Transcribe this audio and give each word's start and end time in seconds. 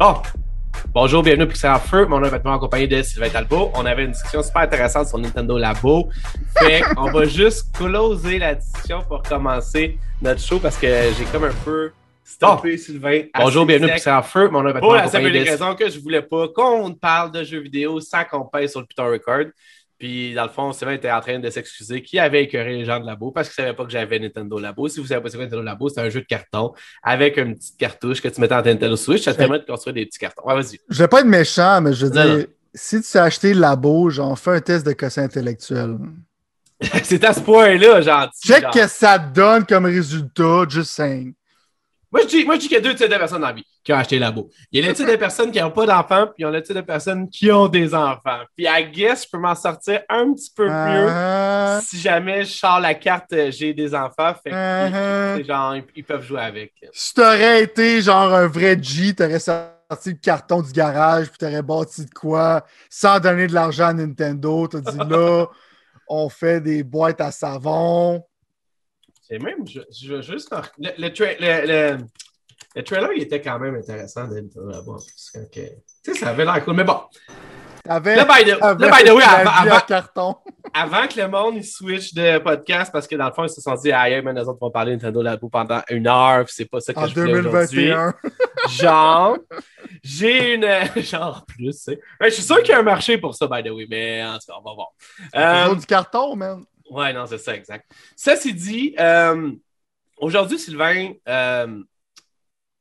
Bon, 0.00 0.14
bonjour, 0.94 1.22
bienvenue 1.22 1.42
à 1.42 1.46
Pixel 1.46 1.70
en 1.70 1.78
Feu. 1.78 2.06
Mon 2.06 2.20
nom 2.20 2.26
est 2.26 2.30
vêtement 2.30 2.54
accompagné 2.54 2.86
de 2.86 3.02
Sylvain 3.02 3.28
Talbot. 3.28 3.70
On 3.74 3.84
avait 3.84 4.06
une 4.06 4.12
discussion 4.12 4.42
super 4.42 4.62
intéressante 4.62 5.08
sur 5.08 5.18
Nintendo 5.18 5.58
Labo. 5.58 6.08
Fait 6.58 6.80
qu'on 6.96 7.10
va 7.10 7.26
juste 7.26 7.76
closer 7.76 8.38
la 8.38 8.54
discussion 8.54 9.02
pour 9.06 9.22
commencer 9.22 9.98
notre 10.22 10.40
show 10.40 10.58
parce 10.58 10.78
que 10.78 10.86
j'ai 10.86 11.24
comme 11.30 11.44
un 11.44 11.52
peu 11.66 11.92
stoppé 12.24 12.78
Sylvain. 12.78 13.24
Bonjour, 13.38 13.66
bienvenue 13.66 13.90
à 13.90 13.94
Pixel 13.96 14.14
en 14.14 14.22
Feu. 14.22 14.48
Mon 14.48 14.62
nom 14.62 14.70
est 14.70 14.72
vêtement 14.72 14.92
accompagné 14.92 15.26
de... 15.26 15.36
Pour 15.36 15.44
la 15.44 15.50
simple 15.50 15.50
raison 15.50 15.74
que 15.74 15.90
je 15.90 16.00
voulais 16.00 16.22
pas 16.22 16.48
qu'on 16.48 16.94
parle 16.94 17.30
de 17.32 17.44
jeux 17.44 17.60
vidéo 17.60 18.00
sans 18.00 18.24
qu'on 18.24 18.46
paye 18.46 18.70
sur 18.70 18.80
le 18.80 18.86
Python 18.86 19.04
Record. 19.04 19.50
Puis, 20.00 20.32
dans 20.32 20.44
le 20.44 20.48
fond, 20.48 20.72
Sylvain 20.72 20.94
était 20.94 21.12
en 21.12 21.20
train 21.20 21.38
de 21.38 21.50
s'excuser 21.50 22.00
qui 22.00 22.18
avait 22.18 22.44
écœuré 22.44 22.72
les 22.72 22.86
gens 22.86 22.98
de 22.98 23.04
Labo 23.04 23.32
parce 23.32 23.50
qu'il 23.50 23.62
ne 23.62 23.66
savait 23.66 23.76
pas 23.76 23.84
que 23.84 23.90
j'avais 23.90 24.18
Nintendo 24.18 24.58
Labo. 24.58 24.88
Si 24.88 24.98
vous 24.98 25.06
savez 25.06 25.20
pas 25.22 25.28
ce 25.28 25.36
que 25.36 25.42
Nintendo 25.42 25.60
Labo, 25.60 25.90
c'est 25.90 26.00
un 26.00 26.08
jeu 26.08 26.22
de 26.22 26.26
carton 26.26 26.72
avec 27.02 27.36
une 27.36 27.54
petite 27.54 27.76
cartouche 27.76 28.22
que 28.22 28.28
tu 28.28 28.40
mettais 28.40 28.54
en 28.54 28.62
Nintendo 28.62 28.96
Switch. 28.96 29.24
Ça 29.24 29.34
te 29.34 29.38
permet 29.38 29.58
de 29.58 29.66
construire 29.66 29.92
des 29.92 30.06
petits 30.06 30.18
cartons. 30.18 30.42
Ouais, 30.46 30.54
vas-y. 30.54 30.78
Je 30.88 30.98
vais 30.98 31.06
pas 31.08 31.20
être 31.20 31.26
méchant, 31.26 31.82
mais 31.82 31.92
je 31.92 32.06
veux 32.06 32.12
dire, 32.12 32.46
si 32.74 32.96
tu 32.96 33.02
sais 33.02 33.18
acheté 33.18 33.52
Labo, 33.52 34.08
genre, 34.08 34.38
fais 34.38 34.52
un 34.52 34.60
test 34.62 34.86
de 34.86 34.92
quotient 34.94 35.24
intellectuel. 35.24 35.98
c'est 37.02 37.22
à 37.22 37.34
ce 37.34 37.40
point-là, 37.40 38.00
gentil. 38.00 38.48
Check 38.48 38.64
ce 38.72 38.78
que 38.78 38.88
ça 38.88 39.18
donne 39.18 39.66
comme 39.66 39.84
résultat, 39.84 40.64
juste 40.66 40.92
5. 40.92 41.34
Moi, 42.12 42.22
je 42.22 42.26
dis, 42.26 42.44
moi, 42.44 42.56
je 42.56 42.60
dis 42.60 42.68
qu'il 42.68 42.76
y 42.76 42.80
a 42.80 42.82
deux 42.82 42.94
types 42.94 43.10
de 43.10 43.16
personnes 43.16 43.40
dans 43.40 43.46
la 43.46 43.52
vie 43.52 43.64
qui 43.84 43.92
ont 43.92 43.96
acheté 43.96 44.18
Labo. 44.18 44.50
Il 44.72 44.80
y 44.80 44.84
a 44.84 44.88
le 44.88 44.94
type 44.94 45.08
de 45.08 45.16
personnes 45.16 45.52
qui 45.52 45.60
n'ont 45.60 45.70
pas 45.70 45.86
d'enfants, 45.86 46.26
puis 46.26 46.34
il 46.38 46.42
y 46.42 46.44
a 46.44 46.50
le 46.50 46.62
type 46.62 46.74
de 46.74 46.80
personnes 46.80 47.28
qui 47.30 47.50
ont 47.50 47.68
des 47.68 47.94
enfants. 47.94 48.40
Puis, 48.56 48.66
I 48.68 48.90
guess, 48.90 49.24
je 49.24 49.28
peux 49.30 49.38
m'en 49.38 49.54
sortir 49.54 50.02
un 50.08 50.32
petit 50.32 50.50
peu 50.54 50.66
mieux 50.66 51.08
uh-huh. 51.08 51.80
si 51.82 51.98
jamais 51.98 52.44
je 52.44 52.52
sors 52.52 52.80
la 52.80 52.94
carte 52.94 53.32
euh, 53.32 53.50
j'ai 53.50 53.72
des 53.72 53.94
enfants. 53.94 54.34
Fait 54.42 54.50
uh-huh. 54.50 55.46
genre, 55.46 55.76
ils, 55.94 56.04
peuvent 56.04 56.24
jouer 56.24 56.40
avec. 56.40 56.72
Si 56.92 57.14
t'aurais 57.14 57.62
été 57.62 58.02
genre 58.02 58.34
un 58.34 58.46
vrai 58.46 58.76
G, 58.80 59.14
t'aurais 59.14 59.38
sorti 59.38 60.10
le 60.10 60.18
carton 60.20 60.62
du 60.62 60.72
garage, 60.72 61.28
puis 61.28 61.38
t'aurais 61.38 61.62
bâti 61.62 62.04
de 62.04 62.10
quoi 62.10 62.64
sans 62.88 63.20
donner 63.20 63.46
de 63.46 63.54
l'argent 63.54 63.86
à 63.86 63.92
Nintendo. 63.92 64.66
T'as 64.66 64.80
dit 64.80 64.98
là, 65.08 65.46
on 66.08 66.28
fait 66.28 66.60
des 66.60 66.82
boîtes 66.82 67.20
à 67.20 67.30
savon. 67.30 68.24
Et 69.30 69.38
même, 69.38 69.66
je, 69.66 69.80
je 69.90 70.22
juste. 70.22 70.52
Le, 70.78 70.90
le, 70.98 71.98
le, 72.74 72.82
trailer, 72.82 73.12
il 73.14 73.22
était 73.22 73.40
quand 73.40 73.58
même 73.58 73.76
intéressant 73.76 74.26
d'être 74.26 74.56
là-bas. 74.56 74.96
Tu 75.52 75.60
sais, 76.02 76.14
ça 76.14 76.30
avait 76.30 76.44
l'air 76.44 76.64
cool. 76.64 76.74
Mais 76.74 76.84
bon. 76.84 77.00
Avec, 77.88 78.18
le 78.18 78.24
by 78.24 78.44
the, 78.44 78.58
le 78.80 78.90
by 78.90 79.04
the 79.08 79.12
way, 79.14 79.24
avant, 79.24 79.80
carton. 79.86 80.36
avant 80.74 81.08
que 81.08 81.18
le 81.18 81.28
monde 81.28 81.54
il 81.56 81.64
switch 81.64 82.12
de 82.12 82.38
podcast, 82.38 82.92
parce 82.92 83.06
que 83.06 83.16
dans 83.16 83.26
le 83.26 83.32
fond, 83.32 83.44
ils 83.44 83.50
se 83.50 83.60
sont 83.60 83.74
dit, 83.74 83.90
ah, 83.90 84.06
mais 84.22 84.32
nous 84.34 84.42
autres 84.42 84.58
vont 84.60 84.70
parler 84.70 84.92
de 84.92 84.96
Nintendo 84.96 85.22
Labo 85.22 85.48
pendant 85.48 85.80
une 85.88 86.06
heure, 86.06 86.44
c'est 86.48 86.66
pas 86.66 86.80
ça 86.80 86.92
que 86.92 86.98
en 86.98 87.06
je 87.06 87.18
voulais 87.18 87.32
2021. 87.32 88.14
genre, 88.68 89.38
j'ai 90.02 90.54
une. 90.54 90.66
Genre, 91.02 91.44
plus, 91.46 91.72
tu 91.72 91.72
sais. 91.72 92.00
je 92.20 92.28
suis 92.28 92.42
sûr 92.42 92.58
qu'il 92.58 92.70
y 92.70 92.72
a 92.72 92.80
un 92.80 92.82
marché 92.82 93.18
pour 93.18 93.34
ça, 93.34 93.46
by 93.46 93.62
the 93.62 93.70
way, 93.70 93.86
mais 93.88 94.22
en 94.24 94.34
tout 94.34 94.46
cas, 94.46 94.54
on 94.58 94.68
va 94.68 94.74
voir. 94.74 94.88
Euh, 95.34 95.74
du 95.74 95.86
carton, 95.86 96.36
man. 96.36 96.64
Ouais, 96.90 97.12
non, 97.12 97.24
c'est 97.26 97.38
ça, 97.38 97.54
exact. 97.54 97.90
C'est 98.16 98.52
dit, 98.52 98.94
euh, 98.98 99.52
aujourd'hui, 100.18 100.58
Sylvain, 100.58 101.12
euh, 101.28 101.82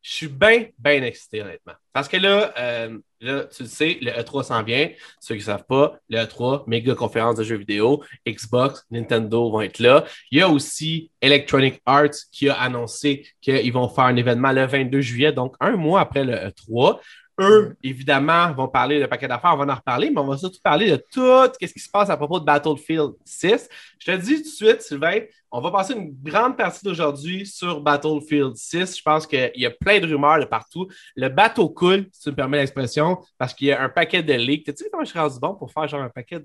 je 0.02 0.12
suis 0.12 0.28
bien, 0.28 0.66
bien 0.80 1.04
excité, 1.04 1.44
honnêtement. 1.44 1.74
Parce 1.94 2.08
que 2.08 2.18
là, 2.18 2.52
euh, 2.58 2.98
là, 3.22 3.44
tu 3.46 3.64
le 3.64 3.70
sais, 3.70 4.00
le 4.02 4.12
E3 4.12 4.44
s'en 4.44 4.64
vient. 4.64 4.90
Ceux 5.20 5.36
qui 5.36 5.42
ne 5.42 5.46
savent 5.46 5.66
pas, 5.66 6.00
le 6.10 6.18
E3, 6.18 6.64
méga 6.66 6.96
conférence 6.96 7.36
de 7.36 7.44
jeux 7.44 7.58
vidéo, 7.58 8.04
Xbox, 8.28 8.84
Nintendo 8.90 9.52
vont 9.52 9.62
être 9.62 9.78
là. 9.80 10.06
Il 10.32 10.40
y 10.40 10.42
a 10.42 10.50
aussi 10.50 11.12
Electronic 11.22 11.82
Arts 11.86 12.16
qui 12.32 12.50
a 12.50 12.56
annoncé 12.56 13.28
qu'ils 13.42 13.73
vont 13.73 13.90
faire 13.90 14.06
un 14.06 14.16
événement 14.16 14.52
le 14.52 14.66
22 14.66 15.02
juillet, 15.02 15.34
donc 15.34 15.56
un 15.60 15.76
mois 15.76 16.02
après 16.02 16.23
le 16.23 16.34
E3. 16.34 17.00
Eux, 17.40 17.76
évidemment, 17.82 18.52
vont 18.54 18.68
parler 18.68 19.00
de 19.00 19.06
paquet 19.06 19.28
d'affaires, 19.28 19.54
on 19.54 19.66
va 19.66 19.72
en 19.72 19.76
reparler, 19.76 20.09
mais 20.09 20.20
on 20.20 20.28
va 20.28 20.38
surtout 20.38 20.59
parler 20.62 20.92
de 20.92 20.98
tout 20.98 21.54
ce 21.61 21.73
qui 21.73 21.80
se 21.80 21.89
passe 21.89 22.10
à 22.10 22.17
propos 22.17 22.39
de 22.39 22.45
Battlefield 22.45 23.14
6. 23.23 23.70
Je 23.98 24.11
te 24.11 24.17
dis 24.17 24.38
tout 24.38 24.44
de 24.44 24.48
suite, 24.48 24.82
Sylvain, 24.82 25.22
on 25.52 25.61
va 25.61 25.72
passer 25.72 25.94
une 25.94 26.14
grande 26.22 26.58
partie 26.58 26.83
d'aujourd'hui 26.86 27.45
sur 27.45 27.82
Battlefield 27.82 28.55
6. 28.55 28.98
Je 28.98 29.02
pense 29.02 29.26
qu'il 29.26 29.52
y 29.55 29.66
a 29.66 29.72
plein 29.72 30.00
de 30.00 30.05
rumeurs 30.05 30.39
de 30.39 30.45
partout. 30.45 30.88
Le 31.16 31.30
bateau 31.30 31.70
coule, 31.70 32.08
si 32.11 32.23
tu 32.23 32.30
me 32.30 32.36
permets 32.36 32.58
l'expression, 32.58 33.17
parce 33.38 33.54
qu'il 33.54 33.67
y 33.67 33.71
a 33.71 33.82
un 33.82 33.89
paquet 33.89 34.21
de 34.21 34.33
leaks. 34.33 34.66
Tu 34.66 34.73
sais 34.76 34.89
comment 34.92 35.04
je 35.04 35.10
suis 35.10 35.20
rendu 35.20 35.39
bon 35.39 35.56
pour 35.56 35.71
faire 35.71 35.88
genre 35.88 36.02
un 36.02 36.10
paquet 36.10 36.39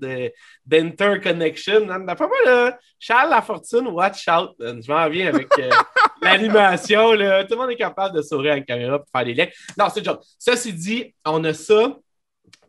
d'interconnection? 0.65 1.85
D'après 1.85 2.27
moi, 2.27 2.37
là, 2.45 2.79
Charles 2.97 3.29
Lafortune, 3.29 3.87
watch 3.89 4.27
out. 4.27 4.55
Je 4.59 4.91
m'en 4.91 5.07
viens 5.09 5.27
avec 5.27 5.49
euh, 5.59 5.69
l'animation. 6.25 7.11
Tout 7.11 7.17
le 7.17 7.55
monde 7.55 7.71
est 7.71 7.75
capable 7.75 8.15
de 8.15 8.21
sourire 8.21 8.53
avec 8.53 8.67
la 8.67 8.75
caméra 8.75 8.99
pour 8.99 9.07
faire 9.09 9.25
des 9.25 9.33
leaks. 9.33 9.53
Non, 9.77 9.87
c'est 9.93 10.03
genre. 10.03 10.21
Ceci 10.37 10.73
dit, 10.73 11.15
on 11.25 11.43
a 11.43 11.53
ça. 11.53 11.97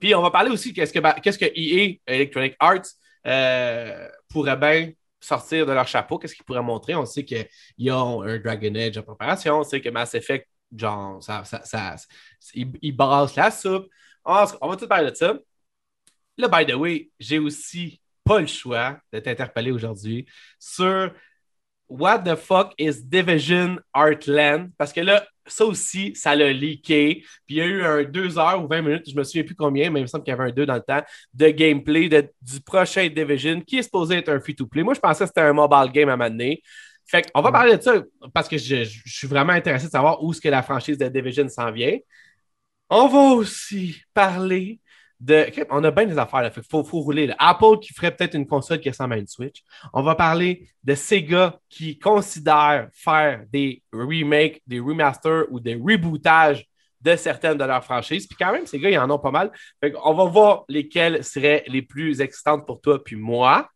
Puis 0.00 0.14
on 0.14 0.22
va 0.22 0.30
parler 0.30 0.50
aussi 0.50 0.72
qu'est-ce 0.72 0.92
que, 0.92 1.20
qu'est-ce 1.20 1.38
que 1.38 1.46
EA, 1.54 1.98
Electronic 2.06 2.54
Arts, 2.58 2.86
euh, 3.26 4.08
pourrait 4.28 4.56
bien 4.56 4.92
sortir 5.20 5.66
de 5.66 5.72
leur 5.72 5.88
chapeau, 5.88 6.18
qu'est-ce 6.18 6.34
qu'ils 6.34 6.44
pourraient 6.44 6.62
montrer? 6.62 6.94
On 6.94 7.04
sait 7.04 7.24
qu'ils 7.24 7.92
ont 7.92 8.22
un 8.22 8.38
Dragon 8.38 8.74
Age 8.74 8.98
en 8.98 9.02
préparation, 9.02 9.58
on 9.58 9.64
sait 9.64 9.80
que 9.80 9.88
Mass 9.88 10.14
Effect, 10.14 10.48
genre, 10.76 11.22
ça, 11.22 11.44
ça, 11.44 11.62
ça 11.64 11.96
ils, 12.54 12.92
brassent 12.92 13.36
la 13.36 13.50
soupe. 13.50 13.88
On, 14.24 14.34
va 14.44 14.76
tout 14.76 14.88
parler 14.88 15.10
de 15.10 15.16
ça. 15.16 15.34
Là, 16.36 16.48
by 16.48 16.70
the 16.70 16.74
way, 16.74 17.10
j'ai 17.18 17.38
aussi 17.38 18.00
pas 18.24 18.40
le 18.40 18.46
choix 18.46 18.98
d'être 19.12 19.28
interpellé 19.28 19.70
aujourd'hui 19.70 20.26
sur 20.58 21.12
What 21.88 22.20
the 22.20 22.36
fuck 22.36 22.74
is 22.78 23.02
Division 23.02 23.78
Heartland? 23.94 24.70
Parce 24.76 24.92
que 24.92 25.00
là, 25.00 25.24
ça 25.46 25.64
aussi, 25.64 26.14
ça 26.14 26.34
l'a 26.34 26.52
leaké. 26.52 27.22
Puis 27.46 27.56
il 27.56 27.56
y 27.56 27.60
a 27.60 27.66
eu 27.66 27.82
un 27.84 28.02
2 28.02 28.38
heures 28.38 28.64
ou 28.64 28.66
20 28.66 28.82
minutes, 28.82 29.10
je 29.10 29.16
me 29.16 29.22
souviens 29.22 29.44
plus 29.44 29.54
combien, 29.54 29.90
mais 29.90 30.00
il 30.00 30.02
me 30.02 30.06
semble 30.08 30.24
qu'il 30.24 30.32
y 30.32 30.34
avait 30.34 30.50
un 30.50 30.52
2 30.52 30.66
dans 30.66 30.74
le 30.74 30.80
temps, 30.80 31.02
de 31.34 31.48
gameplay 31.50 32.08
du 32.08 32.60
prochain 32.60 33.08
Division 33.08 33.60
qui 33.60 33.78
est 33.78 33.82
supposé 33.82 34.16
être 34.16 34.28
un 34.28 34.40
free-to-play. 34.40 34.82
Moi, 34.82 34.94
je 34.94 35.00
pensais 35.00 35.24
que 35.24 35.28
c'était 35.28 35.42
un 35.42 35.52
mobile 35.52 35.92
game 35.92 36.08
à 36.08 36.16
m'amener. 36.16 36.62
Fait 37.06 37.30
qu'on 37.30 37.40
va 37.40 37.52
parler 37.52 37.76
de 37.76 37.82
ça 37.82 38.02
parce 38.34 38.48
que 38.48 38.58
je, 38.58 38.82
suis 39.06 39.28
vraiment 39.28 39.52
intéressé 39.52 39.86
de 39.86 39.92
savoir 39.92 40.22
où 40.24 40.32
est-ce 40.32 40.40
que 40.40 40.48
la 40.48 40.62
franchise 40.62 40.98
de 40.98 41.06
Division 41.06 41.48
s'en 41.48 41.70
vient. 41.70 41.96
On 42.90 43.06
va 43.06 43.34
aussi 43.34 44.02
parler 44.12 44.80
on 45.70 45.84
a 45.84 45.90
bien 45.90 46.06
des 46.06 46.18
affaires, 46.18 46.44
il 46.44 46.62
faut, 46.62 46.84
faut, 46.84 47.00
rouler. 47.00 47.32
Apple 47.38 47.78
qui 47.80 47.92
ferait 47.92 48.14
peut-être 48.14 48.34
une 48.34 48.46
console 48.46 48.80
qui 48.80 48.90
ressemble 48.90 49.14
à 49.14 49.16
une 49.18 49.26
Switch. 49.26 49.62
On 49.92 50.02
va 50.02 50.14
parler 50.14 50.68
de 50.84 50.94
Sega 50.94 51.58
qui 51.68 51.98
considèrent 51.98 52.88
faire 52.92 53.44
des 53.50 53.82
remakes, 53.92 54.62
des 54.66 54.80
remasters 54.80 55.44
ou 55.50 55.60
des 55.60 55.74
rebootages 55.74 56.66
de 57.00 57.16
certaines 57.16 57.56
de 57.56 57.64
leurs 57.64 57.84
franchises. 57.84 58.26
Puis 58.26 58.36
quand 58.38 58.52
même, 58.52 58.66
Sega, 58.66 58.90
ils 58.90 58.98
en 58.98 59.10
ont 59.10 59.18
pas 59.18 59.30
mal. 59.30 59.52
on 60.04 60.14
va 60.14 60.24
voir 60.24 60.64
lesquelles 60.68 61.24
seraient 61.24 61.64
les 61.66 61.82
plus 61.82 62.20
excitantes 62.20 62.66
pour 62.66 62.80
toi 62.80 63.02
puis 63.02 63.16
moi. 63.16 63.70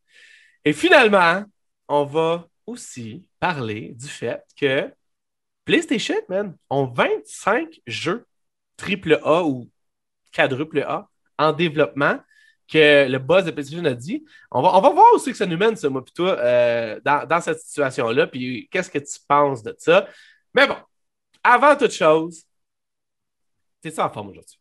Et 0.64 0.72
finalement, 0.72 1.44
on 1.88 2.04
va 2.04 2.46
aussi 2.66 3.24
parler 3.38 3.94
du 3.94 4.08
fait 4.08 4.42
que 4.58 4.92
PlayStation, 5.64 6.16
man, 6.28 6.56
ont 6.68 6.86
25 6.86 7.80
jeux 7.86 8.26
triple 8.76 9.20
A 9.24 9.44
ou 9.44 9.70
quadruple 10.32 10.80
A 10.80 11.09
en 11.40 11.52
développement 11.52 12.18
que 12.70 13.08
le 13.08 13.18
boss 13.18 13.44
de 13.44 13.50
PlayStation 13.50 13.84
a 13.84 13.94
dit. 13.94 14.24
On 14.50 14.62
va, 14.62 14.76
on 14.76 14.80
va 14.80 14.90
voir 14.90 15.06
aussi 15.14 15.32
que 15.32 15.36
ça 15.36 15.46
nous 15.46 15.56
mène, 15.56 15.74
ça, 15.74 15.88
moi, 15.88 16.04
puis 16.04 16.14
toi, 16.14 16.38
euh, 16.38 17.00
dans, 17.04 17.40
cette 17.40 17.58
situation-là, 17.58 18.28
puis 18.28 18.68
qu'est-ce 18.70 18.90
que 18.90 18.98
tu 18.98 19.18
penses 19.26 19.62
de 19.62 19.74
ça. 19.78 20.06
Mais 20.54 20.68
bon, 20.68 20.76
avant 21.42 21.74
toute 21.76 21.90
chose, 21.90 22.44
t'es 23.82 23.98
en 23.98 24.08
forme 24.08 24.28
aujourd'hui? 24.28 24.58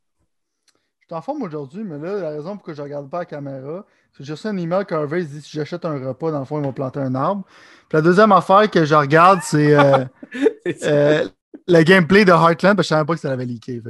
Je 1.01 1.05
suis 1.05 1.15
en 1.15 1.21
forme 1.21 1.43
aujourd'hui, 1.43 1.83
mais 1.83 1.99
là, 1.99 2.19
la 2.19 2.29
raison 2.29 2.55
pour 2.55 2.65
que 2.65 2.73
je 2.73 2.81
ne 2.81 2.85
regarde 2.85 3.09
pas 3.09 3.19
la 3.19 3.25
caméra, 3.25 3.85
c'est 4.11 4.19
que 4.19 4.23
j'ai 4.23 4.33
reçu 4.33 4.47
un 4.47 4.57
email 4.57 4.85
qu'Harvey 4.85 5.23
dit 5.23 5.41
si 5.41 5.51
j'achète 5.51 5.85
un 5.85 6.07
repas, 6.07 6.31
dans 6.31 6.39
le 6.39 6.45
fond, 6.45 6.59
ils 6.59 6.65
vont 6.65 6.73
planter 6.73 6.99
un 6.99 7.13
arbre. 7.15 7.43
Puis 7.89 7.97
la 7.97 8.01
deuxième 8.01 8.31
affaire 8.31 8.69
que 8.69 8.85
je 8.85 8.95
regarde, 8.95 9.41
c'est 9.43 9.73
euh, 9.73 10.05
euh, 10.83 11.27
le 11.67 11.83
gameplay 11.83 12.25
de 12.25 12.31
Heartland, 12.31 12.75
parce 12.75 12.87
que 12.87 12.93
je 12.93 12.95
ne 12.95 12.99
savais 12.99 13.05
pas 13.05 13.13
que 13.13 13.19
ça 13.19 13.29
l'avait 13.29 13.45
leaké. 13.45 13.81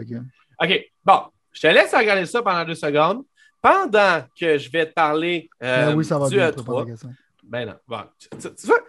OK, 0.61 0.91
bon. 1.05 1.21
Je 1.51 1.61
te 1.61 1.67
laisse 1.67 1.93
regarder 1.93 2.25
ça 2.25 2.41
pendant 2.41 2.65
deux 2.65 2.75
secondes. 2.75 3.23
Pendant 3.61 4.23
que 4.39 4.57
je 4.57 4.71
vais 4.71 4.85
te 4.85 4.93
parler 4.93 5.49
euh, 5.61 5.87
ben 5.87 5.95
oui, 5.95 6.05
ça 6.05 6.17
va 6.17 6.29
du 6.29 6.35
bien, 6.35 6.49
E3. 6.49 6.95
Ben 7.43 7.65
non. 7.65 7.75
Bon, 7.87 8.03
tu, 8.39 8.65
vois, 8.65 8.79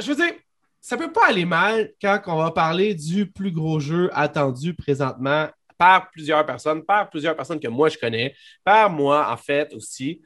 je 0.00 0.08
veux 0.08 0.16
dire, 0.16 0.34
ça 0.80 0.96
peut 0.96 1.12
pas 1.12 1.28
aller 1.28 1.46
mal 1.46 1.92
quand 2.00 2.20
on 2.26 2.36
va 2.36 2.50
parler 2.50 2.94
du 2.94 3.30
plus 3.30 3.52
gros 3.52 3.80
jeu 3.80 4.10
attendu 4.12 4.74
présentement 4.74 5.48
par 5.78 6.10
plusieurs 6.10 6.44
personnes, 6.44 6.84
par 6.84 7.08
plusieurs 7.08 7.34
personnes 7.34 7.58
que 7.58 7.68
moi 7.68 7.88
je 7.88 7.96
connais, 7.96 8.34
par 8.64 8.90
moi 8.90 9.32
en 9.32 9.36
fait 9.36 9.72
aussi. 9.74 10.20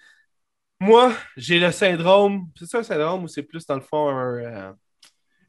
Moi, 0.80 1.14
j'ai 1.36 1.58
le 1.58 1.70
syndrome, 1.70 2.48
c'est 2.58 2.66
ça 2.66 2.78
un 2.78 2.82
syndrome 2.82 3.24
ou 3.24 3.28
c'est 3.28 3.42
plus 3.42 3.64
dans 3.66 3.76
le 3.76 3.80
fond 3.80 4.08
un, 4.08 4.38
euh, 4.38 4.72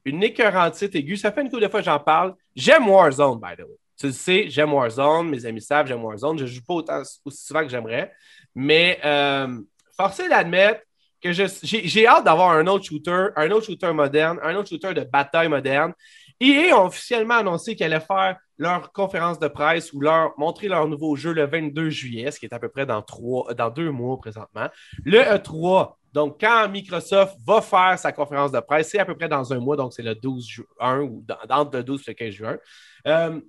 une 0.06 0.24
écœurantite 0.24 0.96
aiguë. 0.96 1.18
Ça 1.18 1.32
fait 1.32 1.42
une 1.42 1.50
couple 1.50 1.64
de 1.64 1.68
fois 1.68 1.82
que 1.82 1.86
j'en 1.86 2.00
parle. 2.00 2.36
J'aime 2.56 2.88
Warzone, 2.88 3.40
by 3.40 3.56
the 3.58 3.66
way. 3.66 3.78
Tu 3.98 4.08
le 4.08 4.12
sais, 4.12 4.46
j'aime 4.50 4.74
Warzone, 4.74 5.30
mes 5.30 5.46
amis 5.46 5.62
savent, 5.62 5.88
j'aime 5.88 6.04
Warzone. 6.04 6.38
Je 6.38 6.44
ne 6.44 6.50
joue 6.50 6.62
pas 6.66 6.74
autant, 6.76 7.02
aussi 7.26 7.46
souvent 7.46 7.62
que 7.62 7.70
j'aimerais. 7.70 8.12
Mais 8.54 9.00
euh, 9.04 9.60
forcé 9.96 10.30
d'admettre 10.30 10.82
que 11.22 11.32
j'ai 11.32 12.08
hâte 12.08 12.24
d'avoir 12.24 12.52
un 12.52 12.68
autre 12.68 12.86
shooter, 12.86 13.30
un 13.36 13.50
autre 13.52 13.66
shooter 13.66 13.92
moderne, 13.92 14.40
un 14.44 14.56
autre 14.56 14.70
shooter 14.70 14.94
de 14.94 15.02
bataille 15.02 15.50
moderne. 15.50 15.94
EA 16.40 16.76
a 16.76 16.84
officiellement 16.84 17.36
annoncé 17.36 17.76
qu'elle 17.76 17.94
allait 17.94 18.06
faire 18.06 18.38
leur 18.60 18.92
conférence 18.92 19.40
de 19.40 19.48
presse 19.48 19.92
ou 19.94 20.02
leur 20.02 20.38
montrer 20.38 20.68
leur 20.68 20.88
nouveau 20.88 21.16
jeu 21.16 21.34
le 21.34 21.48
22 21.48 21.90
juillet, 21.90 22.30
ce 22.30 22.40
qui 22.40 22.46
est 22.46 22.54
à 22.54 22.60
peu 22.60 22.70
près 22.70 22.86
dans, 22.86 23.02
trois, 23.02 23.54
dans 23.56 23.72
deux 23.72 23.90
mois 23.90 24.18
présentement. 24.20 24.68
Le 25.04 25.20
E3, 25.20 25.96
donc 26.14 26.40
quand 26.40 26.70
Microsoft 26.70 27.36
va 27.46 27.62
faire 27.62 27.98
sa 27.98 28.12
conférence 28.12 28.52
de 28.52 28.60
presse, 28.60 28.90
c'est 28.90 29.00
à 29.00 29.06
peu 29.06 29.16
près 29.16 29.28
dans 29.28 29.52
un 29.52 29.60
mois, 29.60 29.76
donc 29.76 29.94
c'est 29.94 30.04
le 30.04 30.16
12 30.16 30.48
juin 30.48 31.02
ou 31.02 31.26
entre 31.50 31.78
le 31.78 31.84
12 31.84 32.02
et 32.08 32.12
le 32.12 32.14
15 32.16 32.30
juin. 32.34 32.58
Euh, 33.08 33.40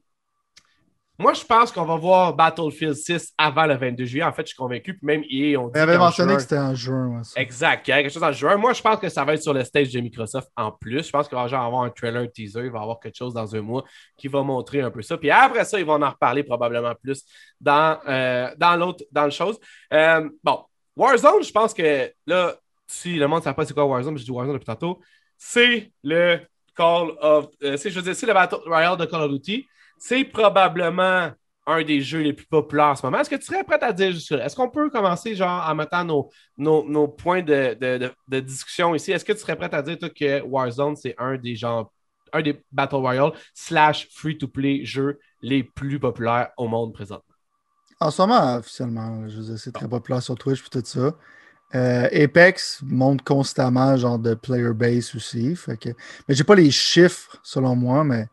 moi, 1.21 1.33
je 1.35 1.45
pense 1.45 1.73
qu'on 1.73 1.85
va 1.85 1.97
voir 1.97 2.33
Battlefield 2.33 2.95
6 2.95 3.33
avant 3.37 3.67
le 3.67 3.75
22 3.77 4.05
juillet. 4.05 4.23
En 4.23 4.33
fait, 4.33 4.43
je 4.43 4.49
suis 4.49 4.57
convaincu. 4.57 4.95
Puis 4.97 5.05
même 5.05 5.25
EA, 5.29 5.57
on 5.59 5.67
dit. 5.67 5.73
Il 5.75 5.81
avait 5.81 5.99
mentionné 5.99 6.37
que 6.37 6.43
c'était 6.43 6.59
en 6.59 6.77
juin. 6.77 7.23
exact. 7.35 7.89
Il 7.89 7.91
y 7.91 7.95
a 7.95 8.03
quelque 8.03 8.13
chose 8.13 8.23
en 8.23 8.31
juin. 8.31 8.57
Moi, 8.57 8.73
je 8.73 8.81
pense 8.81 9.01
que 9.01 9.09
ça 9.09 9.25
va 9.25 9.35
être 9.35 9.43
sur 9.43 9.53
le 9.53 9.65
stage 9.65 9.93
de 9.93 9.99
Microsoft 9.99 10.49
en 10.57 10.71
plus. 10.71 11.05
Je 11.05 11.11
pense 11.11 11.27
qu'il 11.27 11.37
va 11.37 11.49
y 11.49 11.55
avoir 11.55 11.83
un 11.83 11.91
trailer, 11.91 12.23
un 12.23 12.29
teaser. 12.29 12.67
Il 12.67 12.71
va 12.71 12.79
y 12.79 12.83
avoir 12.83 13.01
quelque 13.01 13.17
chose 13.17 13.35
dans 13.35 13.53
un 13.53 13.61
mois 13.61 13.83
qui 14.17 14.29
va 14.29 14.45
montrer 14.45 14.81
un 14.81 14.93
peu 14.93 15.03
ça. 15.03 15.19
Puis 15.19 15.29
après 15.29 15.65
ça, 15.65 15.81
ils 15.81 15.85
vont 15.85 16.01
en 16.01 16.11
reparler 16.11 16.45
probablement 16.45 16.95
plus 16.95 17.25
dans, 17.61 17.99
euh, 18.07 18.55
dans 18.57 18.77
l'autre, 18.77 19.05
dans 19.11 19.25
le 19.25 19.33
chose. 19.33 19.59
Euh, 19.93 20.29
bon, 20.45 20.61
Warzone, 20.95 21.43
je 21.43 21.51
pense 21.51 21.75
que 21.75 22.13
là, 22.29 22.55
si 22.87 23.17
le 23.17 23.27
monde 23.27 23.41
ne 23.41 23.45
sait 23.45 23.55
pas 23.55 23.67
c'est 23.67 23.75
quoi 23.75 23.87
Warzone, 23.87 24.17
je 24.17 24.25
dis 24.25 24.31
Warzone 24.31 24.55
depuis 24.55 24.67
tantôt, 24.67 25.01
c'est 25.37 25.91
le 26.05 26.39
Call 26.77 27.11
of. 27.21 27.49
Euh, 27.65 27.77
je 27.77 27.89
veux 27.89 28.03
dire, 28.03 28.15
c'est 28.15 28.27
le 28.27 28.35
Battle 28.35 28.61
Royale 28.67 28.97
de 28.97 29.05
Call 29.05 29.23
of 29.23 29.33
Duty 29.33 29.67
c'est 29.99 30.25
probablement 30.25 31.31
un 31.69 31.83
des 31.83 32.01
jeux 32.01 32.23
les 32.23 32.33
plus 32.33 32.47
populaires 32.47 32.87
en 32.87 32.97
ce 32.97 33.05
moment. 33.05 33.21
Est-ce 33.21 33.31
que 33.31 33.37
tu 33.37 33.45
serais 33.45 33.63
prêt 33.63 33.79
à 33.83 33.93
dire 33.93 34.11
juste 34.11 34.33
Est-ce 34.33 34.57
qu'on 34.57 34.71
peut 34.71 34.89
commencer 34.89 35.35
genre 35.35 35.69
en 35.69 35.75
mettant 35.75 36.05
nos, 36.05 36.31
nos, 36.57 37.09
points 37.09 37.43
de, 37.43 38.41
discussion 38.41 38.95
ici? 38.95 39.13
Est-ce 39.13 39.25
que 39.25 39.33
tu 39.33 39.41
serais 39.41 39.57
prêt 39.57 39.73
à 39.73 39.83
dire 39.83 39.99
toi, 39.99 40.09
que 40.09 40.43
Warzone, 40.43 40.97
c'est 40.97 41.15
un 41.19 41.37
des 41.37 41.57
genres, 41.57 41.93
un 42.33 42.41
des 42.41 42.65
Battle 42.73 42.97
Royale 42.97 43.33
slash 43.53 44.09
free-to-play 44.15 44.85
jeux 44.85 45.19
les 45.43 45.63
plus 45.63 46.01
populaires 46.01 46.51
au 46.57 46.69
monde 46.69 46.95
présentement? 46.95 47.35
En 48.01 48.11
ce 48.11 48.23
moment, 48.23 48.57
officiellement, 48.57 49.29
je 49.29 49.57
c'est 49.57 49.73
très 49.73 49.89
populaire 49.89 50.23
sur 50.23 50.37
Twitch 50.37 50.65
et 50.65 50.71
tout 50.71 50.83
ça. 50.85 51.15
Euh, 51.75 52.09
Apex 52.25 52.81
monte 52.83 53.23
constamment 53.23 53.95
genre 53.97 54.19
de 54.19 54.33
player 54.33 54.73
base 54.73 55.15
aussi. 55.15 55.55
Fait 55.55 55.77
que... 55.77 55.91
Mais 56.27 56.35
j'ai 56.35 56.45
pas 56.45 56.55
les 56.55 56.71
chiffres 56.71 57.39
selon 57.43 57.77
moi, 57.77 58.05
mais 58.05 58.27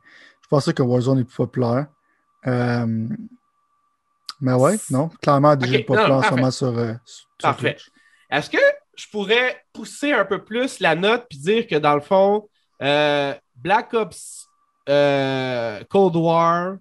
je 0.45 0.49
pensais 0.49 0.73
que 0.73 0.83
Warzone 0.83 1.21
est 1.21 1.23
plus 1.23 1.37
populaire. 1.37 1.87
Euh, 2.45 3.07
mais 4.39 4.53
ouais, 4.53 4.75
non, 4.91 5.09
clairement 5.19 5.55
déjà 5.55 5.79
populaire 5.79 6.11
en 6.11 6.21
ce 6.21 6.29
moment 6.29 6.51
sur, 6.51 6.77
euh, 6.77 6.93
Parfait. 7.41 7.77
Est-ce 8.29 8.51
que 8.51 8.59
je 8.95 9.07
pourrais 9.11 9.63
pousser 9.73 10.11
un 10.11 10.23
peu 10.23 10.43
plus 10.43 10.79
la 10.79 10.93
note 10.93 11.25
puis 11.27 11.39
dire 11.39 11.65
que 11.65 11.77
dans 11.77 11.95
le 11.95 12.01
fond, 12.01 12.47
euh, 12.83 13.33
Black 13.55 13.91
Ops 13.95 14.47
Cold 14.85 16.15
War, 16.15 16.75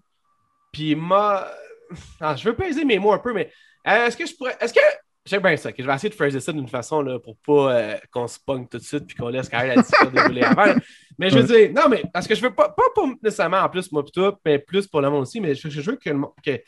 puis 0.70 0.94
ma. 0.94 1.48
Ah, 2.20 2.34
je 2.34 2.44
veux 2.48 2.56
peser 2.56 2.84
mes 2.84 2.98
mots 2.98 3.12
un 3.12 3.18
peu, 3.18 3.32
mais 3.32 3.50
est-ce 3.84 4.16
que 4.16 4.26
je 4.26 4.34
pourrais. 4.34 4.56
Est-ce 4.60 4.74
que 4.74 4.80
J'aime 5.26 5.42
bien 5.42 5.56
ça. 5.56 5.70
Je 5.76 5.82
vais 5.82 5.94
essayer 5.94 6.10
de 6.10 6.14
phraser 6.14 6.40
ça 6.40 6.52
d'une 6.52 6.68
façon 6.68 7.00
là, 7.00 7.18
pour 7.18 7.36
pas 7.38 7.74
euh, 7.74 7.96
qu'on 8.12 8.26
se 8.26 8.38
pogne 8.38 8.66
tout 8.66 8.76
de 8.76 8.82
suite 8.82 9.06
puis 9.06 9.16
qu'on 9.16 9.28
laisse 9.28 9.48
quand 9.48 9.58
même 9.58 9.68
la 9.68 9.76
discussion 9.76 10.10
dérouler 10.14 10.42
avant. 10.42 10.74
Mais 11.18 11.30
je 11.30 11.38
veux 11.38 11.44
dire, 11.44 11.72
non, 11.72 11.88
mais 11.88 12.02
parce 12.12 12.26
que 12.28 12.34
je 12.34 12.42
veux 12.42 12.54
pas, 12.54 12.68
pas, 12.68 12.82
nécessairement 13.22 13.58
en 13.58 13.68
plus 13.70 13.90
moi 13.90 14.02
plutôt, 14.02 14.34
mais 14.44 14.58
plus 14.58 14.86
pour 14.86 15.00
le 15.00 15.08
monde 15.08 15.22
aussi, 15.22 15.40
mais 15.40 15.54
je, 15.54 15.80
veux 15.80 15.96
que, 15.96 16.10
que, 16.44 16.62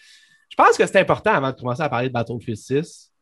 Je 0.48 0.56
pense 0.56 0.76
que 0.76 0.86
c'est 0.86 0.98
important 0.98 1.32
avant 1.32 1.50
de 1.50 1.56
commencer 1.56 1.82
à 1.82 1.88
parler 1.88 2.08
de 2.08 2.14
Battlefield 2.14 2.56
6 2.56 3.12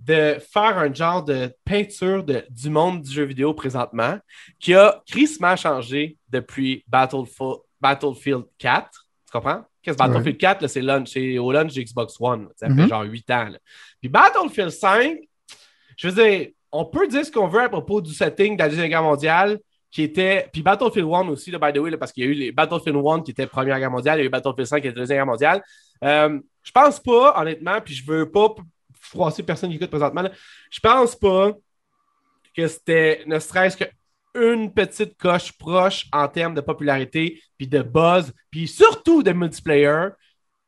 de 0.00 0.38
faire 0.40 0.78
un 0.78 0.92
genre 0.92 1.22
de 1.22 1.54
peinture 1.64 2.24
de, 2.24 2.44
du 2.48 2.70
monde 2.70 3.02
du 3.02 3.12
jeu 3.12 3.24
vidéo 3.24 3.52
présentement 3.52 4.18
qui 4.58 4.74
a 4.74 5.02
crissement 5.06 5.56
changé 5.56 6.16
depuis 6.30 6.84
Battlefield, 6.88 7.58
Battlefield 7.80 8.44
4. 8.58 8.99
Tu 9.30 9.38
comprends? 9.38 9.64
Qu'est-ce 9.82 9.96
Battlefield 9.96 10.38
4, 10.38 10.66
c'est 10.66 11.38
au 11.38 11.52
launch 11.52 11.74
de 11.74 11.82
Xbox 11.82 12.16
One. 12.18 12.48
Ça 12.56 12.66
fait 12.66 12.74
mm-hmm. 12.74 12.88
genre 12.88 13.02
8 13.02 13.30
ans. 13.30 13.48
Puis 14.00 14.08
Battlefield 14.08 14.70
5, 14.70 15.18
je 15.96 16.08
veux 16.08 16.24
dire, 16.24 16.48
on 16.72 16.84
peut 16.84 17.06
dire 17.06 17.24
ce 17.24 17.30
qu'on 17.30 17.46
veut 17.46 17.62
à 17.62 17.68
propos 17.68 18.00
du 18.00 18.12
setting 18.12 18.56
de 18.56 18.62
la 18.62 18.68
Deuxième 18.68 18.88
Guerre 18.88 19.02
mondiale, 19.02 19.60
qui 19.90 20.02
était. 20.02 20.48
Puis 20.52 20.62
Battlefield 20.62 21.06
1 21.06 21.28
aussi, 21.28 21.50
by 21.52 21.72
the 21.72 21.78
way, 21.78 21.96
parce 21.96 22.12
qu'il 22.12 22.24
y 22.24 22.26
a 22.26 22.30
eu 22.30 22.34
les 22.34 22.52
Battlefield 22.52 22.96
1 22.96 23.22
qui 23.22 23.30
était 23.30 23.46
Première 23.46 23.78
Guerre 23.78 23.90
mondiale, 23.90 24.18
il 24.18 24.22
y 24.22 24.24
a 24.24 24.26
eu 24.26 24.30
Battlefield 24.30 24.66
5 24.66 24.80
qui 24.80 24.88
était 24.88 24.98
Deuxième 24.98 25.18
Guerre 25.18 25.26
mondiale. 25.26 25.62
Euh, 26.02 26.40
je 26.62 26.72
pense 26.72 26.98
pas, 27.00 27.40
honnêtement, 27.40 27.80
puis 27.80 27.94
je 27.94 28.04
veux 28.04 28.30
pas 28.30 28.48
froisser 29.00 29.42
personne 29.42 29.70
qui 29.70 29.76
écoute 29.76 29.90
présentement, 29.90 30.28
je 30.70 30.80
pense 30.80 31.16
pas 31.16 31.52
que 32.56 32.66
c'était 32.66 33.22
ne 33.26 33.38
serait-ce 33.38 33.76
qu'une 34.34 34.72
petite 34.72 35.16
coche 35.16 35.52
proche 35.52 36.06
en 36.12 36.28
termes 36.28 36.54
de 36.54 36.60
popularité, 36.60 37.40
puis 37.56 37.66
de 37.66 37.82
buzz, 37.82 38.32
puis 38.50 38.68
surtout 38.68 39.22
de 39.22 39.32
multiplayer 39.32 40.08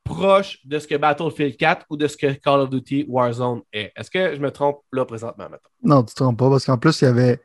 proche 0.04 0.58
de 0.64 0.78
ce 0.78 0.86
que 0.86 0.96
Battlefield 0.96 1.56
4 1.56 1.86
ou 1.90 1.96
de 1.96 2.06
ce 2.06 2.16
que 2.16 2.32
Call 2.32 2.60
of 2.60 2.70
Duty 2.70 3.06
Warzone 3.08 3.62
est. 3.72 3.92
Est-ce 3.96 4.10
que 4.10 4.34
je 4.34 4.40
me 4.40 4.50
trompe 4.50 4.80
là 4.92 5.04
présentement 5.04 5.44
maintenant? 5.44 5.70
Non, 5.82 6.02
tu 6.02 6.10
ne 6.10 6.10
te 6.10 6.14
trompes 6.14 6.38
pas 6.38 6.50
parce 6.50 6.64
qu'en 6.66 6.78
plus, 6.78 7.00
il 7.00 7.04
y 7.04 7.08
avait, 7.08 7.40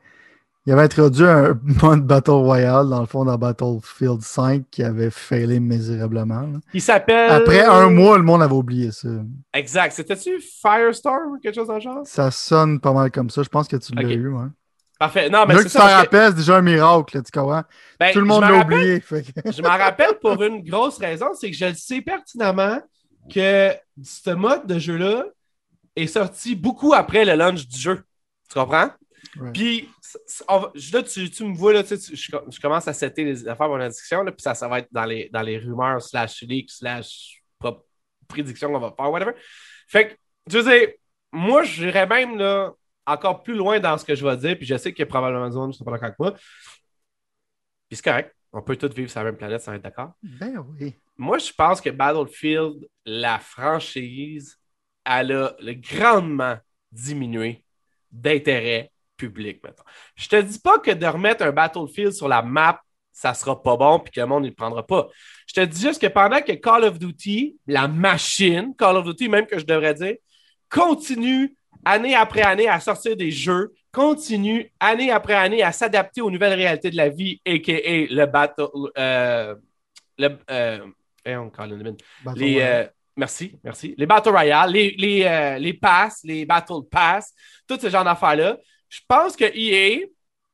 il 0.66 0.72
avait 0.72 0.82
introduit 0.82 1.24
un 1.24 1.58
mode 1.82 2.06
Battle 2.06 2.30
Royale 2.32 2.88
dans 2.88 3.00
le 3.00 3.06
fond 3.06 3.24
dans 3.24 3.36
Battlefield 3.36 4.22
5 4.22 4.64
qui 4.70 4.82
avait 4.82 5.10
failé 5.10 5.60
misérablement. 5.60 6.52
Il 6.74 6.82
s'appelle. 6.82 7.30
Après 7.30 7.64
un 7.64 7.90
mois, 7.90 8.18
le 8.18 8.24
monde 8.24 8.42
avait 8.42 8.54
oublié 8.54 8.90
ça. 8.90 9.08
Exact. 9.54 9.92
C'était-tu 9.92 10.40
Firestorm 10.40 11.34
ou 11.34 11.38
quelque 11.38 11.54
chose 11.54 11.68
dans 11.68 11.74
le 11.74 11.80
genre? 11.80 12.02
Ça 12.04 12.30
sonne 12.30 12.80
pas 12.80 12.92
mal 12.92 13.10
comme 13.10 13.30
ça. 13.30 13.42
Je 13.42 13.48
pense 13.48 13.68
que 13.68 13.76
tu 13.76 13.94
l'as 13.94 14.10
eu. 14.10 14.32
Parfait. 14.98 15.30
Non, 15.30 15.46
mais 15.46 15.54
c'est 15.58 15.68
ça. 15.68 15.80
Tu 15.80 15.86
t'en 15.86 15.96
rappelles, 15.96 16.30
c'est 16.30 16.38
déjà 16.38 16.56
un 16.56 16.62
miracle, 16.62 17.22
tu 17.22 17.30
comprends? 17.30 17.62
Ben, 18.00 18.12
Tout 18.12 18.18
le 18.20 18.26
monde 18.26 18.42
l'a 18.42 18.58
oublié. 18.58 19.00
je 19.10 19.62
m'en 19.62 19.76
rappelle 19.76 20.18
pour 20.20 20.42
une 20.42 20.62
grosse 20.62 20.98
raison, 20.98 21.28
c'est 21.34 21.50
que 21.50 21.56
je 21.56 21.66
le 21.66 21.74
sais 21.74 22.00
pertinemment 22.00 22.80
que 23.32 23.72
ce 24.02 24.30
mode 24.30 24.66
de 24.66 24.78
jeu-là 24.78 25.24
est 25.94 26.06
sorti 26.06 26.56
beaucoup 26.56 26.94
après 26.94 27.24
le 27.24 27.34
launch 27.34 27.66
du 27.66 27.78
jeu. 27.78 28.02
Tu 28.48 28.58
comprends? 28.58 28.90
Puis, 29.52 29.88
là, 30.48 31.02
tu, 31.02 31.44
me 31.44 31.54
vois, 31.54 31.74
là, 31.74 31.84
tu 31.84 31.96
sais, 31.96 32.16
je, 32.16 32.60
commence 32.60 32.88
à 32.88 32.92
setter 32.92 33.24
les 33.24 33.46
affaires 33.46 33.88
discussion, 33.88 34.22
là, 34.22 34.32
puis 34.32 34.42
ça, 34.42 34.54
ça 34.54 34.66
va 34.68 34.80
être 34.80 34.88
dans 34.90 35.04
les, 35.04 35.28
dans 35.32 35.42
les 35.42 35.58
rumeurs, 35.58 36.02
slash 36.02 36.42
leaks, 36.42 36.70
slash 36.70 37.42
prédictions 38.26 38.72
qu'on 38.72 38.78
va 38.78 38.94
faire, 38.96 39.10
whatever. 39.10 39.32
Fait 39.86 40.08
que, 40.08 40.14
je 40.50 40.58
veux 40.58 40.70
dire, 40.70 40.88
moi, 41.32 41.62
j'irais 41.62 42.06
même, 42.06 42.36
là, 42.36 42.72
encore 43.08 43.42
plus 43.42 43.54
loin 43.54 43.80
dans 43.80 43.96
ce 43.98 44.04
que 44.04 44.14
je 44.14 44.26
vais 44.26 44.36
dire, 44.36 44.56
puis 44.56 44.66
je 44.66 44.76
sais 44.76 44.92
qu'il 44.92 45.00
y 45.00 45.02
a 45.02 45.06
probablement 45.06 45.48
des 45.48 45.54
gens 45.54 45.70
qui 45.70 45.78
sont 45.78 45.84
pas 45.84 45.92
d'accord 45.92 46.06
avec 46.06 46.18
moi. 46.18 46.32
Puis 46.32 47.96
c'est 47.96 48.04
correct. 48.04 48.34
On 48.52 48.62
peut 48.62 48.76
tous 48.76 48.94
vivre 48.94 49.10
sur 49.10 49.20
la 49.20 49.24
même 49.24 49.36
planète 49.36 49.62
sans 49.62 49.72
être 49.74 49.82
d'accord. 49.82 50.12
Ben 50.22 50.64
oui. 50.78 50.94
Moi, 51.16 51.38
je 51.38 51.52
pense 51.52 51.80
que 51.80 51.90
Battlefield, 51.90 52.86
la 53.04 53.38
franchise, 53.38 54.58
elle 55.04 55.32
a 55.32 55.54
grandement 55.74 56.56
diminué 56.90 57.64
d'intérêt 58.10 58.90
public, 59.16 59.62
maintenant. 59.62 59.84
Je 60.14 60.28
te 60.28 60.40
dis 60.40 60.58
pas 60.58 60.78
que 60.78 60.92
de 60.92 61.06
remettre 61.06 61.44
un 61.44 61.52
Battlefield 61.52 62.12
sur 62.12 62.28
la 62.28 62.40
map, 62.40 62.80
ça 63.10 63.34
sera 63.34 63.60
pas 63.60 63.76
bon 63.76 63.98
puis 63.98 64.12
que 64.12 64.20
le 64.20 64.26
monde 64.26 64.44
ne 64.44 64.48
le 64.48 64.54
prendra 64.54 64.86
pas. 64.86 65.08
Je 65.46 65.54
te 65.54 65.60
dis 65.64 65.80
juste 65.80 66.00
que 66.00 66.06
pendant 66.06 66.40
que 66.40 66.52
Call 66.52 66.84
of 66.84 66.98
Duty, 66.98 67.58
la 67.66 67.88
machine, 67.88 68.74
Call 68.76 68.96
of 68.96 69.04
Duty, 69.04 69.28
même 69.28 69.46
que 69.46 69.58
je 69.58 69.66
devrais 69.66 69.94
dire, 69.94 70.14
continue 70.70 71.56
année 71.84 72.14
après 72.14 72.42
année 72.42 72.68
à 72.68 72.80
sortir 72.80 73.16
des 73.16 73.30
jeux, 73.30 73.72
continue 73.92 74.72
année 74.80 75.10
après 75.10 75.34
année 75.34 75.62
à 75.62 75.72
s'adapter 75.72 76.20
aux 76.20 76.30
nouvelles 76.30 76.54
réalités 76.54 76.90
de 76.90 76.96
la 76.96 77.08
vie, 77.08 77.40
a.k.a. 77.46 78.14
le 78.14 78.26
battle. 78.26 78.66
Euh, 78.96 79.54
le, 80.18 80.38
euh, 80.50 80.86
les, 82.34 82.60
euh, 82.60 82.86
merci, 83.16 83.58
merci. 83.62 83.94
Les 83.96 84.06
Battle 84.06 84.30
Royale, 84.30 84.72
les, 84.72 84.90
les, 84.98 85.24
euh, 85.24 85.58
les 85.58 85.74
Pass, 85.74 86.20
les 86.24 86.44
Battle 86.44 86.82
Pass, 86.90 87.34
tout 87.66 87.78
ce 87.78 87.88
genre 87.88 88.04
d'affaires-là. 88.04 88.56
Je 88.88 89.00
pense 89.06 89.36
que 89.36 89.44
EA, 89.44 90.06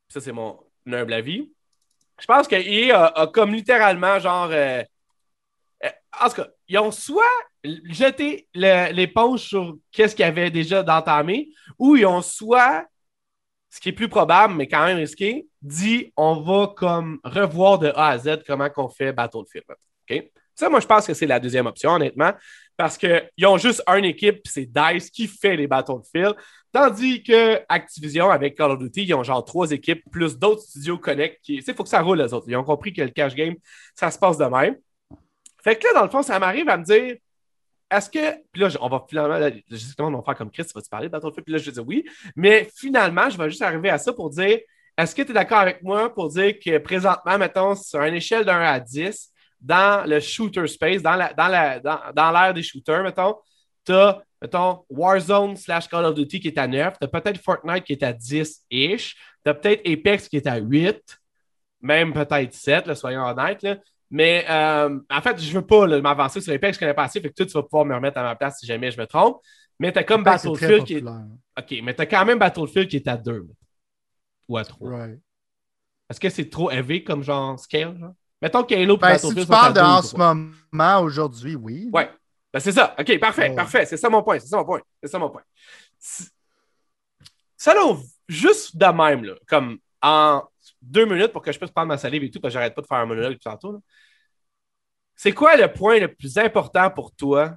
ça 0.08 0.20
c'est 0.20 0.32
mon 0.32 0.58
humble 0.86 1.12
avis, 1.12 1.50
je 2.20 2.26
pense 2.26 2.46
que 2.48 2.56
EA 2.56 3.06
a, 3.06 3.26
comme 3.28 3.54
littéralement 3.54 4.18
genre. 4.18 4.50
en 4.50 6.28
tout 6.28 6.34
cas, 6.34 6.48
ils 6.68 6.78
ont 6.78 6.90
soit 6.90 7.22
jeter 7.84 8.48
l'éponge 8.54 9.40
sur 9.40 9.76
qu'est-ce 9.90 10.14
qu'ils 10.14 10.24
avaient 10.24 10.50
déjà 10.50 10.82
d'entamé, 10.82 11.50
ou 11.78 11.96
ils 11.96 12.06
ont 12.06 12.22
soit, 12.22 12.84
ce 13.70 13.80
qui 13.80 13.88
est 13.88 13.92
plus 13.92 14.08
probable, 14.08 14.54
mais 14.54 14.66
quand 14.66 14.84
même 14.84 14.98
risqué, 14.98 15.46
dit 15.62 16.12
on 16.16 16.40
va 16.40 16.72
comme 16.76 17.18
revoir 17.24 17.78
de 17.78 17.88
A 17.94 18.08
à 18.08 18.18
Z 18.18 18.42
comment 18.46 18.70
qu'on 18.70 18.88
fait 18.88 19.12
Battlefield. 19.12 19.64
OK? 20.10 20.30
Ça, 20.54 20.68
moi, 20.68 20.78
je 20.78 20.86
pense 20.86 21.06
que 21.06 21.14
c'est 21.14 21.26
la 21.26 21.40
deuxième 21.40 21.66
option, 21.66 21.90
honnêtement, 21.90 22.32
parce 22.76 22.96
qu'ils 22.96 23.46
ont 23.46 23.58
juste 23.58 23.82
une 23.88 24.04
équipe, 24.04 24.40
c'est 24.44 24.66
DICE 24.66 25.10
qui 25.10 25.26
fait 25.26 25.56
les 25.56 25.66
Battlefield, 25.66 26.36
tandis 26.72 27.22
que 27.24 27.60
Activision, 27.68 28.30
avec 28.30 28.56
Call 28.56 28.70
of 28.70 28.78
Duty, 28.78 29.04
ils 29.04 29.14
ont 29.14 29.24
genre 29.24 29.44
trois 29.44 29.70
équipes, 29.72 30.02
plus 30.12 30.38
d'autres 30.38 30.62
studios 30.62 30.98
Connect. 30.98 31.40
Il 31.48 31.62
faut 31.62 31.82
que 31.82 31.88
ça 31.88 32.02
roule, 32.02 32.20
les 32.20 32.32
autres. 32.32 32.46
Ils 32.48 32.56
ont 32.56 32.64
compris 32.64 32.92
que 32.92 33.02
le 33.02 33.10
cash 33.10 33.34
game, 33.34 33.54
ça 33.96 34.10
se 34.10 34.18
passe 34.18 34.38
de 34.38 34.44
même. 34.44 34.76
Fait 35.64 35.76
que 35.76 35.86
là, 35.86 35.94
dans 35.94 36.04
le 36.04 36.10
fond, 36.10 36.22
ça 36.22 36.38
m'arrive 36.38 36.68
à 36.68 36.76
me 36.76 36.84
dire, 36.84 37.16
est-ce 37.90 38.10
que. 38.10 38.42
Puis 38.52 38.62
là, 38.62 38.68
on 38.80 38.88
va 38.88 39.04
finalement, 39.08 39.56
justement, 39.70 40.08
on 40.08 40.18
va 40.18 40.22
faire 40.22 40.36
comme 40.36 40.50
Chris, 40.50 40.66
vas-tu 40.74 40.88
parler 40.88 41.08
de 41.08 41.12
Battlefield? 41.12 41.44
Puis 41.44 41.52
là, 41.52 41.58
je 41.58 41.64
vais 41.66 41.72
dire 41.72 41.86
oui. 41.86 42.04
Mais 42.36 42.68
finalement, 42.76 43.30
je 43.30 43.38
vais 43.38 43.48
juste 43.48 43.62
arriver 43.62 43.88
à 43.88 43.98
ça 43.98 44.12
pour 44.12 44.30
dire 44.30 44.58
est-ce 44.96 45.14
que 45.14 45.22
tu 45.22 45.30
es 45.30 45.34
d'accord 45.34 45.58
avec 45.58 45.82
moi 45.82 46.12
pour 46.12 46.28
dire 46.28 46.54
que 46.64 46.78
présentement, 46.78 47.38
mettons, 47.38 47.74
sur 47.74 48.00
une 48.02 48.14
échelle 48.14 48.44
d'un 48.44 48.60
à 48.60 48.78
10, 48.78 49.32
dans 49.60 50.06
le 50.06 50.20
shooter 50.20 50.66
space, 50.66 51.02
dans 51.02 51.16
l'ère 51.16 51.34
dans 51.34 51.48
la, 51.48 51.80
dans, 52.12 52.52
des 52.52 52.62
shooters, 52.62 53.02
mettons, 53.02 53.36
tu 53.84 53.92
as, 53.92 54.22
mettons, 54.40 54.84
Warzone 54.88 55.56
slash 55.56 55.88
Call 55.88 56.04
of 56.04 56.14
Duty 56.14 56.40
qui 56.40 56.48
est 56.48 56.58
à 56.58 56.68
9, 56.68 56.98
tu 56.98 57.04
as 57.04 57.08
peut-être 57.08 57.40
Fortnite 57.40 57.84
qui 57.84 57.94
est 57.94 58.02
à 58.02 58.12
10-ish, 58.12 59.14
tu 59.44 59.50
as 59.50 59.54
peut-être 59.54 59.80
Apex 59.88 60.28
qui 60.28 60.36
est 60.36 60.46
à 60.46 60.56
8, 60.56 61.00
même 61.80 62.12
peut-être 62.12 62.52
7, 62.52 62.94
soyons 62.94 63.24
honnêtes. 63.24 63.66
Mais 64.10 64.44
euh, 64.48 64.98
en 65.10 65.20
fait, 65.20 65.40
je 65.40 65.48
ne 65.48 65.54
veux 65.54 65.66
pas 65.66 65.86
m'avancer 66.00 66.40
sur 66.40 66.52
Apex, 66.52 66.76
je 66.76 66.80
connais 66.80 66.94
pas 66.94 67.04
assez, 67.04 67.20
fait 67.20 67.30
que 67.30 67.34
toi, 67.34 67.46
tu 67.46 67.52
vas 67.52 67.62
pouvoir 67.62 67.84
me 67.84 67.94
remettre 67.94 68.18
à 68.18 68.22
ma 68.22 68.36
place 68.36 68.58
si 68.60 68.66
jamais 68.66 68.90
je 68.90 69.00
me 69.00 69.06
trompe. 69.06 69.40
Mais 69.78 69.92
tu 69.92 69.98
as 69.98 70.04
comme 70.04 70.22
Battlefield 70.22 70.84
qui 70.84 70.94
est. 70.94 71.04
OK, 71.04 71.82
mais 71.82 71.94
quand 71.94 72.24
même 72.24 72.38
Battlefield 72.38 72.88
qui 72.88 72.96
est 72.96 73.08
à 73.08 73.16
2 73.16 73.46
ou 74.48 74.56
à 74.56 74.64
3. 74.64 75.08
Est-ce 76.10 76.20
que 76.20 76.28
c'est 76.28 76.48
trop 76.48 76.70
élevé 76.70 77.02
comme 77.02 77.22
genre 77.22 77.58
scale? 77.58 77.98
Genre? 77.98 78.12
Mettons 78.42 78.62
qu'Halo 78.62 78.96
ben, 78.96 79.16
Si 79.16 79.34
tu 79.34 79.46
parles 79.46 79.78
en 79.78 80.02
ce 80.02 80.16
moment, 80.16 81.00
aujourd'hui, 81.00 81.56
oui. 81.56 81.88
Ouais. 81.92 82.10
Ben, 82.52 82.60
c'est 82.60 82.72
ça. 82.72 82.94
OK, 82.98 83.18
parfait, 83.18 83.54
parfait. 83.54 83.86
C'est 83.86 83.96
ça 83.96 84.10
mon 84.10 84.22
point. 84.22 84.38
C'est 84.38 84.48
ça 84.48 84.58
mon 84.58 84.64
point. 84.64 84.82
C'est 85.02 85.10
ça 85.10 85.18
mon 85.18 85.30
point. 85.30 85.42
Selon, 87.56 88.02
juste 88.28 88.76
de 88.76 88.86
même, 88.86 89.24
là, 89.24 89.34
comme 89.46 89.78
en 90.02 90.42
deux 90.84 91.06
minutes 91.06 91.32
pour 91.32 91.42
que 91.42 91.52
je 91.52 91.58
puisse 91.58 91.70
prendre 91.70 91.88
ma 91.88 91.98
salive 91.98 92.24
et 92.24 92.30
tout, 92.30 92.40
parce 92.40 92.52
que 92.52 92.58
j'arrête 92.58 92.74
pas 92.74 92.82
de 92.82 92.86
faire 92.86 92.98
un 92.98 93.06
monologue 93.06 93.38
tantôt. 93.38 93.82
C'est 95.16 95.32
quoi 95.32 95.56
le 95.56 95.72
point 95.72 95.98
le 95.98 96.12
plus 96.12 96.38
important 96.38 96.90
pour 96.90 97.14
toi 97.14 97.56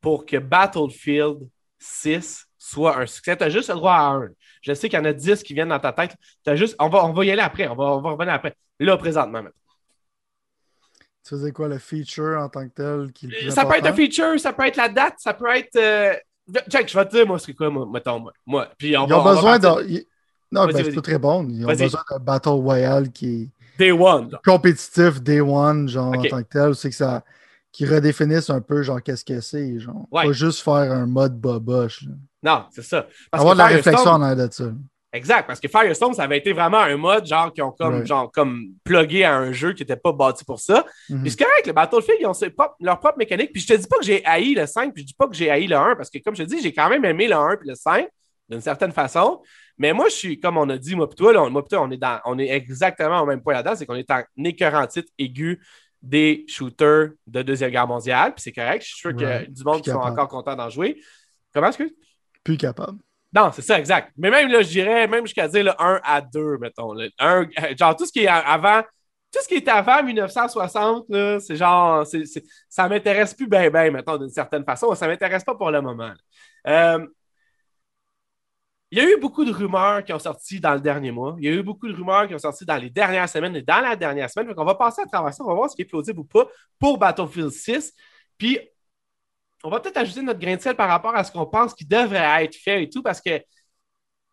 pour 0.00 0.26
que 0.26 0.36
Battlefield 0.36 1.48
6 1.78 2.46
soit 2.58 2.98
un 2.98 3.06
succès? 3.06 3.36
Tu 3.36 3.44
as 3.44 3.50
juste 3.50 3.68
le 3.68 3.76
droit 3.76 3.94
à 3.94 4.06
un. 4.10 4.28
Je 4.62 4.72
sais 4.74 4.88
qu'il 4.88 4.98
y 4.98 5.02
en 5.02 5.04
a 5.04 5.12
10 5.12 5.42
qui 5.42 5.54
viennent 5.54 5.68
dans 5.68 5.78
ta 5.78 5.92
tête. 5.92 6.16
As 6.46 6.56
juste... 6.56 6.74
on, 6.78 6.88
va, 6.88 7.04
on 7.04 7.12
va 7.12 7.24
y 7.24 7.30
aller 7.30 7.42
après. 7.42 7.68
On 7.68 7.76
va, 7.76 7.84
on 7.84 8.00
va 8.00 8.10
revenir 8.10 8.34
après. 8.34 8.54
Là, 8.80 8.96
présentement, 8.96 9.42
maintenant. 9.42 9.52
Tu 11.24 11.30
faisais 11.30 11.50
quoi, 11.52 11.66
le 11.68 11.78
feature 11.78 12.38
en 12.38 12.48
tant 12.48 12.68
que 12.68 12.74
tel? 12.74 13.12
Qui 13.12 13.50
ça 13.50 13.64
peut 13.64 13.74
être 13.74 13.86
un 13.86 13.92
feature, 13.92 14.38
ça 14.38 14.52
peut 14.52 14.64
être 14.64 14.76
la 14.76 14.88
date, 14.88 15.14
ça 15.18 15.34
peut 15.34 15.50
être. 15.50 15.74
Euh... 15.76 16.14
Check, 16.70 16.88
je 16.88 16.96
vais 16.96 17.04
te 17.04 17.16
dire, 17.16 17.26
moi, 17.26 17.40
c'est 17.40 17.52
quoi, 17.52 17.68
moi, 17.68 17.84
mettons, 17.92 18.20
moi. 18.20 18.32
moi. 18.46 18.68
Puis 18.78 18.96
on 18.96 19.08
Ils 19.08 19.12
ont 19.12 19.24
besoin 19.24 19.58
de. 19.58 20.06
Non, 20.52 20.66
ben, 20.66 20.76
c'est 20.76 20.94
pas 20.94 21.00
très 21.00 21.18
bon. 21.18 21.46
Ils 21.48 21.64
ont 21.64 21.68
besoin 21.68 22.00
d'un 22.10 22.18
Battle 22.18 22.48
Royale 22.50 23.10
qui 23.10 23.42
est. 23.42 23.48
Day 23.78 23.92
One. 23.92 24.30
Compétitif, 24.44 25.20
Day 25.20 25.40
One, 25.40 25.88
genre, 25.88 26.16
en 26.16 26.22
tant 26.22 26.42
que 26.42 26.48
tel. 26.48 26.74
C'est 26.74 26.90
que 26.90 26.96
ça. 26.96 27.22
Qui 27.72 27.84
redéfinissent 27.84 28.48
un 28.48 28.62
peu, 28.62 28.82
genre, 28.82 29.02
qu'est-ce 29.02 29.24
que 29.24 29.40
c'est. 29.40 29.78
Genre. 29.78 30.06
Pas 30.10 30.32
juste 30.32 30.60
faire 30.60 30.92
un 30.92 31.06
mode 31.06 31.38
boboche. 31.38 32.04
Non, 32.42 32.64
c'est 32.70 32.84
ça. 32.84 33.06
Parce 33.30 33.42
Avoir 33.42 33.54
de 33.54 33.58
la 33.58 33.66
réflexion 33.66 34.10
en 34.12 34.22
arrière 34.22 34.48
de 34.48 34.52
ça. 34.52 34.64
Exact, 35.16 35.46
parce 35.46 35.60
que 35.60 35.68
Firestone, 35.68 36.12
ça 36.12 36.24
avait 36.24 36.36
été 36.36 36.52
vraiment 36.52 36.80
un 36.80 36.96
mode 36.96 37.24
genre 37.24 37.50
qui 37.50 37.62
ont 37.62 37.70
comme, 37.70 38.04
genre, 38.04 38.30
comme 38.30 38.72
plugué 38.84 39.24
à 39.24 39.34
un 39.34 39.50
jeu 39.50 39.72
qui 39.72 39.82
n'était 39.82 39.96
pas 39.96 40.12
bâti 40.12 40.44
pour 40.44 40.60
ça. 40.60 40.84
Mm 41.08 41.22
Puis 41.22 41.30
c'est 41.30 41.42
correct, 41.42 41.66
le 41.66 41.72
Battlefield, 41.72 42.18
ils 42.20 42.26
ont 42.26 42.34
leur 42.80 43.00
propre 43.00 43.16
mécanique. 43.16 43.50
Puis 43.52 43.62
je 43.62 43.68
te 43.68 43.72
dis 43.74 43.86
pas 43.86 43.96
que 43.96 44.04
j'ai 44.04 44.24
haï 44.26 44.54
le 44.54 44.66
5, 44.66 44.92
puis 44.92 45.02
je 45.02 45.06
dis 45.08 45.14
pas 45.14 45.26
que 45.26 45.34
j'ai 45.34 45.50
haï 45.50 45.66
le 45.66 45.76
1, 45.76 45.96
parce 45.96 46.10
que 46.10 46.18
comme 46.18 46.36
je 46.36 46.42
te 46.42 46.48
dis, 46.48 46.60
j'ai 46.60 46.72
quand 46.72 46.90
même 46.90 47.04
aimé 47.04 47.28
le 47.28 47.34
1 47.34 47.56
puis 47.56 47.68
le 47.68 47.74
5, 47.74 48.08
d'une 48.50 48.60
certaine 48.60 48.92
façon. 48.92 49.40
Mais 49.78 49.92
moi, 49.92 50.08
je 50.08 50.14
suis, 50.14 50.40
comme 50.40 50.56
on 50.56 50.68
a 50.70 50.78
dit, 50.78 50.96
moi 50.96 51.08
toi, 51.08 51.32
là, 51.32 51.48
moi 51.48 51.62
toi, 51.68 51.82
on 51.82 51.90
est, 51.90 51.96
dans, 51.96 52.20
on 52.24 52.38
est 52.38 52.48
exactement 52.48 53.20
au 53.20 53.26
même 53.26 53.42
point 53.42 53.54
là-dedans, 53.54 53.74
c'est 53.76 53.86
qu'on 53.86 53.94
est 53.94 54.10
en 54.10 54.22
écœurant 54.42 54.86
titre 54.86 55.12
aigu 55.18 55.60
des 56.02 56.44
shooters 56.48 57.10
de 57.26 57.42
Deuxième 57.42 57.70
Guerre 57.70 57.86
mondiale. 57.86 58.34
Puis 58.34 58.42
c'est 58.42 58.52
correct, 58.52 58.82
je 58.82 58.88
suis 58.88 58.98
sûr 58.98 59.14
qu'il 59.14 59.26
y 59.26 59.30
a 59.30 59.44
du 59.44 59.64
monde 59.64 59.82
qui 59.82 59.90
sont 59.90 59.98
encore 59.98 60.28
contents 60.28 60.56
d'en 60.56 60.70
jouer. 60.70 61.00
Comment 61.52 61.68
est-ce 61.68 61.78
que? 61.78 61.94
Plus 62.44 62.56
capable. 62.56 62.98
Non, 63.34 63.50
c'est 63.52 63.62
ça, 63.62 63.78
exact. 63.78 64.12
Mais 64.16 64.30
même 64.30 64.48
là, 64.48 64.62
je 64.62 64.68
dirais, 64.68 65.06
même 65.06 65.26
jusqu'à 65.26 65.48
dire 65.48 65.64
le 65.64 65.72
1 65.78 66.00
à 66.02 66.20
2, 66.20 66.58
mettons. 66.58 66.94
Un, 67.18 67.46
genre, 67.78 67.96
tout 67.96 68.06
ce 68.06 68.12
qui 68.12 68.20
est 68.20 68.28
avant, 68.28 68.82
tout 69.32 69.40
ce 69.42 69.48
qui 69.48 69.56
était 69.56 69.70
avant 69.70 70.02
1960, 70.02 71.06
c'est 71.40 71.56
genre, 71.56 72.06
c'est, 72.06 72.22
ça 72.68 72.88
m'intéresse 72.88 73.34
plus 73.34 73.48
bien, 73.48 73.68
bien, 73.68 73.90
mettons, 73.90 74.16
d'une 74.16 74.30
certaine 74.30 74.64
façon. 74.64 74.94
Ça 74.94 75.06
m'intéresse 75.06 75.44
pas 75.44 75.54
pour 75.54 75.70
le 75.70 75.82
moment. 75.82 76.12
Euh, 76.66 77.06
il 78.90 78.98
y 78.98 79.00
a 79.00 79.04
eu 79.04 79.18
beaucoup 79.20 79.44
de 79.44 79.52
rumeurs 79.52 80.04
qui 80.04 80.12
ont 80.12 80.18
sorti 80.18 80.60
dans 80.60 80.74
le 80.74 80.80
dernier 80.80 81.10
mois. 81.10 81.34
Il 81.38 81.44
y 81.44 81.48
a 81.48 81.52
eu 81.52 81.62
beaucoup 81.62 81.88
de 81.88 81.94
rumeurs 81.94 82.28
qui 82.28 82.34
ont 82.34 82.38
sorti 82.38 82.64
dans 82.64 82.76
les 82.76 82.90
dernières 82.90 83.28
semaines 83.28 83.56
et 83.56 83.62
dans 83.62 83.80
la 83.80 83.96
dernière 83.96 84.30
semaine. 84.30 84.48
Donc, 84.48 84.60
on 84.60 84.64
va 84.64 84.76
passer 84.76 85.02
à 85.02 85.06
travers 85.06 85.34
ça. 85.34 85.42
On 85.44 85.48
va 85.48 85.54
voir 85.54 85.70
ce 85.70 85.74
qui 85.74 85.82
est 85.82 85.86
plausible 85.86 86.20
ou 86.20 86.24
pas 86.24 86.46
pour 86.78 86.96
Battlefield 86.96 87.50
6. 87.50 87.92
Puis, 88.38 88.58
on 89.64 89.70
va 89.70 89.80
peut-être 89.80 89.96
ajouter 89.96 90.22
notre 90.22 90.38
grain 90.38 90.56
de 90.56 90.60
sel 90.60 90.76
par 90.76 90.88
rapport 90.88 91.14
à 91.16 91.24
ce 91.24 91.32
qu'on 91.32 91.46
pense 91.46 91.74
qui 91.74 91.84
devrait 91.84 92.44
être 92.44 92.54
fait 92.54 92.84
et 92.84 92.88
tout, 92.88 93.02
parce 93.02 93.20
que 93.20 93.42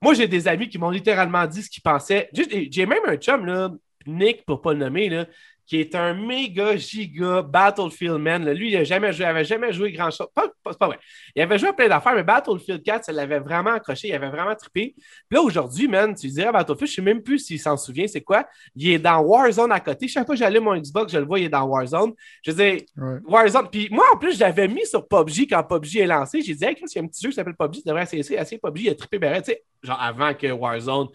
moi, 0.01 0.13
j'ai 0.13 0.27
des 0.27 0.47
amis 0.47 0.69
qui 0.69 0.77
m'ont 0.77 0.89
littéralement 0.89 1.47
dit 1.47 1.63
ce 1.63 1.69
qu'ils 1.69 1.81
pensaient. 1.81 2.29
J'ai 2.33 2.85
même 2.85 3.03
un 3.07 3.15
chum, 3.15 3.45
là, 3.45 3.71
Nick, 4.07 4.45
pour 4.45 4.57
ne 4.57 4.61
pas 4.61 4.73
le 4.73 4.79
nommer, 4.79 5.09
là, 5.09 5.25
qui 5.65 5.79
est 5.79 5.95
un 5.95 6.13
méga 6.13 6.75
giga 6.75 7.41
Battlefield 7.41 8.17
man. 8.17 8.49
Lui, 8.51 8.71
il 8.71 8.73
n'avait 8.73 9.13
jamais, 9.13 9.43
jamais 9.43 9.71
joué 9.71 9.91
grand-chose. 9.91 10.27
Pas, 10.35 10.47
pas, 10.63 10.87
vrai. 10.87 10.99
Il 11.35 11.41
avait 11.41 11.57
joué 11.57 11.69
à 11.69 11.73
plein 11.73 11.87
d'affaires, 11.87 12.15
mais 12.15 12.23
Battlefield 12.23 12.83
4, 12.83 13.05
ça 13.05 13.11
l'avait 13.11 13.39
vraiment 13.39 13.71
accroché. 13.71 14.09
Il 14.09 14.13
avait 14.13 14.29
vraiment 14.29 14.55
trippé. 14.55 14.93
Puis 14.97 15.37
là, 15.37 15.41
aujourd'hui, 15.41 15.87
man, 15.87 16.13
tu 16.15 16.27
dirais 16.27 16.51
Battlefield, 16.51 16.87
je 16.87 17.01
ne 17.01 17.05
sais 17.07 17.13
même 17.13 17.23
plus 17.23 17.39
s'il 17.39 17.59
s'en 17.59 17.77
souvient, 17.77 18.07
c'est 18.07 18.21
quoi. 18.21 18.45
Il 18.75 18.89
est 18.89 18.99
dans 18.99 19.21
Warzone 19.21 19.71
à 19.71 19.79
côté. 19.79 20.07
Chaque 20.07 20.25
fois 20.25 20.35
que 20.35 20.39
j'allais 20.39 20.59
mon 20.59 20.75
Xbox, 20.75 21.13
je 21.13 21.17
le 21.17 21.25
vois, 21.25 21.39
il 21.39 21.45
est 21.45 21.49
dans 21.49 21.63
Warzone. 21.63 22.11
Je 22.43 22.51
disais, 22.51 22.85
Warzone. 23.25 23.69
Puis 23.71 23.87
moi, 23.89 24.05
en 24.13 24.17
plus, 24.17 24.37
j'avais 24.37 24.67
mis 24.67 24.85
sur 24.85 25.07
PUBG 25.07 25.47
quand 25.49 25.63
PUBG 25.63 26.01
est 26.01 26.07
lancé. 26.07 26.41
J'ai 26.41 26.55
dit, 26.55 26.65
hey, 26.65 26.75
il 26.77 26.95
y 26.95 26.99
a 26.99 27.01
un 27.01 27.07
petit 27.07 27.23
jeu 27.23 27.29
qui 27.29 27.35
s'appelle 27.35 27.55
PUBG, 27.55 27.77
tu 27.77 27.87
devrais 27.87 28.03
essayer, 28.03 28.21
essayer 28.21 28.59
PUBG. 28.61 28.81
Il 28.81 28.89
a 28.89 28.95
trippé, 28.95 29.17
ben, 29.17 29.41
tu 29.41 29.51
sais, 29.51 29.63
genre 29.81 30.01
avant 30.01 30.33
que 30.33 30.47
Warzone 30.51 31.07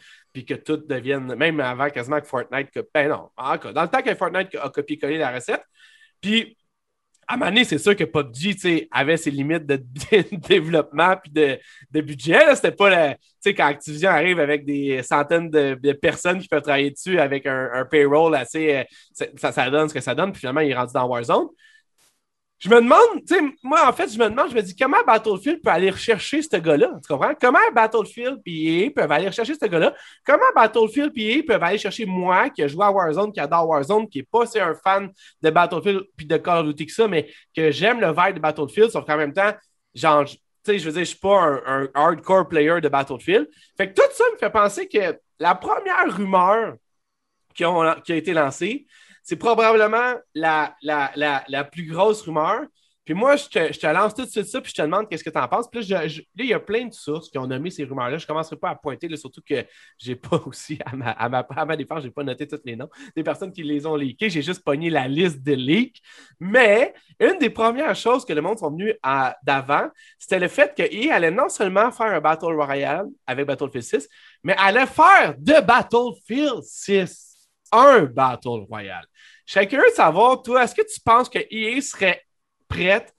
que 0.45 0.55
tout 0.55 0.77
devienne, 0.77 1.35
même 1.35 1.61
avant 1.61 1.91
quasiment 1.91 2.21
que 2.21 2.27
Fortnite, 2.27 2.71
que, 2.71 2.81
ben 2.93 3.09
non, 3.09 3.31
encore, 3.37 3.73
dans 3.73 3.83
le 3.83 3.89
temps 3.89 4.03
que 4.03 4.15
Fortnite 4.15 4.55
a 4.55 4.69
copié-collé 4.71 5.19
la 5.19 5.31
recette. 5.33 5.63
Puis, 6.21 6.57
à 7.29 7.37
donné, 7.37 7.65
c'est 7.65 7.79
sûr 7.79 7.95
que 7.95 8.05
PUBG 8.05 8.89
avait 8.91 9.19
ses 9.19 9.31
limites 9.31 9.67
de, 9.67 9.77
développement 10.49 11.17
puis 11.23 11.31
de, 11.31 11.59
de 11.91 12.01
budget. 12.01 12.55
C'était 12.55 12.73
pas 12.73 12.89
la, 12.89 13.17
quand 13.45 13.67
Activision 13.67 14.11
arrive 14.11 14.41
avec 14.41 14.65
des 14.65 15.03
centaines 15.03 15.51
de, 15.51 15.93
personnes 15.93 16.39
qui 16.41 16.49
peuvent 16.49 16.63
travailler 16.63 16.91
dessus 16.91 17.21
avec 17.21 17.47
un, 17.47 17.85
payroll 17.85 18.35
assez. 18.35 18.77
Euh, 18.77 18.85
ça, 19.37 19.53
ça, 19.53 19.71
donne 19.71 19.89
ce 19.89 19.95
que 19.95 20.01
ça 20.01 20.15
donne. 20.15 20.33
Puis 20.33 20.41
finalement, 20.41 20.61
il 20.61 20.71
est 20.71 20.75
rendu 20.75 20.95
dans 20.95 21.07
Warzone 21.07 21.49
je 22.61 22.69
me 22.69 22.77
demande, 22.77 23.25
tu 23.27 23.35
sais, 23.35 23.41
moi, 23.63 23.89
en 23.89 23.93
fait, 23.93 24.13
je 24.13 24.19
me 24.19 24.29
demande, 24.29 24.51
je 24.51 24.55
me 24.57 24.63
dis, 24.63 24.75
comment 24.75 25.03
Battlefield 25.07 25.63
peut 25.63 25.71
aller 25.71 25.91
rechercher 25.91 26.43
ce 26.43 26.57
gars-là? 26.57 26.91
Tu 27.01 27.13
comprends? 27.13 27.33
Comment 27.41 27.59
Battlefield 27.73 28.41
et 28.47 28.87
EA 28.87 28.91
peuvent 28.91 29.13
aller 29.13 29.29
rechercher 29.29 29.55
ce 29.55 29.67
gars-là? 29.67 29.95
Comment 30.27 30.51
Battlefield 30.57 31.13
et 31.15 31.39
EA 31.39 31.43
peuvent 31.45 31.63
aller 31.63 31.79
chercher 31.79 32.05
moi, 32.05 32.51
qui 32.51 32.65
a 32.65 32.67
joué 32.67 32.85
à 32.85 32.91
Warzone, 32.91 33.33
qui 33.33 33.39
adore 33.39 33.69
Warzone, 33.69 34.09
qui 34.09 34.19
n'est 34.19 34.25
pas 34.25 34.45
un 34.61 34.75
fan 34.75 35.09
de 35.41 35.51
Battlefield 35.51 36.03
puis 36.17 36.27
de 36.27 36.37
Call 36.37 36.59
of 36.59 36.67
Duty 36.67 36.87
que 36.87 36.93
ça, 36.93 37.07
mais 37.07 37.31
que 37.55 37.71
j'aime 37.71 38.01
le 38.01 38.09
vibe 38.09 38.35
de 38.35 38.41
Battlefield, 38.41 38.91
sauf 38.91 39.07
qu'en 39.07 39.17
même 39.17 39.33
temps, 39.33 39.53
genre, 39.95 40.25
tu 40.25 40.37
sais, 40.65 40.79
je 40.81 40.85
veux 40.85 40.93
dire, 40.93 41.03
je 41.03 41.11
suis 41.11 41.19
pas 41.19 41.61
un, 41.65 41.89
hardcore 41.95 42.49
player 42.49 42.81
de 42.81 42.89
Battlefield. 42.89 43.49
Fait 43.77 43.93
que 43.93 43.95
tout 43.95 44.09
ça 44.13 44.25
me 44.33 44.37
fait 44.37 44.51
penser 44.51 44.89
que 44.89 45.17
la 45.39 45.55
première 45.55 46.13
rumeur 46.13 46.75
qui 47.55 47.65
a 47.65 48.17
été 48.17 48.33
lancée, 48.33 48.87
c'est 49.29 49.37
probablement 49.37 50.15
la, 50.35 50.75
la, 50.81 51.13
la, 51.15 51.45
la, 51.47 51.65
plus 51.65 51.85
grosse 51.85 52.23
rumeur. 52.23 52.63
Puis 53.05 53.13
moi, 53.13 53.37
je 53.37 53.45
te, 53.45 53.73
je 53.75 53.79
te, 53.79 53.87
lance 53.87 54.15
tout 54.15 54.25
de 54.25 54.31
suite 54.31 54.47
ça, 54.47 54.59
puis 54.59 54.71
je 54.71 54.77
te 54.77 54.81
demande 54.81 55.07
qu'est-ce 55.07 55.23
que 55.23 55.29
tu 55.29 55.39
en 55.39 55.47
penses. 55.47 55.69
Puis 55.71 55.85
là, 55.85 56.07
il 56.07 56.47
y 56.47 56.55
a 56.55 56.59
plein 56.59 56.87
de 56.87 56.95
sources 56.95 57.29
qui 57.29 57.37
ont 57.37 57.47
nommé 57.47 57.69
ces 57.69 57.85
rumeurs-là. 57.85 58.17
Je 58.17 58.25
ne 58.25 58.27
commencerai 58.27 58.57
pas 58.57 58.71
à 58.71 58.75
pointer, 58.75 59.15
surtout 59.19 59.43
que 59.47 59.67
je 59.99 60.09
n'ai 60.09 60.17
pas 60.17 60.41
aussi, 60.47 60.79
à 60.83 60.97
ma, 60.97 61.11
à 61.11 61.29
ma, 61.29 61.41
à 61.41 61.65
ma 61.67 61.77
défense, 61.77 62.01
je 62.01 62.07
n'ai 62.07 62.11
pas 62.11 62.25
noté 62.25 62.49
tous 62.49 62.59
les 62.65 62.75
noms 62.75 62.89
des 63.15 63.23
personnes 63.23 63.53
qui 63.53 63.63
les 63.63 63.85
ont 63.85 63.97
leakés. 63.97 64.31
J'ai 64.31 64.41
juste 64.41 64.65
pogné 64.65 64.89
la 64.89 65.07
liste 65.07 65.43
de 65.43 65.53
leaks. 65.53 66.01
Mais 66.41 66.95
une 67.21 67.37
des 67.37 67.51
premières 67.51 67.97
choses 67.97 68.25
que 68.25 68.33
le 68.33 68.41
monde 68.41 68.59
sont 68.59 68.71
venus 68.71 68.95
d'avant, 69.43 69.89
c'était 70.19 70.39
le 70.39 70.49
fait 70.49 70.75
qu'il 70.75 71.13
allait 71.13 71.31
non 71.31 71.51
seulement 71.51 71.91
faire 71.91 72.15
un 72.15 72.21
Battle 72.23 72.55
Royale 72.55 73.09
avec 73.27 73.47
Battlefield 73.47 73.85
6, 73.85 74.09
mais 74.43 74.55
allait 74.57 74.87
faire 74.87 75.35
de 75.37 75.61
Battlefield 75.61 76.63
6 76.63 77.28
un 77.73 78.05
Battle 78.05 78.65
Royale. 78.69 79.07
Je 79.47 79.53
serais 79.55 79.69
curieux 79.69 79.91
de 79.91 79.95
savoir, 79.95 80.43
toi, 80.43 80.65
est-ce 80.65 80.75
que 80.75 80.83
tu 80.83 81.01
penses 81.01 81.29
que 81.29 81.39
EA 81.51 81.81
serait 81.81 82.23
prête, 82.69 83.15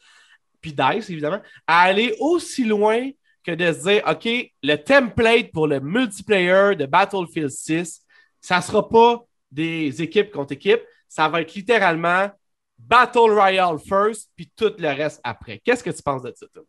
puis 0.62 0.74
DICE 0.74 1.10
évidemment, 1.10 1.42
à 1.66 1.82
aller 1.82 2.16
aussi 2.20 2.66
loin 2.66 3.10
que 3.44 3.52
de 3.52 3.72
se 3.72 3.84
dire, 3.84 4.04
OK, 4.08 4.30
le 4.62 4.76
template 4.76 5.52
pour 5.52 5.68
le 5.68 5.80
multiplayer 5.80 6.76
de 6.76 6.86
Battlefield 6.86 7.50
6, 7.50 8.02
ça 8.42 8.58
ne 8.58 8.62
sera 8.62 8.88
pas 8.88 9.24
des 9.52 10.02
équipes 10.02 10.32
contre 10.32 10.54
équipes, 10.54 10.82
ça 11.08 11.28
va 11.28 11.42
être 11.42 11.54
littéralement 11.54 12.30
Battle 12.78 13.32
Royale 13.32 13.78
first, 13.80 14.30
puis 14.36 14.52
tout 14.56 14.74
le 14.78 14.88
reste 14.90 15.20
après. 15.24 15.60
Qu'est-ce 15.64 15.84
que 15.84 15.90
tu 15.90 16.02
penses 16.02 16.24
de 16.24 16.34
ça, 16.36 16.46
toi? 16.54 16.64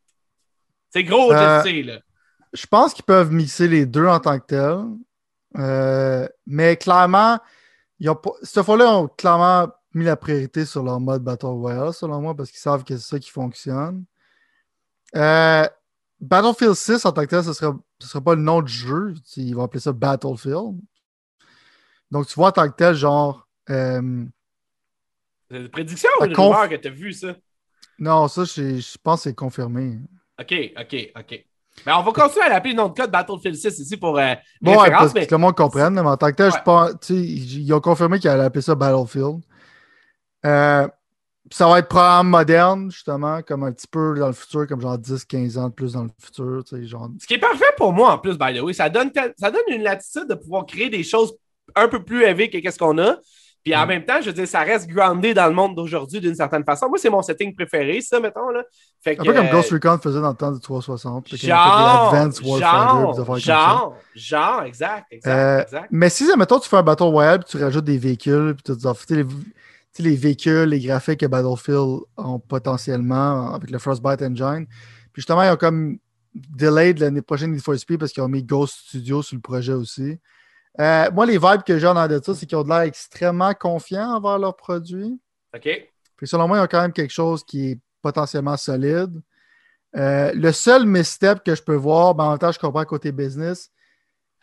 C'est 0.91 1.05
gros, 1.05 1.31
je 1.31 1.37
euh, 1.37 1.63
sais, 1.63 1.83
là. 1.83 2.01
Je 2.53 2.67
pense 2.67 2.93
qu'ils 2.93 3.05
peuvent 3.05 3.31
mixer 3.31 3.69
les 3.69 3.87
deux 3.87 4.07
en 4.07 4.19
tant 4.19 4.39
que 4.41 4.47
tel. 4.47 4.85
Euh, 5.57 6.27
mais 6.47 6.77
clairement, 6.77 7.39
cette 8.43 8.65
fois-là, 8.65 8.85
ils 8.85 8.97
ont 8.97 9.09
clairement 9.09 9.69
mis 9.95 10.05
la 10.05 10.17
priorité 10.17 10.65
sur 10.65 10.83
leur 10.83 11.01
mode 11.01 11.23
Battle 11.23 11.47
Royale, 11.47 11.93
selon 11.93 12.21
moi, 12.21 12.35
parce 12.35 12.51
qu'ils 12.51 12.61
savent 12.61 12.85
que 12.85 12.97
c'est 12.97 13.09
ça 13.09 13.19
qui 13.19 13.31
fonctionne. 13.31 14.05
Euh, 15.17 15.67
Battlefield 16.21 16.75
6, 16.75 17.05
en 17.05 17.13
tant 17.13 17.23
que 17.23 17.27
tel, 17.27 17.43
ce 17.43 17.49
ne 17.49 17.55
sera, 18.07 18.21
pas 18.21 18.35
le 18.35 18.43
nom 18.43 18.63
du 18.63 18.73
jeu. 18.73 19.15
Ils 19.37 19.55
vont 19.55 19.65
appeler 19.65 19.81
ça 19.81 19.93
Battlefield. 19.93 20.79
Donc, 22.11 22.27
tu 22.27 22.35
vois, 22.35 22.49
en 22.49 22.53
tant 22.53 22.69
que 22.69 22.77
tel, 22.77 22.95
genre, 22.95 23.49
euh, 23.71 24.25
C'est 25.51 25.57
une 25.57 25.69
prédiction 25.69 26.11
ou 26.21 26.25
une 26.25 26.33
conf... 26.35 26.55
rumeur 26.55 26.69
que 26.69 26.77
tu 26.77 26.89
as 26.89 26.91
vu 26.91 27.13
ça? 27.13 27.37
Non, 27.99 28.29
ça, 28.29 28.45
je 28.45 28.97
pense 29.03 29.21
que 29.21 29.31
c'est 29.31 29.35
confirmé. 29.35 29.99
OK, 30.39 30.55
OK, 30.79 31.13
OK. 31.17 31.47
Mais 31.87 31.93
on 31.93 32.03
va 32.03 32.13
continuer 32.13 32.45
à 32.45 32.49
l'appeler 32.49 32.75
le 32.75 32.79
nom 32.79 32.89
de 32.89 32.95
code 32.95 33.11
Battlefield 33.11 33.57
6 33.57 33.79
ici 33.79 33.97
pour 33.97 34.19
euh, 34.19 34.35
bon, 34.61 34.81
ouais, 34.81 34.91
parce 34.91 35.13
que 35.13 35.27
le 35.31 35.39
monde 35.39 35.57
comprenne, 35.57 35.95
mais 35.95 36.01
en 36.01 36.17
tant 36.17 36.31
que 36.31 36.37
tel, 36.37 36.53
je 36.53 36.63
pense, 36.63 37.09
ils 37.09 37.73
ont 37.73 37.81
confirmé 37.81 38.19
qu'ils 38.19 38.31
allaient 38.31 38.45
appeler 38.45 38.63
ça 38.63 38.75
Battlefield. 38.75 39.41
Euh, 40.45 40.89
ça 41.53 41.69
va 41.69 41.81
être 41.81 41.89
programme 41.89 42.29
moderne, 42.29 42.91
justement, 42.91 43.43
comme 43.43 43.65
un 43.65 43.73
petit 43.73 43.89
peu 43.89 44.19
dans 44.19 44.29
le 44.29 44.33
futur, 44.33 44.67
comme 44.67 44.81
genre 44.81 44.97
10-15 44.97 45.59
ans 45.59 45.69
de 45.69 45.75
plus 45.75 45.95
dans 45.95 46.05
le 46.05 46.11
futur. 46.19 46.63
Genre... 46.83 47.11
Ce 47.21 47.27
qui 47.27 47.35
est 47.35 47.39
parfait 47.39 47.65
pour 47.77 47.93
moi 47.93 48.13
en 48.13 48.19
plus, 48.19 48.39
by 48.39 48.57
the 48.57 48.63
way, 48.63 48.73
ça 48.73 48.89
donne, 48.89 49.11
ça 49.37 49.51
donne 49.51 49.63
une 49.69 49.83
latitude 49.83 50.29
de 50.29 50.35
pouvoir 50.35 50.65
créer 50.67 50.91
des 50.91 51.03
choses 51.03 51.35
un 51.75 51.89
peu 51.89 52.05
plus 52.05 52.23
élevées 52.23 52.51
que 52.51 52.71
ce 52.71 52.79
qu'on 52.79 52.99
a. 52.99 53.17
Puis 53.65 53.75
en 53.77 53.85
mm. 53.85 53.89
même 53.89 54.05
temps, 54.05 54.21
je 54.21 54.27
veux 54.27 54.33
dire, 54.33 54.49
ça 54.49 54.61
reste 54.61 54.89
groundé 54.89 55.35
dans 55.35 55.47
le 55.47 55.53
monde 55.53 55.75
d'aujourd'hui 55.75 56.21
d'une 56.21 56.35
certaine 56.35 56.65
façon. 56.65 56.89
Moi, 56.89 56.99
c'est 56.99 57.11
mon 57.11 57.23
setting 57.23 57.55
préféré, 57.55 58.01
ça, 58.01 58.19
mettons. 58.21 58.49
Là. 58.51 58.63
Fait 59.03 59.19
un 59.19 59.25
peu 59.25 59.33
comme 59.33 59.51
Ghost 59.51 59.71
Recon 59.71 59.99
faisait 59.99 60.21
dans 60.21 60.31
le 60.31 60.37
temps 60.37 60.53
du 60.53 60.61
360. 60.61 61.29
Genre, 61.37 62.15
genre, 62.15 63.39
genre, 63.39 63.97
genre, 64.15 64.63
exact, 64.63 65.07
exact, 65.11 65.31
euh, 65.31 65.63
exact. 65.63 65.89
Mais 65.91 66.09
si, 66.09 66.27
mettons, 66.37 66.59
tu 66.59 66.69
fais 66.69 66.77
un 66.77 66.83
Battle 66.83 67.05
Royale, 67.05 67.41
puis 67.41 67.49
tu 67.51 67.63
rajoutes 67.63 67.85
des 67.85 67.99
véhicules, 67.99 68.55
puis 68.55 68.75
tu 68.75 68.79
dis, 68.79 69.15
les, 69.15 69.27
les 69.99 70.17
véhicules, 70.17 70.69
les 70.69 70.81
graphiques 70.81 71.21
que 71.21 71.27
Battlefield 71.27 72.01
ont 72.17 72.39
potentiellement 72.39 73.53
avec 73.53 73.71
le 73.71 73.79
Frostbite 73.79 74.23
Engine. 74.23 74.67
Puis 75.13 75.23
justement, 75.23 75.43
ils 75.43 75.51
ont 75.51 75.57
comme 75.57 75.99
delayed 76.35 76.99
l'année 76.99 77.23
prochaine 77.23 77.53
Need 77.53 77.63
for 77.63 77.77
Speed 77.77 77.99
parce 77.99 78.13
qu'ils 78.13 78.23
ont 78.23 78.29
mis 78.29 78.43
Ghost 78.43 78.75
Studio 78.89 79.23
sur 79.23 79.37
le 79.37 79.43
projet 79.43 79.73
aussi. 79.73 80.19
Euh, 80.79 81.11
moi, 81.11 81.27
les 81.27 81.39
vibes 81.39 81.65
que 81.67 81.79
j'ai 81.79 81.87
en 81.87 82.07
de 82.07 82.21
ça, 82.23 82.35
c'est 82.35 82.47
qu'ils 82.47 82.59
ont 82.59 82.63
de 82.63 82.69
l'air 82.69 82.81
extrêmement 82.81 83.53
confiants 83.55 84.15
envers 84.15 84.39
leurs 84.39 84.57
produits. 84.57 85.19
OK. 85.55 85.69
Puis 86.17 86.29
selon 86.29 86.47
moi, 86.47 86.59
ils 86.59 86.61
ont 86.63 86.69
quand 86.69 86.83
même 86.83 86.93
quelque 86.93 87.13
chose 87.13 87.43
qui 87.45 87.73
est 87.73 87.79
potentiellement 88.03 88.57
solide. 88.57 89.21
Euh, 89.97 90.33
le 90.33 90.53
seul 90.53 90.87
misstep 90.87 91.43
que 91.43 91.55
je 91.55 91.63
peux 91.63 91.75
voir, 91.75 92.15
ben, 92.15 92.25
en 92.25 92.31
même 92.31 92.39
temps, 92.39 92.53
je 92.53 92.59
comprends 92.59 92.85
côté 92.85 93.11
business, 93.11 93.73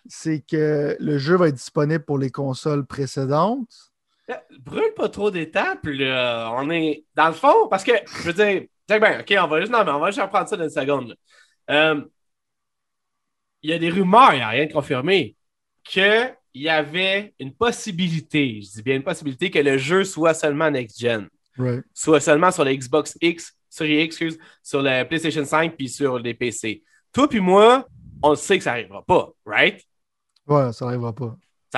c'est 0.08 0.42
que 0.42 0.98
le 1.00 1.18
jeu 1.18 1.38
va 1.38 1.48
être 1.48 1.56
disponible 1.56 2.04
pour 2.04 2.18
les 2.18 2.30
consoles 2.30 2.86
précédentes. 2.86 3.92
Euh, 4.30 4.36
brûle 4.60 4.94
pas 4.96 5.08
trop 5.08 5.32
d'étapes, 5.32 5.86
là. 5.86 6.52
On 6.56 6.70
est 6.70 7.06
dans 7.16 7.28
le 7.28 7.34
fond, 7.34 7.70
parce 7.70 7.86
que, 7.86 7.94
je 8.06 8.24
veux 8.24 8.34
dire, 8.34 8.68
ben, 8.90 9.22
OK, 9.22 9.34
on 9.40 9.48
va 9.48 9.62
juste, 9.62 9.72
non, 9.72 9.86
mais 9.86 9.92
on 9.92 10.00
va 10.00 10.08
juste 10.08 10.22
reprendre 10.22 10.50
ça 10.50 10.58
dans 10.58 10.66
une 10.66 10.70
seconde. 10.70 11.16
Il 13.64 13.70
y 13.72 13.74
a 13.74 13.80
des 13.80 13.90
rumeurs, 13.90 14.34
il 14.34 14.38
n'y 14.38 14.44
a 14.44 14.50
rien 14.50 14.66
de 14.66 14.74
confirmé 14.74 15.37
qu'il 15.88 16.36
y 16.56 16.70
avait 16.70 17.34
une 17.40 17.54
possibilité, 17.54 18.62
je 18.62 18.72
dis 18.72 18.84
bien 18.84 18.96
une 18.96 19.04
possibilité, 19.04 19.50
que 19.50 19.60
le 19.60 19.78
jeu 19.78 20.04
soit 20.04 20.34
seulement 20.34 20.70
next-gen. 20.70 21.28
Soit 21.94 22.20
seulement 22.20 22.52
sur 22.52 22.64
la 22.64 22.76
Xbox 22.76 23.18
X, 23.22 23.54
sur 23.70 23.86
les 23.86 24.00
excuse, 24.02 24.38
sur 24.62 24.82
la 24.82 25.06
PlayStation 25.06 25.44
5 25.44 25.76
puis 25.76 25.90
sur 25.90 26.20
les 26.20 26.34
PC. 26.34 26.84
Toi 27.12 27.28
puis 27.28 27.40
moi, 27.40 27.88
on 28.22 28.36
sait 28.36 28.58
que 28.58 28.64
ça 28.64 28.72
n'arrivera 28.72 29.04
pas, 29.04 29.30
right? 29.46 29.82
Ouais, 30.48 30.72
ça 30.72 30.86
n'arrivera 30.86 31.14
pas. 31.14 31.36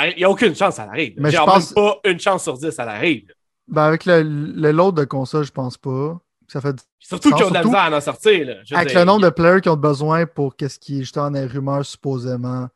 Il 0.07 0.17
n'y 0.17 0.23
a 0.23 0.29
aucune 0.29 0.55
chance 0.55 0.75
ça 0.75 0.83
arrive. 0.83 1.15
Mais 1.17 1.31
Genre, 1.31 1.47
je 1.47 1.51
pense... 1.51 1.75
même 1.75 1.85
pas 1.85 1.99
une 2.09 2.19
chance 2.19 2.43
sur 2.43 2.57
dix, 2.57 2.71
ça 2.71 2.83
arrive. 2.83 3.31
Ben 3.67 3.83
avec 3.83 4.05
le, 4.05 4.21
le 4.23 4.71
lot 4.71 4.91
de 4.91 5.03
console, 5.03 5.45
je 5.45 5.51
pense 5.51 5.77
pas. 5.77 6.19
Ça 6.47 6.61
fait 6.61 6.75
Surtout 6.99 7.31
qu'ils 7.31 7.45
ont 7.45 7.49
de 7.49 7.53
la 7.53 7.63
misère 7.63 7.79
à 7.79 7.95
en 7.95 8.01
sortir. 8.01 8.45
Là. 8.45 8.55
avec 8.71 8.93
le 8.93 9.03
nombre 9.03 9.21
de 9.21 9.29
players 9.29 9.61
qui 9.61 9.69
ont 9.69 9.77
besoin 9.77 10.25
pour 10.25 10.55
qu'est-ce 10.55 10.79
qui 10.79 10.97
est 10.97 11.01
justement 11.01 11.29
dans 11.29 11.39
les 11.39 11.45
rumeurs 11.45 11.85
supposément 11.85 12.67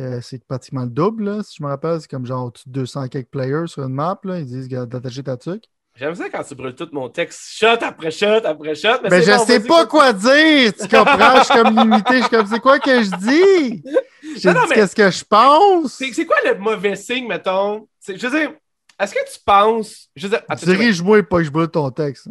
euh, 0.00 0.20
c'est 0.22 0.44
pratiquement 0.44 0.82
le 0.82 0.90
double, 0.90 1.44
si 1.44 1.56
je 1.58 1.62
me 1.62 1.68
rappelle. 1.68 2.00
C'est 2.00 2.10
comme 2.10 2.26
genre 2.26 2.52
200 2.66 3.08
quelques 3.08 3.28
players 3.28 3.66
sur 3.66 3.84
une 3.84 3.94
map. 3.94 4.18
Là. 4.24 4.40
Ils 4.40 4.46
disent 4.46 4.68
d'attacher 4.68 5.22
ta 5.22 5.36
tuque. 5.36 5.64
J'aime 5.96 6.14
ça 6.16 6.28
quand 6.28 6.42
tu 6.42 6.56
brûles 6.56 6.74
tout 6.74 6.88
mon 6.90 7.08
texte, 7.08 7.52
shot 7.52 7.78
après 7.80 8.10
shot 8.10 8.44
après 8.44 8.74
shot. 8.74 9.00
Mais, 9.08 9.22
je 9.22 9.38
sais 9.46 9.60
pas 9.60 9.86
quoi 9.86 10.12
dire, 10.12 10.72
tu 10.74 10.88
comprends? 10.88 11.38
je 11.38 11.44
suis 11.44 11.54
comme 11.54 11.76
limité, 11.76 12.14
je 12.14 12.20
suis 12.22 12.30
comme, 12.30 12.46
c'est 12.48 12.58
quoi 12.58 12.80
que 12.80 13.02
je 13.02 13.10
dis? 13.16 13.82
Je 14.36 14.48
dis 14.50 14.74
qu'est-ce 14.74 14.96
que 14.96 15.08
je 15.10 15.22
pense? 15.22 15.92
C'est 15.92 16.26
quoi 16.26 16.38
le 16.44 16.58
mauvais 16.58 16.96
signe, 16.96 17.28
mettons? 17.28 17.86
Je 18.08 18.26
veux 18.26 18.36
dire, 18.36 18.54
est-ce 18.98 19.14
que 19.14 19.32
tu 19.32 19.38
penses. 19.44 20.08
Je 20.16 20.26
veux 20.26 20.38
Dirige-moi 20.64 21.18
et 21.18 21.22
pas 21.22 21.38
que 21.38 21.44
je 21.44 21.50
brûle 21.50 21.68
ton 21.68 21.88
texte. 21.90 22.28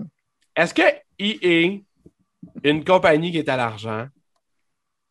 Est-ce 0.54 0.74
que 0.74 0.82
EA, 1.18 1.80
une 2.64 2.84
compagnie 2.84 3.32
qui 3.32 3.38
est 3.38 3.48
à 3.48 3.56
l'argent, 3.56 4.08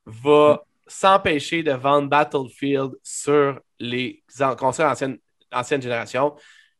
va 0.04 0.62
s'empêcher 0.86 1.62
de 1.62 1.72
vendre 1.72 2.08
Battlefield 2.08 2.92
sur 3.02 3.60
les 3.78 4.22
consoles 4.58 4.86
ancienne, 4.86 5.18
ancienne 5.52 5.82
génération. 5.82 6.34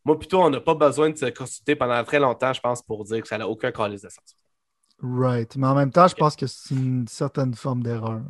Moi, 0.04 0.18
plutôt, 0.18 0.42
on 0.42 0.50
n'a 0.50 0.60
pas 0.60 0.74
besoin 0.74 1.10
de 1.10 1.16
se 1.16 1.26
consulter 1.26 1.76
pendant 1.76 2.02
très 2.04 2.18
longtemps, 2.18 2.52
je 2.52 2.60
pense, 2.60 2.82
pour 2.82 3.04
dire 3.04 3.22
que 3.22 3.28
ça 3.28 3.38
n'a 3.38 3.48
aucun 3.48 3.70
calice 3.70 4.02
de 4.02 4.08
sens. 4.08 4.36
Right. 5.00 5.56
Mais 5.56 5.66
en 5.66 5.74
même 5.74 5.90
temps, 5.90 6.08
je 6.08 6.14
pense 6.14 6.36
que 6.36 6.46
c'est 6.46 6.74
une 6.74 7.06
certaine 7.08 7.54
forme 7.54 7.82
d'erreur. 7.82 8.22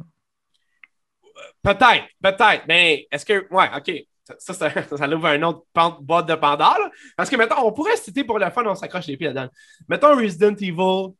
Peut-être, 1.63 2.07
peut-être. 2.23 2.65
Mais 2.67 3.07
est-ce 3.11 3.25
que. 3.25 3.47
Ouais, 3.53 3.69
OK. 3.77 3.93
Ça, 4.39 4.55
ça, 4.55 4.71
ça, 4.71 5.09
ouvre 5.15 5.27
un 5.27 5.43
autre 5.43 5.67
boîte 6.01 6.29
de 6.29 6.35
Pandore. 6.35 6.91
Parce 7.17 7.29
que, 7.29 7.37
mettons, 7.37 7.67
on 7.67 7.73
pourrait 7.73 7.97
citer 7.97 8.25
pour 8.25 8.39
le 8.39 8.51
fun, 8.51 8.65
on 8.65 8.75
s'accroche 8.75 9.07
les 9.07 9.17
pieds 9.17 9.29
là-dedans. 9.29 9.53
Mettons 9.89 10.17
Resident 10.17 10.55
Evil 10.55 11.15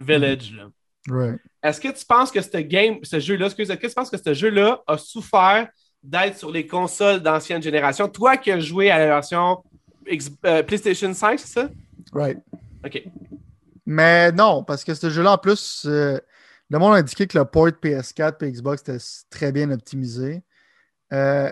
Village. 0.00 0.52
Là. 0.52 1.36
Est-ce 1.62 1.80
que 1.80 1.88
tu 1.88 2.04
penses 2.04 2.30
que 2.30 2.40
ce 2.40 2.58
game, 2.58 2.98
ce 3.02 3.20
jeu-là, 3.20 3.46
est-ce 3.46 3.54
que 3.54 3.86
tu 3.86 3.94
penses 3.94 4.10
que 4.10 4.16
ce 4.16 4.34
jeu-là 4.34 4.82
a 4.86 4.96
souffert 4.96 5.68
d'être 6.02 6.38
sur 6.38 6.50
les 6.50 6.66
consoles 6.66 7.20
d'ancienne 7.20 7.62
génération? 7.62 8.08
Toi 8.08 8.36
qui 8.36 8.50
as 8.50 8.60
joué 8.60 8.90
à 8.90 8.98
la 8.98 9.06
version 9.06 9.62
euh, 10.46 10.62
PlayStation 10.62 11.12
5, 11.12 11.38
c'est 11.38 11.60
ça? 11.60 11.68
Right. 12.12 12.38
OK. 12.84 13.02
Mais 13.84 14.32
non, 14.32 14.64
parce 14.64 14.84
que 14.84 14.94
ce 14.94 15.10
jeu-là, 15.10 15.32
en 15.32 15.38
plus, 15.38 15.84
euh, 15.86 16.18
le 16.70 16.78
monde 16.78 16.94
a 16.94 16.96
indiqué 16.96 17.26
que 17.26 17.36
le 17.36 17.44
port 17.44 17.68
PS4 17.68 18.44
et 18.44 18.52
Xbox 18.52 18.82
était 18.82 19.04
très 19.28 19.52
bien 19.52 19.70
optimisé. 19.70 20.42
Euh, 21.12 21.50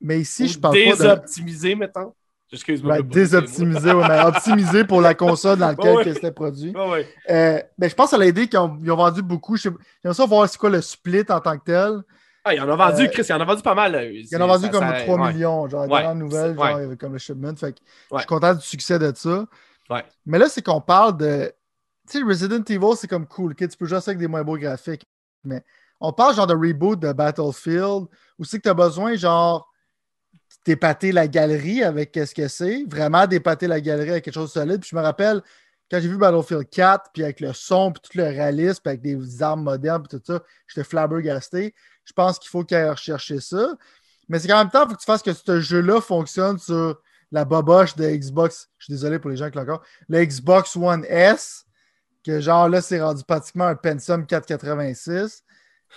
mais 0.00 0.20
ici, 0.20 0.48
je 0.48 0.58
parle 0.58 0.74
pas 0.74 0.80
de... 0.80 0.96
Désoptimisé, 0.96 1.74
mettons. 1.74 2.12
Excuse-moi. 2.52 3.02
Ben, 3.02 3.08
désoptimisé, 3.08 3.92
mais 3.92 4.22
optimisé 4.24 4.84
pour 4.84 5.00
la 5.00 5.14
console 5.14 5.58
dans 5.58 5.68
laquelle 5.68 6.04
c'était 6.14 6.32
produit. 6.32 6.72
Euh, 7.28 7.60
ben, 7.76 7.90
je 7.90 7.94
pense 7.94 8.12
à 8.12 8.18
l'idée 8.18 8.48
qu'ils 8.48 8.58
ont, 8.58 8.78
vendu 8.96 9.22
beaucoup. 9.22 9.56
J'aimerais 9.56 10.14
ça 10.14 10.24
voir 10.24 10.48
c'est 10.48 10.58
quoi 10.58 10.70
le 10.70 10.80
split 10.80 11.24
en 11.28 11.40
tant 11.40 11.58
que 11.58 11.64
tel. 11.64 12.02
Ah, 12.44 12.54
ils 12.54 12.60
en 12.60 12.68
ont 12.68 12.76
vendu, 12.76 13.02
euh, 13.02 13.08
Chris, 13.08 13.26
ils 13.28 13.32
en 13.32 13.40
ont 13.40 13.44
vendu 13.44 13.62
pas 13.62 13.74
mal. 13.74 14.10
Ils 14.12 14.36
en 14.36 14.40
ont 14.40 14.46
vendu 14.46 14.70
comme 14.70 14.86
3 14.86 15.32
millions, 15.32 15.68
genre, 15.68 15.86
dans 15.86 15.98
la 15.98 16.14
nouvelle, 16.14 16.54
genre, 16.54 16.80
comme 16.98 17.12
le 17.12 17.18
shipment. 17.18 17.54
Fait 17.56 17.72
que 17.72 17.78
je 18.12 18.18
suis 18.18 18.26
content 18.26 18.54
du 18.54 18.62
succès 18.62 18.98
de 18.98 19.12
ça. 19.14 19.44
Mais 20.24 20.38
là, 20.38 20.48
c'est 20.48 20.62
qu'on 20.62 20.80
parle 20.80 21.16
de. 21.18 21.52
Tu 22.10 22.18
sais, 22.18 22.24
Resident 22.24 22.64
Evil, 22.64 22.96
c'est 22.96 23.08
comme 23.08 23.26
cool. 23.26 23.54
Tu 23.54 23.68
peux 23.78 23.84
jouer 23.84 24.00
ça 24.00 24.12
avec 24.12 24.18
des 24.18 24.28
moins 24.28 24.42
beaux 24.42 24.56
graphiques. 24.56 25.06
Mais 25.44 25.62
on 26.00 26.12
parle 26.12 26.34
genre 26.34 26.46
de 26.46 26.54
reboot 26.54 26.98
de 26.98 27.12
Battlefield 27.12 28.06
où 28.38 28.44
c'est 28.44 28.56
que 28.58 28.62
tu 28.62 28.68
as 28.70 28.74
besoin, 28.74 29.14
genre 29.14 29.70
d'épater 30.68 31.12
la 31.12 31.28
galerie 31.28 31.82
avec 31.82 32.12
qu'est-ce 32.12 32.34
que 32.34 32.46
c'est, 32.46 32.84
vraiment 32.90 33.26
d'épater 33.26 33.66
la 33.66 33.80
galerie 33.80 34.10
avec 34.10 34.24
quelque 34.24 34.34
chose 34.34 34.52
de 34.52 34.60
solide. 34.60 34.80
Puis 34.82 34.90
je 34.90 34.96
me 34.96 35.00
rappelle, 35.00 35.40
quand 35.90 35.98
j'ai 35.98 36.08
vu 36.08 36.18
Battlefield 36.18 36.68
4, 36.68 37.10
puis 37.14 37.22
avec 37.24 37.40
le 37.40 37.54
son, 37.54 37.90
puis 37.90 38.02
tout 38.02 38.18
le 38.18 38.24
réalisme, 38.24 38.80
puis 38.84 38.90
avec 38.90 39.00
des 39.00 39.42
armes 39.42 39.62
modernes, 39.62 40.02
puis 40.06 40.18
tout 40.18 40.22
ça, 40.26 40.42
j'étais 40.66 40.84
flabbergasté. 40.84 41.74
Je 42.04 42.12
pense 42.12 42.38
qu'il 42.38 42.50
faut 42.50 42.64
qu'il 42.64 42.76
aille 42.76 42.90
rechercher 42.90 43.40
ça. 43.40 43.78
Mais 44.28 44.38
c'est 44.38 44.46
qu'en 44.46 44.58
même 44.58 44.68
temps, 44.68 44.84
il 44.84 44.90
faut 44.90 44.96
que 44.96 45.00
tu 45.00 45.06
fasses 45.06 45.22
que 45.22 45.32
ce 45.32 45.58
jeu-là 45.58 46.02
fonctionne 46.02 46.58
sur 46.58 47.00
la 47.32 47.46
boboche 47.46 47.96
de 47.96 48.06
Xbox. 48.06 48.68
Je 48.76 48.84
suis 48.84 48.92
désolé 48.92 49.18
pour 49.18 49.30
les 49.30 49.38
gens 49.38 49.48
qui 49.48 49.56
l'ont 49.56 49.62
encore. 49.62 49.82
Le 50.06 50.22
Xbox 50.22 50.76
One 50.76 51.06
S, 51.08 51.64
que 52.26 52.40
genre 52.40 52.68
là, 52.68 52.82
c'est 52.82 53.00
rendu 53.00 53.24
pratiquement 53.24 53.68
un 53.68 53.74
Pensum 53.74 54.26
486. 54.26 55.44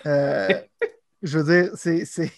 Euh, 0.06 0.48
je 1.22 1.40
veux 1.40 1.44
dire, 1.44 1.72
c'est 1.76 2.32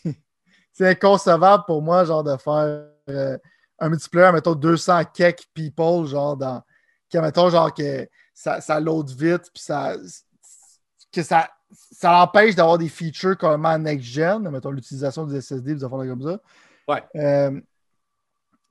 c'est 0.73 0.89
inconcevable 0.89 1.63
pour 1.65 1.81
moi, 1.81 2.03
genre, 2.03 2.23
de 2.23 2.35
faire 2.35 2.85
euh, 3.09 3.37
un 3.79 3.89
multiplayer, 3.89 4.31
mettons, 4.31 4.55
200 4.55 5.03
cake 5.13 5.47
people, 5.53 6.05
genre, 6.05 6.35
dans, 6.35 6.61
qui, 7.09 7.17
mettons, 7.19 7.49
genre, 7.49 7.73
que 7.73 8.09
ça, 8.33 8.59
ça 8.59 8.79
load 8.79 9.09
vite, 9.11 9.51
puis 9.53 9.61
ça, 9.61 9.95
que 11.11 11.21
ça, 11.21 11.49
ça 11.71 12.11
l'empêche 12.11 12.55
d'avoir 12.55 12.79
des 12.79 12.89
features 12.89 13.37
comme 13.37 13.67
next-gen, 13.81 14.49
mettons, 14.49 14.71
l'utilisation 14.71 15.25
des 15.25 15.41
SSD, 15.41 15.75
des 15.75 15.83
affaires 15.83 15.99
comme 15.99 16.23
ça. 16.23 16.39
Ouais. 16.87 17.03
Euh, 17.15 17.61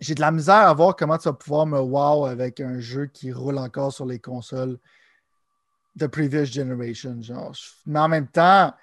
j'ai 0.00 0.14
de 0.16 0.20
la 0.20 0.32
misère 0.32 0.54
à 0.68 0.74
voir 0.74 0.96
comment 0.96 1.16
tu 1.16 1.28
vas 1.28 1.32
pouvoir 1.32 1.66
me 1.66 1.78
wow 1.78 2.26
avec 2.26 2.60
un 2.60 2.80
jeu 2.80 3.06
qui 3.06 3.32
roule 3.32 3.58
encore 3.58 3.92
sur 3.92 4.04
les 4.04 4.18
consoles 4.18 4.78
de 5.94 6.06
previous 6.08 6.46
generation. 6.46 7.22
Genre. 7.22 7.52
Mais 7.86 8.00
en 8.00 8.08
même 8.08 8.26
temps, 8.26 8.74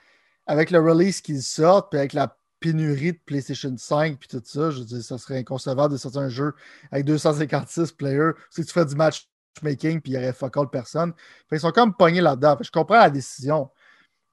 avec 0.48 0.72
le 0.72 0.80
release 0.80 1.20
qu'ils 1.20 1.44
sortent, 1.44 1.90
puis 1.92 2.00
avec 2.00 2.14
la 2.14 2.34
pénurie 2.60 3.14
de 3.14 3.20
PlayStation 3.26 3.76
5 3.76 4.20
puis 4.20 4.28
tout 4.28 4.42
ça, 4.44 4.72
je 4.72 4.80
veux 4.80 4.86
dire, 4.86 5.04
ça 5.04 5.18
serait 5.18 5.40
inconcevable 5.40 5.94
de 5.94 5.98
sortir 5.98 6.22
un 6.22 6.30
jeu 6.30 6.54
avec 6.92 7.06
256 7.06 7.92
players. 7.94 8.32
Si 8.50 8.66
tu 8.66 8.72
fais 8.72 8.86
du 8.86 8.96
matchmaking 8.96 10.02
puis 10.02 10.12
il 10.12 10.16
y 10.16 10.18
aurait 10.18 10.34
fuck 10.34 10.58
all 10.58 10.70
personne. 10.70 11.14
ils 11.52 11.60
sont 11.60 11.72
comme 11.72 11.94
pognés 11.94 12.22
là-dedans. 12.22 12.58
Je 12.62 12.72
comprends 12.72 13.00
la 13.00 13.10
décision. 13.10 13.70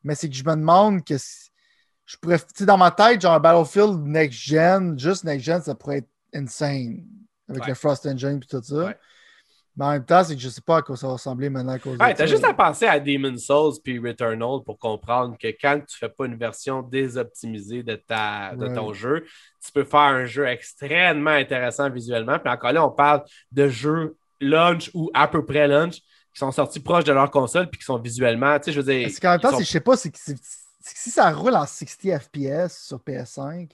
Mais 0.02 0.14
c'est 0.14 0.28
que 0.28 0.34
je 0.36 0.44
me 0.44 0.54
demande 0.54 1.04
que 1.04 1.16
je 1.16 2.16
pourrais. 2.16 2.38
Tu 2.54 2.64
dans 2.64 2.78
ma 2.78 2.90
tête, 2.90 3.20
genre 3.20 3.40
Battlefield 3.40 4.06
Next 4.06 4.38
Gen, 4.38 4.98
juste 4.98 5.24
Next 5.24 5.44
Gen, 5.44 5.62
ça 5.62 5.74
pourrait 5.74 5.98
être 5.98 6.10
insane. 6.32 7.04
Avec 7.48 7.66
le 7.66 7.74
Frost 7.74 8.06
Engine 8.06 8.40
et 8.42 8.46
tout 8.46 8.62
ça. 8.62 8.94
Mais 9.76 9.84
en 9.84 9.90
même 9.90 10.04
temps, 10.04 10.24
c'est 10.24 10.34
que 10.34 10.40
je 10.40 10.48
sais 10.48 10.62
pas 10.62 10.78
à 10.78 10.82
quoi 10.82 10.96
ça 10.96 11.06
va 11.06 11.14
ressembler 11.14 11.50
maintenant 11.50 11.78
cause 11.78 11.98
ouais, 11.98 12.14
T'as 12.14 12.26
juste 12.26 12.44
à 12.44 12.54
penser 12.54 12.86
à 12.86 12.98
Demon's 12.98 13.44
Souls 13.44 13.74
puis 13.84 13.98
Returnal 13.98 14.62
pour 14.64 14.78
comprendre 14.78 15.36
que 15.38 15.48
quand 15.48 15.80
tu 15.86 15.98
fais 15.98 16.08
pas 16.08 16.24
une 16.24 16.36
version 16.36 16.80
désoptimisée 16.80 17.82
de, 17.82 17.94
ta, 17.96 18.54
de 18.56 18.68
ton 18.68 18.94
jeu, 18.94 19.26
tu 19.62 19.72
peux 19.72 19.84
faire 19.84 20.00
un 20.00 20.24
jeu 20.24 20.46
extrêmement 20.46 21.30
intéressant 21.30 21.90
visuellement. 21.90 22.38
Puis 22.38 22.50
encore 22.50 22.72
là, 22.72 22.86
on 22.86 22.90
parle 22.90 23.22
de 23.52 23.68
jeux 23.68 24.16
launch 24.40 24.90
ou 24.94 25.10
à 25.12 25.28
peu 25.28 25.44
près 25.44 25.68
launch 25.68 25.96
qui 25.96 26.40
sont 26.40 26.52
sortis 26.52 26.80
proches 26.80 27.04
de 27.04 27.12
leur 27.12 27.30
console 27.30 27.68
puis 27.68 27.78
qui 27.78 27.84
sont 27.84 27.98
visuellement, 27.98 28.58
tu 28.58 28.66
sais, 28.66 28.72
je 28.72 28.80
veux 28.80 28.92
dire... 28.92 29.08
Qu'en 29.20 29.32
même 29.32 29.40
temps, 29.40 29.58
je 29.58 29.64
sais 29.64 29.80
pas, 29.80 29.96
c'est 29.96 30.10
que 30.10 30.18
si 30.18 31.10
ça 31.10 31.30
roule 31.32 31.54
en 31.54 31.66
60 31.66 32.18
FPS 32.20 32.86
sur 32.86 32.98
PS5, 32.98 33.70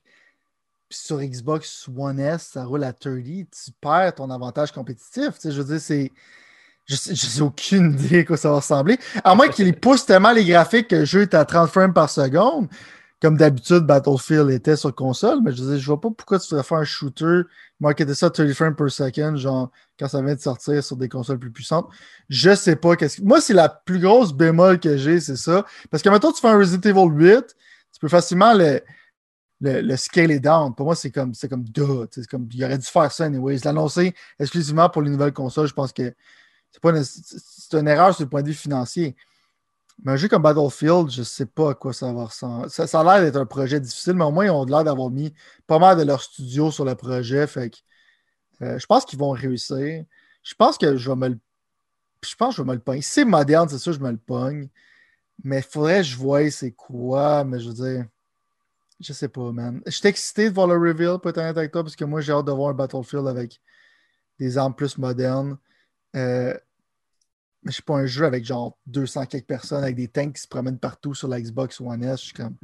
sur 0.94 1.20
Xbox 1.20 1.88
One 1.96 2.20
S, 2.20 2.50
ça 2.52 2.64
roule 2.64 2.85
à 2.85 2.92
30, 2.92 3.22
tu 3.22 3.46
perds 3.81 4.14
ton 4.16 4.31
avantage 4.31 4.72
compétitif. 4.72 5.35
Tu 5.35 5.40
sais, 5.40 5.52
je 5.52 5.61
veux 5.61 5.68
dire, 5.68 5.81
c'est. 5.81 6.12
Je 6.87 7.37
n'ai 7.37 7.42
aucune 7.42 7.92
idée 8.05 8.20
à 8.20 8.24
quoi 8.24 8.37
ça 8.37 8.50
va 8.50 8.57
ressembler. 8.57 8.98
À 9.24 9.35
moins 9.35 9.48
qu'il 9.48 9.74
pousse 9.81 10.05
tellement 10.05 10.33
les 10.33 10.44
graphiques 10.44 10.88
que 10.88 10.96
le 10.96 11.05
jeu 11.05 11.22
est 11.22 11.35
à 11.35 11.44
30 11.44 11.70
frames 11.70 11.94
par 11.94 12.11
seconde, 12.11 12.68
comme 13.20 13.37
d'habitude 13.37 13.81
Battlefield 13.81 14.50
était 14.50 14.76
sur 14.76 14.94
console. 14.94 15.40
Mais 15.42 15.52
je 15.52 15.62
veux 15.62 15.78
je 15.78 15.87
vois 15.87 16.00
pas 16.00 16.11
pourquoi 16.11 16.38
tu 16.38 16.48
voudrais 16.48 16.64
faire 16.64 16.78
un 16.78 16.85
shooter, 16.85 17.42
marketer 17.78 18.14
ça 18.14 18.26
à 18.26 18.31
30 18.31 18.52
frames 18.52 18.74
per 18.74 18.88
second, 18.88 19.37
genre 19.37 19.70
quand 19.98 20.09
ça 20.09 20.20
vient 20.22 20.35
de 20.35 20.40
sortir 20.40 20.83
sur 20.83 20.96
des 20.96 21.09
consoles 21.09 21.38
plus 21.38 21.52
puissantes. 21.52 21.88
Je 22.28 22.55
sais 22.55 22.76
pas. 22.76 22.96
qu'est-ce 22.96 23.18
que... 23.18 23.22
Moi, 23.22 23.40
c'est 23.40 23.55
la 23.55 23.68
plus 23.68 24.00
grosse 24.00 24.33
bémol 24.33 24.81
que 24.81 24.96
j'ai, 24.96 25.20
c'est 25.20 25.37
ça. 25.37 25.64
Parce 25.90 26.02
que 26.02 26.09
maintenant, 26.09 26.33
tu 26.33 26.40
fais 26.40 26.48
un 26.48 26.59
Resident 26.59 26.90
Evil 26.90 27.09
8, 27.11 27.44
tu 27.92 28.00
peux 28.00 28.09
facilement 28.09 28.55
le 28.55 28.81
le, 29.62 29.96
scale 29.96 30.31
est 30.31 30.40
down. 30.40 30.75
Pour 30.75 30.87
moi, 30.87 30.96
c'est 30.96 31.11
comme, 31.11 31.35
c'est 31.35 31.48
comme 31.48 31.64
duh. 31.64 32.07
Comme, 32.29 32.48
il 32.53 32.64
aurait 32.64 32.79
dû 32.79 32.87
faire 32.87 33.11
ça 33.12 33.25
anyway. 33.25 33.57
L'annoncer 33.64 34.14
exclusivement 34.38 34.88
pour 34.88 35.03
les 35.03 35.11
nouvelles 35.11 35.33
consoles, 35.33 35.68
je 35.68 35.75
pense 35.75 35.92
que 35.92 36.14
c'est, 36.70 36.81
pas 36.81 36.90
une, 36.90 37.05
c'est 37.05 37.79
une 37.79 37.88
erreur 37.88 38.14
sur 38.14 38.25
le 38.25 38.31
point 38.31 38.42
de 38.42 38.48
vue 38.48 38.55
financier. 38.55 39.14
Mais 40.03 40.12
un 40.12 40.16
jeu 40.16 40.29
comme 40.29 40.42
Battlefield, 40.42 41.11
je 41.11 41.20
ne 41.20 41.25
sais 41.25 41.46
pas 41.46 41.70
à 41.70 41.75
quoi 41.75 41.92
ça 41.92 42.12
va 42.12 42.25
ressembler. 42.25 42.68
Ça, 42.70 43.01
a 43.01 43.05
l'air 43.05 43.22
d'être 43.22 43.40
un 43.40 43.46
projet 43.46 43.79
difficile, 43.79 44.14
mais 44.14 44.25
au 44.25 44.33
moins, 44.33 44.46
ils 44.46 44.51
ont 44.51 44.64
l'air 44.64 44.83
d'avoir 44.83 45.11
mis 45.11 45.33
pas 45.66 45.79
mal 45.79 45.96
de 45.96 46.03
leur 46.03 46.22
studio 46.22 46.70
sur 46.70 46.85
le 46.85 46.94
projet. 46.96 47.46
Fait 47.46 47.70
euh, 48.62 48.79
je 48.79 48.87
pense 48.87 49.05
qu'ils 49.05 49.18
vont 49.18 49.31
réussir. 49.31 50.05
Je 50.42 50.55
pense 50.55 50.77
que 50.79 50.96
je 50.96 51.11
vais 51.11 51.16
me 51.16 51.29
le. 51.29 51.38
Je 52.25 52.35
pense 52.37 52.55
que 52.55 52.57
je 52.59 52.62
vais 52.62 52.68
me 52.68 52.75
le 52.75 52.81
pogner. 52.81 53.03
C'est 53.03 53.25
moderne, 53.25 53.68
c'est 53.68 53.79
sûr, 53.79 53.92
je 53.92 54.01
me 54.01 54.11
le 54.11 54.16
pogne. 54.16 54.68
Mais 55.44 55.59
il 55.59 55.62
faudrait 55.64 55.98
que 55.98 56.05
je 56.05 56.16
voie 56.16 56.51
c'est 56.51 56.72
quoi. 56.72 57.44
Mais 57.44 57.61
je 57.61 57.68
veux 57.68 57.75
dire. 57.75 58.07
Je 59.02 59.12
sais 59.12 59.28
pas, 59.28 59.50
man. 59.50 59.82
J'étais 59.86 60.10
excité 60.10 60.48
de 60.48 60.54
voir 60.54 60.68
le 60.68 60.74
reveal, 60.74 61.18
peut-être 61.18 61.58
avec 61.58 61.72
toi, 61.72 61.82
parce 61.82 61.96
que 61.96 62.04
moi, 62.04 62.20
j'ai 62.20 62.32
hâte 62.32 62.46
de 62.46 62.52
voir 62.52 62.70
un 62.70 62.74
Battlefield 62.74 63.26
avec 63.26 63.60
des 64.38 64.56
armes 64.56 64.74
plus 64.74 64.96
modernes. 64.96 65.58
Euh, 66.14 66.56
mais 67.62 67.70
je 67.70 67.74
suis 67.74 67.82
pas 67.82 67.96
un 67.96 68.06
jeu 68.06 68.24
avec 68.24 68.44
genre 68.44 68.78
200 68.86 69.26
quelques 69.26 69.46
personnes, 69.46 69.82
avec 69.82 69.96
des 69.96 70.06
tanks 70.06 70.34
qui 70.34 70.42
se 70.42 70.48
promènent 70.48 70.78
partout 70.78 71.14
sur 71.14 71.26
la 71.26 71.40
Xbox 71.40 71.80
One 71.80 72.04
S. 72.04 72.20
Je 72.20 72.24
suis 72.26 72.34
comme 72.34 72.56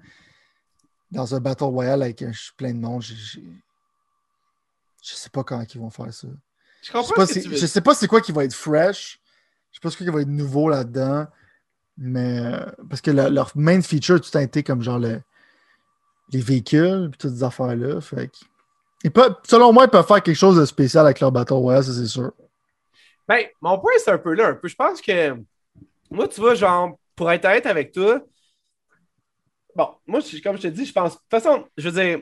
dans 1.10 1.34
un 1.34 1.40
Battle 1.40 1.64
Royale 1.64 2.02
avec 2.02 2.22
un, 2.22 2.30
plein 2.56 2.72
de 2.72 2.78
monde. 2.78 3.02
Je 3.02 3.40
sais 5.02 5.30
pas 5.30 5.42
comment 5.42 5.62
ils 5.62 5.80
vont 5.80 5.90
faire 5.90 6.12
ça. 6.12 6.28
Je, 6.82 6.92
comprends 6.92 7.26
sais 7.26 7.42
pas, 7.42 7.56
je 7.56 7.66
sais 7.66 7.80
pas 7.80 7.94
c'est 7.94 8.06
quoi 8.06 8.20
qui 8.20 8.30
va 8.30 8.44
être 8.44 8.54
fresh. 8.54 9.20
Je 9.72 9.76
sais 9.76 9.80
pas 9.80 9.90
ce 9.90 9.96
qui 9.96 10.04
va 10.04 10.20
être 10.20 10.28
nouveau 10.28 10.68
là-dedans. 10.68 11.26
Mais 11.96 12.38
euh, 12.38 12.64
parce 12.88 13.00
que 13.00 13.10
leur 13.10 13.50
main 13.56 13.82
feature 13.82 14.20
tout 14.20 14.36
a 14.38 14.42
été 14.42 14.62
comme 14.62 14.82
genre 14.82 15.00
le, 15.00 15.20
les 16.32 16.40
véhicules, 16.40 17.08
puis 17.10 17.18
toutes 17.18 17.36
ces 17.36 17.42
affaires-là. 17.42 18.00
Fait 18.00 18.30
selon 19.44 19.72
moi, 19.72 19.84
ils 19.84 19.90
peuvent 19.90 20.06
faire 20.06 20.22
quelque 20.22 20.36
chose 20.36 20.56
de 20.56 20.64
spécial 20.64 21.06
avec 21.06 21.20
leur 21.20 21.32
bateau, 21.32 21.58
ouais, 21.58 21.82
ça 21.82 21.92
c'est 21.92 22.06
sûr. 22.06 22.32
Ben, 23.26 23.44
mon 23.60 23.78
point, 23.78 23.92
c'est 23.98 24.10
un 24.10 24.18
peu 24.18 24.34
là, 24.34 24.48
un 24.48 24.54
peu. 24.54 24.68
Je 24.68 24.74
pense 24.74 25.00
que 25.00 25.34
moi, 26.10 26.26
tu 26.28 26.40
vois, 26.40 26.54
genre, 26.54 26.98
pour 27.14 27.30
être 27.30 27.44
honnête 27.44 27.66
avec 27.66 27.92
toi, 27.92 28.20
bon, 29.76 29.88
moi, 30.06 30.20
comme 30.42 30.56
je 30.56 30.62
te 30.62 30.68
dis, 30.68 30.86
je 30.86 30.92
pense. 30.92 31.12
De 31.12 31.18
toute 31.18 31.30
façon, 31.30 31.64
je 31.76 31.88
veux 31.88 32.02
dire, 32.02 32.20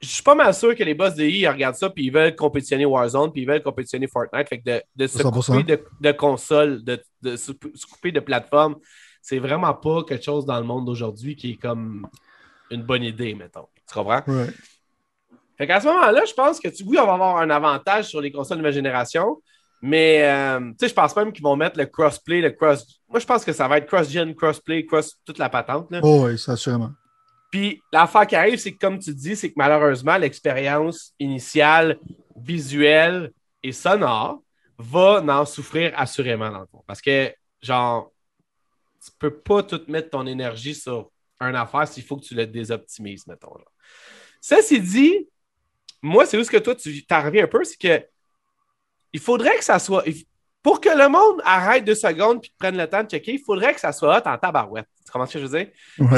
je 0.00 0.06
suis 0.06 0.22
pas 0.22 0.34
mal 0.34 0.54
sûr 0.54 0.76
que 0.76 0.84
les 0.84 0.94
boss 0.94 1.14
de 1.14 1.24
I 1.24 1.48
regardent 1.48 1.76
ça, 1.76 1.90
puis 1.90 2.04
ils 2.04 2.12
veulent 2.12 2.36
compétitionner 2.36 2.84
Warzone, 2.84 3.32
puis 3.32 3.42
ils 3.42 3.48
veulent 3.48 3.62
compétitionner 3.62 4.06
Fortnite. 4.06 4.48
Fait 4.48 4.60
que 4.60 4.70
de, 4.70 4.82
de 4.94 5.06
se 5.06 5.22
couper 5.22 5.62
de, 5.64 5.84
de 6.00 6.12
consoles, 6.12 6.84
de, 6.84 7.02
de 7.22 7.36
se, 7.36 7.52
couper 7.90 8.12
de 8.12 8.20
plateforme, 8.20 8.76
c'est 9.20 9.38
vraiment 9.38 9.74
pas 9.74 10.04
quelque 10.04 10.24
chose 10.24 10.46
dans 10.46 10.58
le 10.58 10.66
monde 10.66 10.86
d'aujourd'hui 10.86 11.34
qui 11.34 11.52
est 11.52 11.56
comme 11.56 12.06
une 12.70 12.82
bonne 12.82 13.02
idée, 13.02 13.34
mettons. 13.34 13.66
Tu 13.88 13.94
comprends? 13.94 14.22
Ouais. 14.26 14.48
Fait 15.56 15.66
qu'à 15.66 15.80
ce 15.80 15.86
moment-là, 15.86 16.24
je 16.24 16.34
pense 16.34 16.60
que 16.60 16.68
oui, 16.84 16.98
on 16.98 17.06
va 17.06 17.14
avoir 17.14 17.38
un 17.38 17.50
avantage 17.50 18.06
sur 18.06 18.20
les 18.20 18.30
consoles 18.30 18.58
de 18.58 18.62
ma 18.62 18.70
génération, 18.70 19.42
mais 19.82 20.22
euh, 20.22 20.60
tu 20.70 20.74
sais, 20.80 20.88
je 20.88 20.94
pense 20.94 21.14
même 21.16 21.32
qu'ils 21.32 21.42
vont 21.42 21.56
mettre 21.56 21.78
le 21.78 21.86
crossplay, 21.86 22.40
le 22.40 22.50
cross. 22.50 23.00
Moi, 23.08 23.18
je 23.18 23.26
pense 23.26 23.44
que 23.44 23.52
ça 23.52 23.66
va 23.66 23.78
être 23.78 23.86
cross-gen, 23.86 24.34
crossplay, 24.34 24.86
cross, 24.86 25.16
toute 25.24 25.38
la 25.38 25.48
patente. 25.48 25.90
Là. 25.90 26.00
Oh, 26.02 26.26
oui, 26.26 26.38
ça, 26.38 26.56
sûrement. 26.56 26.90
Puis 27.50 27.80
l'affaire 27.92 28.26
qui 28.26 28.36
arrive, 28.36 28.58
c'est 28.58 28.72
que, 28.72 28.78
comme 28.78 28.98
tu 28.98 29.14
dis, 29.14 29.34
c'est 29.34 29.48
que 29.48 29.54
malheureusement, 29.56 30.16
l'expérience 30.16 31.12
initiale, 31.18 31.98
visuelle 32.36 33.32
et 33.62 33.72
sonore 33.72 34.42
va 34.78 35.22
en 35.22 35.44
souffrir 35.44 35.92
assurément 35.96 36.50
dans 36.50 36.60
le 36.60 36.66
fond. 36.66 36.84
Parce 36.86 37.00
que, 37.00 37.32
genre, 37.60 38.12
tu 39.04 39.10
peux 39.18 39.34
pas 39.34 39.62
tout 39.62 39.80
mettre 39.88 40.10
ton 40.10 40.26
énergie 40.26 40.74
sur 40.74 41.10
un 41.40 41.54
affaire 41.54 41.86
s'il 41.86 42.04
faut 42.04 42.16
que 42.16 42.24
tu 42.24 42.34
le 42.34 42.46
désoptimises, 42.46 43.26
mettons. 43.26 43.54
Là. 43.54 43.64
Ceci 44.40 44.80
dit, 44.80 45.28
moi, 46.02 46.26
c'est 46.26 46.36
où 46.38 46.44
ce 46.44 46.50
que 46.50 46.56
toi, 46.56 46.74
tu 46.74 47.04
reviens 47.10 47.44
un 47.44 47.48
peu, 47.48 47.64
c'est 47.64 47.78
que 47.78 48.06
il 49.12 49.20
faudrait 49.20 49.56
que 49.56 49.64
ça 49.64 49.78
soit. 49.78 50.04
Pour 50.62 50.80
que 50.80 50.90
le 50.90 51.08
monde 51.08 51.40
arrête 51.44 51.84
deux 51.84 51.94
secondes 51.94 52.44
et 52.44 52.52
prenne 52.58 52.76
le 52.76 52.88
temps 52.88 53.02
de 53.02 53.08
checker, 53.08 53.34
il 53.34 53.42
faudrait 53.42 53.72
que 53.72 53.80
ça 53.80 53.92
soit 53.92 54.18
hot 54.18 54.28
en 54.28 54.36
tabarouette. 54.36 54.88
Tu 55.04 55.10
comprends 55.10 55.26
ce 55.26 55.34
que 55.34 55.38
je 55.38 55.46
veux 55.46 55.58
dire? 55.58 55.72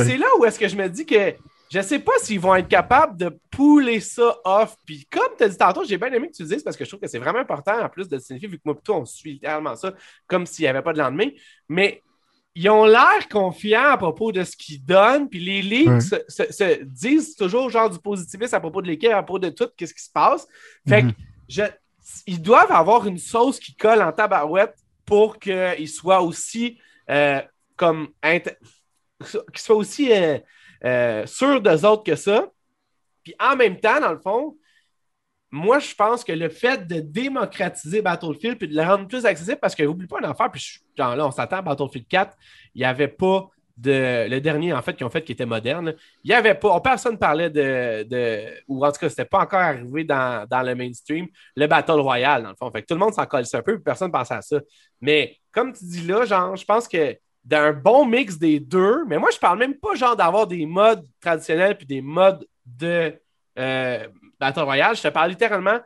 C'est 0.05 0.17
là 0.17 0.27
où 0.39 0.45
est-ce 0.45 0.59
que 0.59 0.67
je 0.67 0.77
me 0.77 0.89
dis 0.89 1.07
que 1.07 1.35
je 1.71 1.79
ne 1.79 1.83
sais 1.85 2.01
pas 2.01 2.13
s'ils 2.19 2.41
vont 2.41 2.57
être 2.57 2.67
capables 2.67 3.17
de 3.17 3.39
pouler 3.51 4.01
ça 4.01 4.37
off. 4.45 4.75
Puis 4.85 5.07
comme 5.09 5.37
tu 5.39 5.45
as 5.45 5.49
dit 5.49 5.57
tantôt, 5.57 5.85
j'ai 5.85 5.99
bien 5.99 6.13
aimé 6.13 6.29
que 6.29 6.37
tu 6.37 6.43
le 6.43 6.49
dises 6.49 6.65
parce 6.65 6.77
que 6.77 6.85
je 6.85 6.91
trouve 6.91 7.01
que 7.01 7.07
c'est 7.07 7.21
vraiment 7.21 7.39
important 7.39 7.81
en 7.81 7.89
plus 7.89 8.09
de 8.09 8.19
signifier, 8.19 8.49
vu 8.49 8.57
que 8.57 8.63
moi 8.65 8.75
plutôt 8.75 8.97
on 8.97 9.05
suit 9.05 9.35
littéralement 9.35 9.77
ça 9.77 9.93
comme 10.27 10.47
s'il 10.47 10.65
n'y 10.65 10.69
avait 10.69 10.83
pas 10.83 10.93
de 10.93 10.99
lendemain. 10.99 11.29
Mais 11.69 12.03
ils 12.55 12.69
ont 12.69 12.85
l'air 12.85 13.29
confiants 13.31 13.91
à 13.91 13.97
propos 13.97 14.33
de 14.33 14.43
ce 14.43 14.57
qu'ils 14.57 14.85
donnent, 14.85 15.29
puis 15.29 15.39
les 15.39 15.63
leaks 15.63 16.03
se, 16.03 16.85
disent 16.85 17.37
toujours 17.37 17.71
genre 17.71 17.89
du 17.89 17.99
positivisme 17.99 18.55
à 18.55 18.61
propos 18.61 18.83
de 18.83 18.89
l'équipe, 18.89 19.11
à 19.11 19.23
propos 19.23 19.39
de 19.39 19.51
tout, 19.51 19.69
qu'est-ce 19.77 19.95
qui 19.95 20.03
se 20.03 20.11
passe. 20.11 20.47
Fait 20.89 21.03
que 21.03 21.07
mhm. 21.07 21.15
je, 21.49 21.63
ils 22.27 22.43
doivent 22.43 22.73
avoir 22.73 23.07
une 23.07 23.19
sauce 23.19 23.61
qui 23.61 23.75
colle 23.77 24.03
en 24.03 24.13
tabarouette 24.13 24.75
pour 25.05 25.39
qu'ils 25.39 25.89
soient 25.89 26.23
aussi 26.23 26.79
euh, 27.09 27.41
comme 27.77 28.09
qu'ils 28.23 29.61
soient 29.63 29.77
aussi 29.77 30.13
euh, 30.13 30.39
euh, 30.85 31.27
sûrs 31.27 31.61
d'eux 31.61 31.85
autres 31.85 32.05
que 32.05 32.17
ça. 32.17 32.51
Puis 33.25 33.35
en 33.39 33.57
même 33.57 33.79
temps, 33.79 34.01
dans 34.01 34.13
le 34.13 34.19
fond, 34.19 34.57
moi, 35.51 35.81
je 35.81 35.95
pense 35.95 36.23
que 36.23 36.33
le 36.33 36.49
fait 36.49 36.87
de 36.87 37.01
démocratiser 37.01 38.03
Battlefield 38.03 38.59
puis 38.59 38.69
de 38.69 38.75
le 38.75 38.83
rendre 38.83 39.09
plus 39.09 39.27
accessible, 39.27 39.59
parce 39.61 39.75
que 39.75 39.83
n'oublie 39.83 40.07
pas 40.07 40.19
une 40.21 40.27
affaire, 40.27 40.51
puis 40.51 40.81
genre 40.97 41.17
là, 41.17 41.27
on 41.27 41.31
s'attend 41.31 41.57
à 41.57 41.63
Battlefield 41.63 42.07
4, 42.09 42.37
il 42.75 42.79
n'y 42.79 42.85
avait 42.85 43.09
pas 43.09 43.49
de. 43.77 44.29
Le 44.29 44.41
dernier, 44.41 44.73
en 44.73 44.83
fait, 44.83 44.95
qu'ils 44.95 45.07
ont 45.07 45.11
fait 45.11 45.23
qui 45.23 45.33
était 45.33 45.47
moderne, 45.47 45.95
il 46.23 46.29
n'y 46.29 46.35
avait 46.35 46.55
pas. 46.55 46.79
Personne 46.81 47.19
parlait 47.19 47.51
de, 47.51 48.05
de. 48.05 48.45
Ou 48.69 48.85
en 48.85 48.93
tout 48.93 49.01
cas, 49.01 49.09
c'était 49.09 49.25
pas 49.25 49.41
encore 49.41 49.61
arrivé 49.61 50.05
dans, 50.05 50.47
le 50.65 50.75
mainstream, 50.75 51.27
le 51.57 51.67
Battle 51.67 51.93
Royale, 51.93 52.43
dans 52.45 52.51
le 52.51 52.57
fond. 52.57 52.71
Fait 52.71 52.83
que 52.83 52.87
tout 52.87 52.95
le 52.95 53.01
monde 53.01 53.15
s'en 53.15 53.27
colle 53.27 53.45
un 53.53 53.63
peu, 53.63 53.75
puis 53.75 53.83
personne 53.83 54.09
ne 54.09 54.13
pensait 54.13 54.35
à 54.35 54.43
ça. 54.43 54.61
Mais 55.01 55.37
comme 55.51 55.73
tu 55.73 55.85
dis 55.85 56.07
là, 56.07 56.25
genre, 56.25 56.55
je 56.57 56.65
pense 56.65 56.87
que 56.87 57.17
d'un 57.45 57.73
bon 57.73 58.05
mix 58.05 58.39
des 58.39 58.61
deux, 58.61 59.05
mais 59.07 59.19
moi, 59.19 59.31
je 59.33 59.39
parle 59.39 59.59
même 59.59 59.75
pas 59.75 59.95
genre 59.95 60.15
d'avoir 60.15 60.47
des 60.47 60.67
modes 60.67 61.05
traditionnels 61.21 61.77
puis 61.77 61.87
des 61.87 62.03
modes 62.03 62.47
de. 62.65 63.15
Euh, 63.59 64.07
Battle 64.41 64.63
Royale, 64.63 64.97
je 64.97 65.03
te 65.03 65.09
parle 65.09 65.31
littéralement 65.31 65.79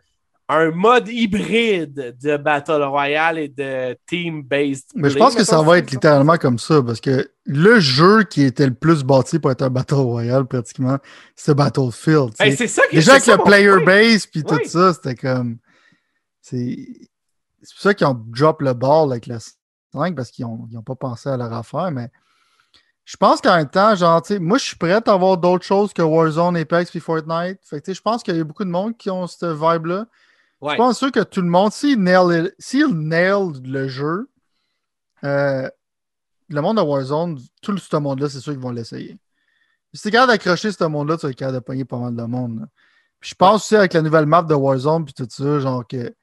un 0.48 0.70
mode 0.70 1.08
hybride 1.08 2.16
de 2.22 2.36
Battle 2.36 2.82
Royale 2.82 3.38
et 3.38 3.48
de 3.48 3.96
team-based. 4.06 4.90
Mais 4.94 5.08
je 5.08 5.16
pense 5.16 5.34
que 5.34 5.44
ça 5.44 5.62
va 5.62 5.78
être 5.78 5.90
littéralement 5.90 6.36
comme 6.36 6.58
ça, 6.58 6.82
parce 6.82 7.00
que 7.00 7.30
le 7.46 7.80
jeu 7.80 8.24
qui 8.24 8.42
était 8.42 8.66
le 8.66 8.74
plus 8.74 9.04
bâti 9.04 9.38
pour 9.38 9.50
être 9.50 9.62
un 9.62 9.70
Battle 9.70 9.94
Royale, 9.94 10.44
pratiquement, 10.46 10.98
c'est 11.34 11.54
Battlefield. 11.54 12.32
c'est 12.36 12.66
ça 12.66 12.82
Déjà 12.92 13.12
avec 13.12 13.26
le 13.26 13.42
player 13.42 13.84
base 13.84 14.26
puis 14.26 14.44
tout 14.44 14.60
ça, 14.66 14.92
c'était 14.92 15.14
comme. 15.14 15.58
C'est 16.42 16.76
pour 17.62 17.80
ça 17.80 17.94
qu'ils 17.94 18.06
ont 18.06 18.22
drop 18.26 18.60
le 18.60 18.74
ball 18.74 19.10
avec 19.12 19.26
la 19.26 19.38
5, 19.94 20.14
parce 20.14 20.30
qu'ils 20.30 20.44
n'ont 20.44 20.82
pas 20.82 20.94
pensé 20.94 21.30
à 21.30 21.38
leur 21.38 21.52
affaire, 21.54 21.90
mais 21.90 22.10
je 23.04 23.16
pense 23.16 23.40
qu'en 23.40 23.56
même 23.56 23.68
temps, 23.68 23.94
genre, 23.94 24.22
moi, 24.40 24.56
je 24.58 24.64
suis 24.64 24.76
prêt 24.76 24.92
à 24.92 25.12
avoir 25.12 25.36
d'autres 25.36 25.64
choses 25.64 25.92
que 25.92 26.00
Warzone, 26.00 26.56
Apex 26.56 26.94
et 26.96 27.00
Fortnite. 27.00 27.58
Fait 27.62 27.80
que, 27.80 27.92
je 27.92 28.00
pense 28.00 28.22
qu'il 28.22 28.36
y 28.36 28.40
a 28.40 28.44
beaucoup 28.44 28.64
de 28.64 28.70
monde 28.70 28.96
qui 28.96 29.10
ont 29.10 29.26
cette 29.26 29.44
vibe-là. 29.44 30.06
Je 30.62 30.76
pense 30.76 30.98
sûr 30.98 31.12
que 31.12 31.20
tout 31.20 31.42
le 31.42 31.48
monde, 31.48 31.72
s'il 31.72 32.00
nail, 32.00 32.52
nail 32.90 33.52
le 33.62 33.88
jeu, 33.88 34.30
euh, 35.22 35.68
le 36.48 36.60
monde 36.62 36.78
de 36.78 36.82
Warzone, 36.82 37.38
tout 37.60 37.76
ce 37.76 37.96
monde-là, 37.96 38.30
c'est 38.30 38.40
sûr 38.40 38.52
qu'ils 38.52 38.62
vont 38.62 38.70
l'essayer. 38.70 39.18
Si 39.92 40.02
tu 40.02 40.08
es 40.08 40.10
capable 40.10 40.32
d'accrocher 40.32 40.72
ce 40.72 40.84
monde-là, 40.84 41.18
tu 41.18 41.26
vas 41.26 41.30
être 41.30 41.36
capable 41.36 41.58
de 41.58 41.62
pogner 41.62 41.84
pas 41.84 41.98
mal 41.98 42.16
de 42.16 42.22
monde. 42.22 42.66
Puis 43.20 43.30
je 43.30 43.34
pense 43.34 43.64
aussi 43.64 43.76
avec 43.76 43.92
la 43.92 44.00
nouvelle 44.02 44.26
map 44.26 44.42
de 44.42 44.54
Warzone 44.54 45.04
puis 45.04 45.14
tout 45.14 45.26
ça, 45.28 45.58
genre 45.60 45.86
que 45.86 46.14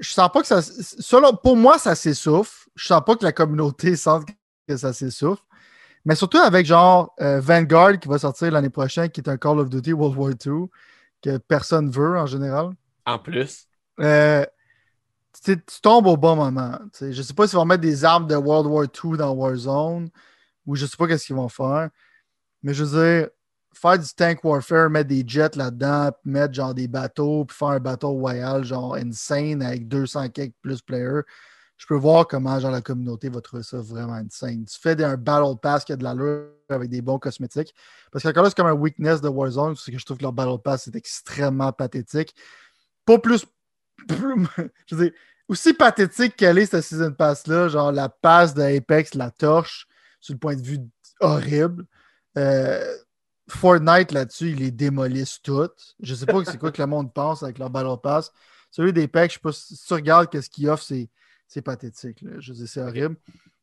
je 0.00 0.12
sens 0.12 0.30
pas 0.32 0.40
que 0.40 0.46
ça. 0.46 0.62
Selon, 0.62 1.34
pour 1.34 1.56
moi, 1.56 1.78
ça 1.78 1.94
s'essouffle. 1.94 2.68
Je 2.74 2.86
sens 2.86 3.02
pas 3.04 3.16
que 3.16 3.24
la 3.24 3.32
communauté 3.32 3.96
sente 3.96 4.26
que 4.68 4.76
ça 4.76 4.92
s'essouffle. 4.92 5.42
Mais 6.04 6.14
surtout 6.14 6.38
avec 6.38 6.66
genre 6.66 7.14
euh, 7.20 7.40
Vanguard 7.40 7.98
qui 7.98 8.08
va 8.08 8.18
sortir 8.18 8.50
l'année 8.50 8.70
prochaine, 8.70 9.08
qui 9.08 9.20
est 9.20 9.28
un 9.28 9.36
Call 9.36 9.60
of 9.60 9.68
Duty 9.68 9.92
World 9.92 10.18
War 10.18 10.30
II, 10.30 10.68
que 11.22 11.38
personne 11.38 11.90
veut 11.90 12.18
en 12.18 12.26
général. 12.26 12.70
En 13.06 13.18
plus. 13.18 13.68
Euh, 14.00 14.44
tu, 15.44 15.56
tombes 15.80 16.06
au 16.06 16.16
bon 16.16 16.36
moment. 16.36 16.78
Je 17.00 17.06
ne 17.06 17.12
sais 17.12 17.34
pas 17.34 17.46
s'ils 17.46 17.58
vont 17.58 17.64
mettre 17.64 17.82
des 17.82 18.04
armes 18.04 18.26
de 18.26 18.34
World 18.34 18.66
War 18.66 18.84
II 18.84 19.16
dans 19.16 19.32
Warzone 19.32 20.10
ou 20.66 20.76
je 20.76 20.84
ne 20.84 20.88
sais 20.88 20.96
pas 20.96 21.06
qu'est-ce 21.06 21.26
qu'ils 21.26 21.36
vont 21.36 21.48
faire. 21.48 21.90
Mais 22.62 22.74
je 22.74 22.84
veux 22.84 23.04
dire, 23.04 23.28
faire 23.74 23.98
du 23.98 24.08
tank 24.14 24.44
warfare, 24.44 24.90
mettre 24.90 25.08
des 25.08 25.24
jets 25.26 25.56
là-dedans, 25.56 26.10
mettre 26.24 26.54
genre 26.54 26.74
des 26.74 26.88
bateaux, 26.88 27.44
puis 27.44 27.56
faire 27.56 27.68
un 27.68 27.80
bateau 27.80 28.10
royal 28.10 28.64
genre 28.64 28.94
insane 28.94 29.62
avec 29.62 29.88
200 29.88 30.28
quelques 30.30 30.54
plus 30.60 30.80
players, 30.80 31.22
je 31.82 31.86
peux 31.88 31.96
voir 31.96 32.28
comment 32.28 32.60
genre, 32.60 32.70
la 32.70 32.80
communauté 32.80 33.28
va 33.28 33.40
trouver 33.40 33.64
ça 33.64 33.78
vraiment 33.78 34.12
insane. 34.12 34.64
Tu 34.66 34.78
fais 34.78 35.02
un 35.02 35.16
battle 35.16 35.58
pass 35.60 35.84
qui 35.84 35.92
a 35.92 35.96
de 35.96 36.04
l'allure 36.04 36.46
avec 36.68 36.88
des 36.88 37.02
bons 37.02 37.18
cosmétiques. 37.18 37.74
Parce 38.12 38.22
qu'encore 38.22 38.44
là, 38.44 38.50
c'est 38.50 38.54
comme 38.54 38.68
un 38.68 38.72
weakness 38.72 39.20
de 39.20 39.26
Warzone, 39.28 39.74
c'est 39.74 39.90
que 39.90 39.98
je 39.98 40.04
trouve 40.04 40.18
que 40.18 40.22
leur 40.22 40.32
battle 40.32 40.62
pass 40.62 40.86
est 40.86 40.94
extrêmement 40.94 41.72
pathétique. 41.72 42.36
Pas 43.04 43.18
plus. 43.18 43.44
je 44.08 44.94
veux 44.94 45.06
dire, 45.06 45.12
aussi 45.48 45.74
pathétique 45.74 46.36
qu'elle 46.36 46.58
est 46.58 46.66
cette 46.66 46.84
season 46.84 47.14
pass-là, 47.14 47.66
genre 47.66 47.90
la 47.90 48.08
passe 48.08 48.54
de 48.54 49.18
la 49.18 49.30
torche, 49.32 49.88
sur 50.20 50.34
le 50.34 50.38
point 50.38 50.54
de 50.54 50.62
vue 50.62 50.78
horrible. 51.18 51.84
Euh, 52.38 52.96
Fortnite 53.48 54.12
là-dessus, 54.12 54.50
ils 54.50 54.58
les 54.58 54.70
démolissent 54.70 55.42
toutes. 55.42 55.96
Je 55.98 56.14
sais 56.14 56.26
pas 56.26 56.44
c'est 56.44 56.58
quoi 56.58 56.70
que 56.70 56.80
le 56.80 56.86
monde 56.86 57.12
pense 57.12 57.42
avec 57.42 57.58
leur 57.58 57.70
Battle 57.70 58.00
Pass. 58.00 58.30
Celui 58.70 58.92
pecs, 59.08 59.32
je 59.32 59.34
sais 59.34 59.40
pas 59.40 59.52
si 59.52 59.76
tu 59.76 59.94
regardes 59.94 60.30
qu'est-ce 60.30 60.48
qu'ils 60.48 60.68
offrent, 60.68 60.84
c'est 60.84 61.10
pathétique. 61.60 62.24
Je 62.38 62.54
sais, 62.54 62.66
c'est 62.66 62.80
horrible. 62.80 63.16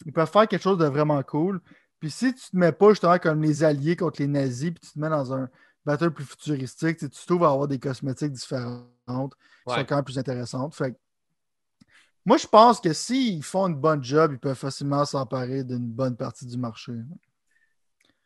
Ils 0.05 0.13
peuvent 0.13 0.29
faire 0.29 0.47
quelque 0.47 0.61
chose 0.61 0.77
de 0.77 0.85
vraiment 0.85 1.23
cool. 1.23 1.59
Puis 1.99 2.11
si 2.11 2.33
tu 2.33 2.51
te 2.51 2.55
mets 2.55 2.71
pas 2.71 2.89
justement 2.89 3.17
comme 3.17 3.41
les 3.41 3.63
alliés 3.63 3.95
contre 3.95 4.21
les 4.21 4.27
nazis, 4.27 4.71
puis 4.71 4.79
tu 4.79 4.93
te 4.93 4.99
mets 4.99 5.09
dans 5.09 5.33
un 5.33 5.49
battle 5.85 6.11
plus 6.11 6.25
futuristique, 6.25 6.97
tu 6.97 7.09
trouves 7.09 7.43
à 7.43 7.49
avoir 7.49 7.67
des 7.67 7.79
cosmétiques 7.79 8.31
différentes 8.31 9.33
qui 9.67 9.73
sont 9.73 9.85
quand 9.85 9.95
même 9.95 10.05
plus 10.05 10.19
intéressantes. 10.19 10.75
Fait 10.75 10.95
moi, 12.25 12.37
je 12.37 12.45
pense 12.45 12.79
que 12.79 12.93
s'ils 12.93 13.43
font 13.43 13.67
une 13.67 13.75
bonne 13.75 14.03
job, 14.03 14.33
ils 14.33 14.39
peuvent 14.39 14.55
facilement 14.55 15.03
s'emparer 15.05 15.63
d'une 15.63 15.87
bonne 15.87 16.15
partie 16.15 16.45
du 16.45 16.57
marché. 16.57 16.91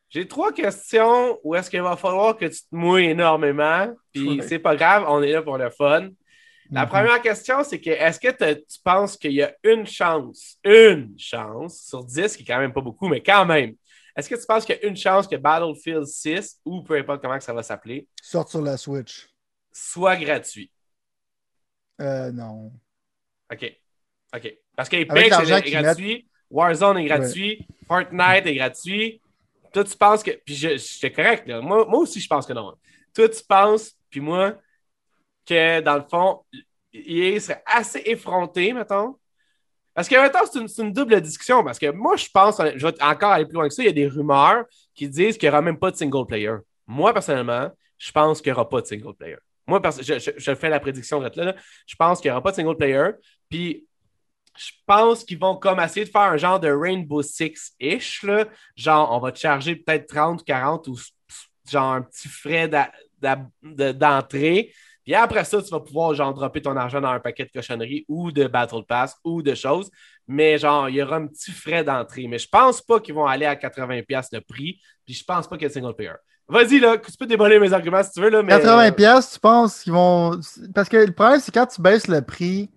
J'ai 0.09 0.27
trois 0.27 0.51
questions 0.51 1.39
où 1.43 1.55
est-ce 1.55 1.69
qu'il 1.69 1.81
va 1.81 1.95
falloir 1.95 2.35
que 2.35 2.45
tu 2.45 2.57
te 2.57 2.75
mouilles 2.75 3.05
énormément. 3.05 3.95
Puis 4.11 4.41
c'est 4.47 4.59
pas 4.59 4.75
grave, 4.75 5.05
on 5.07 5.21
est 5.21 5.31
là 5.31 5.41
pour 5.41 5.57
le 5.57 5.69
fun. 5.69 6.09
La 6.71 6.83
mhm. 6.83 6.89
première 6.89 7.21
question, 7.21 7.63
c'est 7.63 7.79
que 7.79 7.89
est-ce 7.89 8.19
que 8.19 8.53
tu 8.53 8.79
penses 8.83 9.17
qu'il 9.17 9.33
y 9.33 9.43
a 9.43 9.53
une 9.63 9.85
chance, 9.85 10.57
une 10.63 11.13
chance 11.17 11.81
sur 11.87 12.03
10, 12.03 12.37
qui 12.37 12.43
est 12.43 12.45
quand 12.45 12.59
même 12.59 12.73
pas 12.73 12.81
beaucoup, 12.81 13.07
mais 13.07 13.21
quand 13.21 13.45
même, 13.45 13.75
est-ce 14.15 14.29
que 14.29 14.35
tu 14.35 14.45
penses 14.45 14.65
qu'il 14.65 14.75
y 14.75 14.85
a 14.85 14.87
une 14.87 14.95
chance 14.95 15.27
que 15.27 15.35
Battlefield 15.35 16.05
6, 16.05 16.61
ou 16.65 16.83
peu 16.83 16.95
importe 16.97 17.21
comment 17.21 17.39
ça 17.39 17.53
va 17.53 17.63
s'appeler, 17.63 18.07
sorte 18.21 18.49
sur 18.49 18.61
la 18.61 18.77
Switch, 18.77 19.27
soit 19.71 20.15
gratuit? 20.17 20.71
Euh, 22.01 22.31
non. 22.31 22.71
OK. 23.51 23.77
OK. 24.35 24.57
Parce 24.75 24.89
qu'Apex 24.89 25.49
est, 25.49 25.71
gratuit, 25.71 26.27
Warzone 26.49 26.97
est 26.97 27.05
gratuit, 27.05 27.67
Fortnite 27.87 28.45
est 28.45 28.55
gratuit. 28.55 29.21
Toi, 29.71 29.83
tu 29.83 29.97
penses 29.97 30.23
que. 30.23 30.31
Puis 30.45 30.55
j'étais 30.55 31.11
correct, 31.11 31.47
là. 31.47 31.61
Moi, 31.61 31.85
moi 31.87 31.99
aussi, 31.99 32.19
je 32.19 32.27
pense 32.27 32.45
que 32.45 32.53
non. 32.53 32.75
Toi, 33.13 33.29
tu 33.29 33.43
penses, 33.43 33.93
puis 34.09 34.19
moi, 34.19 34.55
que 35.45 35.81
dans 35.81 35.95
le 35.95 36.03
fond, 36.09 36.41
il 36.91 37.41
serait 37.41 37.63
assez 37.65 38.01
effronté, 38.05 38.73
mettons. 38.73 39.15
Parce 39.93 40.07
que 40.07 40.15
maintenant, 40.15 40.41
c'est 40.51 40.81
une, 40.81 40.91
double 40.91 41.21
discussion. 41.21 41.63
Parce 41.63 41.77
que 41.77 41.91
moi, 41.91 42.15
je 42.15 42.27
pense, 42.33 42.59
je 42.75 42.87
vais 42.87 43.03
encore 43.03 43.31
aller 43.31 43.45
plus 43.45 43.53
loin 43.53 43.67
que 43.67 43.73
ça. 43.73 43.83
Il 43.83 43.85
y 43.85 43.89
a 43.89 43.93
des 43.93 44.07
rumeurs 44.07 44.65
qui 44.95 45.07
disent 45.07 45.37
qu'il 45.37 45.47
n'y 45.47 45.53
aura 45.53 45.61
même 45.61 45.77
pas 45.77 45.91
de 45.91 45.95
single 45.95 46.25
player. 46.25 46.55
Moi, 46.87 47.13
personnellement, 47.13 47.69
je 47.97 48.11
pense 48.11 48.41
qu'il 48.41 48.51
n'y 48.51 48.57
aura 48.57 48.67
pas 48.67 48.81
de 48.81 48.87
single 48.87 49.13
player. 49.13 49.37
Moi, 49.67 49.81
je, 50.01 50.19
je, 50.19 50.31
je 50.35 50.55
fais 50.55 50.69
la 50.69 50.79
prédiction 50.79 51.19
là, 51.19 51.31
là. 51.35 51.55
Je 51.85 51.95
pense 51.95 52.19
qu'il 52.19 52.29
n'y 52.29 52.31
aura 52.31 52.41
pas 52.41 52.51
de 52.51 52.55
single 52.55 52.75
player. 52.75 53.11
Puis 53.49 53.85
je 54.55 54.71
pense 54.85 55.23
qu'ils 55.23 55.39
vont 55.39 55.55
comme 55.55 55.79
essayer 55.79 56.05
de 56.05 56.11
faire 56.11 56.21
un 56.21 56.37
genre 56.37 56.59
de 56.59 56.69
Rainbow 56.71 57.21
Six-ish. 57.21 58.25
Genre, 58.75 59.11
on 59.11 59.19
va 59.19 59.31
te 59.31 59.39
charger 59.39 59.75
peut-être 59.75 60.07
30, 60.07 60.43
40 60.43 60.87
ou 60.87 60.97
genre 61.69 61.93
un 61.93 62.01
petit 62.01 62.27
frais 62.27 62.69
d'entrée. 63.61 64.73
Puis 65.03 65.13
après 65.13 65.43
ça, 65.43 65.61
tu 65.61 65.69
vas 65.69 65.79
pouvoir 65.79 66.13
genre 66.13 66.33
dropper 66.33 66.61
ton 66.61 66.75
argent 66.77 67.01
dans 67.01 67.09
un 67.09 67.19
paquet 67.19 67.45
de 67.45 67.51
cochonneries 67.51 68.05
ou 68.07 68.31
de 68.31 68.47
Battle 68.47 68.83
Pass 68.87 69.15
ou 69.23 69.41
de 69.41 69.53
choses. 69.55 69.91
Mais 70.27 70.57
genre, 70.57 70.89
il 70.89 70.95
y 70.95 71.03
aura 71.03 71.17
un 71.17 71.27
petit 71.27 71.51
frais 71.51 71.83
d'entrée. 71.83 72.27
Mais 72.27 72.39
je 72.39 72.47
pense 72.47 72.81
pas 72.81 72.99
qu'ils 72.99 73.13
vont 73.13 73.25
aller 73.25 73.45
à 73.45 73.55
80$ 73.55 74.31
de 74.31 74.39
prix. 74.39 74.79
Puis 75.05 75.15
je 75.15 75.23
pense 75.23 75.47
pas 75.47 75.57
qu'il 75.57 75.67
y 75.67 75.71
ait 75.71 75.73
single 75.73 75.95
player. 75.95 76.13
Vas-y, 76.47 76.79
là, 76.79 76.97
tu 76.97 77.17
peux 77.17 77.25
dévoiler 77.25 77.59
mes 77.59 77.73
arguments 77.73 78.03
si 78.03 78.11
tu 78.11 78.21
veux. 78.21 78.29
Là, 78.29 78.43
mais... 78.43 78.57
80$, 78.57 79.33
tu 79.33 79.39
penses 79.39 79.81
qu'ils 79.81 79.93
vont. 79.93 80.39
Parce 80.73 80.87
que 80.87 80.97
le 80.97 81.11
problème, 81.11 81.39
c'est 81.39 81.53
quand 81.53 81.67
tu 81.67 81.81
baisses 81.81 82.07
le 82.07 82.21
prix 82.21 82.69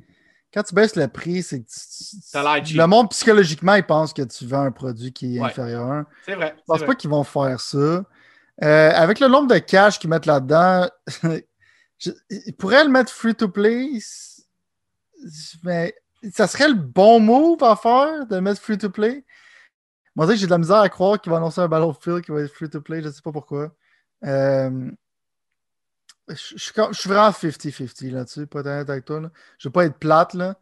quand 0.57 0.63
tu 0.63 0.75
baisses 0.75 0.97
le 0.97 1.07
prix, 1.07 1.43
c'est 1.43 1.61
que 1.61 2.77
le 2.79 2.87
monde 2.87 3.11
psychologiquement, 3.11 3.75
il 3.75 3.83
pense 3.83 4.15
que 4.15 4.23
tu 4.23 4.47
vends 4.47 4.63
un 4.63 4.71
produit 4.71 5.13
qui 5.13 5.37
est 5.37 5.41
inférieur. 5.41 6.05
C'est 6.25 6.35
vrai. 6.35 6.55
Je 6.57 6.63
pense 6.67 6.83
pas 6.83 6.95
qu'ils 6.95 7.11
vont 7.11 7.25
faire 7.25 7.61
ça. 7.61 7.77
Euh, 7.77 8.91
avec 8.95 9.21
le 9.21 9.29
nombre 9.29 9.53
de 9.53 9.59
cash 9.59 9.99
qu'ils 9.99 10.09
mettent 10.09 10.25
là-dedans, 10.25 10.89
ils 12.31 12.57
pourraient 12.57 12.85
le 12.85 12.91
mettre 12.91 13.13
free 13.13 13.35
to 13.35 13.49
play, 13.49 13.99
mais 15.63 15.95
ça 16.33 16.47
serait 16.47 16.69
le 16.69 16.75
bon 16.75 17.21
move 17.21 17.63
à 17.63 17.77
faire 17.77 18.27
de 18.27 18.39
mettre 18.39 18.61
free 18.61 18.79
to 18.79 18.91
play. 18.91 19.25
Moi, 20.15 20.35
j'ai 20.35 20.47
de 20.47 20.51
la 20.51 20.59
misère 20.59 20.77
à 20.79 20.89
croire 20.89 21.21
qu'ils 21.21 21.31
vont 21.31 21.37
annoncer 21.37 21.61
un 21.61 21.69
Battlefield 21.69 22.23
qui 22.23 22.33
va 22.33 22.41
être 22.41 22.53
free 22.53 22.71
to 22.71 22.81
play, 22.81 23.03
je 23.03 23.09
ne 23.09 23.13
sais 23.13 23.23
pas 23.23 23.33
pourquoi. 23.33 23.71
Euh, 24.25 24.91
je, 26.29 26.35
suis 26.57 27.09
vraiment 27.09 27.31
50-50 27.31 28.11
là-dessus, 28.11 28.47
pas 28.47 28.61
honnête 28.61 28.89
avec 28.89 29.05
toi. 29.05 29.21
Là. 29.21 29.31
Je 29.59 29.69
veux 29.69 29.73
pas 29.73 29.85
être 29.85 29.99
plate, 29.99 30.35
là, 30.35 30.57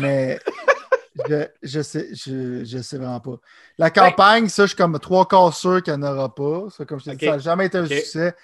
mais 0.00 0.38
je, 1.28 1.46
je, 1.62 1.82
sais, 1.82 2.14
je, 2.14 2.64
je, 2.64 2.78
sais 2.78 2.96
vraiment 2.96 3.20
pas. 3.20 3.38
La 3.76 3.90
campagne, 3.90 4.48
ça, 4.48 4.64
je 4.64 4.68
suis 4.68 4.76
comme 4.76 4.98
trois 4.98 5.26
quarts 5.26 5.54
sûr 5.54 5.82
qu'il 5.82 5.94
n'y 5.94 6.04
en 6.04 6.12
aura 6.12 6.34
pas. 6.34 6.68
Ça, 6.70 6.84
comme 6.84 7.00
je 7.00 7.04
t'ai 7.06 7.16
dit, 7.16 7.24
ça 7.26 7.32
n'a 7.32 7.38
jamais 7.38 7.66
été 7.66 7.78
un 7.78 7.86
succès. 7.86 8.34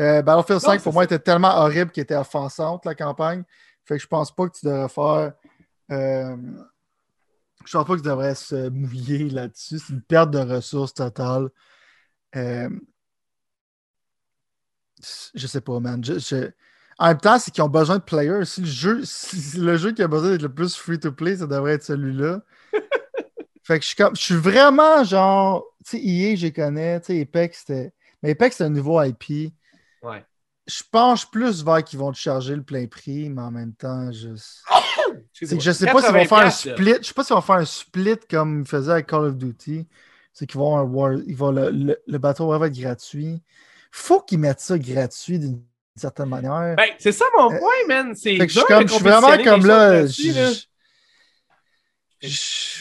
Euh, 0.00 0.22
Battlefield 0.22 0.60
5, 0.60 0.82
pour 0.82 0.92
moi, 0.92 1.04
était 1.04 1.18
tellement 1.18 1.56
horrible 1.56 1.90
qu'il 1.90 2.02
était 2.02 2.16
offensante, 2.16 2.84
la 2.84 2.94
campagne. 2.94 3.44
Fait 3.84 3.96
que 3.96 4.02
je 4.02 4.06
pense 4.06 4.34
pas 4.34 4.48
que 4.48 4.58
tu 4.58 4.66
devrais 4.66 4.88
faire. 4.88 5.32
Euh, 5.90 6.36
je 7.64 7.72
pense 7.72 7.86
pas 7.86 7.94
que 7.94 8.00
tu 8.00 8.08
devrais 8.08 8.34
se 8.34 8.68
mouiller 8.68 9.28
là-dessus. 9.30 9.78
C'est 9.78 9.92
une 9.92 10.02
perte 10.02 10.30
de 10.30 10.38
ressources 10.38 10.94
totale. 10.94 11.50
Euh, 12.36 12.68
je 15.34 15.46
sais 15.46 15.60
pas, 15.60 15.80
man. 15.80 16.02
En 16.98 17.08
même 17.08 17.18
temps, 17.18 17.38
c'est 17.38 17.50
qu'ils 17.50 17.64
ont 17.64 17.68
besoin 17.68 17.98
de 17.98 18.02
players. 18.02 18.44
Si 18.44 18.60
le 18.60 18.66
jeu, 18.66 19.02
le 19.56 19.76
jeu 19.76 19.92
qui 19.92 20.02
a 20.02 20.08
besoin 20.08 20.30
d'être 20.30 20.42
le 20.42 20.52
plus 20.52 20.76
free-to-play, 20.76 21.38
ça 21.38 21.46
devrait 21.46 21.72
être 21.72 21.82
celui-là. 21.82 22.40
fait 23.62 23.78
que 23.78 23.82
je 23.82 23.88
suis 23.88 23.96
comme. 23.96 24.14
Je 24.14 24.22
suis 24.22 24.36
vraiment 24.36 25.02
genre. 25.04 25.64
Tu 25.84 25.98
sais, 25.98 26.04
EA, 26.04 26.36
je 26.36 26.48
connais. 26.48 27.00
Tu 27.00 27.06
sais, 27.06 27.20
Apex, 27.22 27.64
c'était. 27.66 27.92
Mais 28.22 28.30
Apex, 28.30 28.56
c'est 28.56 28.64
un 28.64 28.70
nouveau 28.70 29.02
IP. 29.02 29.52
Ouais. 30.02 30.24
Je 30.66 30.82
penche 30.90 31.28
plus 31.30 31.64
vers 31.64 31.82
qu'ils 31.82 31.98
vont 31.98 32.12
te 32.12 32.18
charger 32.18 32.54
le 32.54 32.62
plein 32.62 32.86
prix, 32.86 33.28
mais 33.28 33.42
en 33.42 33.50
même 33.50 33.74
temps, 33.74 34.12
je. 34.12 34.28
c'est 35.32 35.56
que 35.56 35.62
je 35.62 35.72
sais 35.72 35.86
pas 35.86 36.02
s'ils 36.02 36.12
vont 36.12 36.24
faire 36.24 36.38
un 36.38 36.50
split. 36.50 36.94
Je 37.00 37.08
sais 37.08 37.14
pas 37.14 37.24
s'ils 37.24 37.34
vont 37.34 37.42
faire 37.42 37.56
un 37.56 37.64
split 37.64 38.18
comme 38.30 38.60
ils 38.60 38.66
faisaient 38.66 38.92
avec 38.92 39.06
Call 39.06 39.24
of 39.24 39.36
Duty. 39.36 39.88
C'est 40.32 40.46
qu'ils 40.46 40.60
vont 40.60 40.76
avoir. 40.76 41.14
Ils 41.14 41.36
vont 41.36 41.50
le, 41.50 41.70
le, 41.70 41.98
le 42.06 42.18
bateau 42.18 42.56
va 42.56 42.66
être 42.66 42.78
gratuit 42.78 43.42
faut 43.92 44.20
qu'ils 44.20 44.38
mettent 44.38 44.60
ça 44.60 44.78
gratuit 44.78 45.38
d'une 45.38 45.62
certaine 45.94 46.30
manière. 46.30 46.74
Ben, 46.76 46.88
c'est 46.98 47.12
ça 47.12 47.26
mon 47.36 47.52
euh, 47.52 47.58
point, 47.58 47.86
man. 47.86 48.14
C'est 48.16 48.36
je, 48.36 48.48
suis 48.48 48.64
comme, 48.64 48.88
je 48.88 48.94
suis 48.94 49.02
vraiment 49.02 49.36
comme 49.44 49.66
là. 49.66 50.06
Je, 50.06 50.66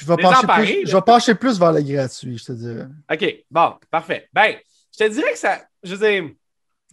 vais 0.06 0.18
pencher 0.18 0.48
plus, 0.48 0.88
je 0.88 0.96
vais 0.96 1.02
pencher 1.02 1.36
plus 1.36 1.60
vers 1.60 1.74
le 1.74 1.82
gratuit, 1.82 2.38
je 2.38 2.46
te 2.46 2.54
dirais. 2.54 2.88
OK, 3.12 3.44
bon, 3.52 3.74
parfait. 3.90 4.30
Ben, 4.32 4.56
je 4.94 5.00
te 5.04 5.10
dirais 5.10 5.34
que 5.34 5.40
ça. 5.40 5.62
Je 5.84 5.96
sais. 5.96 6.34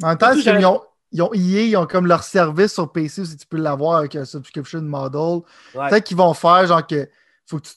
En 0.02 0.08
même 0.08 0.18
temps, 0.18 0.32
ils 0.32 0.66
ont, 0.66 0.82
ils 1.12 1.22
ont 1.22 1.32
EA, 1.34 1.62
ils 1.62 1.76
ont 1.76 1.86
comme 1.86 2.06
leur 2.06 2.22
service 2.22 2.74
sur 2.74 2.90
PC 2.92 3.24
si 3.24 3.36
tu 3.36 3.46
peux 3.46 3.56
l'avoir 3.56 3.98
avec 3.98 4.14
un 4.16 4.24
subscription 4.24 4.82
model. 4.82 5.40
Peut-être 5.72 6.04
qu'ils 6.04 6.16
vont 6.16 6.34
faire 6.34 6.66
genre 6.66 6.86
que 6.86 7.08
faut 7.46 7.58
que 7.58 7.68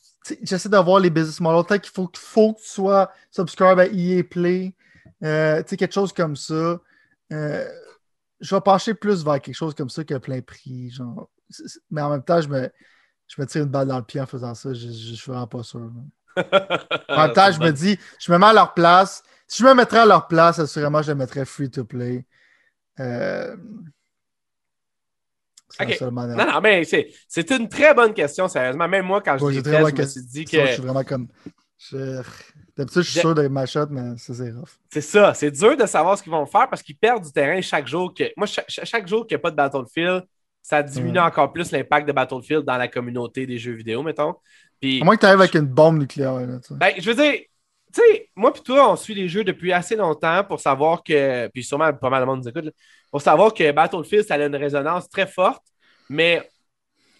j'essaie 0.44 0.70
d'avoir 0.70 1.00
les 1.00 1.10
business 1.10 1.40
models. 1.40 1.66
Peut-être 1.66 1.84
qu'il 1.84 1.94
faut, 1.94 2.10
faut 2.16 2.54
que 2.54 2.60
tu 2.60 2.68
sois 2.68 3.12
subscribe 3.32 3.80
à 3.80 3.88
EA 3.88 4.24
Play. 4.24 4.74
Euh, 5.24 5.62
tu 5.64 5.70
sais, 5.70 5.78
quelque 5.78 5.94
chose 5.94 6.14
comme 6.14 6.36
ça. 6.36 6.80
Euh, 7.32 7.68
je 8.40 8.56
vais 8.56 8.62
pencher 8.62 8.94
plus 8.94 9.24
vers 9.24 9.40
quelque 9.40 9.56
chose 9.56 9.74
comme 9.74 9.90
ça 9.90 10.04
que 10.04 10.16
plein 10.16 10.42
prix. 10.42 10.90
Genre. 10.92 11.30
Mais 11.90 12.02
en 12.02 12.10
même 12.10 12.24
temps, 12.24 12.42
je 12.42 12.50
me, 12.50 12.70
je 13.28 13.42
me 13.42 13.46
tire 13.46 13.64
une 13.64 13.70
balle 13.70 13.88
dans 13.88 13.98
le 13.98 14.04
pied 14.04 14.20
en 14.20 14.26
faisant 14.26 14.54
ça. 14.56 14.74
Je 14.74 14.88
ne 14.88 14.92
suis 14.92 15.32
vraiment 15.32 15.48
pas 15.48 15.64
sûr. 15.64 15.80
en 16.38 17.18
même 17.18 17.34
temps, 17.34 17.52
je 17.52 17.60
me 17.60 17.72
dis, 17.72 17.98
je 18.20 18.32
me 18.32 18.38
mets 18.38 18.48
à 18.48 18.54
leur 18.54 18.74
place. 18.74 19.24
Si 19.52 19.64
je 19.64 19.68
me 19.68 19.74
mettrais 19.74 20.00
à 20.00 20.06
leur 20.06 20.30
place, 20.30 20.60
assurément, 20.60 21.02
je 21.02 21.12
les 21.12 21.18
mettrais 21.18 21.44
free 21.44 21.70
to 21.70 21.84
play. 21.84 22.26
Euh, 23.02 23.54
Non, 26.38 26.54
non, 26.54 26.62
mais 26.62 26.86
c'est 26.86 27.52
une 27.52 27.68
très 27.68 27.94
bonne 27.94 28.14
question, 28.14 28.48
sérieusement. 28.48 28.88
Même 28.88 29.06
moi, 29.06 29.20
quand 29.20 29.38
je 29.38 29.62
fait, 29.62 29.90
je 29.90 30.02
me 30.02 30.06
suis 30.06 30.24
dit 30.24 30.46
que. 30.46 30.68
Je 30.68 30.72
suis 30.72 30.82
vraiment 30.82 31.04
comme. 31.04 31.28
D'habitude, 32.78 33.02
je 33.02 33.12
suis 33.12 33.20
sûr 33.20 33.36
de 33.36 33.46
ma 33.50 33.66
shot, 33.66 33.88
mais 33.90 34.16
ça, 34.16 34.34
c'est 34.34 34.52
rough. 34.52 34.70
C'est 34.90 35.02
ça. 35.02 35.34
C'est 35.34 35.52
dur 35.52 35.76
de 35.76 35.86
savoir 35.86 36.18
ce 36.18 36.24
qu'ils 36.24 36.32
vont 36.32 36.46
faire 36.46 36.70
parce 36.70 36.82
qu'ils 36.82 36.96
perdent 36.96 37.26
du 37.26 37.34
terrain 37.34 37.60
chaque 37.60 37.88
jour. 37.88 38.14
Que... 38.14 38.32
Moi, 38.38 38.48
chaque, 38.48 39.06
jour 39.06 39.28
qu'il 39.28 39.36
n'y 39.36 39.42
a 39.42 39.44
pas 39.44 39.52
de 39.52 39.58
Battlefield, 39.58 40.24
ça 40.62 40.82
diminue 40.82 41.20
encore 41.20 41.52
plus 41.52 41.72
l'impact 41.72 42.08
de 42.08 42.14
Battlefield 42.14 42.64
dans 42.64 42.78
la 42.78 42.88
communauté 42.88 43.46
des 43.46 43.58
jeux 43.58 43.74
vidéo, 43.74 44.02
mettons. 44.02 44.36
Puis, 44.80 45.02
à 45.02 45.04
moins 45.04 45.18
que 45.18 45.20
tu 45.20 45.26
arrives 45.26 45.42
avec 45.42 45.56
une 45.56 45.68
bombe 45.68 46.00
nucléaire. 46.00 46.38
ben, 46.70 46.94
je 46.98 47.12
veux 47.12 47.22
dire, 47.22 47.42
tu 47.94 48.02
sais, 48.02 48.30
moi 48.36 48.54
et 48.56 48.60
toi, 48.60 48.92
on 48.92 48.96
suit 48.96 49.14
les 49.14 49.28
jeux 49.28 49.44
depuis 49.44 49.72
assez 49.74 49.96
longtemps 49.96 50.44
pour 50.44 50.60
savoir 50.60 51.04
que, 51.04 51.48
puis 51.48 51.64
sûrement 51.64 51.92
pas 51.94 52.10
mal 52.10 52.22
de 52.22 52.26
monde 52.26 52.44
nous 52.44 52.50
écoute, 52.50 52.74
pour 53.10 53.22
savoir 53.22 53.54
que 53.54 53.72
Battlefield, 53.72 54.26
ça 54.26 54.36
a 54.36 54.46
une 54.46 54.56
résonance 54.56 55.10
très 55.10 55.28
forte. 55.28 55.64
Mais 56.10 56.50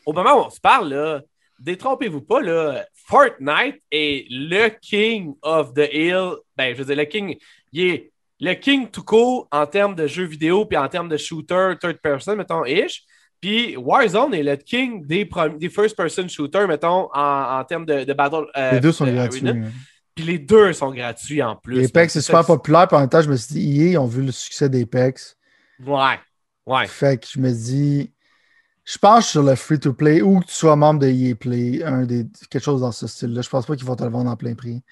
au 0.06 0.14
moment 0.14 0.36
où 0.36 0.46
on 0.48 0.50
se 0.50 0.60
parle, 0.60 0.90
là, 0.94 1.22
détrompez-vous 1.60 2.22
pas, 2.22 2.42
là, 2.42 2.86
Fortnite 2.94 3.82
est 3.92 4.26
le 4.30 4.70
king 4.70 5.34
of 5.42 5.74
the 5.74 5.88
hill. 5.92 6.36
Ben, 6.56 6.74
je 6.74 6.80
veux 6.80 6.86
dire, 6.86 6.96
le 6.96 7.06
king, 7.06 7.38
il 7.74 7.84
est 7.84 8.12
le 8.40 8.54
king 8.54 8.90
tout 8.90 9.04
court 9.04 9.48
en 9.52 9.68
termes 9.68 9.96
de 9.96 10.08
jeux 10.08 10.26
vidéo 10.26 10.66
puis 10.66 10.78
en 10.78 10.88
termes 10.88 11.10
de 11.10 11.18
shooter, 11.18 11.74
third 11.80 11.98
person, 12.02 12.36
mettons, 12.36 12.66
ish. 12.66 13.04
Puis 13.40 13.76
Warzone 13.76 14.36
est 14.36 14.44
le 14.44 14.56
king 14.56 15.06
des, 15.06 15.28
des 15.58 15.70
first-person 15.70 16.28
shooters, 16.28 16.68
mettons, 16.68 17.10
en, 17.14 17.64
termes 17.66 17.86
de, 17.86 18.14
battle. 18.14 18.46
Euh, 18.56 18.74
les 18.74 18.80
deux 18.80 18.92
sont 18.92 19.06
gratuits. 19.12 19.44
Puis 20.16 20.26
les 20.26 20.40
deux 20.40 20.74
sont 20.74 20.92
gratuits 20.92 21.42
en 21.42 21.56
plus. 21.56 21.86
Apex, 21.86 22.14
c'est 22.14 22.22
super 22.22 22.46
populaire. 22.46 22.88
Puis 22.88 22.98
en 22.98 23.02
même 23.02 23.10
temps, 23.10 23.22
je 23.22 23.30
me 23.30 23.36
suis 23.36 23.54
dit, 23.54 23.62
ils 23.62 23.98
ont 23.98 24.06
vu 24.06 24.24
le 24.24 24.32
succès 24.32 24.70
d'Apex. 24.70 25.38
Ouais. 25.86 26.20
Ouais. 26.66 26.88
Fait 26.88 27.18
que 27.18 27.28
je 27.28 27.40
me 27.40 27.52
dis, 27.52 28.12
je 28.84 28.98
pense 28.98 29.30
sur 29.30 29.44
le 29.44 29.56
free-to-play 29.56 30.22
ou 30.22 30.40
que 30.40 30.46
tu 30.46 30.54
sois 30.54 30.76
membre 30.76 31.00
de 31.00 31.08
EA 31.08 31.36
Play, 31.36 31.84
un 31.84 32.06
des, 32.06 32.28
quelque 32.50 32.64
chose 32.64 32.82
dans 32.82 32.92
ce 32.92 33.08
style-là. 33.08 33.42
Je 33.42 33.50
pense 33.50 33.66
pas 33.66 33.76
qu'ils 33.76 33.86
vont 33.86 33.96
te 33.96 34.04
le 34.04 34.10
vendre 34.10 34.30
en 34.30 34.36
plein 34.36 34.54
prix. 34.54 34.84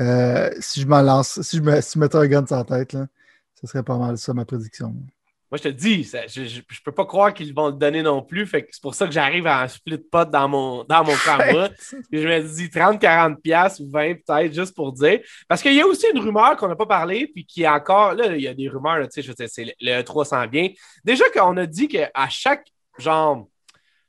Euh, 0.00 0.50
si 0.60 0.80
je 0.80 0.86
m'en 0.86 1.02
lance, 1.02 1.40
si 1.42 1.56
je, 1.56 1.62
me, 1.62 1.80
si 1.80 1.98
mettais 1.98 2.16
un 2.16 2.26
gun 2.26 2.46
sur 2.46 2.56
la 2.56 2.64
tête, 2.64 2.92
là, 2.92 3.06
ce 3.54 3.66
serait 3.66 3.82
pas 3.82 3.96
mal 3.96 4.18
ça, 4.18 4.34
ma 4.34 4.44
prédiction. 4.44 4.94
Moi, 5.50 5.58
je 5.58 5.62
te 5.62 5.68
dis, 5.68 6.02
je, 6.02 6.44
je, 6.44 6.82
peux 6.84 6.90
pas 6.90 7.06
croire 7.06 7.32
qu'ils 7.32 7.54
vont 7.54 7.68
le 7.68 7.74
donner 7.74 8.02
non 8.02 8.20
plus. 8.20 8.46
Fait 8.46 8.62
que 8.62 8.68
c'est 8.72 8.82
pour 8.82 8.96
ça 8.96 9.06
que 9.06 9.12
j'arrive 9.12 9.46
à 9.46 9.62
un 9.62 9.68
split 9.68 9.98
pot 9.98 10.28
dans 10.28 10.48
mon, 10.48 10.82
dans 10.82 11.04
mon 11.04 11.12
je 12.12 12.26
me 12.26 12.42
dis 12.42 12.68
30, 12.68 13.00
40 13.00 13.40
pièces 13.40 13.78
ou 13.78 13.88
20 13.88 14.14
peut-être, 14.14 14.52
juste 14.52 14.74
pour 14.74 14.92
dire. 14.92 15.20
Parce 15.46 15.62
qu'il 15.62 15.74
y 15.74 15.80
a 15.80 15.86
aussi 15.86 16.06
une 16.12 16.18
rumeur 16.18 16.56
qu'on 16.56 16.66
n'a 16.66 16.74
pas 16.74 16.86
parlé, 16.86 17.28
puis 17.28 17.46
qui 17.46 17.62
est 17.62 17.68
encore, 17.68 18.14
là, 18.14 18.34
il 18.34 18.42
y 18.42 18.48
a 18.48 18.54
des 18.54 18.68
rumeurs, 18.68 19.00
tu 19.04 19.08
sais, 19.10 19.22
je 19.22 19.32
sais, 19.32 19.46
c'est 19.46 19.76
le 19.80 20.02
300 20.02 20.48
bien. 20.48 20.70
Déjà 21.04 21.24
qu'on 21.30 21.56
a 21.58 21.66
dit 21.66 21.86
qu'à 21.86 22.28
chaque 22.28 22.66
genre, 22.98 23.46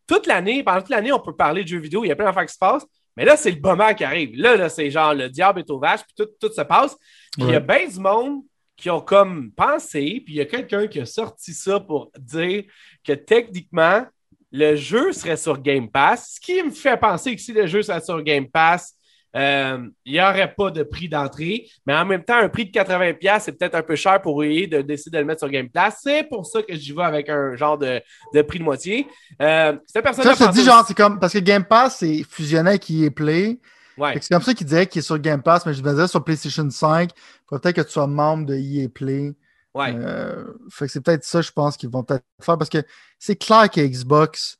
toute 0.07 0.25
l'année, 0.25 0.63
pendant 0.63 0.81
toute 0.81 0.89
l'année, 0.89 1.11
on 1.11 1.19
peut 1.19 1.35
parler 1.35 1.63
de 1.63 1.67
jeux 1.67 1.79
vidéo, 1.79 2.03
il 2.03 2.07
y 2.07 2.11
a 2.11 2.15
plein 2.15 2.25
d'affaires 2.25 2.47
qui 2.47 2.53
se 2.53 2.59
passent. 2.59 2.85
Mais 3.15 3.25
là, 3.25 3.37
c'est 3.37 3.51
le 3.51 3.59
moment 3.59 3.93
qui 3.93 4.03
arrive. 4.03 4.35
Là, 4.39 4.55
là 4.55 4.69
c'est 4.69 4.89
genre 4.89 5.13
le 5.13 5.29
diable 5.29 5.59
est 5.59 5.69
au 5.69 5.79
vache, 5.79 6.01
puis 6.01 6.25
tout, 6.25 6.31
tout 6.39 6.51
se 6.51 6.61
passe. 6.61 6.95
Puis 7.33 7.43
il 7.43 7.49
y 7.49 7.55
a 7.55 7.59
bien 7.59 7.87
du 7.87 7.99
monde 7.99 8.41
qui 8.77 8.89
ont 8.91 9.01
comme 9.01 9.51
pensé, 9.51 10.21
puis 10.23 10.35
il 10.35 10.37
y 10.37 10.41
a 10.41 10.45
quelqu'un 10.45 10.87
qui 10.87 10.99
a 10.99 11.05
sorti 11.05 11.53
ça 11.53 11.79
pour 11.79 12.11
dire 12.17 12.63
que 13.03 13.13
techniquement, 13.13 14.05
le 14.51 14.75
jeu 14.75 15.11
serait 15.11 15.35
sur 15.35 15.59
Game 15.59 15.89
Pass. 15.89 16.35
Ce 16.35 16.39
qui 16.39 16.61
me 16.61 16.71
fait 16.71 16.97
penser 16.97 17.35
que 17.35 17.41
si 17.41 17.51
le 17.51 17.65
jeu 17.65 17.81
serait 17.81 18.01
sur 18.01 18.21
Game 18.21 18.47
Pass, 18.47 18.93
euh, 19.35 19.87
il 20.05 20.13
n'y 20.13 20.21
aurait 20.21 20.53
pas 20.53 20.71
de 20.71 20.83
prix 20.83 21.09
d'entrée, 21.09 21.67
mais 21.85 21.93
en 21.93 22.05
même 22.05 22.23
temps, 22.23 22.37
un 22.37 22.49
prix 22.49 22.65
de 22.65 22.71
80$, 22.71 23.39
c'est 23.41 23.51
peut-être 23.51 23.75
un 23.75 23.83
peu 23.83 23.95
cher 23.95 24.21
pour 24.21 24.43
EA 24.43 24.67
de 24.67 24.81
décider 24.81 25.17
de 25.17 25.21
le 25.21 25.27
mettre 25.27 25.39
sur 25.39 25.49
Game 25.49 25.69
Pass. 25.69 25.99
C'est 26.03 26.23
pour 26.23 26.45
ça 26.45 26.61
que 26.61 26.75
j'y 26.75 26.93
vais 26.93 27.03
avec 27.03 27.29
un 27.29 27.55
genre 27.55 27.77
de, 27.77 28.01
prix 28.47 28.59
de 28.59 28.63
moitié. 28.63 29.05
Euh, 29.41 29.73
personne 29.93 30.23
ça, 30.23 30.33
je 30.33 30.45
te 30.45 30.53
dis, 30.53 30.63
genre, 30.63 30.85
c'est 30.87 30.95
comme 30.95 31.19
parce 31.19 31.33
que 31.33 31.39
Game 31.39 31.65
Pass, 31.65 31.97
c'est 31.97 32.23
fusionné 32.29 32.69
avec 32.69 32.89
EA 32.89 33.11
Play. 33.11 33.59
C'est 33.97 34.29
comme 34.29 34.41
ça 34.41 34.53
qu'il 34.53 34.67
dirait 34.67 34.87
qu'il 34.87 34.99
est 34.99 35.03
sur 35.03 35.19
Game 35.19 35.41
Pass, 35.41 35.65
mais 35.65 35.73
je 35.73 35.81
me 35.81 35.89
disais 35.91 36.07
sur 36.07 36.23
PlayStation 36.23 36.69
5, 36.69 37.09
peut-être 37.49 37.75
que 37.75 37.81
tu 37.81 37.91
sois 37.91 38.07
membre 38.07 38.45
de 38.45 38.55
EA 38.55 38.87
Play. 38.89 39.33
Ouais. 39.73 39.93
Euh, 39.95 40.45
fait 40.69 40.85
que 40.85 40.91
c'est 40.91 41.01
peut-être 41.01 41.23
ça, 41.23 41.41
je 41.41 41.51
pense, 41.51 41.77
qu'ils 41.77 41.89
vont 41.89 42.03
peut-être 42.03 42.23
faire 42.41 42.57
parce 42.57 42.69
que 42.69 42.83
c'est 43.19 43.35
clair 43.35 43.69
que 43.69 43.81
Xbox 43.81 44.59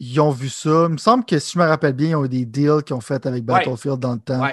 ils 0.00 0.18
ont 0.18 0.30
vu 0.30 0.48
ça. 0.48 0.86
Il 0.88 0.94
me 0.94 0.96
semble 0.96 1.24
que 1.24 1.38
si 1.38 1.52
je 1.52 1.58
me 1.58 1.64
rappelle 1.64 1.92
bien, 1.92 2.08
ils 2.10 2.16
ont 2.16 2.24
eu 2.24 2.28
des 2.28 2.46
deals 2.46 2.82
qu'ils 2.84 2.96
ont 2.96 3.02
fait 3.02 3.24
avec 3.26 3.44
Battlefield 3.44 3.98
dans 3.98 4.14
le 4.14 4.18
temps. 4.18 4.48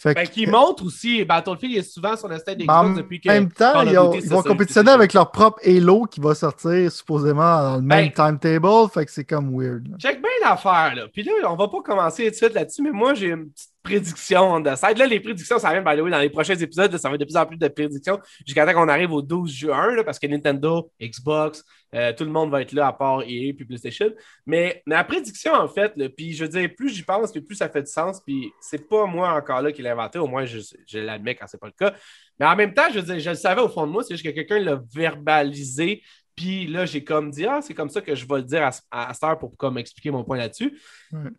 Fait 0.00 0.14
ben, 0.14 0.26
qui 0.26 0.46
montrent 0.46 0.86
aussi, 0.86 1.22
Battlefield 1.26 1.76
est 1.76 1.82
souvent 1.82 2.16
sur 2.16 2.26
le 2.26 2.38
stade 2.38 2.56
des 2.56 2.64
Xbox 2.64 2.96
depuis 2.96 3.20
que. 3.20 3.28
En 3.28 3.32
même 3.34 3.52
temps, 3.52 3.82
ils, 3.82 4.30
vont 4.30 4.42
compétitionner 4.42 4.92
avec 4.92 5.12
leur 5.12 5.30
propre 5.30 5.60
Halo 5.62 6.06
qui 6.06 6.20
va 6.20 6.34
sortir 6.34 6.90
supposément 6.90 7.62
dans 7.62 7.76
le 7.76 7.82
même 7.82 8.10
ben, 8.16 8.38
timetable. 8.40 8.90
Fait 8.94 9.04
que 9.04 9.12
c'est 9.12 9.24
comme 9.24 9.54
weird. 9.54 9.86
Check 9.98 10.22
bien 10.22 10.30
l'affaire. 10.42 10.94
Là. 10.96 11.02
Puis 11.12 11.22
là, 11.22 11.32
on 11.50 11.54
va 11.54 11.68
pas 11.68 11.82
commencer 11.82 12.24
tout 12.24 12.30
de 12.30 12.34
suite 12.34 12.54
là-dessus, 12.54 12.80
mais 12.80 12.92
moi, 12.92 13.12
j'ai 13.12 13.26
une 13.26 13.50
petite 13.50 13.72
prédiction 13.82 14.54
on 14.54 14.62
the 14.62 14.74
side. 14.74 14.96
Là, 14.96 15.06
les 15.06 15.20
prédictions, 15.20 15.58
ça 15.58 15.70
vient, 15.70 15.82
by 15.82 15.98
the 15.98 16.02
way, 16.02 16.10
dans 16.10 16.18
les 16.18 16.30
prochains 16.30 16.56
épisodes, 16.56 16.96
ça 16.96 17.08
va 17.10 17.16
être 17.16 17.20
de 17.20 17.26
plus 17.26 17.36
en 17.36 17.44
plus 17.44 17.58
de 17.58 17.68
prédictions 17.68 18.18
jusqu'à 18.46 18.64
temps 18.64 18.72
qu'on 18.72 18.88
arrive 18.88 19.12
au 19.12 19.20
12 19.20 19.52
juin, 19.52 19.94
là, 19.96 20.02
parce 20.02 20.18
que 20.18 20.26
Nintendo, 20.26 20.90
Xbox, 20.98 21.62
euh, 21.94 22.12
tout 22.12 22.24
le 22.24 22.30
monde 22.30 22.50
va 22.50 22.62
être 22.62 22.72
là 22.72 22.88
à 22.88 22.92
part 22.92 23.22
EA 23.22 23.52
puis 23.52 23.64
PlayStation. 23.64 24.10
Mais 24.46 24.82
la 24.86 25.04
prédiction, 25.04 25.52
en 25.52 25.68
fait, 25.68 25.94
puis 26.16 26.32
je 26.32 26.44
veux 26.44 26.50
dire, 26.50 26.70
plus 26.76 26.90
j'y 26.90 27.02
pense, 27.02 27.32
plus 27.32 27.56
ça 27.56 27.68
fait 27.68 27.82
du 27.82 27.90
sens. 27.90 28.20
Puis 28.20 28.52
c'est 28.60 28.88
pas 28.88 29.06
moi 29.06 29.32
encore 29.32 29.62
là 29.62 29.72
qui 29.72 29.82
l'ai 29.82 29.90
inventé, 29.90 30.18
au 30.18 30.26
moins 30.26 30.44
je, 30.44 30.60
je 30.86 30.98
l'admets 30.98 31.34
quand 31.34 31.46
c'est 31.46 31.60
pas 31.60 31.66
le 31.66 31.72
cas. 31.72 31.94
Mais 32.38 32.46
en 32.46 32.56
même 32.56 32.72
temps, 32.72 32.88
je 32.92 33.00
veux 33.00 33.04
dire, 33.04 33.18
je 33.18 33.30
le 33.30 33.36
savais 33.36 33.60
au 33.60 33.68
fond 33.68 33.86
de 33.86 33.92
moi, 33.92 34.02
c'est 34.02 34.14
juste 34.14 34.24
que 34.24 34.30
quelqu'un 34.30 34.58
l'a 34.60 34.80
verbalisé. 34.94 36.02
Puis 36.36 36.66
là, 36.66 36.86
j'ai 36.86 37.04
comme 37.04 37.30
dit, 37.30 37.44
ah, 37.44 37.60
c'est 37.60 37.74
comme 37.74 37.90
ça 37.90 38.00
que 38.00 38.14
je 38.14 38.26
vais 38.26 38.36
le 38.36 38.44
dire 38.44 38.62
à, 38.62 39.08
à 39.10 39.12
Star 39.12 39.38
pour 39.38 39.54
comme 39.58 39.76
expliquer 39.76 40.10
mon 40.10 40.24
point 40.24 40.38
là-dessus. 40.38 40.80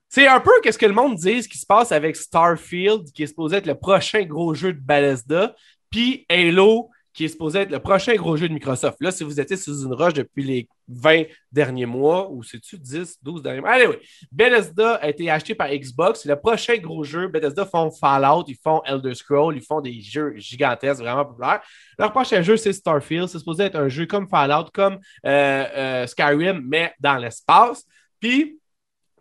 C'est 0.07 0.27
un 0.27 0.39
peu 0.39 0.51
qu'est-ce 0.61 0.77
que 0.77 0.85
le 0.85 0.93
monde 0.93 1.15
dit, 1.15 1.41
ce 1.41 1.49
qui 1.49 1.57
se 1.57 1.65
passe 1.65 1.91
avec 1.91 2.15
Starfield, 2.15 3.11
qui 3.11 3.23
est 3.23 3.27
supposé 3.27 3.57
être 3.57 3.65
le 3.65 3.73
prochain 3.73 4.23
gros 4.25 4.53
jeu 4.53 4.73
de 4.73 4.79
Bethesda, 4.79 5.55
puis 5.89 6.25
Halo, 6.29 6.89
qui 7.13 7.25
est 7.25 7.27
supposé 7.27 7.59
être 7.59 7.71
le 7.71 7.79
prochain 7.79 8.15
gros 8.15 8.37
jeu 8.37 8.47
de 8.47 8.53
Microsoft. 8.53 8.97
Là, 9.01 9.11
si 9.11 9.23
vous 9.23 9.39
étiez 9.39 9.57
sous 9.57 9.83
une 9.83 9.93
roche 9.93 10.13
depuis 10.13 10.43
les 10.43 10.69
20 10.87 11.23
derniers 11.51 11.85
mois, 11.85 12.29
ou 12.31 12.41
c'est-tu 12.41 12.77
10, 12.77 13.17
12 13.21 13.41
derniers 13.41 13.59
mois? 13.59 13.71
Allez, 13.71 13.87
oui. 13.87 13.95
Bethesda 14.31 14.95
a 14.95 15.09
été 15.09 15.29
acheté 15.29 15.53
par 15.53 15.69
Xbox. 15.69 16.25
Le 16.25 16.37
prochain 16.37 16.77
gros 16.77 17.03
jeu, 17.03 17.27
Bethesda 17.27 17.65
font 17.65 17.91
Fallout, 17.91 18.45
ils 18.47 18.57
font 18.61 18.81
Elder 18.85 19.13
Scrolls, 19.13 19.55
ils 19.57 19.63
font 19.63 19.81
des 19.81 19.99
jeux 19.99 20.33
gigantesques, 20.37 21.01
vraiment 21.01 21.25
populaires. 21.25 21.61
Leur 21.99 22.11
prochain 22.11 22.41
jeu, 22.41 22.55
c'est 22.55 22.73
Starfield. 22.73 23.27
C'est 23.27 23.39
supposé 23.39 23.65
être 23.65 23.75
un 23.75 23.89
jeu 23.89 24.05
comme 24.05 24.27
Fallout, 24.29 24.69
comme 24.73 24.99
euh, 25.25 25.65
euh, 25.75 26.07
Skyrim, 26.07 26.61
mais 26.65 26.93
dans 26.99 27.17
l'espace. 27.17 27.85
Puis, 28.19 28.57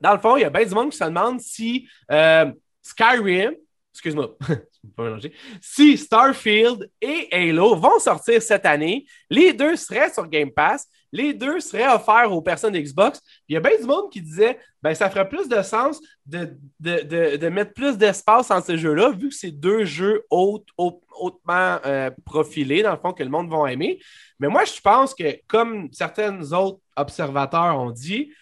dans 0.00 0.12
le 0.12 0.18
fond, 0.18 0.36
il 0.36 0.42
y 0.42 0.44
a 0.44 0.50
bien 0.50 0.64
du 0.64 0.74
monde 0.74 0.90
qui 0.90 0.96
se 0.96 1.04
demande 1.04 1.40
si 1.40 1.88
euh, 2.10 2.52
Skyrim, 2.82 3.52
excuse-moi, 3.92 4.36
si 5.60 5.98
Starfield 5.98 6.90
et 7.00 7.28
Halo 7.32 7.76
vont 7.76 7.98
sortir 7.98 8.40
cette 8.40 8.66
année, 8.66 9.04
les 9.28 9.52
deux 9.52 9.76
seraient 9.76 10.12
sur 10.12 10.26
Game 10.26 10.50
Pass, 10.50 10.88
les 11.12 11.34
deux 11.34 11.60
seraient 11.60 11.88
offerts 11.88 12.32
aux 12.32 12.40
personnes 12.40 12.76
Xbox. 12.76 13.20
Il 13.48 13.54
y 13.54 13.56
a 13.56 13.60
bien 13.60 13.76
du 13.78 13.84
monde 13.84 14.10
qui 14.10 14.20
disait 14.20 14.58
ben, 14.82 14.94
ça 14.94 15.10
ferait 15.10 15.28
plus 15.28 15.48
de 15.48 15.60
sens 15.62 16.00
de, 16.24 16.56
de, 16.78 17.48
mettre 17.48 17.74
plus 17.74 17.98
d'espace 17.98 18.50
en 18.50 18.62
ces 18.62 18.78
jeux-là, 18.78 19.10
vu 19.10 19.28
que 19.28 19.34
c'est 19.34 19.50
deux 19.50 19.84
jeux 19.84 20.24
hautement 20.30 21.78
euh, 21.84 22.10
profilés, 22.24 22.82
dans 22.82 22.92
le 22.92 22.98
fond, 22.98 23.12
que 23.12 23.24
le 23.24 23.28
monde 23.28 23.50
va 23.50 23.72
aimer. 23.72 24.00
Mais 24.38 24.48
moi, 24.48 24.64
je 24.64 24.80
pense 24.80 25.14
que, 25.14 25.40
comme 25.48 25.88
certains 25.92 26.52
autres 26.52 26.80
observateurs 26.96 27.78
ont 27.78 27.90
dit, 27.90 28.32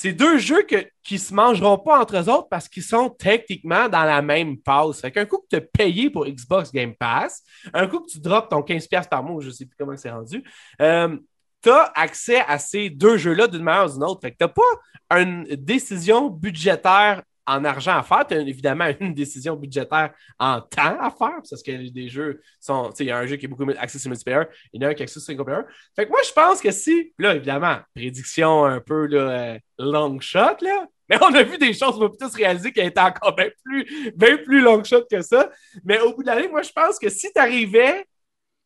c'est 0.00 0.14
deux 0.14 0.38
jeux 0.38 0.62
qui 0.62 1.14
ne 1.14 1.18
se 1.18 1.34
mangeront 1.34 1.76
pas 1.76 2.00
entre 2.00 2.16
eux 2.16 2.30
autres 2.30 2.48
parce 2.48 2.70
qu'ils 2.70 2.82
sont 2.82 3.10
techniquement 3.10 3.86
dans 3.86 4.04
la 4.04 4.22
même 4.22 4.56
passe. 4.56 5.02
Fait 5.02 5.10
qu'un 5.10 5.26
coup 5.26 5.36
que 5.40 5.48
tu 5.50 5.56
as 5.56 5.60
payé 5.60 6.08
pour 6.08 6.24
Xbox 6.24 6.72
Game 6.72 6.94
Pass, 6.94 7.42
un 7.74 7.86
coup 7.86 8.00
que 8.00 8.10
tu 8.10 8.18
drops 8.18 8.48
ton 8.48 8.60
15$ 8.60 9.10
par 9.10 9.22
mois, 9.22 9.42
je 9.42 9.48
ne 9.48 9.52
sais 9.52 9.66
plus 9.66 9.76
comment 9.78 9.94
c'est 9.98 10.10
rendu, 10.10 10.42
euh, 10.80 11.18
tu 11.62 11.68
as 11.68 11.92
accès 11.94 12.40
à 12.48 12.58
ces 12.58 12.88
deux 12.88 13.18
jeux-là 13.18 13.46
d'une 13.46 13.62
manière 13.62 13.90
ou 13.90 13.92
d'une 13.92 14.04
autre. 14.04 14.26
Que 14.26 14.28
tu 14.28 14.36
n'as 14.40 14.48
pas 14.48 15.20
une 15.20 15.44
décision 15.44 16.30
budgétaire 16.30 17.22
en 17.50 17.64
argent 17.64 17.96
à 17.96 18.02
faire. 18.02 18.26
Tu 18.26 18.34
as 18.34 18.40
évidemment 18.40 18.88
une 19.00 19.14
décision 19.14 19.56
budgétaire 19.56 20.12
en 20.38 20.60
temps 20.60 20.98
à 21.00 21.10
faire, 21.10 21.40
parce 21.48 21.62
que 21.62 21.90
des 21.90 22.08
jeux 22.08 22.40
sont. 22.60 22.90
Il 23.00 23.06
y 23.06 23.10
a 23.10 23.18
un 23.18 23.26
jeu 23.26 23.36
qui 23.36 23.46
est 23.46 23.48
beaucoup 23.48 23.68
axé 23.78 23.98
sur 23.98 24.08
multiplayer, 24.08 24.44
il 24.72 24.80
y 24.80 24.84
en 24.84 24.88
a 24.88 24.90
un 24.90 24.94
qui 24.94 25.02
est 25.02 25.04
axé 25.04 25.20
sur 25.20 25.44
player. 25.44 25.62
Fait 25.96 26.04
que 26.04 26.10
moi, 26.10 26.20
je 26.24 26.32
pense 26.32 26.60
que 26.60 26.70
si, 26.70 27.12
là, 27.18 27.34
évidemment, 27.34 27.78
prédiction 27.94 28.64
un 28.64 28.80
peu 28.80 29.08
euh, 29.12 29.58
long 29.78 30.20
shot, 30.20 30.56
là, 30.60 30.86
mais 31.08 31.18
on 31.20 31.34
a 31.34 31.42
vu 31.42 31.58
des 31.58 31.72
choses, 31.72 31.96
on 32.00 32.08
va 32.08 32.28
se 32.28 32.36
réaliser 32.36 32.72
qu'elle 32.72 32.86
était 32.86 33.00
encore 33.00 33.34
bien 33.34 33.48
plus, 33.64 34.12
bien 34.14 34.36
plus 34.36 34.60
long 34.60 34.82
shot 34.84 35.04
que 35.10 35.20
ça. 35.22 35.50
Mais 35.84 36.00
au 36.00 36.14
bout 36.14 36.22
de 36.22 36.28
l'année, 36.28 36.48
moi, 36.48 36.62
je 36.62 36.70
pense 36.70 36.98
que 37.00 37.08
si 37.08 37.32
tu 37.32 37.40
arrivais 37.40 38.06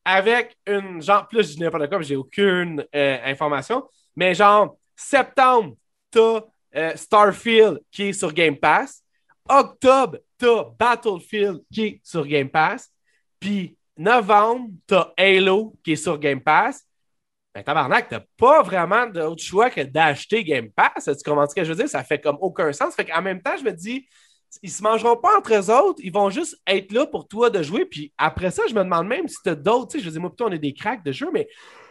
avec 0.04 0.54
une 0.66 1.00
genre, 1.00 1.26
plus 1.26 1.48
je 1.48 1.54
dis 1.54 1.60
n'importe 1.60 1.88
quoi, 1.88 2.02
j'ai 2.02 2.16
aucune 2.16 2.84
euh, 2.94 3.18
information, 3.24 3.88
mais 4.14 4.34
genre, 4.34 4.76
septembre, 4.94 5.74
t'as 6.10 6.42
euh, 6.76 6.96
Starfield 6.96 7.80
qui 7.90 8.04
est 8.04 8.12
sur 8.12 8.32
Game 8.32 8.56
Pass. 8.56 9.02
Octobre, 9.48 10.18
t'as 10.38 10.64
Battlefield 10.78 11.62
qui 11.72 11.84
est 11.84 12.00
sur 12.02 12.26
Game 12.26 12.48
Pass. 12.48 12.90
Puis 13.38 13.76
novembre, 13.96 14.70
t'as 14.86 15.12
Halo 15.16 15.74
qui 15.84 15.92
est 15.92 15.96
sur 15.96 16.18
Game 16.18 16.40
Pass. 16.40 16.84
ben 17.54 17.62
tabarnak, 17.62 18.08
t'as 18.08 18.22
pas 18.36 18.62
vraiment 18.62 19.06
d'autre 19.06 19.42
choix 19.42 19.70
que 19.70 19.82
d'acheter 19.82 20.42
Game 20.44 20.70
Pass. 20.70 21.04
Tu 21.04 21.30
comprends 21.30 21.46
ce 21.46 21.54
que 21.54 21.64
je 21.64 21.70
veux 21.70 21.76
dire? 21.76 21.88
Ça 21.88 22.02
fait 22.02 22.20
comme 22.20 22.38
aucun 22.40 22.72
sens. 22.72 22.94
Fait 22.94 23.04
qu'en 23.04 23.22
même 23.22 23.42
temps, 23.42 23.56
je 23.56 23.64
me 23.64 23.72
dis, 23.72 24.08
ils 24.62 24.70
se 24.70 24.82
mangeront 24.82 25.16
pas 25.16 25.36
entre 25.36 25.54
eux 25.54 25.70
autres, 25.70 26.00
ils 26.02 26.12
vont 26.12 26.30
juste 26.30 26.56
être 26.66 26.92
là 26.92 27.06
pour 27.06 27.26
toi 27.28 27.50
de 27.50 27.62
jouer. 27.62 27.84
Puis 27.84 28.12
après 28.18 28.50
ça, 28.50 28.62
je 28.68 28.74
me 28.74 28.84
demande 28.84 29.06
même 29.06 29.28
si 29.28 29.36
t'as 29.44 29.54
d'autres, 29.54 29.98
je 29.98 30.04
veux 30.04 30.10
dire, 30.10 30.20
moi, 30.20 30.30
plutôt, 30.30 30.46
on 30.46 30.52
est 30.52 30.58
des 30.58 30.74
cracks 30.74 31.04
de 31.04 31.12
jeu, 31.12 31.28
mais 31.32 31.48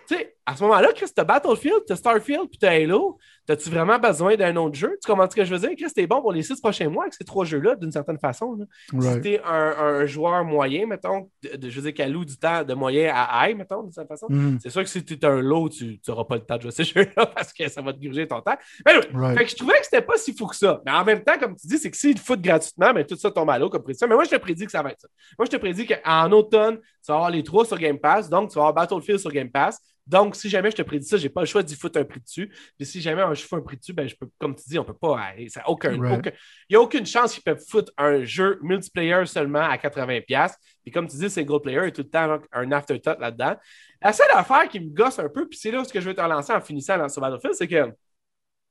tu 0.07 0.15
sais, 0.15 0.35
à 0.45 0.55
ce 0.55 0.63
moment-là, 0.63 0.89
Chris, 0.93 1.07
t'as 1.15 1.23
Battlefield, 1.23 1.83
t'as 1.87 1.95
Starfield, 1.95 2.49
puis 2.49 2.57
t'as 2.59 2.71
Halo. 2.71 3.17
T'as-tu 3.45 3.69
vraiment 3.69 3.99
besoin 3.99 4.37
d'un 4.37 4.55
autre 4.55 4.75
jeu? 4.75 4.97
Tu 5.01 5.11
comprends 5.11 5.29
ce 5.29 5.35
que 5.35 5.43
je 5.43 5.53
veux 5.53 5.59
dire? 5.59 5.75
Chris, 5.77 5.91
t'es 5.93 6.07
bon 6.07 6.21
pour 6.21 6.31
les 6.31 6.43
six 6.43 6.61
prochains 6.61 6.87
mois 6.87 7.03
avec 7.03 7.13
ces 7.13 7.25
trois 7.25 7.43
jeux-là, 7.43 7.75
d'une 7.75 7.91
certaine 7.91 8.17
façon. 8.17 8.57
Si 8.99 9.21
t'es 9.21 9.41
un, 9.43 10.05
joueur 10.05 10.45
moyen, 10.45 10.85
mettons, 10.85 11.29
de, 11.41 11.69
je 11.69 11.75
veux 11.75 11.81
dire, 11.81 11.93
qui 11.93 12.01
alloue 12.01 12.23
du 12.23 12.37
temps 12.37 12.63
de 12.63 12.73
moyen 12.73 13.11
à 13.13 13.49
high, 13.49 13.57
mettons, 13.57 13.83
d'une 13.83 13.91
certaine 13.91 14.17
façon, 14.17 14.27
mm. 14.29 14.59
c'est 14.61 14.69
sûr 14.69 14.81
que 14.81 14.89
si 14.89 15.03
t'es 15.03 15.25
un 15.25 15.41
low, 15.41 15.67
tu 15.67 15.99
n'auras 16.07 16.23
pas 16.23 16.35
le 16.35 16.41
temps 16.41 16.55
de 16.55 16.61
jouer 16.61 16.71
ces 16.71 16.83
jeux-là 16.85 17.25
parce 17.25 17.51
que 17.51 17.67
ça 17.67 17.81
va 17.81 17.91
te 17.91 17.99
gruger 17.99 18.27
ton 18.27 18.39
temps. 18.39 18.55
Mais 18.85 18.93
oui, 18.95 19.35
fait 19.35 19.43
que 19.43 19.49
je 19.49 19.55
trouvais 19.55 19.79
que 19.79 19.85
c'était 19.85 20.01
pas 20.01 20.17
si 20.17 20.33
fou 20.33 20.47
que 20.47 20.55
ça. 20.55 20.81
Mais 20.85 20.91
en 20.91 21.03
même 21.03 21.21
temps, 21.21 21.37
comme 21.37 21.55
tu 21.57 21.67
dis, 21.67 21.77
c'est 21.77 21.91
que 21.91 21.97
s'ils 21.97 22.15
te 22.15 22.21
foutent 22.21 22.41
gratuitement, 22.41 22.93
mais 22.93 23.05
tout 23.05 23.17
ça 23.17 23.29
tombe 23.29 23.49
à 23.49 23.59
l'eau 23.59 23.69
comme 23.69 23.83
prédiction. 23.83 24.07
Mais 24.07 24.15
moi, 24.15 24.23
je 24.23 24.29
te 24.29 24.37
prédis 24.37 24.65
que 24.65 24.71
ça 24.71 24.81
va 24.81 24.91
être 24.91 25.01
ça. 25.01 25.07
Moi, 25.37 25.45
je 25.45 25.51
te 25.51 25.57
prédis 25.57 25.85
qu'en 25.85 26.31
automne, 26.31 26.77
tu 26.77 27.11
vas 27.11 27.15
avoir 27.15 27.29
les 27.29 27.43
trois 27.43 27.65
sur 27.65 27.77
Game 27.77 27.99
Pass, 27.99 28.29
donc 28.29 28.49
tu 28.51 28.55
vas 28.55 28.67
avoir 28.67 28.73
Battlefield 28.73 29.19
sur 29.19 29.31
Game 29.31 29.51
Pass. 29.51 29.81
Donc, 30.05 30.35
si 30.35 30.49
jamais 30.49 30.69
je 30.69 30.75
te 30.75 30.81
prédis 30.81 31.07
ça, 31.07 31.17
je 31.17 31.23
n'ai 31.23 31.29
pas 31.29 31.41
le 31.41 31.47
choix 31.47 31.63
d'y 31.63 31.75
foutre 31.75 31.97
un 31.99 32.03
prix 32.03 32.19
dessus. 32.19 32.53
Puis 32.77 32.85
si 32.85 33.01
jamais 33.01 33.23
je 33.33 33.45
fous 33.45 33.55
un 33.55 33.61
prix 33.61 33.77
dessus, 33.77 33.93
ben, 33.93 34.07
je 34.07 34.15
peux, 34.15 34.27
comme 34.37 34.55
tu 34.55 34.63
dis, 34.67 34.77
on 34.77 34.83
peut 34.83 34.93
pas. 34.93 35.33
Ça 35.47 35.67
aucun, 35.67 35.93
il 35.93 36.33
n'y 36.69 36.75
a 36.75 36.81
aucune 36.81 37.05
chance 37.05 37.33
qu'ils 37.33 37.43
peuvent 37.43 37.63
foutre 37.69 37.91
un 37.97 38.23
jeu 38.23 38.59
multiplayer 38.61 39.25
seulement 39.25 39.61
à 39.61 39.77
80$. 39.77 40.53
Puis 40.83 40.91
comme 40.91 41.07
tu 41.07 41.15
dis, 41.15 41.29
c'est 41.29 41.41
single 41.41 41.61
player 41.61 41.87
et 41.87 41.91
tout 41.91 42.01
le 42.01 42.09
temps 42.09 42.39
un 42.51 42.71
afterthought 42.73 43.19
là-dedans. 43.19 43.55
La 44.01 44.11
seule 44.11 44.31
affaire 44.33 44.67
qui 44.67 44.81
me 44.81 44.89
gosse 44.89 45.19
un 45.19 45.29
peu, 45.29 45.47
puis 45.47 45.57
c'est 45.57 45.71
là 45.71 45.83
ce 45.85 45.93
que 45.93 46.01
je 46.01 46.09
vais 46.09 46.15
te 46.15 46.21
relancer 46.21 46.51
en 46.51 46.59
finissant 46.59 47.07
ce 47.07 47.19
Battlefield, 47.19 47.55
c'est 47.55 47.67
que 47.67 47.93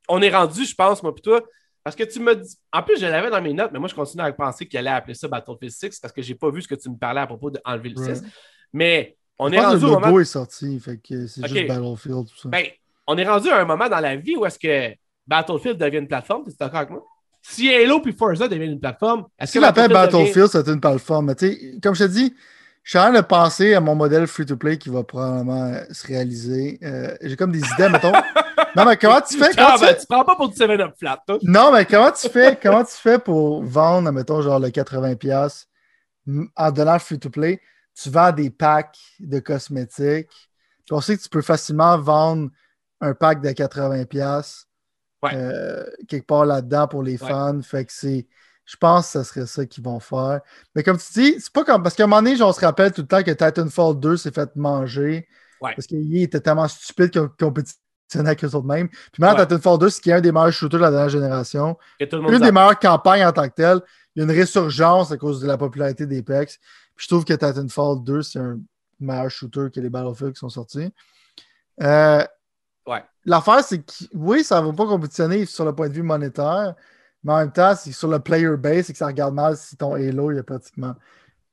on 0.07 0.21
est 0.21 0.29
rendu, 0.29 0.65
je 0.65 0.75
pense, 0.75 1.01
moi, 1.01 1.15
puis 1.15 1.23
toi, 1.23 1.41
parce 1.83 1.95
que 1.95 2.03
tu 2.03 2.19
me 2.19 2.35
dis. 2.35 2.57
En 2.71 2.81
plus, 2.83 2.99
je 2.99 3.05
l'avais 3.05 3.29
dans 3.29 3.41
mes 3.41 3.53
notes, 3.53 3.71
mais 3.73 3.79
moi, 3.79 3.89
je 3.89 3.95
continue 3.95 4.23
à 4.23 4.31
penser 4.31 4.67
qu'il 4.67 4.79
allait 4.79 4.89
appeler 4.89 5.15
ça 5.15 5.27
Battlefield 5.27 5.73
6 5.73 5.99
parce 5.99 6.13
que 6.13 6.21
je 6.21 6.29
n'ai 6.31 6.35
pas 6.37 6.49
vu 6.49 6.61
ce 6.61 6.67
que 6.67 6.75
tu 6.75 6.89
me 6.89 6.97
parlais 6.97 7.21
à 7.21 7.27
propos 7.27 7.49
d'enlever 7.49 7.89
le 7.89 8.15
6. 8.15 8.23
Mais 8.71 9.17
on 9.39 9.51
est 9.51 9.59
rendu 9.59 9.75
le 9.75 9.81
logo 9.81 9.99
moment... 9.99 10.19
est 10.19 10.25
sorti, 10.25 10.79
fait 10.79 10.97
que 10.97 11.27
c'est 11.27 11.47
juste 11.47 11.67
Battlefield. 11.67 12.27
Tout 12.27 12.37
ça. 12.37 12.49
Ben, 12.49 12.65
on 13.07 13.17
est 13.17 13.27
rendu 13.27 13.49
à 13.49 13.59
un 13.59 13.65
moment 13.65 13.89
dans 13.89 13.99
la 13.99 14.15
vie 14.15 14.35
où 14.35 14.45
est-ce 14.45 14.59
que 14.59 14.95
Battlefield 15.27 15.77
devient 15.77 15.97
une 15.97 16.07
plateforme, 16.07 16.43
tu 16.45 16.51
d'accord 16.59 16.77
avec 16.77 16.89
moi? 16.91 17.03
Si 17.41 17.73
Halo 17.73 17.99
puis 17.99 18.13
Forza 18.13 18.47
deviennent 18.47 18.71
une 18.71 18.79
plateforme, 18.79 19.25
est-ce 19.37 19.53
que 19.53 19.59
l'appel 19.59 19.91
Battlefield, 19.91 20.47
c'est 20.47 20.67
une 20.67 20.79
plateforme? 20.79 21.25
Mais 21.25 21.79
comme 21.81 21.93
je 21.93 22.05
te 22.05 22.09
dis, 22.09 22.33
je 22.83 22.89
suis 22.89 22.99
en 22.99 23.03
train 23.03 23.13
de 23.13 23.21
penser 23.21 23.73
à 23.73 23.81
mon 23.81 23.95
modèle 23.95 24.27
free-to-play 24.27 24.77
qui 24.77 24.89
va 24.89 25.03
probablement 25.03 25.73
se 25.91 26.07
réaliser. 26.07 26.79
Euh, 26.83 27.15
j'ai 27.21 27.35
comme 27.35 27.51
des 27.51 27.59
idées, 27.59 27.89
mettons. 27.89 28.11
Non, 28.75 28.85
mais 28.85 28.97
comment 28.97 29.21
tu 29.21 29.37
fais? 29.37 29.51
Comment 29.55 29.77
tu, 29.77 29.85
tu 29.99 30.07
prends 30.07 30.25
pas 30.25 30.35
pour 30.35 30.49
du 30.49 30.55
7-up 30.55 30.95
flat, 30.97 31.21
toi. 31.27 31.37
Non, 31.43 31.71
mais 31.71 31.85
comment 31.85 32.11
tu 32.11 32.27
fais, 32.27 32.57
comment 32.59 32.83
tu 32.83 32.95
fais 32.95 33.19
pour 33.19 33.63
vendre, 33.63 34.11
mettons, 34.11 34.41
genre 34.41 34.59
le 34.59 34.69
80$ 34.69 35.65
en 36.55 36.71
donnant 36.71 36.97
free-to-play? 36.97 37.61
Tu 37.95 38.09
vends 38.09 38.31
des 38.31 38.49
packs 38.49 38.99
de 39.19 39.39
cosmétiques. 39.39 40.49
On 40.91 41.01
sait 41.01 41.17
que 41.17 41.21
tu 41.23 41.29
peux 41.29 41.41
facilement 41.41 41.97
vendre 41.97 42.49
un 43.01 43.13
pack 43.13 43.41
de 43.41 43.49
80$ 43.49 44.65
euh, 45.31 45.85
quelque 46.07 46.25
part 46.25 46.45
là-dedans 46.45 46.87
pour 46.87 47.03
les 47.03 47.17
fans. 47.17 47.61
Fait 47.61 47.85
que 47.85 47.93
c'est. 47.93 48.27
Je 48.65 48.77
pense 48.77 49.11
que 49.11 49.19
ce 49.19 49.23
serait 49.23 49.45
ça 49.45 49.65
qu'ils 49.65 49.83
vont 49.83 49.99
faire. 49.99 50.39
Mais 50.73 50.83
comme 50.83 50.97
tu 50.97 51.13
dis, 51.13 51.35
c'est 51.39 51.51
pas 51.51 51.63
comme. 51.63 51.83
Parce 51.83 51.95
qu'à 51.95 52.03
un 52.03 52.07
moment 52.07 52.21
donné, 52.21 52.41
on 52.41 52.51
se 52.51 52.61
rappelle 52.61 52.91
tout 52.91 53.01
le 53.01 53.07
temps 53.07 53.23
que 53.23 53.31
Titanfall 53.31 53.99
2 53.99 54.17
s'est 54.17 54.31
fait 54.31 54.55
manger. 54.55 55.27
Parce 55.61 55.87
qu'il 55.87 56.17
était 56.17 56.41
tellement 56.41 56.67
stupide 56.67 57.13
qu'on 57.13 57.29
compétitionnait 57.39 58.29
avec 58.29 58.43
eux 58.43 58.53
autres 58.53 58.67
mêmes. 58.67 58.89
Puis 58.89 59.19
maintenant, 59.19 59.45
Titanfall 59.45 59.79
2, 59.79 59.89
c'est 59.89 60.01
qui 60.01 60.09
est 60.09 60.13
un 60.13 60.21
des 60.21 60.31
meilleurs 60.31 60.51
shooters 60.51 60.79
de 60.79 60.83
la 60.83 60.91
dernière 60.91 61.09
génération. 61.09 61.77
Une 61.99 62.39
des 62.39 62.51
meilleures 62.51 62.79
campagnes 62.79 63.25
en 63.25 63.31
tant 63.31 63.47
que 63.47 63.55
telle. 63.55 63.79
Il 64.15 64.19
y 64.19 64.21
a 64.21 64.25
une 64.25 64.37
résurgence 64.37 65.11
à 65.11 65.17
cause 65.17 65.39
de 65.41 65.47
la 65.47 65.57
popularité 65.57 66.05
des 66.05 66.21
PEX 66.21 66.59
je 66.95 67.07
trouve 67.07 67.25
que 67.25 67.33
Titanfall 67.33 68.03
2, 68.03 68.21
c'est 68.21 68.39
un 68.39 68.59
meilleur 68.99 69.29
shooter 69.29 69.67
que 69.73 69.79
les 69.79 69.89
Battlefield 69.89 70.33
qui 70.33 70.39
sont 70.39 70.49
sortis. 70.49 70.91
Euh, 71.81 72.23
ouais. 72.87 73.03
L'affaire, 73.25 73.63
c'est 73.63 73.79
que 73.79 73.91
oui, 74.13 74.43
ça 74.43 74.61
ne 74.61 74.67
va 74.67 74.73
pas 74.73 74.85
compétitionner 74.85 75.45
sur 75.45 75.65
le 75.65 75.73
point 75.73 75.89
de 75.89 75.93
vue 75.93 76.03
monétaire, 76.03 76.75
mais 77.23 77.33
en 77.33 77.37
même 77.37 77.51
temps, 77.51 77.75
c'est 77.75 77.91
sur 77.91 78.09
le 78.09 78.19
player 78.19 78.57
base, 78.57 78.85
c'est 78.85 78.93
que 78.93 78.99
ça 78.99 79.07
regarde 79.07 79.33
mal 79.33 79.57
si 79.57 79.77
ton 79.77 79.93
Halo, 79.93 80.31
il 80.31 80.35
y 80.35 80.39
a 80.39 80.43
pratiquement 80.43 80.95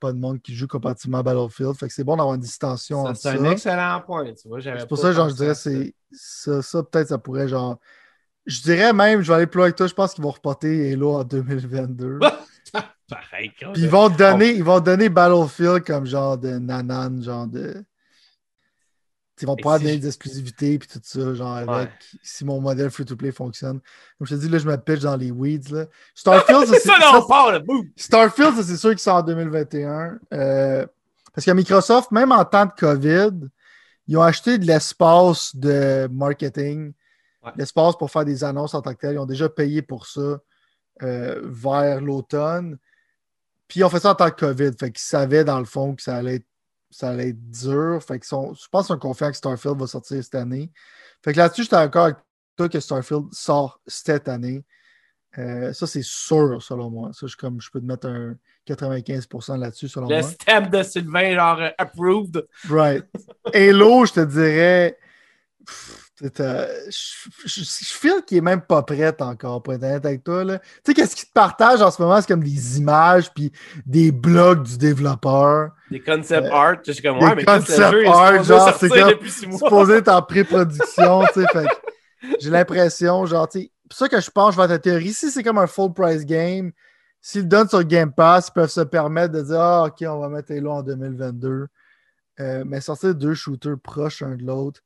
pas 0.01 0.13
de 0.13 0.19
monde 0.19 0.41
qui 0.41 0.55
joue 0.55 0.67
compatibilement 0.67 1.19
à 1.19 1.23
Battlefield. 1.23 1.75
Fait 1.77 1.87
que 1.87 1.93
c'est 1.93 2.05
bon 2.05 2.17
d'avoir 2.17 2.35
une 2.35 2.41
distinction 2.41 3.07
ça, 3.07 3.15
C'est 3.15 3.39
un 3.39 3.51
excellent 3.51 4.03
point, 4.05 4.33
tu 4.33 4.49
vois. 4.49 4.61
C'est 4.61 4.89
pour 4.89 4.99
ça, 4.99 5.13
genre, 5.13 5.29
je 5.29 5.35
dirais, 5.35 5.55
c'est 5.55 5.95
ça, 6.11 6.63
ça 6.63 6.83
peut-être, 6.83 7.09
ça 7.09 7.19
pourrait, 7.19 7.49
genre. 7.49 7.79
Je 8.47 8.63
dirais 8.63 8.93
même, 8.93 9.21
je 9.21 9.29
vais 9.29 9.35
aller 9.35 9.47
plus 9.47 9.59
loin 9.59 9.67
avec 9.67 9.77
toi, 9.77 9.87
je 9.87 9.95
pense 9.95 10.15
qu'ils 10.15 10.25
vont 10.25 10.31
reporter 10.31 10.93
Halo 10.93 11.13
en 11.13 11.25
2022. 11.25 12.19
Pareil. 13.11 13.53
Puis 13.59 13.83
ils 13.83 13.89
vont 13.89 14.09
donner, 14.09 14.51
ils 14.51 14.65
vont 14.65 14.81
donner 14.81 15.09
Battlefield 15.09 15.85
comme 15.85 16.07
genre 16.07 16.39
de 16.39 16.59
nanan, 16.59 17.23
genre 17.23 17.47
de. 17.47 17.85
Ils 19.43 19.47
vont 19.47 19.57
pas 19.57 19.79
donner 19.79 19.97
des 19.97 20.07
exclusivités 20.07 20.79
puis 20.79 20.87
tout 20.87 21.01
ça, 21.03 21.35
genre 21.35 21.57
avec 21.57 21.91
si 22.23 22.45
mon 22.45 22.61
modèle 22.61 22.91
free-to-play 22.91 23.33
fonctionne. 23.33 23.81
Comme 24.19 24.27
je 24.27 24.35
te 24.35 24.41
dis, 24.41 24.49
là, 24.51 24.59
je 24.59 24.69
me 24.69 24.77
pitch 24.77 25.01
dans 25.01 25.17
les 25.17 25.31
weeds. 25.31 25.73
Là. 25.73 25.87
Starfield, 26.15 26.67
c'est 26.69 26.81
ça, 26.81 26.95
ça, 27.01 27.63
Starfield, 27.97 28.63
c'est 28.63 28.77
sûr 28.77 28.91
qu'il 28.91 28.99
sort 28.99 29.17
en 29.17 29.23
2021. 29.23 30.19
Euh, 30.35 30.87
parce 31.35 31.47
que 31.47 31.51
Microsoft, 31.53 32.11
même 32.11 32.33
en 32.33 32.45
temps 32.45 32.67
de 32.67 32.73
COVID, 32.73 33.49
ils 34.09 34.17
ont 34.19 34.23
acheté 34.23 34.59
de 34.59 34.67
l'espace 34.67 35.57
de 35.57 36.07
marketing, 36.13 36.93
l'espace 37.57 37.97
pour 37.97 38.11
faire 38.11 38.25
des 38.25 38.45
annonces 38.45 38.75
en 38.75 38.83
tant 38.83 38.93
que 38.93 39.01
tel. 39.01 39.15
Ils 39.15 39.19
ont 39.19 39.27
déjà 39.27 39.49
payé 39.49 39.81
pour 39.81 40.07
ça 40.07 40.39
euh, 41.03 41.41
vers 41.45 42.01
l'automne. 42.01 42.77
Puis 43.71 43.85
on 43.85 43.89
fait 43.89 44.01
ça 44.01 44.11
en 44.11 44.15
tant 44.17 44.31
que 44.31 44.47
COVID. 44.47 44.73
Fait 44.79 44.91
qu'ils 44.91 44.99
savaient 44.99 45.45
dans 45.45 45.61
le 45.61 45.65
fond 45.65 45.95
que 45.95 46.03
ça 46.03 46.17
allait 46.17 46.37
être, 46.37 46.47
ça 46.91 47.11
allait 47.11 47.29
être 47.29 47.51
dur. 47.51 48.03
Fait 48.03 48.19
qu'ils 48.19 48.27
sont, 48.27 48.53
je 48.53 48.67
pense 48.69 48.87
qu'ils 48.87 48.95
sont 48.95 48.99
confiants 48.99 49.31
que 49.31 49.37
Starfield 49.37 49.79
va 49.79 49.87
sortir 49.87 50.23
cette 50.23 50.35
année. 50.35 50.73
Fait 51.25 51.33
que 51.33 51.39
là-dessus, 51.39 51.63
j'étais 51.63 51.77
d'accord 51.77 52.07
avec 52.07 52.17
toi 52.57 52.69
que 52.69 52.81
Starfield 52.81 53.33
sort 53.33 53.81
cette 53.87 54.29
année. 54.29 54.65
Euh, 55.39 55.73
ça, 55.73 55.87
c'est 55.87 56.03
sûr, 56.03 56.61
selon 56.61 56.91
moi. 56.91 57.11
Ça, 57.13 57.29
je, 57.29 57.37
comme, 57.37 57.61
je 57.61 57.71
peux 57.71 57.81
te 57.81 57.87
mettre 57.87 58.09
un 58.09 58.35
95% 58.67 59.61
là-dessus, 59.61 59.87
selon 59.87 60.09
moi. 60.09 60.17
Le 60.17 60.23
step 60.23 60.69
de 60.69 60.83
Sylvain, 60.83 61.35
genre, 61.37 61.61
euh, 61.61 61.71
approved. 61.79 62.45
Right. 62.69 63.05
Halo, 63.55 64.05
je 64.05 64.13
te 64.15 64.25
dirais. 64.25 64.99
Je, 66.23 66.29
je, 67.47 67.65
feel 67.65 68.23
qu'il 68.27 68.39
est 68.39 68.43
même 68.43 68.61
pas 68.61 68.83
prêt 68.83 69.15
encore 69.21 69.63
pour 69.63 69.73
être 69.73 69.83
honnête 69.83 70.05
avec 70.05 70.23
toi. 70.23 70.45
Tu 70.45 70.59
sais, 70.85 70.95
qu'est-ce 70.95 71.17
qu'il 71.17 71.29
te 71.29 71.33
partage 71.33 71.81
en 71.81 71.91
ce 71.91 72.01
moment? 72.03 72.21
C'est 72.21 72.29
comme 72.29 72.45
des 72.45 72.79
images 72.79 73.33
puis 73.33 73.53
des 73.87 74.13
blogs 74.13 74.63
du 74.63 74.77
développeur. 74.77 75.71
Des 75.91 76.01
concept 76.01 76.47
euh, 76.47 76.53
art. 76.53 76.77
Je 76.87 76.93
suis 76.93 77.03
comme, 77.03 77.19
ouais, 77.19 77.35
mais 77.35 77.45
concept 77.45 78.07
art, 78.07 78.45
genre, 78.45 78.77
c'est 78.79 78.89
comme 78.89 79.27
supposé 79.27 79.95
être 79.95 80.09
en 80.09 80.23
pré-production. 80.29 81.23
J'ai 82.39 82.51
l'impression, 82.51 83.25
genre, 83.25 83.49
tu 83.49 83.61
sais, 83.61 83.71
ça 83.91 84.09
que 84.09 84.21
je 84.21 84.31
pense, 84.31 84.55
je 84.55 84.61
vais 84.61 84.69
ta 84.69 84.79
théorie. 84.79 85.15
Si 85.15 85.31
c'est 85.31 85.43
comme 85.43 85.59
un 85.59 85.67
full 85.67 85.93
price 85.95 86.27
game, 86.27 86.73
s'ils 87.23 87.43
le 87.43 87.49
donnent 87.49 87.69
sur 87.69 87.83
Game 87.85 88.13
Pass, 88.13 88.49
ils 88.49 88.53
peuvent 88.53 88.71
se 88.71 88.83
permettre 88.83 89.33
de 89.33 89.41
dire, 89.41 89.61
ah, 89.61 89.85
ok, 89.87 90.05
on 90.07 90.19
va 90.19 90.29
mettre 90.29 90.53
Halo 90.53 90.71
en 90.71 90.83
2022. 90.83 91.67
Euh, 92.41 92.65
mais 92.67 92.81
sortir 92.81 93.15
deux 93.15 93.35
shooters 93.35 93.79
proches 93.79 94.21
l'un 94.21 94.37
de 94.37 94.45
l'autre 94.45 94.83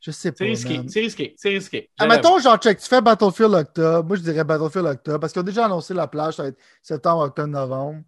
je 0.00 0.10
sais 0.10 0.32
pas. 0.32 0.38
C'est 0.38 0.44
risqué, 0.44 0.80
c'est 0.88 1.00
risqué, 1.00 1.34
c'est 1.36 1.48
risqué. 1.50 1.90
Admettons, 1.98 2.38
genre, 2.38 2.56
check, 2.56 2.78
tu 2.78 2.88
fais 2.88 3.02
Battlefield 3.02 3.52
Octobre. 3.52 4.06
Moi, 4.06 4.16
je 4.16 4.22
dirais 4.22 4.44
Battlefield 4.44 4.86
Octobre 4.86 5.20
parce 5.20 5.32
qu'ils 5.32 5.40
ont 5.40 5.44
déjà 5.44 5.66
annoncé 5.66 5.92
la 5.92 6.06
plage, 6.06 6.36
ça 6.36 6.44
va 6.44 6.48
être 6.48 6.58
septembre, 6.82 7.22
octobre, 7.24 7.48
novembre. 7.48 8.02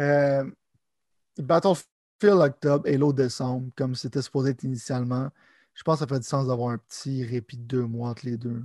Euh, 0.00 0.44
Battlefield 1.38 2.40
Octobre, 2.40 2.88
Halo 2.88 3.12
décembre, 3.12 3.70
comme 3.76 3.94
c'était 3.94 4.22
supposé 4.22 4.50
être 4.50 4.64
initialement. 4.64 5.28
Je 5.74 5.82
pense 5.84 5.96
que 5.96 6.00
ça 6.00 6.14
fait 6.14 6.20
du 6.20 6.26
sens 6.26 6.48
d'avoir 6.48 6.70
un 6.70 6.78
petit 6.78 7.24
répit 7.24 7.56
de 7.56 7.62
deux 7.62 7.86
mois 7.86 8.10
entre 8.10 8.26
les 8.26 8.36
deux. 8.36 8.62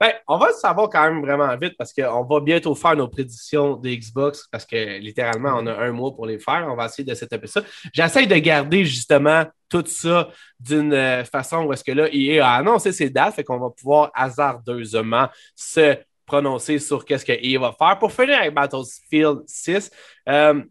Ben, 0.00 0.12
on 0.26 0.38
va 0.38 0.48
le 0.48 0.54
savoir 0.54 0.88
quand 0.88 1.02
même 1.04 1.20
vraiment 1.20 1.56
vite 1.56 1.74
parce 1.78 1.92
qu'on 1.92 2.24
va 2.24 2.40
bientôt 2.40 2.74
faire 2.74 2.96
nos 2.96 3.08
prédictions 3.08 3.76
des 3.76 3.96
Xbox 3.98 4.46
parce 4.50 4.64
que 4.64 4.98
littéralement, 4.98 5.54
on 5.56 5.66
a 5.66 5.74
un 5.74 5.92
mois 5.92 6.14
pour 6.14 6.26
les 6.26 6.38
faire. 6.38 6.66
On 6.70 6.76
va 6.76 6.86
essayer 6.86 7.04
de 7.04 7.14
setuper 7.14 7.46
ça. 7.46 7.62
J'essaie 7.92 8.26
de 8.26 8.36
garder 8.36 8.84
justement 8.84 9.44
tout 9.68 9.84
ça 9.86 10.28
d'une 10.60 10.92
euh, 10.92 11.24
façon 11.24 11.64
où 11.64 11.72
est-ce 11.72 11.84
que 11.84 11.92
là, 11.92 12.08
EA 12.12 12.46
a 12.46 12.54
annoncé 12.56 12.92
ses 12.92 13.10
dates, 13.10 13.34
fait 13.34 13.44
qu'on 13.44 13.58
va 13.58 13.70
pouvoir 13.70 14.10
hasardeusement 14.14 15.28
se 15.54 15.96
prononcer 16.26 16.78
sur 16.78 17.04
qu'est-ce 17.04 17.24
que 17.24 17.32
EA 17.32 17.58
va 17.58 17.72
faire. 17.72 17.98
Pour 17.98 18.12
finir 18.12 18.38
avec 18.38 18.54
Battlefield 18.54 19.42
6, 19.46 19.90
euh, 20.28 20.62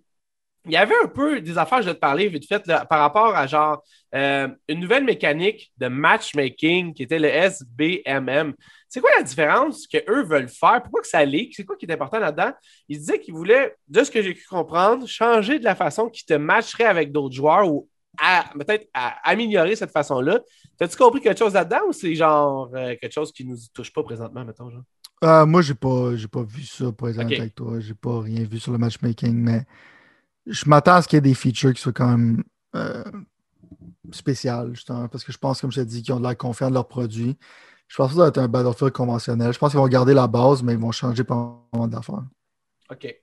il 0.66 0.72
y 0.72 0.78
avait 0.78 0.95
un 1.03 1.07
peu 1.07 1.41
des 1.41 1.57
affaires, 1.57 1.82
je 1.82 1.88
vais 1.88 1.93
te 1.93 1.99
parler 1.99 2.30
vite 2.30 2.47
fait, 2.47 2.64
par 2.89 2.99
rapport 2.99 3.36
à 3.36 3.47
genre 3.47 3.84
euh, 4.16 4.47
une 4.70 4.80
nouvelle 4.80 5.03
mécanique 5.03 5.74
de 5.78 5.88
matchmaking 5.88 6.93
qui 6.93 7.03
était 7.03 7.20
le 7.20 7.28
SBMM. 7.28 8.53
C'est 8.88 9.01
quoi 9.01 9.09
la 9.18 9.24
différence 9.24 9.88
qu'eux 9.88 10.24
veulent 10.24 10.47
faire? 10.47 10.82
Pourquoi 10.82 11.01
que 11.01 11.07
ça 11.07 11.26
leak? 11.26 11.53
C'est 11.55 11.66
quoi 11.66 11.76
qui 11.76 11.86
est 11.86 11.91
important 11.91 12.20
là-dedans? 12.20 12.51
Ils 12.88 12.99
disaient 12.99 13.20
qu'ils 13.20 13.34
voulaient, 13.34 13.76
de 13.88 14.03
ce 14.03 14.11
que 14.11 14.22
j'ai 14.22 14.34
pu 14.34 14.45
comprendre, 14.47 15.07
changer 15.07 15.59
de 15.59 15.66
la 15.66 15.76
façon 15.76 16.09
qu'ils 16.09 16.26
te 16.26 16.36
matcheraient 16.36 16.86
avec 16.86 17.11
d'autres 17.11 17.36
joueurs 17.36 17.68
ou 17.68 17.89
peut-être 18.55 18.88
améliorer 18.93 19.76
cette 19.76 19.91
façon-là. 19.91 20.39
T'as-tu 20.78 20.95
compris 20.95 21.20
quelque 21.20 21.39
chose 21.39 21.53
là-dedans 21.53 21.88
ou 21.89 21.93
c'est 21.93 22.14
genre 22.16 22.70
euh, 22.76 22.95
quelque 23.01 23.11
chose 23.11 23.32
qui 23.32 23.43
nous 23.43 23.57
touche 23.74 23.91
pas 23.91 24.03
présentement, 24.03 24.45
mettons, 24.45 24.70
genre? 24.70 24.84
Euh, 25.24 25.45
moi, 25.45 25.61
j'ai 25.61 25.74
pas, 25.74 26.11
pas 26.32 26.43
vu 26.43 26.64
ça, 26.64 26.91
pour 26.91 27.09
être 27.09 27.20
avec 27.20 27.55
toi. 27.55 27.80
J'ai 27.80 27.93
pas 27.93 28.22
rien 28.22 28.43
vu 28.43 28.59
sur 28.59 28.74
le 28.74 28.78
matchmaking, 28.78 29.34
mais 29.34 29.66
je 30.45 30.67
m'attends 30.67 30.95
à 30.95 31.01
ce 31.01 31.07
qu'il 31.07 31.17
y 31.17 31.19
ait 31.19 31.21
des 31.21 31.33
features 31.33 31.73
qui 31.73 31.81
soient 31.81 31.93
quand 31.93 32.09
même 32.09 32.43
euh, 32.75 33.03
spéciales, 34.11 34.73
justement, 34.73 35.07
parce 35.07 35.23
que 35.23 35.31
je 35.31 35.37
pense, 35.37 35.61
comme 35.61 35.71
je 35.71 35.81
t'ai 35.81 35.85
dit, 35.85 36.01
qu'ils 36.01 36.13
ont 36.13 36.19
de 36.19 36.23
l'air 36.23 36.37
confiants 36.37 36.69
de 36.69 36.73
leurs 36.73 36.87
produits. 36.87 37.37
Je 37.87 37.95
pense 37.95 38.11
que 38.11 38.15
ça 38.15 38.23
va 38.23 38.27
être 38.29 38.37
un 38.39 38.47
Battlefield 38.47 38.91
conventionnel. 38.91 39.53
Je 39.53 39.59
pense 39.59 39.71
qu'ils 39.71 39.79
vont 39.79 39.87
garder 39.87 40.13
la 40.13 40.27
base, 40.27 40.63
mais 40.63 40.73
ils 40.73 40.79
vont 40.79 40.91
changer 40.91 41.23
pas 41.23 41.59
mal 41.73 41.89
d'affaires. 41.89 42.23
OK. 42.89 43.15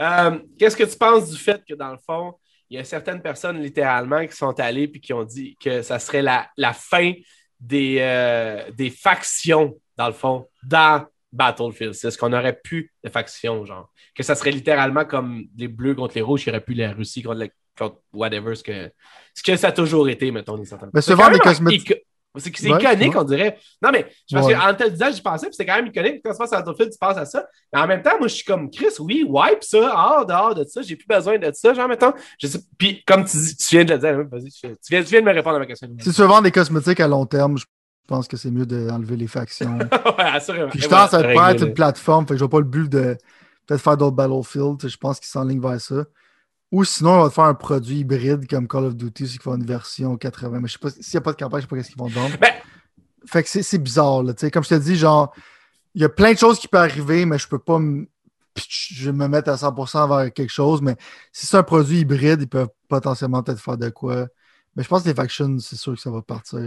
Euh, 0.00 0.38
qu'est-ce 0.58 0.76
que 0.76 0.84
tu 0.84 0.96
penses 0.96 1.30
du 1.30 1.36
fait 1.36 1.62
que, 1.68 1.74
dans 1.74 1.90
le 1.90 1.98
fond, 1.98 2.34
il 2.70 2.76
y 2.76 2.80
a 2.80 2.84
certaines 2.84 3.20
personnes 3.20 3.60
littéralement 3.60 4.26
qui 4.26 4.34
sont 4.34 4.58
allées 4.58 4.90
et 4.94 5.00
qui 5.00 5.12
ont 5.12 5.24
dit 5.24 5.56
que 5.60 5.82
ça 5.82 5.98
serait 5.98 6.22
la, 6.22 6.72
fin 6.72 7.12
des, 7.60 7.98
euh, 8.00 8.70
des 8.72 8.90
factions, 8.90 9.76
dans 9.96 10.06
le 10.06 10.14
fond, 10.14 10.48
dans 10.62 11.04
Battlefield 11.32 11.94
C'est 11.94 12.10
ce 12.10 12.18
qu'on 12.18 12.32
aurait 12.32 12.58
plus 12.62 12.92
de 13.04 13.10
factions, 13.10 13.64
genre. 13.64 13.90
Que 14.14 14.22
ça 14.22 14.34
serait 14.34 14.50
littéralement 14.50 15.04
comme 15.04 15.44
les 15.56 15.68
bleus 15.68 15.94
contre 15.94 16.14
les 16.14 16.22
rouges, 16.22 16.44
qui 16.44 16.50
aurait 16.50 16.60
pu 16.60 16.74
la 16.74 16.92
Russie 16.92 17.22
contre, 17.22 17.48
whatever, 18.12 18.54
ce 18.54 18.62
que, 18.62 18.92
ce 19.34 19.42
que 19.42 19.56
ça 19.56 19.68
a 19.68 19.72
toujours 19.72 20.08
été, 20.08 20.30
mettons, 20.30 20.56
les. 20.56 20.64
Mais 20.92 21.00
souvent, 21.00 21.28
les 21.28 21.38
cosmétiques. 21.38 21.94
C'est 22.38 22.50
iconique, 22.64 23.14
on 23.14 23.24
dirait. 23.24 23.58
Non, 23.82 23.90
mais 23.92 24.06
parce 24.30 24.46
ouais. 24.46 24.54
qu'en 24.54 24.74
te 24.74 24.84
le 24.84 24.90
disant, 24.90 25.10
j'y 25.12 25.20
pensais, 25.20 25.46
puis 25.48 25.54
c'est 25.54 25.66
quand 25.66 25.76
même 25.76 25.88
iconique. 25.88 26.22
Quand 26.24 26.32
tu 26.32 26.38
passes 26.38 26.52
à 26.54 26.62
Battlefield, 26.62 26.90
tu 26.90 26.98
penses 26.98 27.18
à 27.18 27.26
ça. 27.26 27.46
Mais 27.72 27.80
en 27.80 27.86
même 27.86 28.02
temps, 28.02 28.18
moi, 28.18 28.26
je 28.26 28.36
suis 28.36 28.44
comme 28.44 28.70
Chris, 28.70 28.94
oui, 29.00 29.22
wipe 29.28 29.62
ça, 29.62 29.92
hors 29.94 30.24
dehors 30.24 30.54
de 30.54 30.64
ça, 30.64 30.80
j'ai 30.80 30.96
plus 30.96 31.06
besoin 31.06 31.38
de 31.38 31.50
ça. 31.52 31.74
Genre, 31.74 31.88
mettons, 31.88 32.14
je 32.38 32.46
sais, 32.46 32.58
puis 32.78 33.02
comme 33.06 33.26
tu, 33.26 33.36
dis, 33.36 33.54
tu 33.54 33.76
viens 33.76 33.84
de 33.84 33.92
le 33.92 33.98
dire, 33.98 34.24
vas-y, 34.30 34.50
tu, 34.50 34.66
viens, 34.88 35.02
tu 35.02 35.10
viens 35.10 35.20
de 35.20 35.26
me 35.26 35.32
répondre 35.32 35.56
à 35.56 35.58
ma 35.58 35.66
question. 35.66 35.88
Veux 35.90 36.24
vendre 36.24 36.44
des 36.44 36.50
cosmétiques 36.50 37.00
à 37.00 37.08
long 37.08 37.26
terme, 37.26 37.58
je 37.58 37.66
je 38.02 38.06
pense 38.08 38.28
que 38.28 38.36
c'est 38.36 38.50
mieux 38.50 38.66
d'enlever 38.66 39.16
les 39.16 39.28
factions. 39.28 39.78
ouais, 39.78 39.88
assurément. 40.18 40.68
Puis 40.70 40.80
je 40.80 40.88
pense 40.88 41.10
que 41.10 41.10
ça 41.10 41.22
va 41.22 41.52
être 41.52 41.64
une 41.64 41.72
plateforme. 41.72 42.26
Fait 42.26 42.34
que 42.34 42.38
je 42.38 42.44
vois 42.44 42.50
pas 42.50 42.58
le 42.58 42.66
but 42.66 42.88
de 42.88 43.16
peut-être 43.66 43.80
faire 43.80 43.96
d'autres 43.96 44.16
Battlefield. 44.16 44.86
Je 44.86 44.96
pense 44.96 45.20
qu'ils 45.20 45.28
s'enlignent 45.28 45.60
vers 45.60 45.80
ça. 45.80 46.04
Ou 46.72 46.84
sinon, 46.84 47.20
on 47.20 47.22
va 47.24 47.30
faire 47.30 47.44
un 47.44 47.54
produit 47.54 47.98
hybride 47.98 48.48
comme 48.48 48.66
Call 48.66 48.86
of 48.86 48.96
Duty, 48.96 49.26
c'est 49.26 49.32
qu'ils 49.32 49.42
font 49.42 49.54
une 49.54 49.64
version 49.64 50.16
80. 50.16 50.60
Mais 50.60 50.68
je 50.68 50.72
sais 50.72 50.78
pas, 50.78 50.90
s'il 50.90 51.14
n'y 51.14 51.18
a 51.18 51.20
pas 51.20 51.32
de 51.32 51.36
campagne, 51.36 51.60
je 51.60 51.66
sais 51.66 51.68
pas 51.68 51.76
qu'est-ce 51.76 51.90
qu'ils 51.90 51.98
vont 51.98 52.08
vendre. 52.08 52.36
Ben... 52.40 52.50
Fait 53.26 53.42
que 53.42 53.48
c'est 53.48 53.78
bizarre. 53.78 54.22
Là, 54.22 54.32
comme 54.50 54.64
je 54.64 54.70
te 54.70 54.74
dis, 54.74 54.96
genre, 54.96 55.32
il 55.94 56.02
y 56.02 56.04
a 56.04 56.08
plein 56.08 56.32
de 56.32 56.38
choses 56.38 56.58
qui 56.58 56.68
peuvent 56.68 56.82
arriver, 56.82 57.24
mais 57.26 57.38
je 57.38 57.46
peux 57.46 57.58
pas 57.58 57.78
me, 57.78 58.08
je 58.56 59.10
me 59.10 59.28
mettre 59.28 59.50
à 59.50 59.56
100% 59.56 60.08
vers 60.08 60.32
quelque 60.32 60.50
chose. 60.50 60.80
Mais 60.82 60.96
si 61.30 61.46
c'est 61.46 61.56
un 61.56 61.62
produit 61.62 62.00
hybride, 62.00 62.40
ils 62.40 62.48
peuvent 62.48 62.70
potentiellement 62.88 63.42
peut-être 63.42 63.60
faire 63.60 63.76
de 63.76 63.90
quoi 63.90 64.26
mais 64.74 64.82
je 64.82 64.88
pense 64.88 65.02
que 65.02 65.08
les 65.08 65.14
factions, 65.14 65.58
c'est 65.58 65.76
sûr 65.76 65.94
que 65.94 66.00
ça 66.00 66.10
va 66.10 66.22
partir. 66.22 66.60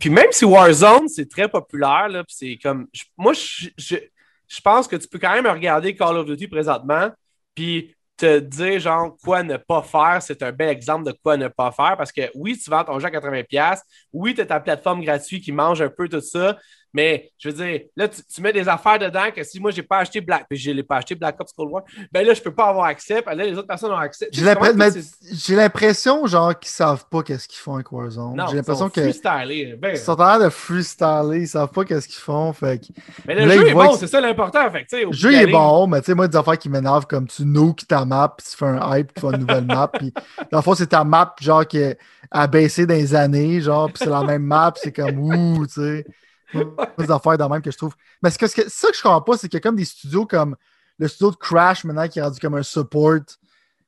Puis 0.00 0.10
même 0.10 0.32
si 0.32 0.44
Warzone, 0.44 1.08
c'est 1.08 1.28
très 1.28 1.48
populaire, 1.48 2.08
là, 2.08 2.24
c'est 2.28 2.58
comme. 2.60 2.88
moi, 3.16 3.32
je, 3.32 3.68
je, 3.78 4.60
pense 4.62 4.88
que 4.88 4.96
tu 4.96 5.06
peux 5.06 5.18
quand 5.18 5.32
même 5.32 5.46
regarder 5.46 5.94
Call 5.94 6.16
of 6.16 6.26
Duty 6.26 6.48
présentement, 6.48 7.10
puis 7.54 7.94
te 8.16 8.40
dire, 8.40 8.78
genre, 8.78 9.16
quoi 9.22 9.42
ne 9.42 9.56
pas 9.56 9.82
faire. 9.82 10.20
C'est 10.22 10.42
un 10.42 10.52
bel 10.52 10.68
exemple 10.68 11.06
de 11.06 11.12
quoi 11.22 11.36
ne 11.36 11.48
pas 11.48 11.72
faire 11.72 11.96
parce 11.96 12.12
que 12.12 12.30
oui, 12.34 12.58
tu 12.58 12.70
vends 12.70 12.84
ton 12.84 12.98
jeu 12.98 13.06
à 13.06 13.10
80$, 13.10 13.80
oui, 14.12 14.34
tu 14.34 14.40
as 14.40 14.46
ta 14.46 14.60
plateforme 14.60 15.02
gratuite 15.02 15.44
qui 15.44 15.52
mange 15.52 15.80
un 15.82 15.88
peu 15.88 16.08
tout 16.08 16.20
ça, 16.20 16.58
mais 16.94 17.32
je 17.38 17.48
veux 17.48 17.54
dire, 17.54 17.80
là, 17.96 18.06
tu, 18.08 18.42
mets 18.42 18.52
des 18.52 18.68
affaires 18.68 18.98
dedans 18.98 19.30
que 19.34 19.42
si 19.42 19.58
moi, 19.58 19.70
j'ai 19.70 19.82
pas 19.82 19.98
acheté 19.98 20.20
Black, 20.20 20.44
puis 20.48 20.58
je 20.58 20.70
l'ai 20.70 20.82
pas 20.82 20.96
acheté 20.96 21.14
Black 21.14 21.40
Ops 21.40 21.52
Cold 21.52 21.70
War, 21.70 21.84
ben 22.12 22.26
là, 22.26 22.34
je 22.34 22.42
peux 22.42 22.52
pas 22.52 22.66
avoir 22.66 22.84
accès. 22.84 23.22
Puis 23.22 23.34
là, 23.34 23.44
les 23.44 23.56
autres 23.56 23.66
personnes 23.66 23.92
ont 23.92 23.96
accès. 23.96 24.28
J'ai 24.30 25.56
l'impression, 25.56 26.26
genre, 26.26 26.58
qu'ils 26.58 26.70
savent 26.70 27.06
pas 27.08 27.22
qu'est-ce 27.22 27.48
qu'ils 27.48 27.60
font 27.60 27.76
avec 27.76 27.90
Warzone. 27.90 28.42
J'ai 28.50 28.56
l'impression 28.56 28.90
que. 28.90 29.00
Ben, 29.00 29.92
ils 29.92 29.98
sont 29.98 30.12
en 30.12 30.16
train 30.16 30.44
de 30.44 30.50
freestyler, 30.50 31.40
ils 31.40 31.48
savent 31.48 31.70
pas 31.70 31.84
qu'est-ce 31.84 32.08
qu'ils 32.08 32.20
font. 32.20 32.52
Fait 32.52 32.80
Mais 33.26 33.34
le 33.34 33.50
jeu 33.50 33.68
est 33.68 33.72
bon, 33.74 33.94
c'est 33.94 34.06
ça 34.06 34.20
l'important. 34.20 34.70
Fait 34.70 34.86
le 34.92 35.12
jeu 35.12 35.32
est 35.32 35.46
bon, 35.46 35.86
mais 35.86 36.00
tu 36.00 36.06
sais, 36.06 36.14
moi, 36.14 36.28
des 36.28 36.36
affaires 36.36 36.58
qui 36.58 36.68
m'énervent 36.68 37.06
comme 37.06 37.26
tu 37.26 37.44
nuke 37.46 37.86
ta 37.88 38.04
map, 38.04 38.34
puis 38.36 38.46
tu 38.50 38.56
fais 38.56 38.66
un 38.66 38.96
hype, 38.96 39.14
tu 39.14 39.20
fais 39.20 39.28
une 39.28 39.38
nouvelle 39.38 39.64
map. 39.64 39.88
Puis 39.88 40.12
dans 40.50 40.58
le 40.58 40.62
fond, 40.62 40.74
c'est 40.74 40.88
ta 40.88 41.04
map, 41.04 41.34
genre, 41.40 41.66
qui 41.66 41.82
a 42.30 42.46
baissé 42.46 42.84
dans 42.84 42.94
les 42.94 43.14
années, 43.14 43.62
genre, 43.62 43.86
puis 43.86 44.04
c'est 44.04 44.10
la 44.10 44.22
même 44.24 44.42
map, 44.42 44.74
c'est 44.76 44.92
comme 44.92 45.18
ouh, 45.18 45.66
tu 45.66 45.72
sais 45.72 46.04
des 46.98 47.10
affaires 47.10 47.38
dans 47.38 47.48
même 47.48 47.62
que 47.62 47.70
je 47.70 47.76
trouve. 47.76 47.94
Mais 48.22 48.30
ce 48.30 48.38
que, 48.38 48.46
ça 48.46 48.88
que 48.88 48.96
je 48.96 49.02
comprends 49.02 49.22
pas, 49.22 49.36
c'est 49.36 49.48
qu'il 49.48 49.56
y 49.56 49.58
a 49.58 49.60
comme 49.60 49.76
des 49.76 49.84
studios 49.84 50.26
comme 50.26 50.56
le 50.98 51.08
studio 51.08 51.30
de 51.30 51.36
Crash 51.36 51.84
maintenant 51.84 52.08
qui 52.08 52.18
est 52.18 52.22
rendu 52.22 52.38
comme 52.38 52.54
un 52.54 52.62
support, 52.62 53.20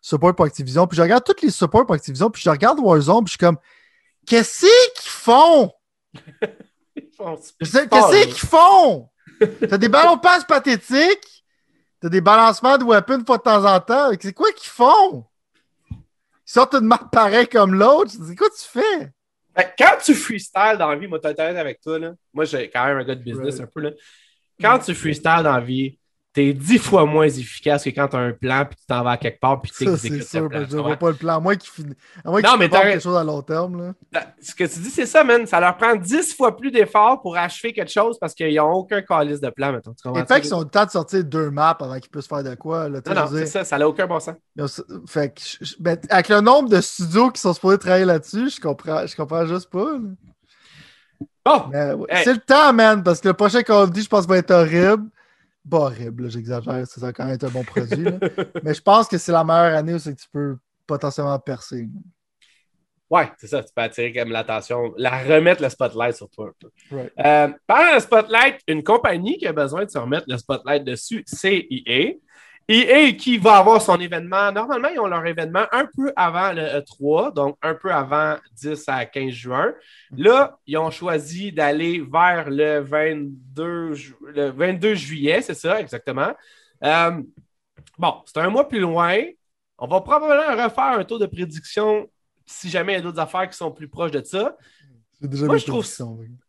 support 0.01 0.35
pour 0.35 0.45
Activision. 0.45 0.87
Puis 0.87 0.97
je 0.97 1.03
regarde 1.03 1.25
tous 1.25 1.43
les 1.43 1.51
supports 1.51 1.87
pour 1.87 1.95
Activision, 1.95 2.31
puis 2.31 2.43
je 2.43 2.51
regarde 2.51 2.79
Warzone, 2.81 3.25
puis 3.25 3.27
je 3.27 3.31
suis 3.31 3.39
comme, 3.39 3.59
qu'est-ce 4.27 4.61
qu'ils 4.61 5.11
font? 5.11 5.73
Qu'est-ce 7.61 8.25
qu'ils 8.25 8.49
font? 8.49 9.11
T'as 9.69 9.79
des 9.79 9.89
ballons 9.89 10.19
passe 10.19 10.45
pathétiques, 10.45 11.45
t'as 12.01 12.09
des 12.09 12.21
balancements 12.21 12.79
de 12.79 12.85
weapons 12.85 13.19
une 13.19 13.27
fois 13.27 13.39
de 13.39 13.43
temps 13.43 13.65
en 13.65 13.81
temps. 13.81 14.11
C'est 14.21 14.33
quoi 14.33 14.53
qu'ils 14.53 14.71
font? 14.71 15.27
Ils 15.91 16.53
sortent 16.53 16.75
une 16.75 16.87
map 16.87 17.09
pareille 17.11 17.49
comme 17.49 17.75
l'autre. 17.75 18.13
C'est 18.13 18.37
quoi 18.37 18.49
tu 18.51 18.81
fais? 18.81 19.13
Quand 19.57 19.99
tu 20.03 20.15
freestyle 20.15 20.77
dans 20.79 20.91
la 20.91 20.97
vie, 20.97 21.07
moi, 21.07 21.21
t'es 21.21 21.39
avec 21.41 21.81
toi, 21.81 21.99
là. 21.99 22.15
Moi, 22.33 22.45
j'ai 22.45 22.69
quand 22.69 22.87
même 22.87 22.99
un 22.99 23.05
gars 23.05 23.15
de 23.15 23.23
business 23.23 23.61
un 23.61 23.67
peu, 23.67 23.81
là. 23.81 23.91
Quand 24.61 24.79
tu 24.79 24.95
freestyle 24.95 25.43
dans 25.43 25.55
la 25.55 25.61
vie, 25.61 25.99
t'es 26.35 26.53
dix 26.53 26.79
fois 26.79 27.07
moins 27.07 27.29
efficace 27.29 27.85
que 27.85 27.91
quand 27.91 28.09
t'as 28.09 28.19
un 28.19 28.33
plan 28.33 28.65
puis 28.67 28.77
tu 28.77 28.87
t'en 28.87 29.05
vas 29.05 29.13
à 29.13 29.17
quelque 29.17 29.39
part 29.39 29.63
puis 29.63 29.71
tu 29.71 29.85
exécutes 29.85 30.25
c'est 30.25 30.39
sûr, 30.39 30.49
plan. 30.49 30.65
Je 30.69 30.77
vois 30.77 30.97
pas 30.97 31.11
le 31.11 31.17
plan. 31.17 31.41
Moi 31.41 31.55
qui 31.55 31.71
finit. 31.71 31.95
Moi 32.25 32.43
qui 32.43 32.49
non, 32.49 32.57
mais 32.59 32.69
quelque 32.69 33.01
chose 33.01 33.17
à 33.17 33.23
long 33.23 33.41
terme. 33.41 33.95
Là. 34.13 34.25
Ce 34.43 34.53
que 34.55 34.65
tu 34.65 34.81
dis, 34.81 34.91
c'est 34.91 35.07
ça, 35.07 35.23
man. 35.23 35.47
Ça 35.47 35.61
leur 35.61 35.77
prend 35.77 35.95
dix 35.95 36.35
fois 36.35 36.57
plus 36.57 36.73
d'efforts 36.73 37.23
pour 37.23 37.37
achever 37.37 37.73
quelque 37.73 37.93
chose 37.93 38.19
parce 38.19 38.35
qu'ils 38.35 38.55
n'ont 38.57 38.73
aucun 38.73 39.01
calice 39.01 39.41
de 39.41 39.49
plan, 39.49 39.73
mettons. 39.73 39.95
Et 40.17 40.27
fait 40.27 40.41
qu'ils 40.41 40.55
ont 40.55 40.61
le 40.61 40.69
temps 40.69 40.85
de 40.85 40.91
sortir 40.91 41.23
deux 41.23 41.51
maps 41.51 41.79
avant 41.81 42.01
qu'ils 42.01 42.11
puissent 42.11 42.27
faire 42.27 42.43
de 42.43 42.57
quoi. 42.57 42.89
Là, 42.89 43.01
non, 43.07 43.15
non, 43.15 43.27
c'est 43.31 43.47
ça. 43.47 43.65
Ça 43.65 43.79
n'a 43.79 43.89
aucun 43.89 44.07
bon 44.09 44.19
sens. 44.19 44.35
Fait 45.07 45.33
que, 45.33 45.41
ben, 45.79 45.97
avec 46.11 46.29
le 46.29 46.41
nombre 46.41 46.69
de 46.69 46.81
studios 46.81 47.31
qui 47.31 47.41
sont 47.41 47.55
supposés 47.55 47.79
travailler 47.79 48.07
là-dessus, 48.07 48.51
je 48.51 48.61
comprends, 48.61 49.07
je 49.07 49.15
comprends 49.15 49.47
juste 49.47 49.71
pas. 49.71 49.87
Oh, 51.47 51.63
C'est 52.25 52.33
le 52.33 52.41
temps, 52.41 52.73
man, 52.73 53.05
parce 53.05 53.21
que 53.21 53.29
le 53.29 53.35
prochain 53.35 53.63
Call 53.63 53.83
of 53.83 53.91
Duty, 53.91 54.05
je 54.05 54.09
pense, 54.09 54.27
va 54.27 54.39
être 54.39 54.51
horrible 54.51 55.05
pas 55.69 55.79
horrible, 55.79 56.31
j'exagère, 56.31 56.87
ça 56.87 57.01
va 57.01 57.13
quand 57.13 57.25
même 57.25 57.35
être 57.35 57.45
un 57.45 57.51
bon 57.51 57.65
produit. 57.65 58.07
Mais 58.63 58.75
je 58.75 58.83
pense 58.83 59.09
que 59.09 59.19
c'est 59.19 59.33
la 59.33 59.45
meilleure 59.45 59.77
année 59.77 59.95
où 59.95 59.99
c'est 59.99 60.15
que 60.15 60.21
tu 60.21 60.29
peux 60.31 60.57
potentiellement 60.87 61.39
percer. 61.39 61.89
Ouais, 63.11 63.31
c'est 63.39 63.47
ça, 63.47 63.63
tu 63.63 63.73
peux 63.75 63.83
attirer 63.83 64.13
comme 64.13 64.31
l'attention, 64.31 64.93
la 64.97 65.23
remettre 65.23 65.63
le 65.63 65.69
spotlight 65.69 66.17
sur 66.17 66.29
toi. 66.31 66.51
Euh, 66.93 67.49
par 67.67 67.95
le 67.95 68.01
spotlight, 68.01 68.61
une 68.67 68.83
compagnie 68.83 69.39
qui 69.39 69.47
a 69.47 69.53
besoin 69.53 69.85
de 69.85 69.91
se 69.91 69.99
remettre 69.99 70.25
le 70.27 70.37
spotlight 70.39 70.85
dessus, 70.85 71.23
c'est 71.27 71.67
EA. 71.71 72.15
EA 72.69 73.13
qui 73.13 73.37
va 73.39 73.57
avoir 73.57 73.83
son 73.83 74.01
événement. 74.01 74.51
Normalement, 74.53 74.89
ils 74.89 74.99
ont 74.99 75.07
leur 75.07 75.25
événement 75.27 75.67
un 75.73 75.87
peu 75.87 76.13
avant 76.17 76.53
le 76.53 76.63
E3, 76.63 77.35
donc 77.35 77.59
un 77.63 77.75
peu 77.75 77.93
avant 77.93 78.37
10 78.53 78.85
à 78.89 79.05
15 79.05 79.31
juin. 79.31 79.75
Là, 80.17 80.59
ils 80.67 80.79
ont 80.79 80.91
choisi 80.91 81.53
d'aller 81.53 82.01
vers 82.01 82.49
le 82.51 82.81
22, 82.81 83.95
le 84.35 84.51
22 84.51 84.95
juillet, 84.95 85.43
c'est 85.43 85.55
ça, 85.55 85.81
exactement. 85.81 86.33
Euh, 86.83 87.23
bon, 87.99 88.15
c'est 88.27 88.39
un 88.39 88.49
mois 88.49 88.69
plus 88.69 88.81
loin. 88.81 89.19
On 89.79 89.87
va 89.87 90.01
probablement 90.01 90.63
refaire 90.63 90.99
un 90.99 91.05
tour 91.05 91.19
de 91.19 91.27
prédiction 91.27 92.09
si 92.47 92.69
jamais 92.69 92.93
il 92.93 92.97
y 92.97 92.99
a 92.99 93.03
d'autres 93.03 93.21
affaires 93.21 93.49
qui 93.49 93.57
sont 93.57 93.71
plus 93.71 93.89
proches 93.89 94.11
de 94.11 94.23
ça. 94.23 94.57
Moi, 95.21 95.57
je 95.57 95.67
trouve, 95.67 95.87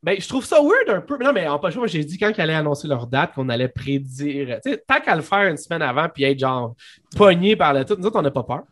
ben, 0.04 0.20
je 0.20 0.28
trouve 0.28 0.44
ça 0.44 0.62
weird 0.62 0.90
un 0.90 1.02
peu. 1.02 1.18
Non, 1.24 1.32
mais 1.32 1.48
en 1.48 1.60
pas 1.60 1.70
moi, 1.76 1.88
j'ai 1.88 2.04
dit 2.04 2.18
quand 2.18 2.30
ils 2.30 2.42
allaient 2.42 2.56
annoncer 2.56 2.88
leur 2.88 3.08
date 3.08 3.34
qu'on 3.34 3.48
allait 3.50 3.70
prédire. 3.70 4.60
tant 4.88 5.00
qu'à 5.00 5.16
le 5.16 5.22
faire 5.22 5.48
une 5.48 5.58
semaine 5.58 5.82
avant 5.82 6.10
puis 6.10 6.24
être 6.24 6.40
genre 6.40 6.76
pogné 7.16 7.56
par 7.56 7.74
le 7.74 7.86
tout, 7.86 7.96
nous 7.98 8.06
autres, 8.08 8.20
on 8.20 8.22
n'a 8.22 8.32
pas 8.32 8.44
peur. 8.44 8.64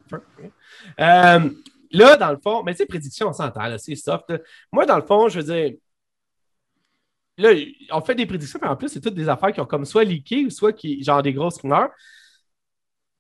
Euh, 1.00 1.50
là, 1.92 2.18
dans 2.18 2.32
le 2.32 2.38
fond, 2.38 2.64
mais 2.64 2.74
tu 2.74 2.80
sais, 2.80 2.86
prédiction, 2.86 3.30
on 3.30 3.34
s'entend, 3.34 3.78
c'est 3.78 3.96
soft. 3.96 4.34
Moi, 4.72 4.86
dans 4.86 4.98
le 4.98 5.04
fond, 5.04 5.30
je 5.30 5.40
veux 5.40 5.54
dire, 5.54 5.78
là, 7.38 7.52
on 7.92 8.02
fait 8.02 8.16
des 8.16 8.26
prédictions, 8.26 8.60
mais 8.62 8.68
en 8.68 8.76
plus, 8.76 8.90
c'est 8.90 9.02
toutes 9.02 9.16
des 9.16 9.30
affaires 9.30 9.52
qui 9.52 9.62
ont 9.62 9.66
comme 9.66 9.86
soit 9.86 10.04
leaké 10.04 10.46
ou 10.46 10.50
soit 10.50 10.74
qui, 10.74 11.04
genre 11.04 11.22
des 11.22 11.34
grosses 11.34 11.60
rumeurs. 11.60 11.90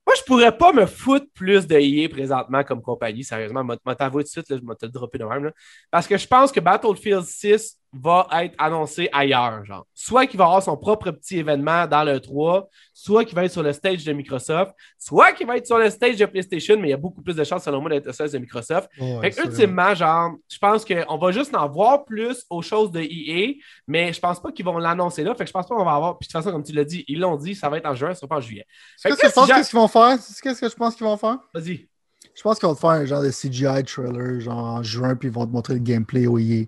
Moi, 0.06 0.16
je 0.18 0.24
pourrais 0.24 0.56
pas 0.56 0.74
me 0.74 0.86
foutre 0.86 1.28
plus 1.34 1.66
de 1.66 1.76
EA 1.76 2.10
présentement 2.10 2.64
comme 2.64 2.82
compagnie, 2.82 3.24
sérieusement. 3.24 3.66
Je 3.68 3.90
vais 3.90 3.96
t'avouer 3.96 4.24
tout 4.24 4.28
de 4.28 4.32
suite, 4.32 4.46
je 4.50 4.56
vais 4.56 4.76
te 4.76 4.86
le 4.86 4.92
dropper 4.92 5.18
de 5.18 5.26
même. 5.26 5.52
Parce 5.90 6.08
que 6.08 6.18
je 6.18 6.28
pense 6.28 6.52
que 6.52 6.60
Battlefield 6.60 7.24
6 7.24 7.80
va 7.94 8.28
être 8.44 8.56
annoncé 8.58 9.10
ailleurs. 9.12 9.64
Genre. 9.66 9.86
Soit 9.94 10.26
qu'il 10.26 10.38
va 10.38 10.46
avoir 10.46 10.64
son 10.64 10.78
propre 10.78 11.12
petit 11.12 11.38
événement 11.38 11.86
dans 11.88 12.04
le 12.04 12.20
3, 12.20 12.68
soit 12.94 13.26
qu'il 13.26 13.36
va 13.36 13.46
être 13.46 13.52
sur 13.52 13.64
le 13.64 13.72
stage 13.74 14.04
de 14.04 14.14
Microsoft, 14.14 14.72
soit 14.98 15.34
qu'il 15.34 15.48
va 15.48 15.58
être 15.58 15.68
sur 15.68 15.78
le 15.78 15.90
stage 15.90 16.18
de 16.18 16.26
PlayStation, 16.26 16.76
mais 16.78 16.88
il 16.88 16.92
y 16.92 16.94
a 16.94 16.98
beaucoup 16.98 17.22
plus 17.22 17.36
de 17.36 17.44
chances, 17.44 17.64
selon 17.64 17.82
moi, 17.82 17.90
d'être 17.90 18.04
sur 18.04 18.24
le 18.24 18.30
stage 18.30 18.32
de 18.32 18.38
Microsoft. 18.40 18.90
fait 19.22 19.38
ultimement, 19.38 19.94
genre, 19.94 20.32
je 20.50 20.58
pense 20.58 20.84
qu'on 20.86 21.18
va 21.18 21.32
juste 21.32 21.56
en 21.56 21.70
voir 21.70 22.06
plus 22.06 22.46
aux 22.50 22.62
choses 22.62 22.92
de 22.92 23.02
EA, 23.02 23.54
mais 23.88 24.12
je 24.14 24.20
pense 24.20 24.42
pas 24.42 24.52
qu'ils 24.52 24.66
vont 24.66 24.78
l'annoncer 24.78 25.24
là. 25.24 25.36
Fait 25.36 25.44
que 25.44 25.48
je 25.48 25.54
pense 25.54 25.68
pas 25.68 25.76
qu'on 25.76 25.86
va 25.86 25.94
avoir. 25.94 26.18
Puis 26.18 26.28
de 26.28 26.32
toute 26.32 26.42
façon, 26.42 26.52
comme 26.52 26.64
tu 26.64 26.74
l'as 26.74 26.86
dit, 26.86 27.06
ils 27.08 27.20
l'ont 27.20 27.38
dit, 27.38 27.56
ça 27.56 27.70
va 27.70 27.78
être 27.78 27.86
en 27.86 27.96
juin, 27.96 28.10
ça 28.10 28.22
sera 28.22 28.28
pas 28.28 28.38
en 28.38 28.42
juillet. 28.42 28.66
Qu'est-ce 29.04 29.16
que, 29.16 29.28
je 29.28 29.34
pense 29.34 29.70
qu'ils 29.70 29.80
vont 29.80 29.88
faire? 29.88 30.18
Qu'est-ce 30.42 30.62
que 30.62 30.70
je 30.70 30.76
pense 30.76 30.96
qu'ils 30.96 31.06
vont 31.06 31.18
faire? 31.18 31.38
Vas-y. 31.54 31.88
Je 32.36 32.42
pense 32.42 32.60
va 32.62 32.74
te 32.74 32.80
faire 32.80 32.90
un 32.90 33.06
genre 33.06 33.22
de 33.22 33.30
CGI 33.30 33.84
trailer, 33.84 34.40
genre 34.40 34.58
en 34.58 34.84
juin, 34.84 35.16
puis 35.16 35.30
ils 35.30 35.34
vont 35.34 35.46
te 35.46 35.52
montrer 35.52 35.76
le 35.76 35.80
gameplay 35.80 36.26
au 36.26 36.40
EA, 36.40 36.66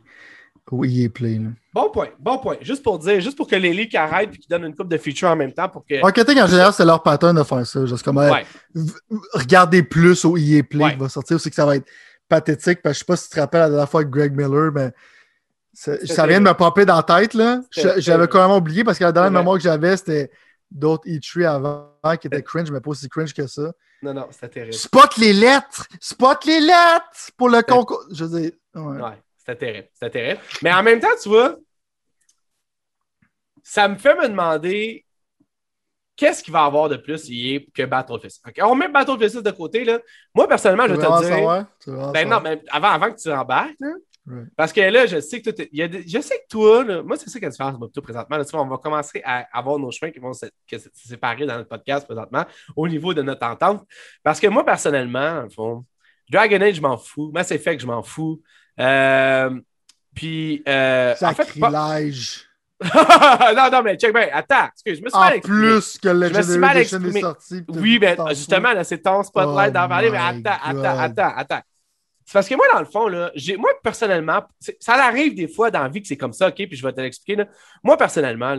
au 0.72 0.84
EA 0.84 1.10
Play. 1.10 1.36
Là. 1.40 1.50
Bon 1.74 1.90
point, 1.92 2.10
bon 2.20 2.38
point. 2.40 2.58
Juste 2.62 2.82
pour 2.84 2.98
dire, 3.00 3.20
juste 3.22 3.38
pour 3.38 3.48
que 3.48 3.56
les 3.56 3.72
leaks 3.74 3.94
arrêtent 3.96 4.34
et 4.34 4.38
qu'ils 4.38 4.50
donnent 4.50 4.66
une 4.66 4.76
coupe 4.76 4.88
de 4.90 4.98
features 4.98 5.30
en 5.30 5.36
même 5.36 5.54
temps 5.54 5.70
pour 5.70 5.86
que. 5.86 6.02
Marketing 6.02 6.40
en 6.42 6.48
général, 6.48 6.74
c'est 6.74 6.86
leur 6.86 7.04
pattern 7.04 7.36
de 7.38 7.44
faire 7.44 7.66
ça. 7.66 7.86
Juste 7.86 8.04
comme, 8.04 8.18
Ouais. 8.18 8.46
regardez 9.34 9.84
plus 9.84 10.26
au 10.26 10.38
EA 10.38 10.64
Play 10.64 10.84
Ouais. 10.84 10.94
qui 10.94 11.00
va 11.00 11.10
sortir, 11.10 11.40
c'est 11.40 11.50
que 11.50 11.56
ça 11.56 11.66
va 11.66 11.76
être 11.76 11.88
pathétique. 12.28 12.82
Parce 12.82 12.94
que 12.94 12.96
je 12.96 13.00
sais 13.00 13.06
pas 13.06 13.16
si 13.16 13.30
tu 13.30 13.36
te 13.36 13.40
rappelles 13.40 13.62
la 13.62 13.70
dernière 13.70 13.90
fois 13.90 14.02
avec 14.02 14.12
Greg 14.12 14.36
Miller, 14.36 14.72
mais 14.74 14.92
ça, 15.74 16.26
vient 16.26 16.40
de 16.40 16.46
me 16.46 16.54
popper 16.54 16.86
dans 16.86 16.96
la 16.96 17.04
tête. 17.04 17.34
là. 17.34 17.62
J'avais 17.98 18.28
même 18.28 18.52
oublié 18.52 18.84
parce 18.84 18.98
que 18.98 19.04
la 19.04 19.12
dernière 19.12 19.32
mémoire 19.32 19.58
que 19.58 19.64
j'avais, 19.64 19.96
c'était 19.98 20.32
d'autres 20.72 21.08
E3 21.08 21.46
avant 21.46 21.92
qui 22.20 22.28
étaient 22.28 22.42
cringe, 22.42 22.72
mais 22.72 22.80
pas 22.82 22.90
aussi 22.92 23.08
cringe 23.10 23.34
que 23.34 23.46
ça. 23.48 23.72
Non, 24.02 24.14
non, 24.14 24.28
c'était 24.32 24.50
terrible. 24.50 24.74
Spot 24.74 25.18
les 25.18 25.34
lettres! 25.34 25.88
Spot 26.00 26.38
les 26.46 26.60
lettres! 26.60 27.32
Pour 27.38 27.50
le 27.50 27.62
concours. 27.62 28.04
Je 28.12 28.26
veux 28.26 28.40
dire, 28.42 28.52
ouais. 28.76 29.02
Ouais, 29.02 29.22
c'était 29.46 29.58
terrible. 29.66 29.88
C'était 29.94 30.10
terrible. 30.10 30.42
Mais 30.62 30.74
en 30.74 30.84
même 30.84 31.00
temps, 31.00 31.08
tu 31.22 31.30
vois, 31.30 31.58
ça 33.64 33.88
me 33.88 33.96
fait 33.96 34.16
me 34.16 34.28
demander 34.28 35.06
qu'est-ce 36.16 36.44
qu'il 36.44 36.54
va 36.54 36.64
y 36.64 36.66
avoir 36.68 36.88
de 36.90 36.98
plus 36.98 37.30
EA 37.30 37.60
que 37.74 37.84
Battlefield 37.84 38.32
6. 38.32 38.42
Ok, 38.48 38.56
On 38.64 38.76
met 38.76 38.88
Battlefield 38.90 39.32
6 39.32 39.44
de 39.44 39.52
côté. 39.52 39.84
Là. 39.84 40.00
Moi, 40.34 40.48
personnellement, 40.48 40.88
je 40.88 40.94
vais 40.94 40.98
te 40.98 41.02
dire. 41.22 41.36
savoir? 41.36 41.66
Ben 42.14 42.30
non, 42.30 42.40
mais 42.42 42.62
avant, 42.70 42.90
avant 42.90 43.12
que 43.12 43.20
tu 43.20 43.32
embarques, 43.32 43.76
là, 43.80 43.90
parce 44.56 44.74
que 44.74 44.82
là, 44.82 45.06
je 45.06 45.20
sais 45.20 45.40
que 45.42 45.52
toi, 45.52 45.66
y 45.72 45.82
a 45.84 45.88
des- 45.88 46.08
je 46.08 46.20
sais 46.20 46.36
que 46.40 46.48
toi, 46.50 46.84
là, 46.84 47.04
moi, 47.04 47.16
c'est 47.18 47.30
ça 47.30 47.38
qui 47.38 47.46
la 47.46 47.52
différence 47.52 47.78
toi, 47.94 48.02
présentement. 48.04 48.38
Là, 48.38 48.46
tu 48.46 48.52
vois, 48.52 48.62
on 48.62 48.68
va 48.68 48.78
commencer 48.78 49.22
à 49.24 49.46
avoir 49.56 49.78
nos 49.78 49.92
chemins 49.92 50.12
qui 50.12 50.18
vont 50.20 50.34
se, 50.34 50.48
que 50.68 50.78
se 50.80 50.90
séparer 50.94 51.46
dans 51.46 51.58
le 51.60 51.66
podcast 51.66 52.06
présentement 52.08 52.44
au 52.76 52.88
niveau 52.88 53.14
de 53.14 53.22
notre 53.22 53.46
entente. 53.46 53.86
Parce 54.24 54.40
que 54.40 54.48
moi, 54.48 54.66
personnellement, 54.66 55.44
en 55.46 55.50
fond, 55.50 55.86
Dragon 56.30 56.60
Age, 56.62 56.76
je 56.76 56.82
m'en 56.82 56.98
fous. 56.98 57.30
Mass 57.34 57.52
Effect, 57.52 57.82
je 57.82 57.86
m'en 57.86 58.02
fous. 58.02 58.42
Euh, 58.80 59.60
puis, 60.14 60.64
euh, 60.68 61.14
en 61.22 61.34
fait, 61.34 61.44
Sacrilège. 61.46 62.46
non, 62.84 63.72
non, 63.72 63.82
mais 63.84 63.96
check 63.96 64.14
bien. 64.14 64.28
Attends, 64.34 64.68
excuse, 64.74 65.00
je 65.00 65.04
me 65.04 65.10
suis 65.10 65.18
En 65.18 65.22
mal 65.22 65.36
exprimé. 65.36 65.62
plus 65.62 65.98
que 65.98 66.10
le 66.10 66.28
Je 66.28 66.34
me 66.34 66.42
suis 66.42 66.58
mal 66.58 66.78
Legendary 66.78 66.80
Edition 66.82 67.04
est 67.04 67.22
sorti. 67.22 67.64
Oui, 67.70 67.98
mais 68.02 68.16
t'en 68.16 68.30
justement, 68.30 68.74
là, 68.74 68.84
c'est 68.84 68.98
ton 68.98 69.24
spotlight 69.24 69.70
Oh 69.70 69.74
d'en 69.74 69.88
parler, 69.88 70.12
mais 70.12 70.18
attends, 70.18 70.60
attends, 70.64 71.00
attends, 71.00 71.34
attends. 71.38 71.62
C'est 72.26 72.34
parce 72.34 72.50
que 72.50 72.56
moi, 72.56 72.66
dans 72.74 72.80
le 72.80 72.86
fond, 72.86 73.08
là, 73.08 73.32
moi, 73.58 73.72
personnellement, 73.84 74.44
ça 74.80 74.94
arrive 74.96 75.36
des 75.36 75.48
fois 75.48 75.72
dans 75.72 75.84
la 75.84 75.90
vie 75.90 76.02
que 76.02 76.08
c'est 76.08 76.18
comme 76.18 76.34
ça, 76.34 76.50
OK, 76.50 76.56
puis 76.56 76.76
je 76.76 76.86
vais 76.86 76.92
te 76.92 77.00
l'expliquer. 77.00 77.44
Moi, 77.84 77.98
personnellement, 77.98 78.58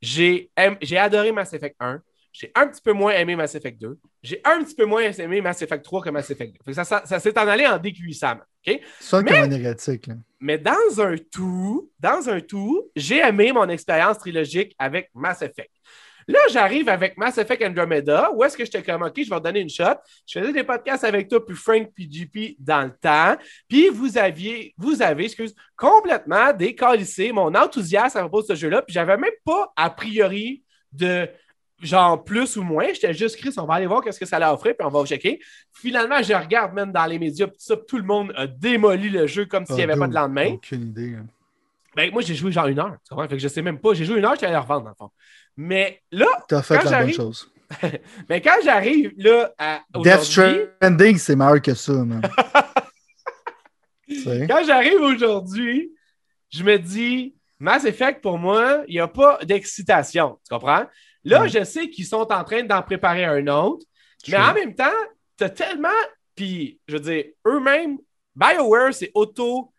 j'ai 0.00 0.50
adoré 0.96 1.32
Mass 1.32 1.52
Effect 1.52 1.76
1. 1.80 2.00
J'ai 2.32 2.52
un 2.54 2.68
petit 2.68 2.80
peu 2.80 2.92
moins 2.92 3.12
aimé 3.12 3.34
Mass 3.34 3.54
Effect 3.54 3.80
2. 3.80 3.98
J'ai 4.22 4.40
un 4.44 4.62
petit 4.62 4.74
peu 4.74 4.84
moins 4.84 5.02
aimé 5.02 5.40
Mass 5.40 5.62
Effect 5.62 5.84
3 5.84 6.02
que 6.02 6.10
Mass 6.10 6.30
Effect 6.30 6.52
2. 6.52 6.58
Fait 6.64 6.70
que 6.70 6.74
ça, 6.74 6.84
ça, 6.84 7.02
ça 7.04 7.18
s'est 7.18 7.36
en 7.38 7.48
allé 7.48 7.66
en 7.66 7.78
décuissant. 7.78 8.34
OK? 8.66 8.80
C'est 9.00 9.16
un 9.16 9.22
Mais- 9.22 9.30
comme 9.30 9.52
un. 9.52 9.58
Là. 9.58 10.14
Mais 10.40 10.58
dans 10.58 11.00
un 11.00 11.16
tout, 11.30 11.90
dans 11.98 12.28
un 12.28 12.40
tout, 12.40 12.88
j'ai 12.94 13.18
aimé 13.18 13.52
mon 13.52 13.68
expérience 13.68 14.18
trilogique 14.18 14.74
avec 14.78 15.10
Mass 15.14 15.42
Effect. 15.42 15.70
Là, 16.28 16.38
j'arrive 16.52 16.88
avec 16.88 17.16
Mass 17.16 17.38
Effect 17.38 17.60
Andromeda, 17.64 18.30
où 18.32 18.44
est-ce 18.44 18.56
que 18.56 18.64
j'étais 18.64 18.82
comme, 18.84 19.02
OK, 19.02 19.14
je 19.16 19.28
vais 19.28 19.36
te 19.38 19.42
donner 19.42 19.60
une 19.60 19.68
shot. 19.70 19.84
Je 20.28 20.38
faisais 20.38 20.52
des 20.52 20.62
podcasts 20.62 21.02
avec 21.02 21.28
toi, 21.28 21.44
puis 21.44 21.56
Frank, 21.56 21.88
puis 21.92 22.08
JP 22.08 22.54
dans 22.60 22.82
le 22.84 22.92
temps. 22.92 23.36
Puis 23.68 23.88
vous 23.88 24.16
aviez, 24.16 24.72
vous 24.76 25.02
avez, 25.02 25.24
excuse, 25.24 25.54
complètement 25.76 26.52
décalissé 26.52 27.32
mon 27.32 27.52
enthousiasme 27.54 28.18
à 28.18 28.20
propos 28.20 28.42
de 28.42 28.46
ce 28.48 28.54
jeu-là. 28.54 28.82
Puis 28.82 28.94
j'avais 28.94 29.16
même 29.16 29.32
pas, 29.44 29.72
a 29.74 29.90
priori, 29.90 30.62
de 30.92 31.28
genre 31.80 32.22
plus 32.24 32.56
ou 32.56 32.62
moins. 32.62 32.86
J'étais 32.92 33.14
juste 33.14 33.36
Chris, 33.36 33.54
on 33.58 33.64
va 33.64 33.74
aller 33.74 33.86
voir 33.86 34.02
qu'est-ce 34.02 34.20
que 34.20 34.26
ça 34.26 34.36
allait 34.36 34.46
offrir, 34.46 34.74
puis 34.76 34.86
on 34.86 34.90
va 34.90 35.04
checker. 35.04 35.40
Finalement, 35.72 36.22
je 36.22 36.32
regarde 36.34 36.72
même 36.74 36.92
dans 36.92 37.06
les 37.06 37.18
médias, 37.18 37.46
puis 37.46 37.56
ça, 37.58 37.76
tout 37.76 37.96
le 37.98 38.04
monde 38.04 38.32
a 38.36 38.46
démoli 38.46 39.08
le 39.10 39.26
jeu 39.26 39.46
comme 39.46 39.64
s'il 39.66 39.76
n'y 39.76 39.82
avait 39.82 39.94
Ah, 39.94 39.98
pas 39.98 40.06
de 40.08 40.14
lendemain. 40.14 40.52
Aucune 40.54 40.82
idée. 40.88 41.10
là. 41.12 41.18
Ben, 41.96 42.12
moi, 42.12 42.22
j'ai 42.22 42.34
joué 42.36 42.52
genre 42.52 42.66
une 42.68 42.78
heure. 42.78 42.96
Tu 43.04 43.10
comprends? 43.10 43.28
Fait 43.28 43.36
que 43.36 43.42
je 43.42 43.48
sais 43.48 43.62
même 43.62 43.78
pas. 43.78 43.94
J'ai 43.94 44.04
joué 44.04 44.18
une 44.18 44.24
heure, 44.24 44.36
je 44.40 44.46
allé 44.46 44.56
revendre, 44.56 44.84
dans 44.84 44.90
le 44.90 44.94
fond. 44.96 45.10
Mais 45.56 46.00
là, 46.12 46.26
T'as 46.48 46.62
fait 46.62 46.78
Quand 46.78 46.90
la 46.90 47.02
bonne 47.02 47.12
chose. 47.12 47.52
mais 48.28 48.40
quand 48.42 48.56
j'arrive 48.64 49.12
là 49.16 49.52
à 49.58 49.80
Death 49.96 50.22
Stranding, 50.22 51.18
c'est 51.18 51.34
meilleur 51.36 51.60
que 51.60 51.74
ça, 51.74 51.92
man. 51.92 52.22
Quand 54.48 54.64
j'arrive 54.66 55.00
aujourd'hui, 55.00 55.92
je 56.50 56.64
me 56.64 56.78
dis 56.78 57.34
Mass 57.58 57.84
Effect, 57.84 58.20
pour 58.22 58.38
moi, 58.38 58.82
il 58.88 58.94
n'y 58.94 59.00
a 59.00 59.06
pas 59.08 59.38
d'excitation. 59.44 60.38
Tu 60.44 60.52
comprends? 60.52 60.84
Là, 61.24 61.46
je 61.46 61.64
sais 61.64 61.88
qu'ils 61.90 62.06
sont 62.06 62.30
en 62.32 62.44
train 62.44 62.62
d'en 62.62 62.82
préparer 62.82 63.24
un 63.24 63.46
autre, 63.48 63.84
mais 64.28 64.36
en 64.38 64.54
même 64.54 64.74
temps, 64.74 64.84
tu 65.36 65.44
as 65.44 65.50
tellement. 65.50 65.88
Puis, 66.34 66.80
je 66.88 66.94
veux 66.94 67.00
dire, 67.00 67.24
eux-mêmes, 67.46 67.98
BioWare, 68.34 68.94
c'est 68.94 69.10
auto 69.14 69.72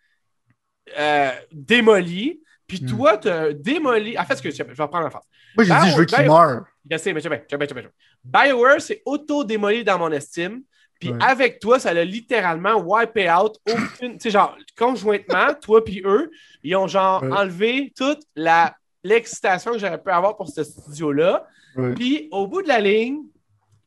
euh, 0.98 1.32
démoli. 1.52 2.42
Puis 2.68 2.80
Mm. 2.84 2.88
toi, 2.88 3.18
tu 3.18 3.30
as 3.30 3.54
démoli. 3.54 4.18
En 4.18 4.24
fait, 4.26 4.36
ce 4.36 4.42
que 4.42 4.50
je 4.52 4.56
je 4.56 4.64
vais 4.64 4.84
reprendre 4.84 5.04
la 5.06 5.10
phrase. 5.10 5.24
Moi, 5.56 5.66
j'ai 5.66 5.74
dit, 5.86 5.92
je 5.92 5.98
veux 5.98 6.06
qu'il 6.06 6.26
meure. 6.26 6.66
Je 6.90 6.98
sais, 6.98 7.14
mais 7.14 7.20
je 7.20 7.24
sais 7.24 7.30
bien, 7.30 7.42
je 7.50 7.56
sais. 7.68 7.88
BioWare, 8.24 8.82
c'est 8.82 9.02
auto-démoli 9.06 9.84
dans 9.84 10.00
mon 10.00 10.12
estime. 10.12 10.62
Puis 11.00 11.10
Ouais. 11.12 11.18
avec 11.22 11.60
toi, 11.60 11.80
ça 11.80 11.94
l'a 11.94 12.06
littéralement 12.06 12.76
wipé 12.80 13.30
out 13.32 13.58
aucune. 13.68 14.14
Tu 14.14 14.20
sais, 14.20 14.30
genre, 14.32 14.56
conjointement, 14.78 15.48
toi 15.62 15.84
puis 15.84 16.02
eux, 16.06 16.30
ils 16.64 16.76
ont 16.76 16.88
genre 16.88 17.24
Ouais. 17.24 17.32
enlevé 17.32 17.92
toute 17.98 18.22
la 18.36 18.76
l'excitation 19.04 19.72
que 19.72 19.80
j'aurais 19.80 20.02
pu 20.02 20.10
avoir 20.10 20.38
pour 20.38 20.50
ce 20.50 20.64
studio-là. 20.64 21.48
Puis 21.96 22.28
au 22.32 22.48
bout 22.48 22.62
de 22.62 22.68
la 22.68 22.80
ligne, 22.80 23.24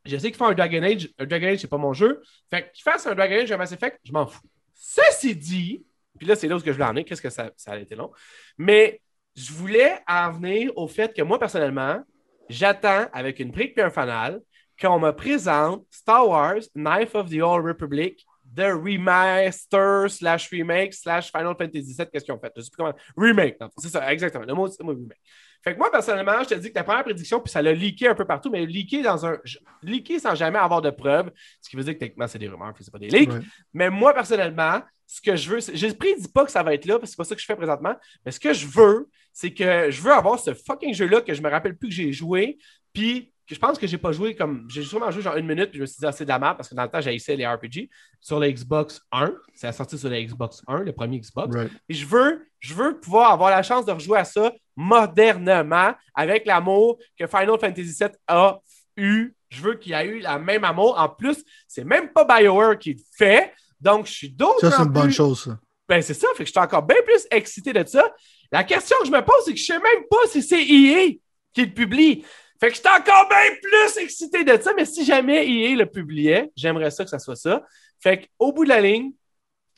je 0.05 0.17
sais 0.17 0.29
qu'ils 0.29 0.37
font 0.37 0.47
un 0.47 0.55
Dragon 0.55 0.83
Age. 0.83 1.11
Un 1.19 1.27
Dragon 1.27 1.49
Age, 1.49 1.61
c'est 1.61 1.69
pas 1.69 1.79
mon 1.79 1.93
jeu. 1.93 2.23
Fait 2.51 2.71
qu'ils 2.73 2.83
fassent 2.83 3.07
un 3.07 3.15
Dragon 3.15 3.37
Age, 3.37 3.53
un 3.53 3.57
Mass 3.57 3.73
Effect, 3.73 3.99
je 4.05 4.12
m'en 4.12 4.27
fous. 4.27 4.47
Ceci 4.75 5.35
dit, 5.35 5.85
puis 6.19 6.27
là, 6.27 6.37
c'est 6.37 6.47
là 6.47 6.57
où 6.57 6.59
je 6.59 6.71
voulais 6.71 6.85
en 6.85 6.91
venir. 6.91 7.05
Qu'est-ce 7.05 7.23
que 7.23 7.31
ça, 7.31 7.51
ça 7.57 7.73
a 7.73 7.79
été 7.79 7.95
long? 7.95 8.11
Mais 8.59 9.01
je 9.35 9.53
voulais 9.53 9.99
en 10.07 10.31
venir 10.31 10.73
au 10.77 10.87
fait 10.87 11.15
que 11.15 11.23
moi, 11.23 11.39
personnellement, 11.39 12.03
j'attends 12.49 13.07
avec 13.12 13.41
une 13.41 13.51
brique 13.51 13.77
et 13.79 13.83
un 13.83 13.91
fanal 13.91 14.41
qu'on 14.81 14.99
me 14.99 15.11
présente 15.12 15.87
Star 15.91 16.29
Wars 16.29 16.62
Knife 16.75 17.15
of 17.15 17.31
the 17.31 17.41
Old 17.41 17.65
Republic, 17.65 18.25
The 18.55 18.73
Remaster 18.73 20.11
slash 20.11 20.49
remake 20.51 20.95
slash 20.95 21.31
Final 21.33 21.55
Fantasy 21.57 21.95
VII. 21.95 22.07
Qu'est-ce 22.13 22.25
qu'ils 22.25 22.35
ont 22.35 22.39
fait? 22.39 22.53
Je 22.57 22.63
sais 22.63 22.71
plus 22.71 22.77
comment. 22.77 22.95
Remake, 23.17 23.57
c'est 23.79 23.89
ça, 23.89 24.13
exactement. 24.13 24.45
Le 24.45 24.55
mot, 24.55 24.69
c'est 24.69 24.81
le 24.81 24.87
mot 24.87 24.93
remake. 24.93 25.21
Fait 25.65 25.73
que 25.73 25.79
moi, 25.79 25.91
personnellement, 25.91 26.43
je 26.43 26.49
te 26.49 26.55
dis 26.57 26.69
que 26.69 26.75
ta 26.75 26.85
première 26.85 27.05
prédiction, 27.05 27.41
puis 27.41 27.51
ça 27.51 27.63
l'a 27.63 27.73
leaké 27.73 28.07
un 28.07 28.15
peu 28.15 28.27
partout, 28.27 28.51
mais 28.51 28.67
leaké 28.67 29.03
dans 29.03 29.25
un. 29.25 29.39
leaké 29.83 30.19
sans 30.19 30.35
jamais 30.35 30.59
avoir 30.59 30.83
de 30.83 30.91
preuves, 30.91 31.31
ce 31.63 31.71
qui 31.71 31.77
veut 31.77 31.83
dire 31.83 31.95
que 31.95 32.01
techniquement, 32.01 32.27
c'est 32.27 32.39
des 32.39 32.49
rumeurs, 32.49 32.75
puis 32.75 32.85
c'est 32.85 32.91
pas 32.91 32.99
des 32.99 33.09
leaks. 33.09 33.33
Ouais. 33.33 33.41
Mais 33.73 33.89
moi, 33.89 34.13
personnellement, 34.13 34.83
ce 35.07 35.23
que 35.23 35.37
je 35.37 35.49
veux, 35.49 35.61
je 35.61 35.87
ne 35.87 35.93
prédis 35.93 36.29
pas 36.29 36.45
que 36.45 36.51
ça 36.51 36.63
va 36.63 36.75
être 36.75 36.85
là, 36.85 36.99
parce 36.99 37.11
que 37.11 37.15
c'est 37.15 37.17
pas 37.17 37.25
ça 37.25 37.35
que 37.35 37.41
je 37.41 37.47
fais 37.47 37.57
présentement. 37.57 37.95
Mais 38.27 38.33
ce 38.33 38.41
que 38.41 38.53
je 38.53 38.67
veux, 38.67 39.09
c'est 39.33 39.55
que 39.55 39.91
je 39.91 40.03
veux 40.03 40.13
avoir 40.13 40.39
ce 40.39 40.53
fucking 40.53 40.93
jeu-là 40.93 41.23
que 41.23 41.33
je 41.33 41.43
me 41.43 41.49
rappelle 41.49 41.77
plus 41.77 41.89
que 41.89 41.95
j'ai 41.95 42.13
joué, 42.13 42.59
puis 42.93 43.33
je 43.47 43.59
pense 43.59 43.79
que 43.79 43.87
j'ai 43.87 43.99
pas 43.99 44.13
joué 44.13 44.35
comme. 44.35 44.67
J'ai 44.71 44.83
sûrement 44.83 45.11
joué 45.11 45.23
genre 45.23 45.37
une 45.37 45.47
minute, 45.47 45.71
puis 45.71 45.79
je 45.79 45.83
me 45.83 45.87
suis 45.87 45.99
dit, 45.99 46.07
ah, 46.07 46.13
c'est 46.13 46.25
de 46.25 46.31
la 46.31 46.39
merde, 46.39 46.57
parce 46.57 46.69
que 46.69 46.75
dans 46.75 46.83
le 46.83 46.89
temps, 46.89 47.01
j'ai 47.01 47.15
essayé 47.15 47.37
les 47.37 47.47
RPG 47.47 47.91
sur 48.21 48.39
la 48.39 48.51
Xbox 48.51 49.01
1. 49.13 49.35
C'est 49.55 49.71
sorti 49.73 49.99
sur 49.99 50.09
la 50.09 50.23
Xbox 50.23 50.63
1, 50.67 50.81
le 50.81 50.93
premier 50.93 51.21
Xbox. 51.21 51.55
Right. 51.55 51.71
Et 51.89 51.95
je 51.95 52.07
veux, 52.07 52.47
je 52.59 52.75
veux 52.75 52.99
pouvoir 52.99 53.33
avoir 53.33 53.51
la 53.51 53.63
chance 53.63 53.85
de 53.85 53.93
rejouer 53.93 54.19
à 54.19 54.25
ça 54.25 54.53
modernement, 54.77 55.95
avec 56.15 56.47
l'amour 56.47 56.99
que 57.19 57.27
Final 57.27 57.59
Fantasy 57.61 57.95
VII 58.01 58.11
a 58.29 58.59
eu. 58.97 59.35
Je 59.51 59.61
veux 59.61 59.75
qu'il 59.75 59.93
y 59.93 59.95
ait 59.95 60.07
eu 60.07 60.21
la 60.21 60.39
même 60.39 60.65
amour. 60.65 60.99
En 60.99 61.09
plus, 61.09 61.45
c'est 61.69 61.85
même 61.85 62.13
pas 62.13 62.25
BioWare 62.25 62.79
qui 62.79 62.95
le 62.95 63.01
fait. 63.17 63.53
Donc, 63.81 64.07
je 64.07 64.13
suis 64.13 64.31
d'autant 64.31 64.59
Ça, 64.59 64.71
c'est 64.71 64.83
une 64.83 64.89
bonne 64.89 65.13
chose, 65.13 65.45
ça. 65.45 65.59
Ben, 65.89 66.01
c'est 66.01 66.15
ça. 66.15 66.29
Fait 66.35 66.45
que 66.45 66.47
je 66.47 66.53
suis 66.53 66.61
encore 66.61 66.83
bien 66.83 66.97
plus 67.05 67.27
excité 67.31 67.73
de 67.73 67.87
ça. 67.87 68.11
La 68.51 68.65
question 68.65 68.97
que 69.01 69.07
je 69.07 69.13
me 69.13 69.21
pose, 69.21 69.45
c'est 69.45 69.53
que 69.53 69.59
je 69.59 69.65
sais 69.65 69.79
même 69.79 70.05
pas 70.11 70.27
si 70.29 70.43
c'est 70.43 70.63
EA 70.63 71.19
qui 71.53 71.67
le 71.67 71.73
publie. 71.73 72.25
Fait 72.61 72.69
que 72.69 72.75
je 72.77 72.81
suis 72.81 72.89
encore 72.89 73.29
bien 73.29 73.57
plus 73.63 73.99
excité 74.03 74.45
de 74.45 74.61
ça. 74.61 74.73
Mais 74.77 74.85
si 74.85 75.05
jamais 75.05 75.47
EA 75.47 75.77
le 75.77 75.87
publiait, 75.87 76.51
j'aimerais 76.57 76.91
ça 76.91 77.05
que 77.05 77.11
ça 77.11 77.19
soit 77.19 77.37
ça. 77.37 77.63
Fait 78.01 78.29
qu'au 78.39 78.53
bout 78.53 78.65
de 78.65 78.69
la 78.71 78.81
ligne, 78.81 79.13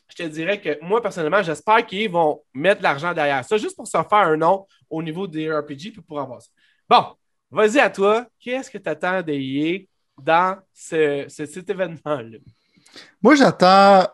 je 0.09 0.15
te 0.23 0.23
dirais 0.23 0.61
que 0.61 0.77
moi, 0.81 1.01
personnellement, 1.01 1.43
j'espère 1.43 1.85
qu'ils 1.85 2.09
vont 2.09 2.41
mettre 2.53 2.81
l'argent 2.81 3.13
derrière 3.13 3.43
ça, 3.43 3.57
juste 3.57 3.75
pour 3.75 3.87
se 3.87 3.91
faire 3.97 4.05
un 4.13 4.37
nom 4.37 4.65
au 4.89 5.03
niveau 5.03 5.27
des 5.27 5.51
RPG 5.51 5.91
puis 5.91 6.01
pour 6.07 6.19
avoir 6.19 6.41
ça. 6.41 6.49
Bon, 6.89 7.05
vas-y 7.51 7.79
à 7.79 7.89
toi. 7.89 8.25
Qu'est-ce 8.39 8.71
que 8.71 8.77
tu 8.77 8.89
attends 8.89 9.21
de 9.21 9.33
EA 9.33 9.85
dans 10.17 10.57
ce- 10.73 11.25
ce- 11.27 11.45
cet 11.45 11.69
événement-là? 11.69 12.37
Moi, 13.21 13.35
j'attends. 13.35 14.07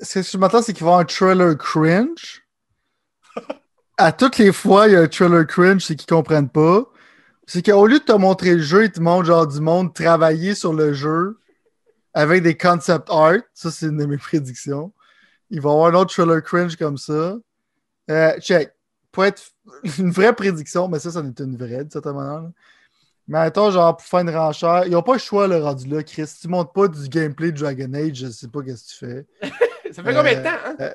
Ce 0.00 0.20
que 0.20 0.24
je 0.24 0.36
m'attends, 0.38 0.62
c'est 0.62 0.72
qu'il 0.72 0.84
va 0.84 0.90
y 0.90 0.92
avoir 0.92 1.00
un 1.00 1.04
trailer 1.04 1.56
cringe. 1.58 2.42
à 3.96 4.12
toutes 4.12 4.38
les 4.38 4.52
fois, 4.52 4.86
il 4.88 4.92
y 4.94 4.96
a 4.96 5.00
un 5.00 5.08
trailer 5.08 5.46
cringe, 5.46 5.84
c'est 5.84 5.96
qu'ils 5.96 6.06
comprennent 6.08 6.48
pas. 6.50 6.84
C'est 7.46 7.64
qu'au 7.64 7.86
lieu 7.86 7.98
de 7.98 8.04
te 8.04 8.12
montrer 8.12 8.54
le 8.54 8.62
jeu, 8.62 8.84
ils 8.84 8.92
te 8.92 9.00
montrent 9.00 9.26
genre 9.26 9.46
du 9.46 9.60
monde 9.60 9.92
travailler 9.94 10.54
sur 10.54 10.72
le 10.72 10.92
jeu 10.92 11.38
avec 12.14 12.42
des 12.42 12.56
concept 12.56 13.08
art. 13.10 13.40
Ça, 13.54 13.70
c'est 13.70 13.86
une 13.86 13.96
de 13.96 14.06
mes 14.06 14.16
prédictions. 14.18 14.92
Il 15.50 15.60
va 15.60 15.70
y 15.70 15.72
avoir 15.72 15.88
un 15.88 15.94
autre 15.94 16.12
trailer 16.14 16.42
cringe 16.42 16.76
comme 16.76 16.98
ça. 16.98 17.36
Euh, 18.10 18.38
check. 18.40 18.72
Pour 19.10 19.24
être 19.24 19.42
une 19.98 20.10
vraie 20.10 20.34
prédiction, 20.34 20.88
mais 20.88 20.98
ça, 20.98 21.10
ça 21.10 21.20
en 21.20 21.26
est 21.26 21.40
une 21.40 21.56
vraie, 21.56 21.84
de 21.84 21.92
cette 21.92 22.06
manière. 22.06 22.50
Mais 23.28 23.38
attends, 23.38 23.70
genre, 23.70 23.96
pour 23.96 24.06
faire 24.06 24.20
une 24.20 24.30
renchère, 24.30 24.84
ils 24.86 24.92
n'ont 24.92 25.02
pas 25.02 25.14
le 25.14 25.18
choix, 25.18 25.46
le 25.46 25.62
rendu 25.62 25.88
là, 25.88 26.02
Chris. 26.02 26.26
Si 26.26 26.40
tu 26.40 26.48
montres 26.48 26.72
pas 26.72 26.88
du 26.88 27.08
gameplay 27.08 27.52
de 27.52 27.58
Dragon 27.58 27.92
Age, 27.94 28.14
je 28.14 28.28
sais 28.28 28.48
pas 28.48 28.62
qu'est-ce 28.62 28.84
que 28.84 28.90
tu 28.90 28.96
fais. 28.96 29.26
ça 29.92 30.02
fait 30.02 30.14
combien 30.14 30.38
de 30.38 30.42
temps, 30.42 30.50
hein? 30.64 30.76
Euh, 30.80 30.92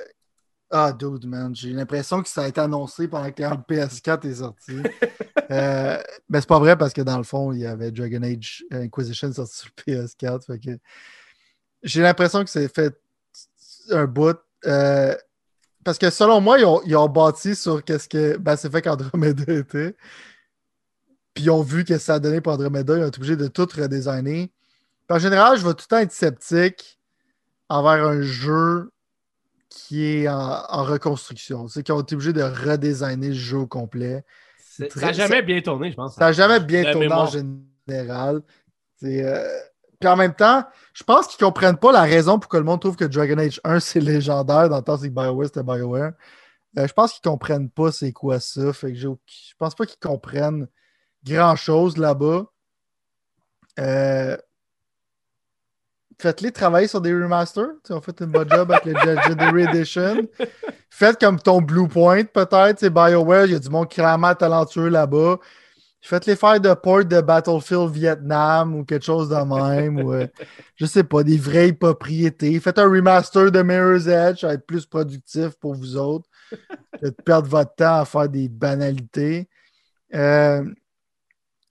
ah, 0.69 0.91
dude, 0.91 1.25
man. 1.25 1.55
J'ai 1.55 1.71
l'impression 1.71 2.21
que 2.21 2.27
ça 2.27 2.43
a 2.43 2.47
été 2.47 2.59
annoncé 2.59 3.07
pendant 3.07 3.31
que 3.31 3.41
le 3.41 3.49
PS4 3.49 4.27
est 4.27 4.35
sorti. 4.35 4.73
euh, 5.51 5.97
mais 6.29 6.41
c'est 6.41 6.47
pas 6.47 6.59
vrai 6.59 6.77
parce 6.77 6.93
que 6.93 7.01
dans 7.01 7.17
le 7.17 7.23
fond, 7.23 7.53
il 7.53 7.59
y 7.59 7.65
avait 7.65 7.91
Dragon 7.91 8.21
Age 8.23 8.65
Inquisition 8.71 9.31
sorti 9.31 9.55
sur 9.55 9.69
le 9.77 9.93
PS4. 9.93 10.45
Fait 10.45 10.59
que... 10.59 10.77
J'ai 11.83 12.01
l'impression 12.01 12.43
que 12.43 12.49
c'est 12.49 12.73
fait 12.73 12.99
un 13.91 14.05
bout. 14.05 14.37
Euh, 14.65 15.15
parce 15.85 15.97
que 15.97 16.09
selon 16.09 16.41
moi, 16.41 16.59
ils 16.59 16.65
ont, 16.65 16.81
ils 16.85 16.97
ont 16.97 17.07
bâti 17.07 17.55
sur 17.55 17.81
qu'est-ce 17.83 18.09
que 18.09 18.35
ben, 18.37 18.57
c'est 18.57 18.69
fait 18.69 18.81
qu'Andromeda 18.81 19.53
était. 19.53 19.95
Puis 21.33 21.45
ils 21.45 21.49
ont 21.49 21.61
vu 21.61 21.85
que 21.85 21.97
ça 21.97 22.15
a 22.15 22.19
donné 22.19 22.41
pour 22.41 22.51
Andromeda. 22.53 22.97
Ils 22.97 23.03
ont 23.03 23.07
été 23.07 23.19
obligés 23.19 23.37
de 23.37 23.47
tout 23.47 23.69
redesigner. 23.73 24.51
en 25.09 25.19
général, 25.19 25.57
je 25.57 25.65
vais 25.65 25.73
tout 25.73 25.85
le 25.89 25.95
temps 25.95 25.99
être 25.99 26.11
sceptique 26.11 26.99
envers 27.69 28.05
un 28.05 28.21
jeu 28.21 28.91
qui 29.69 30.05
est 30.05 30.27
en, 30.27 30.83
reconstruction. 30.83 31.67
C'est 31.67 31.83
qu'ils 31.83 31.93
ont 31.93 32.01
été 32.01 32.15
obligés 32.15 32.33
de 32.33 32.43
redesigner 32.43 33.29
le 33.29 33.33
jeu 33.33 33.57
au 33.57 33.67
complet. 33.67 34.23
Ça 34.57 35.07
n'a 35.07 35.11
jamais 35.11 35.41
bien 35.41 35.61
tourné, 35.61 35.91
je 35.91 35.95
pense. 35.95 36.15
Ça 36.15 36.25
n'a 36.25 36.31
jamais 36.31 36.59
bien 36.59 36.91
tourné 36.91 37.11
en 37.11 37.27
général. 37.27 38.41
Euh, 39.03 39.59
puis 39.99 40.09
en 40.09 40.15
même 40.15 40.33
temps, 40.33 40.63
je 40.93 41.03
pense 41.03 41.27
qu'ils 41.27 41.43
ne 41.43 41.49
comprennent 41.49 41.77
pas 41.77 41.91
la 41.91 42.03
raison 42.03 42.39
pour 42.39 42.49
que 42.49 42.57
le 42.57 42.63
monde 42.63 42.79
trouve 42.79 42.95
que 42.95 43.05
Dragon 43.05 43.37
Age 43.37 43.59
1 43.63 43.79
c'est 43.79 43.99
légendaire 43.99 44.69
dans 44.69 44.77
le 44.77 44.83
temps 44.83 44.97
que 44.97 45.07
BioWare 45.07 45.47
c'était 45.47 45.63
BioWare. 45.63 46.13
Euh, 46.77 46.87
je 46.87 46.93
pense 46.93 47.13
qu'ils 47.13 47.27
ne 47.29 47.31
comprennent 47.31 47.69
pas 47.69 47.91
c'est 47.91 48.11
quoi 48.11 48.39
ça. 48.39 48.73
Fait 48.73 48.93
que 48.93 48.97
je 48.97 49.09
pense 49.57 49.75
pas 49.75 49.85
qu'ils 49.85 49.99
comprennent 49.99 50.67
grand 51.23 51.55
chose 51.55 51.97
là-bas. 51.97 52.45
Euh, 53.79 54.37
faites-les 56.19 56.51
travailler 56.51 56.87
sur 56.87 57.01
des 57.01 57.13
remasters. 57.13 57.69
On 57.89 58.01
fait 58.01 58.19
une 58.21 58.31
bonne 58.31 58.49
job 58.49 58.71
avec 58.71 58.85
les 58.85 58.93
Legendary 58.93 59.63
Edition. 59.63 60.27
Faites 60.89 61.19
comme 61.19 61.39
ton 61.39 61.61
Bluepoint, 61.61 62.23
peut-être. 62.25 62.79
C'est 62.79 62.89
BioWare, 62.89 63.45
il 63.45 63.51
y 63.51 63.55
a 63.55 63.59
du 63.59 63.69
monde 63.69 63.89
clairement 63.89 64.33
talentueux 64.33 64.89
là-bas. 64.89 65.37
Faites-les 66.01 66.35
faire 66.35 66.59
de 66.59 66.73
port 66.73 67.03
de 67.03 67.19
Battlefield 67.19 67.91
Vietnam 67.91 68.75
ou 68.75 68.85
quelque 68.85 69.03
chose 69.03 69.29
de 69.29 69.35
même. 69.35 69.99
ou, 69.99 70.13
euh, 70.13 70.27
je 70.75 70.85
sais 70.85 71.03
pas, 71.03 71.23
des 71.23 71.37
vraies 71.37 71.73
propriétés. 71.73 72.59
Faites 72.59 72.79
un 72.79 72.89
remaster 72.89 73.51
de 73.51 73.61
Mirror's 73.61 74.07
Edge, 74.07 74.41
ça 74.41 74.47
va 74.47 74.53
être 74.53 74.65
plus 74.65 74.85
productif 74.85 75.55
pour 75.59 75.75
vous 75.75 75.97
autres 75.97 76.29
de 77.01 77.09
perdre 77.09 77.49
votre 77.49 77.75
temps 77.75 77.99
à 77.99 78.05
faire 78.05 78.29
des 78.29 78.47
banalités. 78.47 79.49
Euh, 80.13 80.63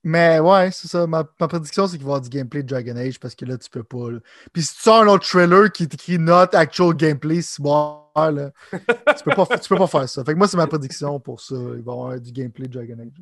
mais 0.08 0.38
ouais, 0.38 0.70
c'est 0.70 0.86
ça. 0.86 1.04
Ma, 1.08 1.24
prédiction, 1.24 1.88
c'est 1.88 1.96
qu'il 1.96 2.06
va 2.06 2.12
y 2.12 2.14
avoir 2.14 2.20
du 2.20 2.28
gameplay 2.28 2.62
de 2.62 2.68
Dragon 2.68 2.96
Age 2.96 3.18
parce 3.18 3.34
que 3.34 3.44
là, 3.44 3.58
tu 3.58 3.68
peux 3.68 3.82
pas. 3.82 4.06
Puis 4.52 4.62
si 4.62 4.76
tu 4.76 4.82
sors 4.82 5.02
un 5.02 5.08
autre 5.08 5.26
trailer 5.26 5.72
qui 5.72 5.82
écrit 5.82 6.16
Not 6.16 6.54
Actual 6.54 6.94
Gameplay, 6.94 7.42
c'est 7.42 7.60
bon, 7.60 8.04
tu, 8.14 9.24
peux 9.24 9.34
pas, 9.34 9.58
tu 9.58 9.68
peux 9.68 9.76
pas 9.76 9.88
faire 9.88 10.08
ça. 10.08 10.24
Fait 10.24 10.32
que 10.32 10.38
moi, 10.38 10.46
c'est 10.46 10.56
ma 10.56 10.68
prédiction 10.68 11.18
pour 11.18 11.40
ça. 11.40 11.56
Il 11.56 11.60
va 11.60 11.74
y 11.74 11.78
avoir 11.80 12.20
du 12.20 12.30
gameplay 12.30 12.68
de 12.68 12.74
Dragon 12.74 13.00
Age. 13.00 13.20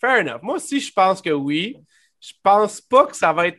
Fair 0.00 0.22
enough. 0.22 0.42
Moi 0.42 0.56
aussi, 0.56 0.80
je 0.80 0.92
pense 0.92 1.22
que 1.22 1.30
oui. 1.30 1.76
Je 2.18 2.32
pense 2.42 2.80
pas 2.80 3.06
que 3.06 3.16
ça 3.16 3.32
va 3.32 3.46
être 3.46 3.58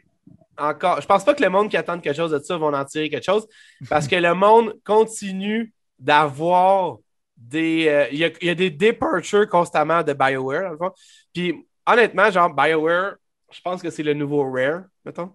encore. 0.58 1.00
Je 1.00 1.08
pense 1.08 1.24
pas 1.24 1.34
que 1.34 1.42
le 1.42 1.50
monde 1.50 1.70
qui 1.70 1.78
attend 1.78 1.98
quelque 2.02 2.18
chose 2.18 2.32
de 2.32 2.40
ça 2.40 2.58
vont 2.58 2.74
en 2.74 2.84
tirer 2.84 3.10
quelque 3.10 3.24
chose 3.24 3.48
parce 3.90 4.10
que 4.10 4.18
le 4.18 4.34
monde 4.34 4.78
continue 4.84 5.74
d'avoir 5.98 6.98
des. 7.38 7.88
Euh, 7.88 8.08
il 8.12 8.20
y, 8.20 8.50
a 8.50 8.56
des 8.56 8.72
departures 8.72 9.48
constamment 9.48 10.04
de 10.04 10.12
BioWare, 10.12 10.64
dans 10.64 10.72
le 10.72 10.78
fond. 10.78 10.92
Puis 11.34 11.66
honnêtement, 11.94 12.30
genre, 12.32 12.54
BioWare, 12.54 13.16
je 13.52 13.62
pense 13.62 13.82
que 13.82 13.90
c'est 13.90 14.04
le 14.04 14.14
nouveau 14.14 14.50
Rare, 14.52 14.84
mettons. 15.06 15.34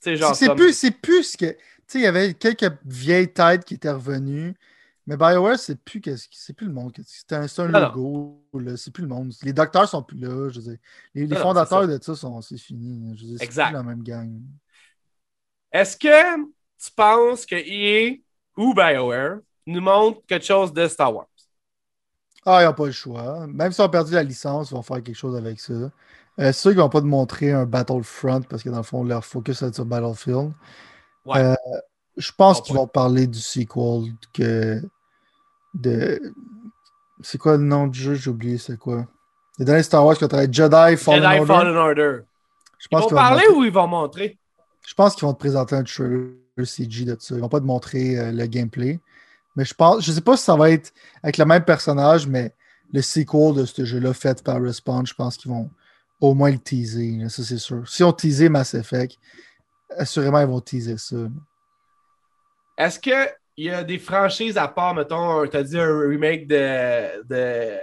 C'est 0.00 0.54
plus, 0.54 0.72
c'est 0.76 0.90
plus 0.90 1.32
ce 1.32 1.36
que. 1.36 1.46
Tu 1.46 1.58
sais, 1.86 1.98
il 1.98 2.02
y 2.02 2.06
avait 2.06 2.34
quelques 2.34 2.72
vieilles 2.84 3.32
têtes 3.32 3.64
qui 3.64 3.74
étaient 3.74 3.90
revenues. 3.90 4.54
Mais 5.06 5.16
BioWare, 5.16 5.58
c'est 5.58 5.82
plus, 5.82 6.00
c'est 6.30 6.54
plus 6.54 6.66
le 6.66 6.72
monde. 6.72 6.92
C'est 7.06 7.32
un, 7.32 7.46
un 7.58 7.68
logo. 7.68 8.42
C'est 8.76 8.92
plus 8.92 9.02
le 9.02 9.08
monde. 9.08 9.32
Les 9.42 9.52
docteurs 9.52 9.88
sont 9.88 10.02
plus 10.02 10.18
là. 10.18 10.48
Je 10.50 10.60
veux 10.60 10.78
Les, 11.14 11.36
fondateurs 11.36 11.86
de 11.86 11.98
ça 12.02 12.14
sont 12.14 12.40
c'est 12.40 12.58
fini. 12.58 13.16
Je 13.16 13.36
c'est 13.36 13.46
plus 13.46 13.56
la 13.56 13.82
même 13.82 14.02
gang. 14.02 14.40
Est-ce 15.72 15.96
que 15.96 16.36
tu 16.36 16.90
penses 16.96 17.44
que 17.44 17.56
EA 17.56 18.16
ou 18.56 18.72
BioWare 18.72 19.40
nous 19.66 19.80
montrent 19.80 20.22
quelque 20.26 20.46
chose 20.46 20.72
de 20.72 20.86
Star 20.88 21.14
Wars? 21.14 21.28
Ah, 22.46 22.62
ils 22.62 22.66
n'ont 22.66 22.74
pas 22.74 22.86
le 22.86 22.92
choix. 22.92 23.46
Même 23.46 23.72
s'ils 23.72 23.84
ont 23.84 23.88
perdu 23.88 24.12
la 24.12 24.22
licence, 24.22 24.70
ils 24.70 24.74
vont 24.74 24.82
faire 24.82 25.02
quelque 25.02 25.16
chose 25.16 25.36
avec 25.36 25.60
ça. 25.60 25.72
Euh, 25.72 25.90
c'est 26.38 26.52
sûr 26.52 26.70
qu'ils 26.70 26.78
ne 26.78 26.82
vont 26.82 26.90
pas 26.90 27.00
te 27.00 27.06
montrer 27.06 27.52
un 27.52 27.64
Battlefront 27.64 28.42
parce 28.42 28.62
que 28.62 28.68
dans 28.68 28.78
le 28.78 28.82
fond, 28.82 29.04
leur 29.04 29.24
focus 29.24 29.62
est 29.62 29.74
sur 29.74 29.84
Battlefield. 29.84 30.52
Euh, 31.28 31.54
je 32.16 32.32
pense 32.36 32.60
qu'ils 32.60 32.74
vont 32.74 32.86
parler 32.86 33.26
du 33.26 33.38
sequel 33.38 34.12
que 34.32 34.82
de. 35.74 36.20
C'est 37.22 37.38
quoi 37.38 37.56
le 37.56 37.62
nom 37.62 37.86
du 37.86 37.98
jeu? 37.98 38.14
J'ai 38.14 38.30
oublié, 38.30 38.58
c'est 38.58 38.76
quoi? 38.76 39.06
Les 39.58 39.64
derniers 39.64 39.84
Star 39.84 40.04
Wars 40.04 40.16
qui 40.16 40.24
ont 40.24 40.28
Jedi 40.28 40.96
Fallen 40.96 40.96
Jedi 40.96 41.38
Order. 41.38 41.46
Fallen 41.46 41.76
Order. 41.76 42.18
ils 42.90 42.98
vont 42.98 43.08
parler 43.08 43.44
ou 43.54 43.64
ils 43.64 43.72
vont 43.72 43.86
montrer? 43.86 44.36
Je 44.86 44.94
pense 44.94 45.14
qu'ils 45.14 45.26
vont 45.26 45.32
te 45.32 45.38
présenter 45.38 45.76
un 45.76 45.84
trailer 45.84 46.34
CG 46.64 47.04
de 47.04 47.16
ça. 47.18 47.34
Ils 47.34 47.40
vont 47.40 47.48
pas 47.48 47.60
te 47.60 47.64
montrer 47.64 48.18
euh, 48.18 48.32
le 48.32 48.46
gameplay. 48.46 49.00
Mais 49.56 49.64
je 49.64 49.74
pense, 49.74 50.04
je 50.04 50.12
sais 50.12 50.20
pas 50.20 50.36
si 50.36 50.44
ça 50.44 50.56
va 50.56 50.70
être 50.70 50.92
avec 51.22 51.38
le 51.38 51.44
même 51.44 51.64
personnage, 51.64 52.26
mais 52.26 52.52
le 52.92 53.02
sequel 53.02 53.54
de 53.54 53.64
ce 53.64 53.84
jeu-là 53.84 54.12
fait 54.12 54.42
par 54.42 54.60
Respawn, 54.60 55.06
je 55.06 55.14
pense 55.14 55.36
qu'ils 55.36 55.50
vont 55.50 55.70
au 56.20 56.34
moins 56.34 56.50
le 56.50 56.58
teaser. 56.58 57.28
ça, 57.28 57.42
c'est 57.42 57.58
sûr. 57.58 57.88
Si 57.88 58.02
on 58.02 58.12
teasait 58.12 58.48
Mass 58.48 58.74
Effect, 58.74 59.16
assurément, 59.96 60.40
ils 60.40 60.46
vont 60.46 60.60
teaser 60.60 60.98
ça. 60.98 61.16
Est-ce 62.76 62.98
qu'il 62.98 63.34
y 63.56 63.70
a 63.70 63.84
des 63.84 63.98
franchises 63.98 64.56
à 64.56 64.68
part, 64.68 64.94
mettons, 64.94 65.46
tu 65.46 65.56
as 65.56 65.62
dit 65.62 65.78
un 65.78 66.08
remake 66.08 66.46
de, 66.46 67.22
de 67.24 67.34
euh, 67.34 67.78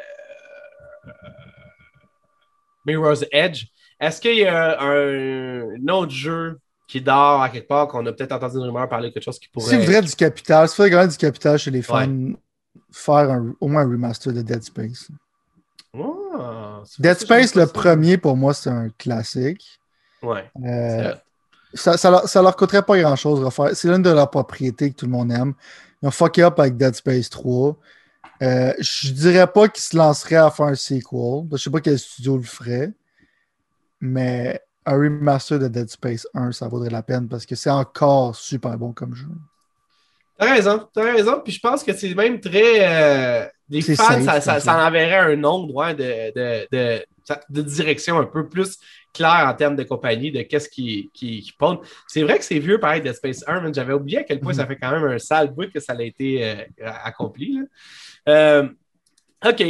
Mirror's 2.86 3.26
Edge? 3.32 3.66
Est-ce 4.00 4.20
qu'il 4.20 4.38
y 4.38 4.46
a 4.46 4.82
un 4.82 5.88
autre 5.88 6.12
jeu 6.12 6.60
qui 6.92 7.00
dort 7.00 7.42
à 7.42 7.48
quelque 7.48 7.70
part, 7.70 7.88
qu'on 7.88 8.06
a 8.06 8.12
peut-être 8.12 8.34
entendu 8.34 8.58
une 8.58 8.64
rumeur 8.64 8.90
parler 8.90 9.08
de 9.08 9.14
quelque 9.14 9.24
chose 9.24 9.40
qui 9.40 9.48
pourrait. 9.48 9.70
C'est 9.70 9.86
vrai 9.86 10.02
du 10.02 10.14
capital. 10.14 10.68
C'est 10.68 10.90
vrai 10.90 11.08
du 11.08 11.16
capital 11.16 11.58
chez 11.58 11.72
les 11.72 11.82
fans 11.82 12.34
faire 12.92 13.42
au 13.62 13.70
moins 13.70 13.84
un 13.84 13.90
remaster 13.90 14.34
de 14.34 14.42
Dead 14.42 14.62
Space. 14.62 15.08
Dead 17.00 17.18
Space, 17.18 17.56
le 17.56 17.66
premier, 17.68 18.18
pour 18.18 18.36
moi, 18.36 18.54
c'est 18.54 18.70
un 18.70 18.90
classique. 18.90 19.80
Ouais. 20.22 20.52
Euh, 20.66 21.16
ça, 21.74 21.96
ça, 21.96 22.12
leur, 22.12 22.28
ça, 22.28 22.42
leur, 22.42 22.58
coûterait 22.58 22.82
pas 22.82 23.00
grand-chose 23.00 23.40
de 23.40 23.46
refaire. 23.46 23.74
C'est 23.74 23.88
l'une 23.88 24.02
de 24.02 24.10
leurs 24.10 24.30
propriétés 24.30 24.92
que 24.92 24.98
tout 24.98 25.06
le 25.06 25.12
monde 25.14 25.32
aime. 25.32 25.54
Ils 26.04 26.10
ont 26.10 26.12
fucké 26.12 26.44
up 26.44 26.60
avec 26.60 26.76
Dead 26.76 26.94
Space 26.94 27.30
3. 27.30 27.78
Euh, 28.44 28.74
je 28.80 29.14
dirais 29.14 29.48
pas 29.48 29.70
qu'ils 29.70 29.84
se 29.84 29.96
lanceraient 29.96 30.36
à 30.36 30.52
faire 30.52 30.66
un 30.66 30.76
sequel. 30.76 31.48
Je 31.54 31.58
sais 31.58 31.70
pas 31.70 31.80
quel 31.80 31.98
studio 31.98 32.36
le 32.36 32.44
ferait. 32.44 32.92
Mais 34.02 34.62
un 34.86 34.94
remaster 34.94 35.60
de 35.60 35.68
Dead 35.68 35.90
Space 35.90 36.28
1, 36.34 36.52
ça 36.52 36.68
vaudrait 36.68 36.90
la 36.90 37.04
peine 37.04 37.28
parce 37.28 37.46
que 37.46 37.56
c'est 37.56 37.70
encore 37.70 38.36
super 38.36 38.78
bon 38.78 38.94
comme 38.94 39.16
jeu. 39.16 39.28
T'as 40.38 40.54
raison, 40.54 40.88
t'as 40.92 41.04
raison. 41.04 41.42
Puis 41.44 41.54
je 41.54 41.60
pense 41.60 41.84
que 41.84 41.94
c'est 41.94 42.16
même 42.16 42.40
très. 42.40 42.80
Euh, 42.80 43.48
des 43.70 43.82
fans, 43.82 44.22
ça, 44.42 44.60
ça, 44.60 44.88
enverrait 44.88 45.34
un 45.34 45.36
nom 45.36 45.66
de, 45.66 45.94
de, 45.94 46.68
de, 46.72 47.06
de, 47.50 47.62
direction 47.62 48.18
un 48.20 48.26
peu 48.26 48.50
plus 48.50 48.78
clair 49.14 49.46
en 49.48 49.54
termes 49.54 49.76
de 49.76 49.84
compagnie, 49.84 50.32
de 50.32 50.42
qu'est-ce 50.42 50.68
qui, 50.68 51.10
qui, 51.14 51.42
qui 51.42 51.54
C'est 52.08 52.24
vrai 52.24 52.38
que 52.38 52.44
c'est 52.44 52.60
vieux, 52.60 52.80
pareil, 52.80 53.02
Dead 53.02 53.14
Space 53.14 53.44
1, 53.48 53.72
j'avais 53.74 53.94
oublié 53.94 54.20
à 54.20 54.24
quel 54.24 54.40
point 54.40 54.54
ça 54.54 54.64
mhm. 54.64 54.70
fait 54.70 54.76
quand 54.78 54.92
même 54.92 55.04
un 55.04 55.20
sale 55.20 55.52
bout 55.52 55.72
que 55.72 55.80
ça 55.80 55.94
a 55.94 56.02
été 56.02 56.44
euh, 56.44 56.92
accompli. 57.04 57.60
Euh, 58.28 58.68
OK. 59.46 59.64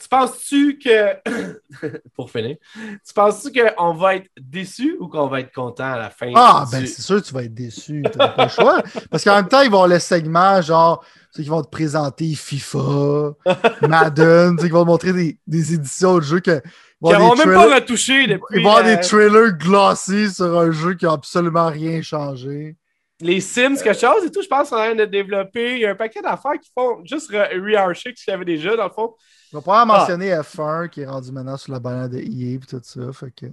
Tu 0.00 0.08
penses-tu 0.08 0.78
que, 0.78 1.98
pour 2.16 2.30
finir, 2.30 2.56
tu 2.74 3.14
penses-tu 3.14 3.52
qu'on 3.52 3.94
va 3.94 4.16
être 4.16 4.28
déçu 4.40 4.96
ou 4.98 5.08
qu'on 5.08 5.28
va 5.28 5.40
être 5.40 5.52
content 5.52 5.92
à 5.92 5.98
la 5.98 6.10
fin? 6.10 6.32
Ah, 6.34 6.64
ben 6.70 6.84
c'est 6.84 7.02
sûr 7.02 7.22
que 7.22 7.26
tu 7.26 7.32
vas 7.32 7.44
être 7.44 7.54
déçu. 7.54 8.02
Tu 8.10 8.18
n'as 8.18 8.28
pas 8.28 8.44
le 8.44 8.50
choix. 8.50 8.82
Parce 9.10 9.22
qu'en 9.22 9.36
même 9.36 9.48
temps, 9.48 9.60
ils 9.60 9.70
vont 9.70 9.82
avoir 9.82 9.88
le 9.88 10.00
segment 10.00 10.60
genre, 10.62 11.04
sais, 11.30 11.42
qu'ils 11.42 11.50
vont 11.50 11.62
te 11.62 11.68
présenter 11.68 12.34
FIFA, 12.34 13.34
Madden, 13.82 14.56
tu 14.56 14.62
sais, 14.62 14.68
qu'ils 14.68 14.72
vont 14.72 14.82
te 14.82 14.88
montrer 14.88 15.12
des, 15.12 15.38
des 15.46 15.74
éditions 15.74 16.16
de 16.16 16.22
jeux 16.22 16.40
que. 16.40 16.60
Ils 17.06 17.12
n'auront 17.12 17.36
même 17.36 17.52
pas 17.52 17.74
retouché 17.74 18.26
depuis. 18.26 18.58
Ils 18.58 18.62
vont 18.62 18.70
avoir 18.70 18.84
des 18.84 18.96
euh, 18.96 19.02
trailers 19.02 19.52
glossés 19.58 20.30
sur 20.30 20.58
un 20.58 20.70
jeu 20.70 20.94
qui 20.94 21.04
n'a 21.04 21.12
absolument 21.12 21.68
rien 21.68 22.00
changé 22.00 22.76
les 23.20 23.40
Sims, 23.40 23.76
quelque 23.76 23.98
chose 23.98 24.24
et 24.24 24.30
tout, 24.30 24.42
je 24.42 24.48
pense 24.48 24.70
qu'on 24.70 24.76
a 24.76 24.86
train 24.86 24.94
de 24.94 25.04
développer. 25.04 25.74
Il 25.74 25.80
y 25.80 25.86
a 25.86 25.90
un 25.90 25.94
paquet 25.94 26.20
d'affaires 26.20 26.58
qui 26.60 26.70
font 26.76 27.04
juste 27.04 27.30
rearcher 27.30 28.12
ce 28.16 28.24
qu'il 28.24 28.30
y 28.30 28.34
avait 28.34 28.44
déjà, 28.44 28.76
dans 28.76 28.84
le 28.84 28.90
fond. 28.90 29.14
On 29.52 29.58
va 29.58 29.60
pouvoir 29.60 29.86
mentionner 29.86 30.30
F1 30.30 30.88
qui 30.88 31.02
est 31.02 31.06
rendu 31.06 31.30
maintenant 31.30 31.56
sur 31.56 31.72
la 31.72 31.78
banane 31.78 32.10
de 32.10 32.18
EA 32.18 32.54
et 32.54 32.58
tout 32.58 32.80
ça. 32.82 33.12
Fait 33.12 33.30
que, 33.30 33.46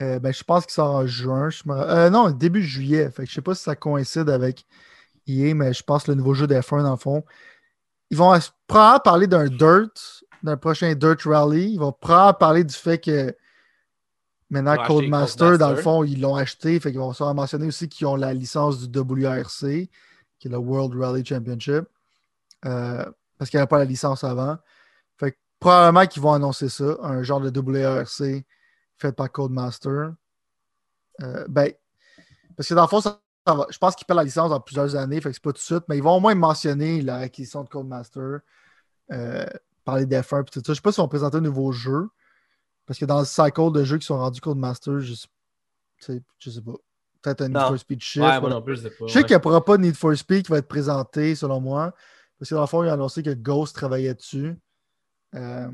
euh, 0.00 0.18
ben, 0.18 0.32
je 0.32 0.42
pense 0.42 0.64
qu'il 0.64 0.72
sort 0.72 0.94
en 0.94 1.06
juin. 1.06 1.50
Je 1.50 1.62
euh, 1.68 2.08
non, 2.08 2.30
début 2.30 2.62
juillet. 2.62 3.10
Fait 3.10 3.24
que 3.24 3.28
je 3.28 3.34
sais 3.34 3.42
pas 3.42 3.54
si 3.54 3.62
ça 3.62 3.76
coïncide 3.76 4.30
avec 4.30 4.64
EA, 5.26 5.54
mais 5.54 5.74
je 5.74 5.82
pense 5.82 6.04
que 6.04 6.12
le 6.12 6.16
nouveau 6.16 6.32
jeu 6.32 6.46
d'F1, 6.46 6.82
dans 6.82 6.92
le 6.92 6.96
fond, 6.96 7.22
ils 8.10 8.16
vont 8.16 8.36
probablement 8.66 9.00
parler 9.00 9.26
d'un 9.26 9.46
Dirt, 9.46 10.24
d'un 10.42 10.56
prochain 10.56 10.94
Dirt 10.94 11.22
Rally. 11.24 11.72
Ils 11.74 11.78
vont 11.78 11.92
probablement 11.92 12.32
parler 12.34 12.64
du 12.64 12.74
fait 12.74 12.98
que 12.98 13.36
Maintenant, 14.50 14.76
Codemaster, 14.84 15.58
dans 15.58 15.70
le 15.70 15.76
fond, 15.76 16.02
ils 16.02 16.20
l'ont 16.20 16.34
acheté. 16.34 16.78
Fait 16.80 16.90
qu'ils 16.90 17.00
vont 17.00 17.12
se 17.12 17.22
mentionner 17.22 17.66
aussi 17.66 17.88
qu'ils 17.88 18.06
ont 18.08 18.16
la 18.16 18.34
licence 18.34 18.88
du 18.88 18.98
WRC, 18.98 19.88
qui 20.38 20.48
est 20.48 20.50
le 20.50 20.58
World 20.58 21.00
Rally 21.00 21.24
Championship. 21.24 21.84
Euh, 22.64 23.04
parce 23.38 23.48
qu'il 23.48 23.58
n'y 23.58 23.62
avait 23.62 23.68
pas 23.68 23.78
la 23.78 23.84
licence 23.84 24.24
avant. 24.24 24.58
Fait 25.18 25.32
que 25.32 25.36
probablement 25.60 26.06
qu'ils 26.06 26.20
vont 26.20 26.32
annoncer 26.32 26.68
ça, 26.68 26.96
un 27.02 27.22
genre 27.22 27.40
de 27.40 27.50
WRC 27.58 28.44
fait 28.98 29.12
par 29.12 29.30
Codemaster. 29.30 30.12
Euh, 31.22 31.44
ben, 31.48 31.72
parce 32.56 32.68
que 32.68 32.74
dans 32.74 32.82
le 32.82 32.88
fond, 32.88 33.00
je 33.00 33.78
pense 33.78 33.94
qu'ils 33.94 34.06
perdent 34.06 34.18
la 34.18 34.24
licence 34.24 34.50
dans 34.50 34.60
plusieurs 34.60 34.96
années, 34.96 35.20
fait 35.20 35.30
que 35.30 35.34
c'est 35.34 35.42
pas 35.42 35.52
tout 35.52 35.58
de 35.58 35.62
suite, 35.62 35.84
mais 35.88 35.96
ils 35.96 36.02
vont 36.02 36.16
au 36.16 36.20
moins 36.20 36.34
mentionner 36.34 37.02
l'acquisition 37.02 37.62
de 37.64 37.68
Codemaster, 37.68 38.40
euh, 39.12 39.46
parler 39.84 40.06
d'F1 40.06 40.42
et 40.42 40.44
tout 40.44 40.60
ça. 40.60 40.62
Je 40.66 40.74
sais 40.74 40.80
pas 40.80 40.92
si 40.92 41.00
on 41.00 41.08
présenter 41.08 41.38
un 41.38 41.42
nouveau 41.42 41.72
jeu. 41.72 42.08
Parce 42.90 42.98
que 42.98 43.04
dans 43.04 43.20
le 43.20 43.24
cycle 43.24 43.70
de 43.70 43.84
jeux 43.84 43.98
qui 43.98 44.06
sont 44.06 44.18
rendus 44.18 44.40
Codemaster, 44.40 44.98
je 44.98 45.14
sais, 46.00 46.20
je 46.40 46.50
sais 46.50 46.60
pas. 46.60 46.72
Peut-être 47.22 47.42
un 47.42 47.48
Need 47.50 47.60
for 47.60 47.78
Speed 47.78 48.02
Shift. 48.02 48.26
Ouais, 48.26 48.62
plus, 48.62 48.78
je 48.78 48.80
sais 48.80 48.90
pas. 48.90 49.06
Je 49.06 49.12
sais 49.12 49.22
qu'il 49.22 49.36
n'y 49.36 49.42
aura 49.44 49.64
pas 49.64 49.76
de 49.76 49.82
Need 49.82 49.94
for 49.94 50.16
Speed 50.16 50.46
qui 50.46 50.50
va 50.50 50.58
être 50.58 50.66
présenté, 50.66 51.36
selon 51.36 51.60
moi. 51.60 51.94
Parce 52.36 52.48
que 52.48 52.56
dans 52.56 52.62
le 52.62 52.66
fond, 52.66 52.82
il 52.82 52.88
a 52.88 52.94
annoncé 52.94 53.22
que 53.22 53.30
Ghost 53.30 53.76
travaillait 53.76 54.14
dessus. 54.14 54.56
Euh, 55.36 55.70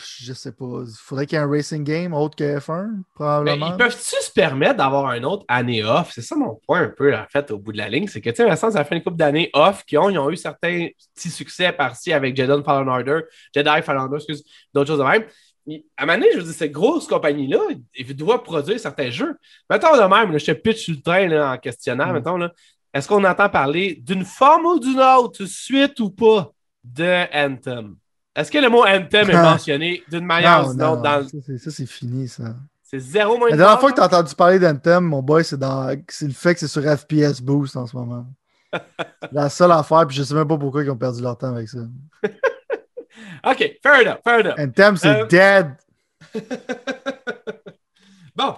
je 0.00 0.32
sais 0.32 0.52
pas. 0.52 0.82
Il 0.86 0.94
faudrait 0.96 1.26
qu'il 1.26 1.36
y 1.36 1.40
ait 1.40 1.44
un 1.44 1.50
racing 1.50 1.82
game 1.82 2.14
autre 2.14 2.36
que 2.36 2.58
F1, 2.58 3.02
probablement. 3.14 3.66
Mais 3.66 3.72
ils 3.72 3.76
peuvent-tu 3.76 4.22
se 4.22 4.30
permettre 4.30 4.76
d'avoir 4.76 5.06
un 5.06 5.22
autre 5.24 5.44
année 5.48 5.82
off? 5.82 6.12
C'est 6.14 6.22
ça 6.22 6.36
mon 6.36 6.54
point 6.66 6.82
un 6.82 6.88
peu, 6.88 7.14
en 7.14 7.26
fait, 7.28 7.50
au 7.50 7.58
bout 7.58 7.72
de 7.72 7.78
la 7.78 7.88
ligne. 7.88 8.06
C'est 8.06 8.20
que, 8.20 8.30
tu 8.30 8.36
sais, 8.36 8.56
sens 8.56 8.74
ça 8.74 8.84
fait 8.84 8.96
une 8.96 9.02
couple 9.02 9.16
d'années 9.16 9.50
off 9.52 9.84
qui 9.84 9.98
ont, 9.98 10.08
ils 10.08 10.18
ont 10.18 10.30
eu 10.30 10.36
certains 10.36 10.88
petits 11.14 11.30
succès 11.30 11.72
par-ci 11.72 12.12
avec 12.12 12.36
Jedi 12.36 12.62
Fallen 12.64 12.88
Order, 12.88 13.20
Jedi 13.54 13.82
Fallen 13.82 14.02
Order, 14.02 14.16
excuse, 14.16 14.44
d'autres 14.72 14.88
choses 14.88 14.98
de 14.98 15.04
même. 15.04 15.24
À 15.96 16.04
un 16.04 16.06
moment 16.06 16.18
donné, 16.18 16.32
je 16.32 16.38
veux 16.38 16.44
dire, 16.44 16.54
cette 16.54 16.72
grosse 16.72 17.06
compagnie-là, 17.06 17.60
ils 17.94 18.16
doivent 18.16 18.42
produire 18.42 18.80
certains 18.80 19.10
jeux. 19.10 19.36
Mettons 19.68 19.96
de 19.96 20.02
même, 20.02 20.38
je 20.38 20.46
te 20.46 20.52
pitch 20.52 20.84
sur 20.84 20.94
le 20.94 21.02
train 21.02 21.52
en 21.52 21.58
questionnant, 21.58 22.06
mm. 22.06 22.12
mettons, 22.12 22.36
là, 22.36 22.52
est-ce 22.94 23.06
qu'on 23.06 23.22
entend 23.24 23.48
parler 23.48 23.96
d'une 24.00 24.24
forme 24.24 24.66
ou 24.66 24.78
d'une 24.78 25.00
autre, 25.00 25.44
suite 25.44 26.00
ou 26.00 26.10
pas, 26.10 26.50
de 26.84 27.26
Anthem? 27.34 27.96
Est-ce 28.38 28.52
que 28.52 28.58
le 28.58 28.68
mot 28.68 28.84
Anthem 28.84 29.28
est 29.28 29.42
mentionné 29.42 30.04
d'une 30.08 30.24
manière 30.24 30.68
ou 30.68 30.72
d'une 30.72 30.82
autre 30.84 31.02
dans 31.02 31.26
Ça, 31.58 31.70
c'est 31.72 31.86
fini, 31.86 32.28
ça. 32.28 32.54
C'est 32.84 33.00
zéro 33.00 33.36
moins 33.36 33.50
La 33.50 33.56
dernière 33.56 33.80
fois 33.80 33.90
que 33.90 33.96
tu 33.96 34.00
as 34.00 34.06
entendu 34.06 34.32
parler 34.36 34.60
d'Anthem, 34.60 35.04
mon 35.04 35.20
boy, 35.20 35.44
c'est 35.44 35.58
dans... 35.58 35.88
le 35.88 36.32
fait 36.32 36.54
que 36.54 36.60
c'est 36.60 36.68
sur 36.68 36.82
FPS 36.82 37.40
Boost 37.40 37.76
en 37.76 37.84
ce 37.86 37.96
moment. 37.96 38.26
la 39.32 39.48
seule 39.48 39.72
affaire, 39.72 40.06
puis 40.06 40.16
je 40.16 40.22
sais 40.22 40.34
même 40.34 40.46
pas 40.46 40.56
pourquoi 40.56 40.84
ils 40.84 40.90
ont 40.90 40.96
perdu 40.96 41.20
leur 41.20 41.36
temps 41.36 41.52
avec 41.52 41.68
ça. 41.68 41.80
OK, 43.44 43.78
fair 43.82 44.00
enough, 44.02 44.18
fair 44.22 44.38
enough. 44.38 44.54
Anthem, 44.56 44.96
c'est 44.96 45.08
euh, 45.08 45.26
dead. 45.26 45.74
bon, 48.36 48.54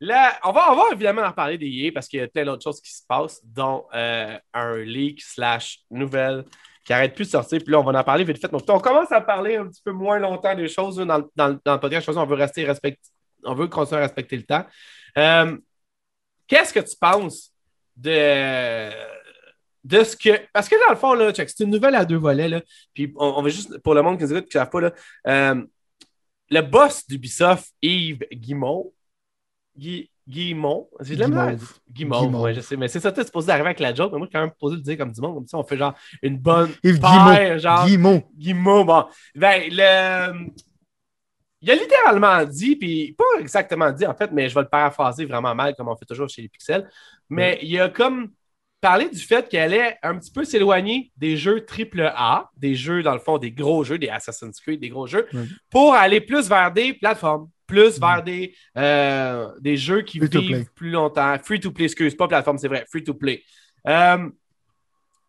Là, 0.00 0.38
on 0.44 0.52
va, 0.52 0.72
on 0.72 0.76
va 0.76 0.82
évidemment 0.92 1.22
en 1.22 1.32
parler 1.32 1.58
des 1.58 1.90
parce 1.90 2.06
qu'il 2.06 2.20
y 2.20 2.22
a 2.22 2.28
plein 2.28 2.44
d'autres 2.44 2.62
choses 2.62 2.80
qui 2.80 2.92
se 2.94 3.02
passent, 3.04 3.40
dont 3.44 3.84
euh, 3.94 4.38
un 4.54 4.76
leak 4.76 5.20
slash 5.22 5.80
nouvelle 5.90 6.44
qui 6.88 6.94
arrête 6.94 7.14
plus 7.14 7.26
de 7.26 7.30
sortir. 7.32 7.58
Puis 7.62 7.70
là, 7.70 7.80
on 7.80 7.84
va 7.84 8.00
en 8.00 8.02
parler 8.02 8.24
vite 8.24 8.40
fait. 8.40 8.50
On 8.50 8.80
commence 8.80 9.12
à 9.12 9.20
parler 9.20 9.56
un 9.56 9.68
petit 9.68 9.82
peu 9.84 9.92
moins 9.92 10.18
longtemps 10.18 10.54
des 10.54 10.68
choses 10.68 10.96
dans, 10.96 11.22
dans, 11.36 11.60
dans 11.62 11.74
le 11.74 11.80
podcast. 11.80 12.08
On 12.08 12.24
veut 12.24 12.34
rester 12.34 12.64
respect... 12.64 12.98
on 13.44 13.52
veut 13.52 13.66
continuer 13.66 14.00
à 14.00 14.04
respecter 14.04 14.38
le 14.38 14.44
temps. 14.44 14.64
Euh, 15.18 15.58
qu'est-ce 16.46 16.72
que 16.72 16.80
tu 16.80 16.96
penses 16.98 17.52
de, 17.94 18.88
de 19.84 20.02
ce 20.02 20.16
que. 20.16 20.40
Parce 20.50 20.66
que 20.66 20.76
dans 20.86 20.90
le 20.90 20.96
fond, 20.96 21.14
c'est 21.36 21.60
une 21.60 21.72
nouvelle 21.72 21.94
à 21.94 22.06
deux 22.06 22.16
volets. 22.16 22.48
Là, 22.48 22.62
puis 22.94 23.12
on, 23.16 23.46
juste, 23.48 23.76
pour 23.80 23.92
le 23.92 24.00
monde 24.00 24.16
qui 24.16 24.24
ne 24.24 24.40
savent 24.50 24.70
pas, 24.70 24.80
là, 24.80 24.92
euh, 25.26 25.62
le 26.48 26.60
boss 26.62 27.06
d'Ubisoft, 27.06 27.70
Yves 27.82 28.26
Guimont, 28.32 28.94
Guimont. 30.28 30.88
C'est 31.00 31.16
Guimauve. 31.16 31.78
Guimauve, 31.90 32.40
ouais, 32.42 32.54
je 32.54 32.60
sais. 32.60 32.76
Mais 32.76 32.88
c'est 32.88 33.00
ça, 33.00 33.10
tu 33.10 33.20
es 33.20 33.24
supposé 33.24 33.50
arriver 33.50 33.68
avec 33.68 33.80
la 33.80 33.94
joke, 33.94 34.12
mais 34.12 34.18
moi, 34.18 34.28
quand 34.30 34.40
même 34.40 34.52
posé 34.58 34.76
le 34.76 34.82
dire 34.82 34.98
comme 34.98 35.12
du 35.12 35.20
monde. 35.20 35.34
Comme 35.34 35.46
ça, 35.46 35.56
on 35.56 35.64
fait 35.64 35.78
genre 35.78 35.94
une 36.22 36.36
bonne 36.36 36.70
Yves 36.84 37.00
paire, 37.00 37.58
genre. 37.58 37.86
Guimont. 37.86 38.22
Guimont, 38.36 38.84
bon. 38.84 39.04
Ben, 39.34 39.62
le... 39.70 40.50
Il 41.60 41.70
a 41.72 41.74
littéralement 41.74 42.44
dit, 42.44 42.76
puis 42.76 43.16
pas 43.18 43.40
exactement 43.40 43.90
dit 43.90 44.06
en 44.06 44.14
fait, 44.14 44.30
mais 44.30 44.48
je 44.48 44.54
vais 44.54 44.60
le 44.60 44.68
paraphraser 44.68 45.24
vraiment 45.24 45.54
mal, 45.56 45.74
comme 45.74 45.88
on 45.88 45.96
fait 45.96 46.04
toujours 46.04 46.28
chez 46.28 46.42
les 46.42 46.48
Pixels. 46.48 46.88
Mais 47.28 47.58
il 47.62 47.80
a 47.80 47.88
comme 47.88 48.30
parler 48.80 49.08
du 49.08 49.18
fait 49.18 49.48
qu'elle 49.48 49.72
allait 49.72 49.96
un 50.04 50.16
petit 50.18 50.30
peu 50.30 50.44
s'éloigner 50.44 51.10
des 51.16 51.36
jeux 51.36 51.66
AAA, 51.66 52.50
des 52.56 52.76
jeux, 52.76 53.02
dans 53.02 53.14
le 53.14 53.18
fond, 53.18 53.38
des 53.38 53.50
gros 53.50 53.82
jeux, 53.82 53.98
des 53.98 54.08
Assassin's 54.08 54.60
Creed, 54.60 54.78
des 54.78 54.88
gros 54.88 55.08
jeux, 55.08 55.26
pour 55.68 55.94
aller 55.94 56.20
plus 56.20 56.48
vers 56.48 56.70
des 56.70 56.94
plateformes, 56.94 57.48
plus 57.68 57.98
mm. 57.98 58.00
vers 58.00 58.22
des, 58.24 58.56
euh, 58.76 59.52
des 59.60 59.76
jeux 59.76 60.02
qui 60.02 60.18
vivent 60.18 60.72
plus 60.74 60.90
longtemps. 60.90 61.36
Free 61.38 61.60
to 61.60 61.70
play, 61.70 61.84
excuse, 61.84 62.16
pas 62.16 62.26
plateforme, 62.26 62.58
c'est 62.58 62.66
vrai, 62.66 62.84
free 62.90 63.04
to 63.04 63.14
play. 63.14 63.44
Euh, 63.86 64.28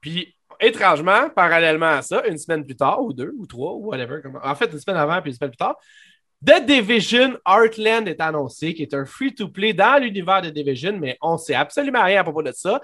puis, 0.02 0.36
étrangement, 0.60 1.30
parallèlement 1.30 1.98
à 1.98 2.02
ça, 2.02 2.24
une 2.28 2.38
semaine 2.38 2.66
plus 2.66 2.76
tard, 2.76 3.04
ou 3.04 3.14
deux, 3.14 3.34
ou 3.38 3.46
trois, 3.46 3.74
ou 3.74 3.90
whatever, 3.90 4.22
en 4.44 4.56
fait, 4.56 4.72
une 4.72 4.80
semaine 4.80 4.98
avant, 4.98 5.22
puis 5.22 5.30
une 5.30 5.38
semaine 5.38 5.52
plus 5.52 5.58
tard, 5.58 5.76
The 6.46 6.66
Division 6.66 7.38
Heartland 7.46 8.08
est 8.08 8.22
annoncé, 8.22 8.74
qui 8.74 8.82
est 8.82 8.94
un 8.94 9.06
free-to-play 9.06 9.74
dans 9.74 10.02
l'univers 10.02 10.42
de 10.42 10.50
Division, 10.50 10.98
mais 10.98 11.18
on 11.22 11.34
ne 11.34 11.38
sait 11.38 11.54
absolument 11.54 12.04
rien 12.04 12.22
à 12.22 12.24
propos 12.24 12.42
de 12.42 12.54
ça. 12.54 12.80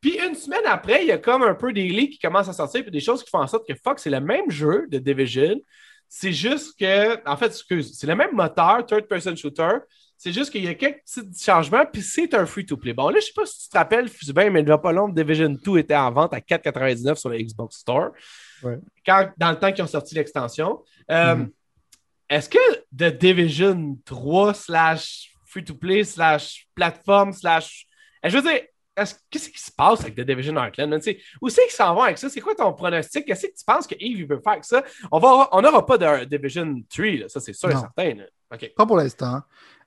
Puis 0.00 0.18
une 0.24 0.36
semaine 0.36 0.66
après, 0.66 1.02
il 1.02 1.08
y 1.08 1.12
a 1.12 1.18
comme 1.18 1.42
un 1.42 1.54
peu 1.54 1.72
des 1.72 1.88
leaks 1.88 2.12
qui 2.12 2.18
commencent 2.18 2.48
à 2.48 2.52
sortir, 2.52 2.82
puis 2.82 2.92
des 2.92 3.00
choses 3.00 3.24
qui 3.24 3.30
font 3.30 3.40
en 3.40 3.46
sorte 3.48 3.66
que 3.66 3.74
fuck, 3.74 3.98
c'est 3.98 4.10
le 4.10 4.20
même 4.20 4.50
jeu 4.50 4.86
de 4.88 4.98
Division. 4.98 5.56
C'est 6.14 6.34
juste 6.34 6.78
que, 6.78 7.26
en 7.26 7.38
fait, 7.38 7.46
excuse, 7.46 7.98
c'est 7.98 8.06
le 8.06 8.14
même 8.14 8.34
moteur, 8.34 8.84
third-person 8.84 9.34
shooter. 9.34 9.78
C'est 10.18 10.30
juste 10.30 10.50
qu'il 10.52 10.62
y 10.62 10.68
a 10.68 10.74
quelques 10.74 11.00
petits 11.06 11.42
changements, 11.42 11.86
puis 11.90 12.02
c'est 12.02 12.34
un 12.34 12.44
free-to-play. 12.44 12.92
Bon, 12.92 13.08
là, 13.08 13.18
je 13.18 13.24
sais 13.24 13.32
pas 13.34 13.46
si 13.46 13.62
tu 13.62 13.68
te 13.70 13.78
rappelles, 13.78 14.10
bien, 14.34 14.50
mais 14.50 14.60
il 14.60 14.66
n'y 14.66 14.70
a 14.70 14.76
pas 14.76 14.92
longtemps, 14.92 15.14
Division 15.14 15.48
2 15.48 15.78
était 15.78 15.96
en 15.96 16.12
vente 16.12 16.34
à 16.34 16.40
4,99 16.40 17.14
sur 17.14 17.30
le 17.30 17.38
Xbox 17.38 17.78
Store. 17.78 18.10
Quand, 19.06 19.30
dans 19.38 19.52
le 19.52 19.58
temps 19.58 19.72
qu'ils 19.72 19.82
ont 19.84 19.88
sorti 19.88 20.14
l'extension. 20.14 20.84
Euh, 21.10 21.34
mm-hmm. 21.34 21.50
Est-ce 22.28 22.48
que 22.50 22.76
The 22.94 23.16
Division 23.16 23.96
3 24.04 24.52
slash 24.52 25.34
free-to-play 25.46 26.04
slash 26.04 26.68
plateforme 26.74 27.32
slash. 27.32 27.86
Je 28.22 28.36
veux 28.36 28.42
dire, 28.42 28.60
qu'est-ce 28.94 29.48
qui 29.48 29.60
se 29.60 29.70
passe 29.72 30.00
avec 30.00 30.14
The 30.14 30.20
Division 30.20 30.56
Heartland? 30.56 31.00
Où 31.40 31.48
c'est 31.48 31.62
qu'ils 31.62 31.72
s'en 31.72 31.94
vont 31.94 32.02
avec 32.02 32.18
ça? 32.18 32.28
C'est 32.28 32.40
quoi 32.40 32.54
ton 32.54 32.72
pronostic? 32.72 33.26
Qu'est-ce 33.26 33.46
que 33.46 33.52
tu 33.52 33.64
penses 33.64 33.86
que 33.86 33.94
Yves 33.98 34.28
veut 34.28 34.40
faire 34.42 34.52
avec 34.52 34.64
ça? 34.64 34.82
On 35.10 35.20
n'aura 35.20 35.48
on 35.78 35.82
pas 35.82 35.98
de 35.98 36.24
Division 36.24 36.82
3, 36.88 37.28
ça 37.28 37.40
c'est 37.40 37.52
sûr 37.52 37.70
et 37.70 37.76
certain. 37.76 38.24
Pas 38.76 38.86
pour 38.86 38.96
l'instant. 38.96 39.42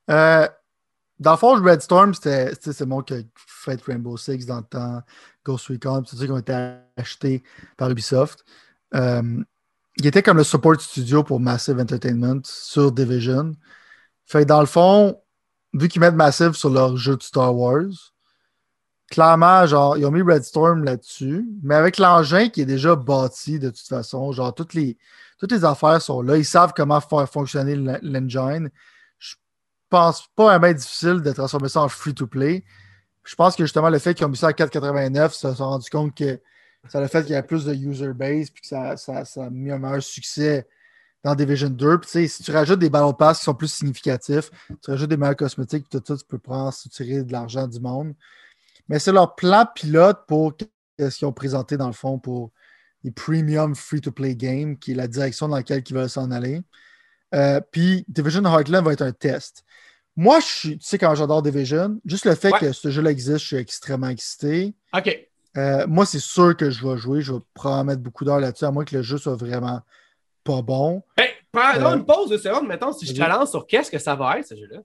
Euh, 0.10 0.47
dans 1.20 1.32
le 1.32 1.38
fond, 1.38 1.53
Red 1.64 1.82
Storm, 1.82 2.14
c'est 2.14 2.86
moi 2.86 3.03
qui 3.03 3.14
ai 3.14 3.26
fait 3.36 3.82
Rainbow 3.82 4.18
Six 4.18 4.45
dans 4.45 4.58
le 4.58 4.64
temps, 4.64 5.01
Ghost 5.45 5.68
Recon, 5.68 6.03
c'est 6.06 6.18
ça 6.18 6.26
qui 6.26 6.32
ont 6.32 6.38
été 6.38 6.74
achetés 6.97 7.43
par 7.78 7.89
Ubisoft. 7.89 8.43
Euh, 8.93 9.43
il 9.97 10.06
était 10.06 10.22
comme 10.22 10.38
le 10.38 10.43
support 10.43 10.80
studio 10.82 11.24
pour 11.24 11.39
Massive 11.39 11.80
Entertainment 11.80 12.41
sur 12.43 12.91
Division. 12.91 13.53
Fait 14.26 14.45
dans 14.45 14.60
le 14.60 14.66
fond, 14.66 15.22
vu 15.74 15.88
qu'ils 15.88 16.01
mettent 16.01 16.16
Massive 16.16 16.53
sur 16.53 16.70
leur 16.70 16.97
jeu 16.97 17.16
de 17.16 17.24
Star 17.24 17.56
Wars, 17.56 18.14
clairement, 19.10 19.66
genre, 19.68 19.97
ils 19.97 20.06
ont 20.06 20.12
mis 20.12 20.22
Red 20.22 20.43
Storm 20.43 20.84
là-dessus, 20.84 21.45
mais 21.64 21.76
avec 21.76 21.97
l'engin 21.97 22.49
qui 22.49 22.62
est 22.62 22.66
déjà 22.66 22.95
bâti 22.95 23.60
de 23.60 23.70
toute 23.70 23.88
façon, 23.88 24.32
genre, 24.32 24.53
toutes 24.53 24.74
les, 24.74 24.97
toutes 25.38 25.51
les 25.51 25.66
affaires 25.66 26.01
sont 26.01 26.22
là. 26.22 26.38
Ils 26.38 26.45
savent 26.45 26.74
comment 26.76 27.01
faire 27.01 27.30
fonctionner 27.30 27.76
l'engine. 28.01 28.70
Je 29.20 29.36
pense 29.89 30.28
pas 30.36 30.56
être 30.56 30.78
difficile 30.78 31.22
de 31.22 31.32
transformer 31.32 31.70
ça 31.70 31.82
en 31.82 31.89
free-to-play. 31.89 32.64
Je 33.24 33.36
pense 33.36 33.56
que 33.56 33.64
justement, 33.64 33.89
le 33.89 33.99
fait 33.99 34.14
qu'ils 34.14 34.26
ont 34.26 34.30
mis 34.30 34.38
ça 34.38 34.47
à 34.47 34.51
4,89, 34.51 35.34
ça 35.34 35.56
s'est 35.56 35.64
rendu 35.64 35.89
compte 35.89 36.16
que 36.16 36.39
ça 36.89 37.01
le 37.01 37.08
fait 37.08 37.24
qu'il 37.24 37.32
y 37.32 37.36
a 37.36 37.43
plus 37.43 37.66
de 37.66 37.74
user 37.74 38.14
base 38.14 38.51
puis 38.51 38.62
que 38.62 38.68
ça, 38.68 38.95
ça, 38.97 39.24
a 39.43 39.49
mis 39.49 39.72
un 39.72 39.80
meilleur 39.80 40.03
succès 40.03 40.68
dans 41.24 41.34
Division 41.34 41.70
2. 41.70 41.99
Puis, 41.99 42.30
si 42.30 42.43
tu 42.43 42.51
rajoutes 42.51 42.80
des 42.80 42.91
ballons 42.91 43.14
pass 43.14 43.39
qui 43.39 43.45
sont 43.45 43.56
plus 43.56 43.72
significatifs, 43.72 44.51
tu 44.84 44.91
rajoutes 44.91 45.10
des 45.10 45.18
meilleurs 45.18 45.36
cosmétiques, 45.36 45.89
tout 45.89 46.01
ça, 46.06 46.16
tu 46.16 46.26
peux 46.26 46.38
prendre, 46.38 46.72
tirer 46.91 47.24
de 47.24 47.32
l'argent 47.32 47.68
du 47.68 47.80
monde. 47.80 48.14
Mais 48.89 48.99
c'est 48.99 49.11
leur 49.11 49.36
plan 49.36 49.65
pilote 49.73 50.19
pour 50.27 50.53
ce 50.99 51.17
qu'ils 51.17 51.27
ont 51.27 51.33
présenté 51.33 51.77
dans 51.77 51.88
le 51.88 51.93
fond 51.93 52.19
pour 52.19 52.51
les 53.03 53.11
premium 53.11 53.75
free-to-play 53.75 54.36
games, 54.36 54.77
qui 54.77 54.91
est 54.91 54.95
la 54.95 55.07
direction 55.07 55.47
dans 55.47 55.57
laquelle 55.57 55.83
ils 55.88 55.95
veulent 55.95 56.09
s'en 56.09 56.31
aller. 56.31 56.61
Euh, 57.33 57.59
puis 57.71 58.05
Division 58.07 58.43
Heartland 58.45 58.83
va 58.83 58.93
être 58.93 59.01
un 59.01 59.11
test. 59.11 59.63
Moi, 60.15 60.39
je 60.39 60.45
suis, 60.45 60.77
tu 60.77 60.86
sais, 60.88 60.97
quand 60.97 61.13
j'adore 61.13 61.41
Division, 61.41 61.99
juste 62.05 62.25
le 62.25 62.36
fait 62.36 62.51
que 62.53 62.71
ce 62.71 62.89
jeu-là 62.89 63.11
existe, 63.11 63.39
je 63.39 63.45
suis 63.45 63.57
extrêmement 63.57 64.07
excité. 64.07 64.73
OK. 64.95 65.27
Euh, 65.57 65.86
moi, 65.88 66.05
c'est 66.05 66.19
sûr 66.19 66.55
que 66.55 66.69
je 66.69 66.86
vais 66.86 66.97
jouer. 66.97 67.21
Je 67.21 67.33
vais 67.33 67.39
probablement 67.53 67.91
mettre 67.91 68.01
beaucoup 68.01 68.25
d'heures 68.25 68.39
là-dessus, 68.39 68.65
à 68.65 68.71
moins 68.71 68.86
que 68.86 68.95
le 68.95 69.01
jeu 69.01 69.17
soit 69.17 69.36
vraiment 69.36 69.81
pas 70.43 70.61
bon. 70.61 71.03
Ben, 71.17 71.27
prends 71.51 71.75
euh, 71.75 71.95
une 71.95 72.05
pause 72.05 72.29
de 72.29 72.38
seconde, 72.38 72.67
mettons, 72.67 72.93
si 72.93 73.05
je 73.05 73.13
te 73.13 73.19
lance 73.19 73.51
sur 73.51 73.67
qu'est-ce 73.67 73.91
que 73.91 73.99
ça 73.99 74.15
va 74.15 74.39
être, 74.39 74.47
ce 74.47 74.55
jeu-là. 74.55 74.79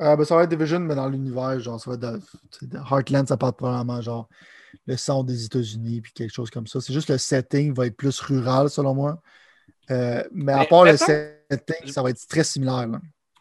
Euh, 0.00 0.16
ben, 0.16 0.24
ça 0.24 0.36
va 0.36 0.42
être 0.42 0.50
Division, 0.50 0.80
mais 0.80 0.94
dans 0.94 1.08
l'univers, 1.08 1.58
genre, 1.60 1.80
ça 1.80 1.90
va 1.90 1.96
être 1.96 2.20
de, 2.62 2.78
Heartland, 2.78 3.26
ça 3.26 3.36
parle 3.36 3.54
probablement 3.54 4.00
genre 4.00 4.28
le 4.86 4.96
centre 4.96 5.24
des 5.24 5.44
États-Unis, 5.44 6.00
puis 6.02 6.12
quelque 6.12 6.32
chose 6.32 6.50
comme 6.50 6.66
ça. 6.66 6.80
C'est 6.80 6.92
juste 6.92 7.08
le 7.08 7.18
setting 7.18 7.72
va 7.74 7.86
être 7.86 7.96
plus 7.96 8.20
rural, 8.20 8.68
selon 8.68 8.94
moi. 8.94 9.20
Euh, 9.90 10.22
mais 10.32 10.52
à 10.52 10.64
part 10.64 10.84
le 10.84 10.96
setting. 10.96 11.86
ça 11.86 12.02
va 12.02 12.10
être 12.10 12.26
très 12.28 12.44
similaire. 12.44 12.88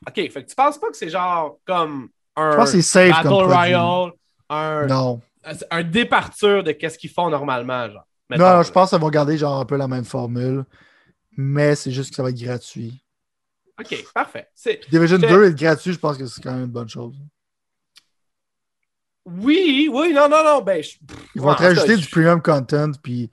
OK, 0.08 0.16
fait 0.16 0.30
que 0.30 0.50
tu 0.50 0.56
penses 0.56 0.78
pas 0.78 0.90
que 0.90 0.98
c'est 0.98 1.10
genre 1.10 1.58
comme 1.66 2.10
un 2.36 2.52
Je 2.52 2.58
pense 2.58 2.72
que 2.72 2.82
c'est 2.82 3.10
safe 3.10 3.12
Battle 3.12 3.30
comme. 3.30 3.52
Royale, 3.52 4.12
un, 4.50 4.86
Non. 4.88 5.22
un 5.72 5.84
départure 5.84 6.64
de 6.64 6.72
qu'est-ce 6.72 6.98
qu'ils 6.98 7.10
font 7.10 7.30
normalement, 7.30 7.90
genre. 7.90 8.08
Non, 8.30 8.64
je 8.64 8.72
pense 8.72 8.90
qu'ils 8.90 9.00
vont 9.00 9.10
garder 9.10 9.38
genre 9.38 9.60
un 9.60 9.66
peu 9.66 9.78
la 9.78 9.88
même 9.88 10.06
formule. 10.06 10.64
Mais 11.38 11.76
c'est 11.76 11.92
juste 11.92 12.12
que 12.12 12.16
ça 12.16 12.24
va 12.24 12.30
être 12.30 12.42
gratuit. 12.42 13.04
OK, 13.80 14.06
parfait. 14.14 14.50
Puis 14.64 14.78
Division 14.90 15.20
Fait- 15.20 15.28
2 15.28 15.46
être 15.46 15.56
gratuit, 15.56 15.92
je 15.94 16.00
pense 16.00 16.18
que 16.18 16.26
c'est 16.28 16.42
quand 16.42 16.54
même 16.54 16.64
une 16.66 16.72
bonne 16.72 16.88
chose. 16.90 17.16
Oui, 19.26 19.90
oui, 19.92 20.14
non, 20.14 20.30
non, 20.30 20.44
non. 20.44 20.62
Ben, 20.62 20.82
je- 20.84 20.98
Ils 21.36 21.42
vont 21.42 21.54
te 21.56 21.64
rajouter 21.64 21.98
du 21.98 22.08
premium 22.08 22.42
content, 22.42 22.92
puis 23.04 23.22
ils 23.24 23.30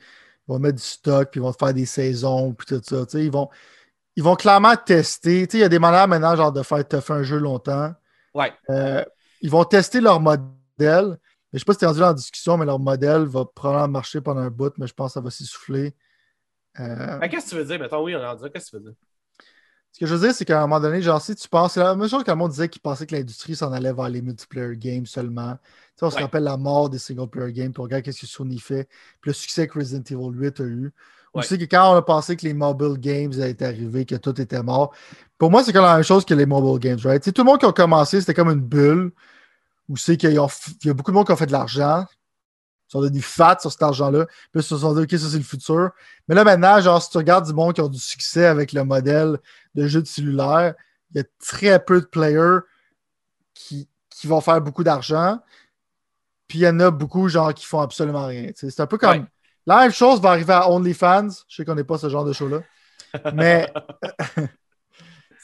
vont 0.48 0.58
mettre 0.58 0.76
du 0.78 0.82
stock, 0.82 1.30
puis 1.30 1.38
ils 1.40 1.42
vont 1.42 1.52
te 1.52 1.58
faire 1.58 1.74
des 1.74 1.86
saisons, 1.86 2.54
puis 2.54 2.66
tout 2.66 2.80
ça. 2.82 3.04
Tu 3.04 3.10
sais, 3.12 3.24
ils, 3.24 3.30
vont, 3.30 3.48
ils 4.16 4.22
vont 4.22 4.34
clairement 4.34 4.74
tester. 4.74 5.46
Il 5.52 5.58
y 5.58 5.62
a 5.62 5.68
des 5.68 5.78
manières 5.78 6.08
maintenant 6.08 6.34
genre, 6.34 6.52
de 6.52 6.62
faire 6.62 6.86
toffer 6.88 7.12
un 7.12 7.22
jeu 7.22 7.38
longtemps. 7.38 7.92
Ouais. 8.34 8.52
Euh, 8.70 9.04
ils 9.42 9.50
vont 9.50 9.64
tester 9.64 10.00
leur 10.00 10.18
modèle. 10.20 11.18
Mais 11.52 11.58
je 11.58 11.58
sais 11.58 11.64
pas 11.66 11.74
si 11.74 11.80
tu 11.80 11.84
es 11.84 11.88
rendu 11.88 12.00
dans 12.00 12.06
la 12.06 12.14
discussion, 12.14 12.56
mais 12.56 12.64
leur 12.64 12.78
modèle 12.78 13.24
va 13.24 13.44
probablement 13.44 13.88
marcher 13.88 14.22
pendant 14.22 14.40
un 14.40 14.50
bout, 14.50 14.72
mais 14.78 14.86
je 14.86 14.94
pense 14.94 15.10
que 15.10 15.14
ça 15.14 15.20
va 15.20 15.30
s'essouffler. 15.30 15.94
Euh, 16.80 17.18
Ben, 17.18 17.28
qu'est-ce 17.28 17.44
que 17.44 17.50
tu 17.50 17.56
veux 17.56 17.64
dire? 17.66 17.78
Mettons, 17.78 18.02
oui, 18.02 18.16
on 18.16 18.20
est 18.20 18.24
rendu. 18.26 18.44
Qu'est-ce 18.50 18.70
que 18.70 18.76
tu 18.78 18.82
veux 18.82 18.88
dire? 18.90 18.98
Ce 19.92 20.00
que 20.00 20.06
je 20.06 20.14
veux 20.14 20.26
dire, 20.26 20.34
c'est 20.34 20.46
qu'à 20.46 20.58
un 20.58 20.62
moment 20.62 20.80
donné, 20.80 21.02
genre, 21.02 21.20
si 21.20 21.34
tu 21.34 21.46
penses, 21.48 21.74
c'est 21.74 21.80
la 21.80 21.94
même 21.94 22.08
chose 22.08 22.24
que 22.24 22.30
le 22.30 22.36
monde 22.36 22.50
disait 22.50 22.68
qu'il 22.68 22.80
pensait 22.80 23.06
que 23.06 23.14
l'industrie 23.14 23.54
s'en 23.54 23.72
allait 23.72 23.92
vers 23.92 24.08
les 24.08 24.22
multiplayer 24.22 24.76
games 24.76 25.04
seulement. 25.04 25.52
Tu 25.52 25.60
sais, 25.96 26.06
on 26.06 26.10
se 26.10 26.18
rappelle 26.18 26.44
la 26.44 26.56
mort 26.56 26.88
des 26.88 26.98
single 26.98 27.28
player 27.28 27.52
games, 27.52 27.72
puis 27.72 27.80
on 27.80 27.84
regarde 27.84 28.02
qu'est-ce 28.02 28.22
que 28.22 28.26
Sony 28.26 28.58
fait, 28.58 28.88
puis 29.20 29.28
le 29.30 29.34
succès 29.34 29.68
que 29.68 29.78
Resident 29.78 30.02
Evil 30.10 30.30
8 30.34 30.60
a 30.60 30.64
eu. 30.64 30.92
Ouais. 31.34 31.40
Aussi 31.40 31.58
que 31.58 31.64
quand 31.64 31.92
on 31.92 31.96
a 31.96 32.02
pensé 32.02 32.36
que 32.36 32.44
les 32.44 32.54
mobile 32.54 32.98
games 32.98 33.32
étaient 33.32 33.64
arrivés, 33.64 34.04
que 34.06 34.16
tout 34.16 34.38
était 34.40 34.62
mort. 34.62 34.94
Pour 35.38 35.50
moi, 35.50 35.62
c'est 35.62 35.72
comme 35.72 35.84
la 35.84 35.94
même 35.94 36.04
chose 36.04 36.24
que 36.24 36.34
les 36.34 36.46
mobile 36.46 36.78
games, 36.78 36.98
right? 37.04 37.22
Tu 37.22 37.26
sais, 37.26 37.32
tout 37.32 37.42
le 37.42 37.46
monde 37.46 37.60
qui 37.60 37.66
a 37.66 37.72
commencé, 37.72 38.20
c'était 38.20 38.34
comme 38.34 38.50
une 38.50 38.60
bulle 38.60 39.12
où 39.88 39.96
c'est 39.96 40.16
qu'il 40.16 40.32
y 40.32 40.38
a 40.38 40.94
beaucoup 40.94 41.10
de 41.10 41.16
monde 41.16 41.26
qui 41.26 41.32
a 41.32 41.36
fait 41.36 41.46
de 41.46 41.52
l'argent. 41.52 42.06
Ils 42.92 42.98
sont 42.98 43.00
devenus 43.00 43.24
fat 43.24 43.56
sur 43.58 43.72
cet 43.72 43.82
argent-là. 43.82 44.26
Puis 44.26 44.60
ils 44.60 44.62
se 44.62 44.76
sont 44.76 44.94
dit, 44.94 45.00
OK, 45.00 45.10
ça, 45.10 45.30
c'est 45.30 45.38
le 45.38 45.42
futur. 45.42 45.92
Mais 46.28 46.34
là, 46.34 46.44
maintenant, 46.44 46.78
genre, 46.78 47.00
si 47.00 47.08
tu 47.08 47.16
regardes 47.16 47.46
du 47.46 47.54
monde 47.54 47.72
qui 47.72 47.80
ont 47.80 47.88
du 47.88 47.98
succès 47.98 48.44
avec 48.44 48.74
le 48.74 48.84
modèle 48.84 49.38
de 49.74 49.86
jeu 49.86 50.02
de 50.02 50.06
cellulaire, 50.06 50.74
il 51.10 51.18
y 51.18 51.20
a 51.20 51.24
très 51.38 51.82
peu 51.82 52.02
de 52.02 52.06
players 52.06 52.60
qui, 53.54 53.88
qui 54.10 54.26
vont 54.26 54.42
faire 54.42 54.60
beaucoup 54.60 54.84
d'argent. 54.84 55.38
Puis 56.48 56.58
il 56.58 56.62
y 56.62 56.68
en 56.68 56.80
a 56.80 56.90
beaucoup, 56.90 57.28
genre, 57.28 57.54
qui 57.54 57.64
font 57.64 57.80
absolument 57.80 58.26
rien. 58.26 58.50
C'est 58.54 58.80
un 58.80 58.86
peu 58.86 58.98
comme. 58.98 59.20
Ouais. 59.20 59.24
La 59.64 59.78
même 59.78 59.92
chose 59.92 60.20
va 60.20 60.30
arriver 60.30 60.52
à 60.52 60.68
OnlyFans. 60.70 61.28
Je 61.48 61.56
sais 61.56 61.64
qu'on 61.64 61.76
n'est 61.76 61.84
pas 61.84 61.96
ce 61.96 62.10
genre 62.10 62.26
de 62.26 62.34
show-là. 62.34 62.60
Mais 63.32 63.72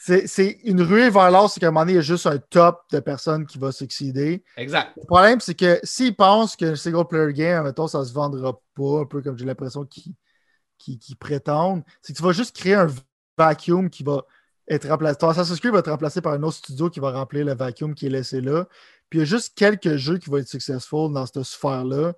c'est 0.01 0.59
une 0.63 0.81
ruée 0.81 1.09
vers 1.09 1.29
l'or, 1.29 1.49
c'est 1.49 1.59
qu'à 1.59 1.67
un 1.67 1.71
moment 1.71 1.81
donné, 1.81 1.93
il 1.93 1.95
y 1.95 1.99
a 1.99 2.01
juste 2.01 2.25
un 2.25 2.37
top 2.37 2.83
de 2.91 2.99
personnes 2.99 3.45
qui 3.45 3.57
va 3.57 3.71
succéder. 3.71 4.43
Exact. 4.55 4.91
Le 4.95 5.05
problème, 5.05 5.41
c'est 5.41 5.55
que 5.55 5.79
s'ils 5.83 6.15
pensent 6.15 6.55
que 6.55 6.65
le 6.65 6.75
single 6.75 7.05
player 7.05 7.33
game, 7.33 7.65
mettons, 7.65 7.87
ça 7.87 8.03
se 8.05 8.13
vendra 8.13 8.53
pas, 8.75 9.01
un 9.01 9.05
peu 9.05 9.21
comme 9.21 9.37
j'ai 9.37 9.45
l'impression 9.45 9.85
qu'ils 9.85 11.17
prétendent, 11.19 11.83
c'est 12.01 12.13
que 12.13 12.17
tu 12.17 12.23
vas 12.23 12.31
juste 12.31 12.55
créer 12.55 12.75
un 12.75 12.87
vacuum 13.37 13.89
qui 13.89 14.03
va 14.03 14.23
être 14.69 14.87
remplacé. 14.87 15.17
Ton 15.17 15.29
Assassin's 15.29 15.59
Creed 15.59 15.73
va 15.73 15.79
être 15.79 15.91
remplacé 15.91 16.21
par 16.21 16.33
un 16.33 16.43
autre 16.43 16.57
studio 16.57 16.89
qui 16.89 16.99
va 16.99 17.11
remplir 17.11 17.45
le 17.45 17.53
vacuum 17.53 17.93
qui 17.93 18.05
est 18.05 18.09
laissé 18.09 18.39
là. 18.39 18.65
Puis 19.09 19.19
il 19.19 19.21
y 19.21 19.23
a 19.23 19.25
juste 19.25 19.57
quelques 19.57 19.95
jeux 19.97 20.17
qui 20.17 20.29
vont 20.29 20.37
être 20.37 20.47
successful 20.47 21.11
dans 21.11 21.25
cette 21.25 21.43
sphère-là. 21.43 22.13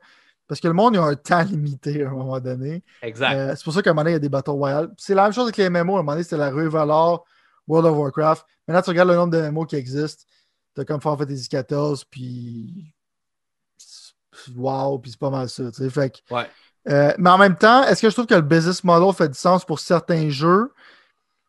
Parce 0.48 0.60
que 0.60 0.68
le 0.68 0.74
monde 0.74 0.96
il 0.96 1.00
a 1.00 1.04
un 1.04 1.16
temps 1.16 1.44
limité 1.50 2.04
à 2.04 2.10
un 2.10 2.12
moment 2.12 2.40
donné. 2.40 2.84
Exact. 3.02 3.34
Euh, 3.34 3.54
c'est 3.56 3.64
pour 3.64 3.74
ça 3.74 3.82
qu'à 3.82 3.92
un 3.92 3.94
moment 3.94 4.04
donné, 4.04 4.12
il 4.12 4.16
y 4.16 4.18
a 4.18 4.20
des 4.20 4.30
Battle 4.30 4.52
Royale. 4.52 4.92
C'est 4.98 5.16
la 5.16 5.24
même 5.24 5.34
chose 5.34 5.46
avec 5.46 5.58
les 5.58 5.70
MMO. 5.70 5.96
À 5.96 6.00
un 6.00 6.04
moment 6.04 6.12
donné, 6.12 6.24
c'était 6.24 6.38
la 6.38 6.50
rue 6.50 6.68
Valor, 6.68 7.26
World 7.72 7.92
of 7.92 7.98
Warcraft. 7.98 8.46
Maintenant, 8.68 8.82
tu 8.82 8.90
regardes 8.92 9.10
le 9.10 9.16
nombre 9.16 9.32
de 9.34 9.42
MMO 9.50 9.66
qui 9.66 9.76
existent. 9.78 10.24
T'as 10.76 10.86
comme 10.86 11.02
Final 11.02 11.18
Fantasy 11.18 11.50
XIV, 11.50 12.06
puis. 12.10 12.94
Wow, 14.56 15.00
puis 15.00 15.12
c'est 15.12 15.20
pas 15.20 15.30
mal 15.30 15.50
ça. 15.50 15.64
tu 15.72 15.84
sais. 15.84 15.90
Fait 15.90 16.10
que, 16.10 16.34
Ouais. 16.34 16.48
euh, 16.90 17.14
mais 17.18 17.30
en 17.30 17.38
même 17.38 17.56
temps, 17.58 17.84
est-ce 17.84 18.02
que 18.02 18.10
je 18.10 18.14
trouve 18.14 18.26
que 18.28 18.34
le 18.36 18.42
business 18.42 18.84
model 18.84 19.14
fait 19.14 19.28
du 19.30 19.38
sens 19.38 19.66
pour 19.66 19.80
certains 19.80 20.30
jeux? 20.30 20.72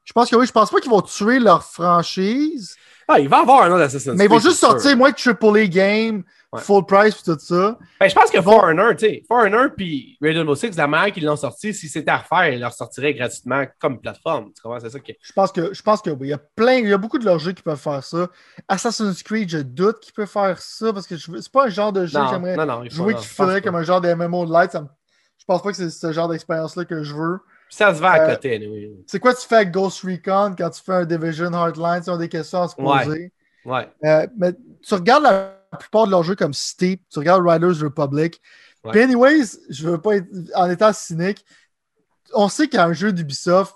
Je 0.04 0.12
pense 0.12 0.28
que 0.30 0.36
oui. 0.36 0.46
Je 0.46 0.52
pense 0.52 0.70
pas 0.70 0.80
qu'ils 0.80 0.90
vont 0.90 1.00
tuer 1.00 1.38
leur 1.38 1.62
franchise, 1.64 2.76
Ah, 3.08 3.20
il 3.20 3.28
va 3.28 3.38
y 3.38 3.40
avoir 3.42 3.62
un 3.62 3.70
autre 3.72 3.82
Assassin's 3.82 4.16
mais 4.16 4.24
ils 4.24 4.28
vont 4.28 4.36
Creed, 4.38 4.48
juste 4.50 4.58
sûr. 4.58 4.68
sortir 4.70 4.96
moins 4.96 5.10
de 5.10 5.16
AAA 5.16 5.66
game, 5.68 6.24
Ouais. 6.52 6.60
full 6.60 6.84
price, 6.84 7.14
puis 7.14 7.24
tout 7.24 7.38
ça. 7.38 7.78
Ben, 7.98 8.08
je 8.10 8.14
pense 8.14 8.30
que 8.30 8.38
Bon. 8.38 8.52
Foreigner, 8.52 8.94
tu 8.96 9.06
sais, 9.06 9.22
Foreigner 9.26 9.68
puis 9.74 10.18
Rainbow 10.20 10.54
Six, 10.54 10.76
la 10.76 10.86
manière 10.86 11.12
qu'ils 11.12 11.24
l'ont 11.24 11.34
sorti, 11.36 11.72
si 11.72 11.88
c'était 11.88 12.10
à 12.10 12.18
refaire, 12.18 12.52
ils 12.52 12.60
leur 12.60 12.72
sortiraient 12.74 13.14
gratuitement 13.14 13.64
comme 13.78 13.98
plateforme. 14.00 14.52
Tu 14.54 14.60
comprends? 14.60 14.78
C'est 14.80 14.90
ça 14.90 15.00
que. 15.00 15.12
Je 15.22 15.32
pense 15.32 15.50
que, 15.50 15.72
je 15.72 15.82
pense 15.82 16.02
que 16.02 16.10
oui. 16.10 16.26
Il 16.26 16.30
y 16.30 16.32
a 16.34 16.38
plein, 16.38 16.74
il 16.74 16.88
y 16.88 16.92
a 16.92 16.98
beaucoup 16.98 17.18
de 17.18 17.24
leurs 17.24 17.38
jeux 17.38 17.52
qui 17.52 17.62
peuvent 17.62 17.80
faire 17.80 18.04
ça. 18.04 18.28
Assassin's 18.68 19.22
Creed, 19.22 19.48
je 19.48 19.58
doute 19.58 20.00
qu'ils 20.00 20.12
peuvent 20.12 20.28
faire 20.28 20.58
ça 20.60 20.92
parce 20.92 21.06
que 21.06 21.16
je 21.16 21.30
c'est 21.40 21.50
pas 21.52 21.64
un 21.66 21.70
genre 21.70 21.92
de 21.92 22.04
jeu 22.04 22.18
que 22.20 22.28
j'aimerais 22.30 22.56
non, 22.56 22.66
non, 22.66 22.84
jouer 22.90 23.14
qui 23.14 23.26
ferait 23.26 23.60
pas. 23.62 23.66
comme 23.68 23.76
un 23.76 23.82
genre 23.82 24.00
de 24.02 24.12
MMO 24.12 24.44
de 24.46 24.52
light. 24.52 24.72
Ça 24.72 24.82
me- 24.82 24.88
Je 25.38 25.44
pense 25.46 25.62
pas 25.62 25.70
que 25.70 25.76
c'est 25.76 25.88
ce 25.90 26.12
genre 26.12 26.28
d'expérience-là 26.28 26.84
que 26.84 27.02
je 27.02 27.14
veux. 27.14 27.40
Ça 27.70 27.94
se 27.94 28.00
va 28.02 28.10
à 28.10 28.20
Euh, 28.28 28.34
côté, 28.34 28.58
oui. 28.70 28.92
C'est 29.06 29.18
quoi 29.18 29.32
tu 29.34 29.46
fais 29.48 29.56
avec 29.56 29.70
Ghost 29.70 30.02
Recon 30.02 30.54
quand 30.58 30.68
tu 30.68 30.82
fais 30.82 30.92
un 30.92 31.04
Division 31.06 31.50
Heartline? 31.52 32.02
Ils 32.06 32.10
ont 32.10 32.18
des 32.18 32.28
questions 32.28 32.60
à 32.62 32.68
se 32.68 32.74
Ouais. 32.78 33.04
poser? 33.04 33.32
Ouais. 33.64 33.88
Euh, 34.04 34.26
mais 34.36 34.52
tu 34.86 34.92
regardes 34.94 35.22
la 35.22 35.54
plupart 35.78 36.06
de 36.06 36.10
leurs 36.10 36.22
jeux 36.22 36.34
comme 36.36 36.54
Steep, 36.54 37.02
tu 37.10 37.18
regardes 37.18 37.46
Riders 37.46 37.80
Republic. 37.82 38.40
Ouais. 38.84 38.90
Puis 38.92 39.00
anyways, 39.00 39.44
je 39.70 39.88
veux 39.88 39.98
pas 40.00 40.16
être 40.16 40.26
en 40.54 40.68
étant 40.70 40.92
cynique. 40.92 41.44
On 42.34 42.48
sait 42.48 42.68
qu'un 42.68 42.92
jeu 42.92 43.12
d'Ubisoft, 43.12 43.74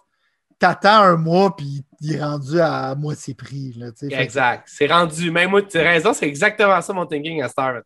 t'attends 0.58 1.02
un 1.02 1.16
mois 1.16 1.54
puis 1.54 1.84
il 2.00 2.14
est 2.14 2.22
rendu 2.22 2.60
à 2.60 2.94
moitié 2.94 3.34
prix. 3.34 3.72
Là, 3.76 3.90
que- 3.92 4.12
Exact. 4.12 4.64
C'est 4.66 4.86
rendu. 4.86 5.30
Même 5.30 5.50
moi, 5.50 5.62
tu 5.62 5.78
as 5.78 5.82
raison, 5.82 6.12
c'est 6.14 6.26
exactement 6.26 6.80
ça 6.80 6.92
mon 6.92 7.06
thinking 7.06 7.42
à 7.42 7.48
Star, 7.48 7.72
là. 7.72 7.82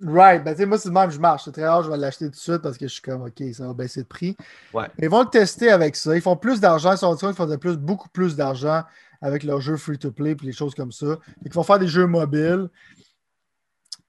Right, 0.00 0.44
ben 0.44 0.52
tu 0.52 0.58
sais, 0.60 0.66
moi 0.66 0.78
c'est 0.78 0.88
le 0.90 0.94
même, 0.94 1.10
je 1.10 1.18
marche. 1.18 1.44
C'est 1.46 1.52
très 1.52 1.66
rare, 1.66 1.82
je 1.82 1.90
vais 1.90 1.96
l'acheter 1.96 2.26
tout 2.26 2.30
de 2.30 2.36
suite 2.36 2.58
parce 2.58 2.78
que 2.78 2.86
je 2.86 2.92
suis 2.92 3.02
comme 3.02 3.22
OK, 3.22 3.42
ça 3.52 3.66
va 3.66 3.74
baisser 3.74 4.02
de 4.02 4.06
prix. 4.06 4.36
Ouais. 4.72 4.86
Mais 4.96 5.06
ils 5.06 5.10
vont 5.10 5.22
le 5.22 5.28
tester 5.28 5.70
avec 5.72 5.96
ça. 5.96 6.14
Ils 6.14 6.22
font 6.22 6.36
plus 6.36 6.60
d'argent, 6.60 6.92
ils 6.92 6.98
sont 6.98 7.16
ils 7.16 7.34
font 7.34 7.46
de 7.46 7.56
plus, 7.56 7.76
beaucoup 7.76 8.08
plus 8.08 8.36
d'argent 8.36 8.84
avec 9.20 9.42
leurs 9.42 9.60
jeux 9.60 9.76
free-to-play 9.76 10.32
et 10.40 10.46
les 10.46 10.52
choses 10.52 10.76
comme 10.76 10.92
ça. 10.92 11.18
Ils 11.44 11.52
vont 11.52 11.64
faire 11.64 11.80
des 11.80 11.88
jeux 11.88 12.06
mobiles. 12.06 12.68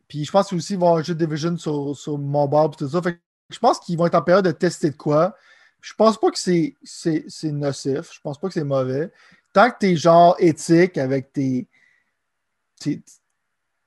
Puis 0.10 0.26
je 0.26 0.32
pense 0.32 0.50
qu'ils 0.50 0.80
vont 0.80 0.88
avoir 0.98 1.04
Division 1.04 1.58
sur, 1.58 1.98
sur 1.98 2.18
mobile 2.20 2.72
et 2.74 2.78
tout 2.78 2.90
ça. 2.90 3.02
Fait 3.04 3.22
je 3.52 3.60
pense 3.60 3.80
qu'ils 3.80 3.98
vont 3.98 4.08
être 4.08 4.16
en 4.16 4.24
période 4.24 4.46
de 4.46 4.52
tester 4.52 4.92
de 4.92 4.98
quoi. 4.98 5.36
Je 5.82 5.94
pense 5.96 6.20
pas 6.20 6.32
que 6.32 6.40
c'est, 6.40 6.76
nocif. 7.46 8.14
Je 8.14 8.22
pense 8.22 8.40
pas 8.40 8.48
que 8.50 8.56
c'est 8.56 8.66
mauvais. 8.66 9.12
Tant 9.54 9.72
que 9.72 9.78
t'es 9.80 9.96
genre 9.98 10.36
éthique 10.40 10.98
avec 11.00 11.34
tes. 11.34 11.68
tes- 12.80 13.02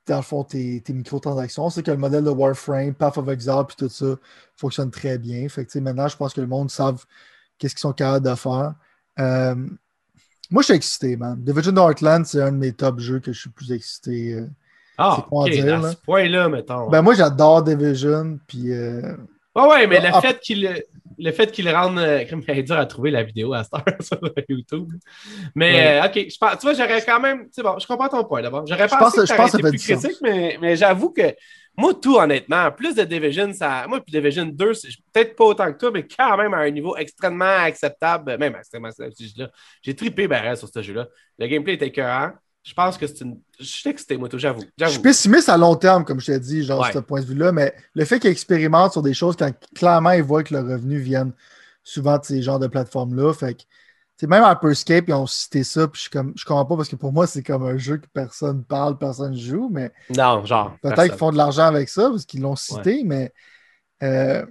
dans 0.07 0.17
le 0.17 0.23
fond, 0.23 0.43
tes, 0.43 0.81
tes 0.81 0.93
microtransactions. 0.93 1.69
C'est 1.69 1.83
que 1.83 1.91
le 1.91 1.97
modèle 1.97 2.25
de 2.25 2.29
Warframe, 2.29 2.93
Path 2.95 3.17
of 3.17 3.29
Exile, 3.29 3.63
puis 3.67 3.77
tout 3.77 3.89
ça 3.89 4.17
fonctionne 4.57 4.91
très 4.91 5.17
bien. 5.17 5.47
Fait 5.49 5.65
que, 5.65 5.71
tu 5.71 5.81
maintenant, 5.81 6.07
je 6.09 6.17
pense 6.17 6.33
que 6.33 6.41
le 6.41 6.47
monde 6.47 6.71
savent 6.71 7.05
qu'est-ce 7.57 7.75
qu'ils 7.75 7.81
sont 7.81 7.93
capables 7.93 8.27
de 8.29 8.35
faire. 8.35 8.75
Euh, 9.19 9.55
moi, 10.51 10.61
je 10.61 10.65
suis 10.67 10.73
excité, 10.75 11.17
man. 11.17 11.41
Division 11.43 11.75
Heartland, 11.75 12.25
c'est 12.25 12.41
un 12.41 12.51
de 12.51 12.57
mes 12.57 12.73
top 12.73 12.99
jeux 12.99 13.19
que 13.19 13.33
je 13.33 13.39
suis 13.41 13.49
plus 13.49 13.71
excité. 13.71 14.33
euh. 14.35 14.47
Ah, 14.97 15.25
dire, 15.49 15.75
à 15.75 15.77
là? 15.79 15.91
ce 15.91 15.97
point-là, 15.97 16.49
mettons. 16.49 16.89
Ben, 16.89 17.01
moi, 17.01 17.15
j'adore 17.15 17.63
Division, 17.63 18.39
puis 18.47 18.71
euh, 18.71 19.01
Ouais, 19.55 19.67
ouais, 19.67 19.87
mais 19.87 19.99
le 19.99 20.07
Ah, 20.11 20.21
fait 20.21 20.39
qu'il 20.39 20.83
le 21.19 21.31
fait 21.31 21.51
qu'il 21.51 21.69
rende 21.69 21.99
euh, 21.99 22.23
comme 22.29 22.41
il 22.47 22.57
est 22.57 22.63
dur 22.63 22.77
à 22.77 22.85
trouver 22.85 23.11
la 23.11 23.23
vidéo 23.23 23.53
à 23.53 23.63
Star 23.63 23.83
sur 23.99 24.19
YouTube. 24.49 24.91
Mais 25.55 26.01
euh, 26.01 26.05
ok, 26.05 26.25
je 26.29 26.37
pense, 26.37 26.57
tu 26.57 26.61
vois, 26.63 26.73
j'aurais 26.73 27.01
quand 27.03 27.19
même. 27.19 27.47
C'est 27.51 27.61
bon, 27.63 27.77
je 27.79 27.85
comprends 27.85 28.09
ton 28.09 28.23
point 28.23 28.41
d'abord. 28.41 28.65
J'aurais 28.65 28.87
pensé 28.87 28.97
pense- 28.97 29.15
que 29.15 29.25
je 29.25 29.33
pense 29.35 29.53
été 29.53 29.63
plus 29.63 29.77
sens. 29.77 30.01
critique, 30.01 30.19
mais, 30.21 30.57
mais 30.59 30.75
j'avoue 30.75 31.11
que 31.11 31.33
moi, 31.77 31.93
tout 31.95 32.17
honnêtement, 32.17 32.71
plus 32.71 32.95
de 32.95 33.03
Division, 33.03 33.51
ça. 33.53 33.85
Moi, 33.87 33.99
puis 34.01 34.11
Division 34.11 34.45
2, 34.45 34.73
c'est 34.73 34.89
peut-être 35.11 35.35
pas 35.35 35.45
autant 35.45 35.71
que 35.73 35.77
toi, 35.77 35.91
mais 35.91 36.05
quand 36.07 36.37
même 36.37 36.53
à 36.53 36.57
un 36.57 36.69
niveau 36.69 36.95
extrêmement 36.95 37.45
acceptable, 37.45 38.37
même 38.37 38.55
extrêmement 38.55 38.89
acceptable. 38.89 39.51
J'ai 39.81 39.95
trippé 39.95 40.27
ben, 40.27 40.55
sur 40.55 40.67
ce 40.67 40.81
jeu-là. 40.81 41.07
Le 41.39 41.47
gameplay 41.47 41.73
était 41.73 41.87
écœurant. 41.87 42.31
Je 42.63 42.73
pense 42.73 42.97
que 42.97 43.05
c'est 43.07 43.21
une. 43.21 43.39
Je 43.59 43.65
suis 43.65 43.89
excité, 43.89 44.15
moi, 44.17 44.29
tout, 44.29 44.37
j'avoue. 44.37 44.63
je 44.79 44.85
suis 44.85 44.99
pessimiste 44.99 45.49
à 45.49 45.57
long 45.57 45.75
terme, 45.75 46.05
comme 46.05 46.19
je 46.21 46.27
t'ai 46.27 46.39
dit, 46.39 46.63
genre, 46.63 46.81
Ouais. 46.81 46.93
ce 46.93 46.99
point 46.99 47.19
de 47.19 47.25
vue-là, 47.25 47.51
mais 47.51 47.75
le 47.93 48.05
fait 48.05 48.19
qu'ils 48.19 48.31
expérimentent 48.31 48.93
sur 48.93 49.01
des 49.01 49.13
choses 49.13 49.35
quand 49.35 49.51
clairement 49.75 50.11
ils 50.11 50.23
voient 50.23 50.43
que 50.43 50.53
le 50.53 50.61
revenu 50.61 50.97
vienne 50.97 51.33
souvent 51.83 52.17
de 52.17 52.23
ces 52.23 52.41
genres 52.41 52.59
de 52.59 52.67
plateformes-là, 52.67 53.33
fait 53.33 53.55
que, 53.55 53.59
tu 53.61 53.67
sais, 54.21 54.27
même 54.27 54.43
Hyperscape, 54.49 55.05
ils 55.09 55.13
ont 55.13 55.27
cité 55.27 55.65
ça, 55.65 55.87
puis 55.89 56.03
je, 56.05 56.09
comme, 56.09 56.31
je 56.37 56.45
comprends 56.45 56.65
pas 56.65 56.77
parce 56.77 56.87
que 56.87 56.95
pour 56.95 57.11
moi, 57.11 57.27
c'est 57.27 57.43
comme 57.43 57.65
un 57.65 57.77
jeu 57.77 57.97
que 57.97 58.07
personne 58.13 58.63
parle, 58.63 58.97
personne 58.97 59.35
joue, 59.35 59.69
mais 59.69 59.91
Non, 60.15 60.45
genre. 60.45 60.77
Peut-être 60.81 61.03
qu'ils 61.03 61.17
font 61.17 61.31
de 61.31 61.37
l'argent 61.37 61.65
avec 61.65 61.89
ça 61.89 62.09
parce 62.09 62.25
qu'ils 62.25 62.41
l'ont 62.41 62.55
cité, 62.55 63.03
mais 63.03 63.33
euh, 64.01 64.45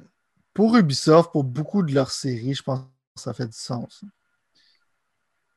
pour 0.52 0.76
Ubisoft, 0.76 1.32
pour 1.32 1.44
beaucoup 1.44 1.82
de 1.82 1.94
leurs 1.94 2.10
séries, 2.10 2.52
je 2.54 2.62
pense 2.62 2.80
que 2.80 3.22
ça 3.22 3.32
fait 3.32 3.46
du 3.46 3.56
sens. 3.56 4.02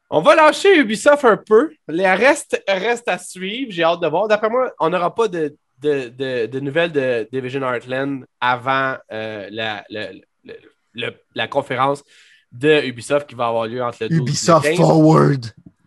On 0.09 0.21
va 0.21 0.35
lâcher 0.35 0.77
Ubisoft 0.77 1.25
un 1.25 1.37
peu. 1.37 1.71
Les 1.87 2.07
restes 2.13 2.61
reste 2.67 3.07
à 3.07 3.17
suivre. 3.17 3.71
J'ai 3.71 3.83
hâte 3.83 4.01
de 4.01 4.07
voir. 4.07 4.27
D'après 4.27 4.49
moi, 4.49 4.71
on 4.79 4.89
n'aura 4.89 5.13
pas 5.13 5.27
de, 5.27 5.55
de, 5.81 6.09
de- 6.09 6.45
de 6.45 6.59
nouvelles 6.59 6.91
de 6.91 7.27
Division 7.31 7.61
Heartland 7.63 8.23
avant 8.39 8.95
euh, 9.11 9.47
la, 9.51 9.83
le- 9.89 11.11
la 11.33 11.47
conférence 11.47 12.03
de 12.51 12.85
Ubisoft 12.85 13.27
qui 13.27 13.35
va 13.35 13.47
avoir 13.47 13.65
lieu 13.67 13.83
entre 13.83 13.97
le 14.03 14.09
12 14.09 14.19
Ubisoft 14.19 14.65
et 14.65 14.71
le 14.71 14.77
15. 14.77 14.85
Forward. 14.87 15.45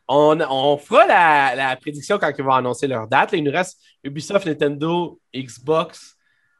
On, 0.09 0.39
on 0.41 0.77
fera 0.79 1.07
la, 1.07 1.55
la 1.55 1.77
prédiction 1.77 2.19
quand 2.19 2.31
ils 2.37 2.45
vont 2.45 2.53
annoncer 2.53 2.87
leur 2.87 3.07
date. 3.07 3.33
Là, 3.33 3.39
il 3.39 3.45
nous 3.45 3.53
reste 3.53 3.79
Ubisoft, 4.03 4.47
Nintendo, 4.47 5.19
Xbox, 5.35 6.17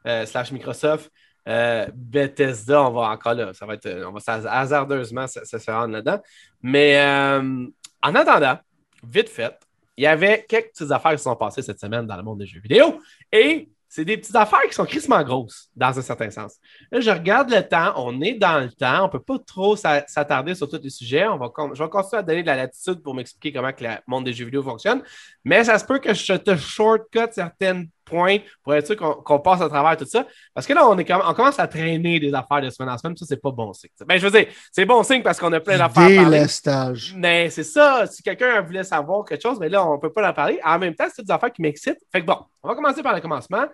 euh, 0.07 0.25
slash 0.25 0.51
Microsoft, 0.51 1.11
euh, 1.49 1.87
Bethesda. 1.93 2.83
On 2.83 2.91
va 2.91 3.09
encore 3.09 3.33
là. 3.33 3.53
Ça 3.53 3.65
va 3.65 3.73
être, 3.73 3.89
on 4.07 4.11
va 4.11 4.51
hasardeusement 4.51 5.27
ça 5.27 5.43
se 5.43 5.71
rendre 5.71 5.93
là-dedans. 5.93 6.21
Mais 6.61 6.99
euh, 6.99 7.65
en 8.01 8.15
attendant, 8.15 8.59
vite 9.03 9.29
fait, 9.29 9.57
il 9.97 10.03
y 10.03 10.07
avait 10.07 10.45
quelques 10.47 10.69
petites 10.69 10.91
affaires 10.91 11.11
qui 11.11 11.17
se 11.17 11.25
sont 11.25 11.35
passées 11.35 11.61
cette 11.61 11.79
semaine 11.79 12.05
dans 12.05 12.15
le 12.15 12.23
monde 12.23 12.39
des 12.39 12.45
jeux 12.45 12.61
vidéo. 12.61 13.01
Et 13.31 13.69
c'est 13.91 14.05
des 14.05 14.17
petites 14.17 14.35
affaires 14.35 14.61
qui 14.67 14.73
sont 14.73 14.85
crissement 14.85 15.21
grosses, 15.23 15.69
dans 15.75 15.97
un 15.97 16.01
certain 16.03 16.29
sens. 16.29 16.57
Là, 16.91 16.99
je 16.99 17.09
regarde 17.09 17.49
le 17.49 17.67
temps, 17.67 17.93
on 17.97 18.21
est 18.21 18.35
dans 18.35 18.59
le 18.59 18.71
temps, 18.71 19.01
on 19.01 19.07
ne 19.07 19.11
peut 19.11 19.19
pas 19.19 19.39
trop 19.39 19.75
s'a- 19.75 20.05
s'attarder 20.07 20.53
sur 20.53 20.69
tous 20.69 20.79
les 20.81 20.91
sujets. 20.91 21.27
On 21.27 21.37
va, 21.37 21.51
je 21.73 21.83
vais 21.83 21.89
continuer 21.89 22.19
à 22.19 22.23
donner 22.23 22.43
de 22.43 22.47
la 22.47 22.55
latitude 22.55 23.01
pour 23.01 23.15
m'expliquer 23.15 23.51
comment 23.51 23.73
que 23.73 23.83
le 23.83 23.89
monde 24.05 24.25
des 24.25 24.33
jeux 24.33 24.45
vidéo 24.45 24.61
fonctionne. 24.61 25.01
Mais 25.43 25.63
ça 25.63 25.79
se 25.79 25.85
peut 25.85 25.97
que 25.97 26.13
je 26.13 26.33
te 26.33 26.55
shortcut 26.55 27.31
certains 27.31 27.85
pour 28.09 28.75
être 28.75 28.85
sûr 28.87 28.95
qu'on 28.95 29.39
passe 29.39 29.61
à 29.61 29.69
travers 29.69 29.95
tout 29.97 30.05
ça. 30.05 30.25
Parce 30.53 30.65
que 30.65 30.73
là, 30.73 30.87
on, 30.87 30.97
est 30.97 31.05
comme, 31.05 31.21
on 31.25 31.33
commence 31.33 31.59
à 31.59 31.67
traîner 31.67 32.19
des 32.19 32.33
affaires 32.33 32.61
de 32.61 32.69
semaine 32.69 32.89
en 32.89 32.97
semaine. 32.97 33.15
Ça, 33.15 33.25
c'est 33.27 33.41
pas 33.41 33.51
bon 33.51 33.71
signe. 33.73 33.89
Ben, 34.05 34.17
je 34.17 34.27
veux 34.27 34.31
dire, 34.31 34.47
c'est 34.71 34.85
bon 34.85 35.03
signe 35.03 35.21
parce 35.21 35.39
qu'on 35.39 35.51
a 35.53 35.59
plein 35.59 35.77
d'affaires. 35.77 36.07
Délestage. 36.07 37.13
Mais 37.15 37.49
c'est 37.49 37.63
ça, 37.63 38.05
si 38.07 38.23
quelqu'un 38.23 38.61
voulait 38.61 38.83
savoir 38.83 39.25
quelque 39.25 39.41
chose, 39.41 39.59
mais 39.59 39.69
là, 39.69 39.85
on 39.85 39.95
ne 39.95 39.99
peut 39.99 40.11
pas 40.11 40.29
en 40.29 40.33
parler. 40.33 40.59
En 40.63 40.79
même 40.79 40.95
temps, 40.95 41.07
c'est 41.13 41.23
des 41.25 41.31
affaires 41.31 41.51
qui 41.51 41.61
m'excitent. 41.61 42.01
Fait 42.11 42.21
que 42.21 42.25
bon, 42.25 42.37
on 42.63 42.69
va 42.69 42.75
commencer 42.75 43.01
par 43.03 43.13
le 43.13 43.21
commencement. 43.21 43.65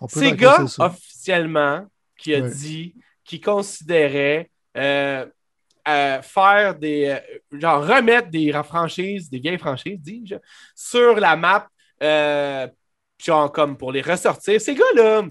Raconter 0.00 0.68
ça. 0.68 0.86
officiellement, 0.86 1.86
qui 2.16 2.34
a 2.34 2.40
dit 2.40 2.94
qu'il 3.24 3.40
considérait 3.40 4.50
euh, 4.76 5.26
euh, 5.88 6.22
faire 6.22 6.74
des. 6.74 7.06
euh, 7.06 7.58
genre 7.58 7.86
remettre 7.86 8.28
des 8.30 8.52
franchises, 8.64 9.30
des 9.30 9.38
vieilles 9.38 9.58
franchises, 9.58 9.98
dis-je, 9.98 10.36
sur 10.74 11.18
la 11.18 11.36
map, 11.36 11.68
euh, 12.02 12.66
genre 13.24 13.50
comme 13.52 13.76
pour 13.76 13.92
les 13.92 14.02
ressortir. 14.02 14.60
Ces 14.60 14.74
gars-là, 14.74 15.24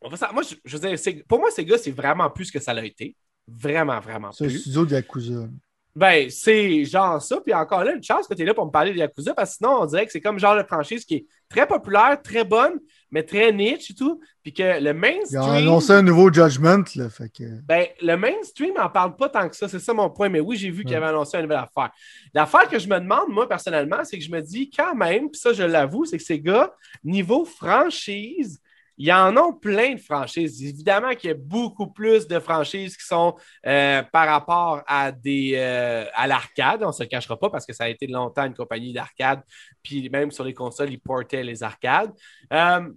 on 0.00 0.08
va 0.08 0.16
sa- 0.16 0.32
moi, 0.32 0.42
je, 0.42 0.54
je 0.64 0.76
veux 0.76 0.88
dire, 0.88 0.98
c'est- 0.98 1.24
pour 1.26 1.38
moi, 1.40 1.50
ces 1.50 1.64
gars, 1.64 1.78
c'est 1.78 1.90
vraiment 1.90 2.30
plus 2.30 2.46
ce 2.46 2.52
que 2.52 2.60
ça 2.60 2.74
l'a 2.74 2.84
été. 2.84 3.16
Vraiment, 3.48 4.00
vraiment 4.00 4.32
C'est 4.32 4.44
un 4.46 4.48
plus. 4.48 4.58
studio 4.60 4.84
de 4.84 4.92
Yakuza. 4.94 5.48
Ben, 5.94 6.28
c'est 6.28 6.84
genre 6.84 7.22
ça. 7.22 7.40
Puis 7.40 7.54
encore 7.54 7.82
là, 7.84 7.94
une 7.94 8.02
chance 8.02 8.26
que 8.26 8.34
tu 8.34 8.42
es 8.42 8.44
là 8.44 8.52
pour 8.54 8.66
me 8.66 8.70
parler 8.70 8.92
de 8.92 8.98
Yakuza, 8.98 9.34
parce 9.34 9.52
que 9.52 9.56
sinon, 9.58 9.80
on 9.82 9.86
dirait 9.86 10.04
que 10.04 10.12
c'est 10.12 10.20
comme 10.20 10.38
genre 10.38 10.56
de 10.56 10.62
franchise 10.62 11.04
qui 11.04 11.14
est 11.14 11.26
très 11.48 11.66
populaire, 11.66 12.20
très 12.22 12.44
bonne, 12.44 12.78
mais 13.10 13.22
très 13.22 13.52
niche 13.52 13.90
et 13.90 13.94
tout. 13.94 14.20
Puis 14.42 14.52
que 14.52 14.62
le 14.62 14.80
Ils 14.80 14.88
ont 14.90 14.94
mainstream. 14.94 15.42
annoncé 15.42 15.92
un 15.92 16.02
nouveau 16.02 16.32
Judgment, 16.32 16.84
là, 16.94 17.10
fait 17.10 17.28
que... 17.28 17.44
Ben, 17.62 17.86
le 18.00 18.16
mainstream 18.16 18.74
n'en 18.74 18.88
parle 18.88 19.16
pas 19.16 19.28
tant 19.28 19.48
que 19.48 19.56
ça. 19.56 19.68
C'est 19.68 19.80
ça 19.80 19.92
mon 19.92 20.10
point. 20.10 20.28
Mais 20.28 20.40
oui, 20.40 20.56
j'ai 20.56 20.70
vu 20.70 20.84
qu'il 20.84 20.94
avait 20.94 21.06
annoncé 21.06 21.36
une 21.36 21.44
nouvelle 21.44 21.58
affaire. 21.58 21.90
L'affaire 22.32 22.68
que 22.68 22.78
je 22.78 22.88
me 22.88 22.98
demande, 23.00 23.28
moi, 23.28 23.48
personnellement, 23.48 24.04
c'est 24.04 24.18
que 24.18 24.24
je 24.24 24.30
me 24.30 24.40
dis 24.40 24.70
quand 24.70 24.94
même, 24.94 25.30
puis 25.30 25.40
ça, 25.40 25.52
je 25.52 25.62
l'avoue, 25.62 26.04
c'est 26.04 26.18
que 26.18 26.24
ces 26.24 26.40
gars, 26.40 26.72
niveau 27.02 27.44
franchise, 27.44 28.60
il 28.98 29.06
y 29.06 29.12
en 29.12 29.36
ont 29.36 29.52
plein 29.52 29.94
de 29.94 30.00
franchises. 30.00 30.62
Évidemment 30.62 31.14
qu'il 31.14 31.28
y 31.28 31.32
a 31.32 31.36
beaucoup 31.36 31.88
plus 31.88 32.26
de 32.26 32.38
franchises 32.38 32.96
qui 32.96 33.04
sont 33.04 33.36
euh, 33.66 34.02
par 34.02 34.26
rapport 34.26 34.82
à 34.86 35.10
euh, 35.26 36.04
l'arcade. 36.26 36.82
On 36.82 36.88
ne 36.88 36.92
se 36.92 37.02
le 37.02 37.08
cachera 37.08 37.38
pas 37.38 37.50
parce 37.50 37.66
que 37.66 37.72
ça 37.72 37.84
a 37.84 37.88
été 37.88 38.06
longtemps 38.06 38.44
une 38.44 38.54
compagnie 38.54 38.92
d'arcade. 38.92 39.42
Puis 39.82 40.08
même 40.08 40.30
sur 40.30 40.44
les 40.44 40.54
consoles, 40.54 40.90
ils 40.90 41.00
portaient 41.00 41.42
les 41.42 41.62
arcades. 41.62 42.12
Euh, 42.52 42.88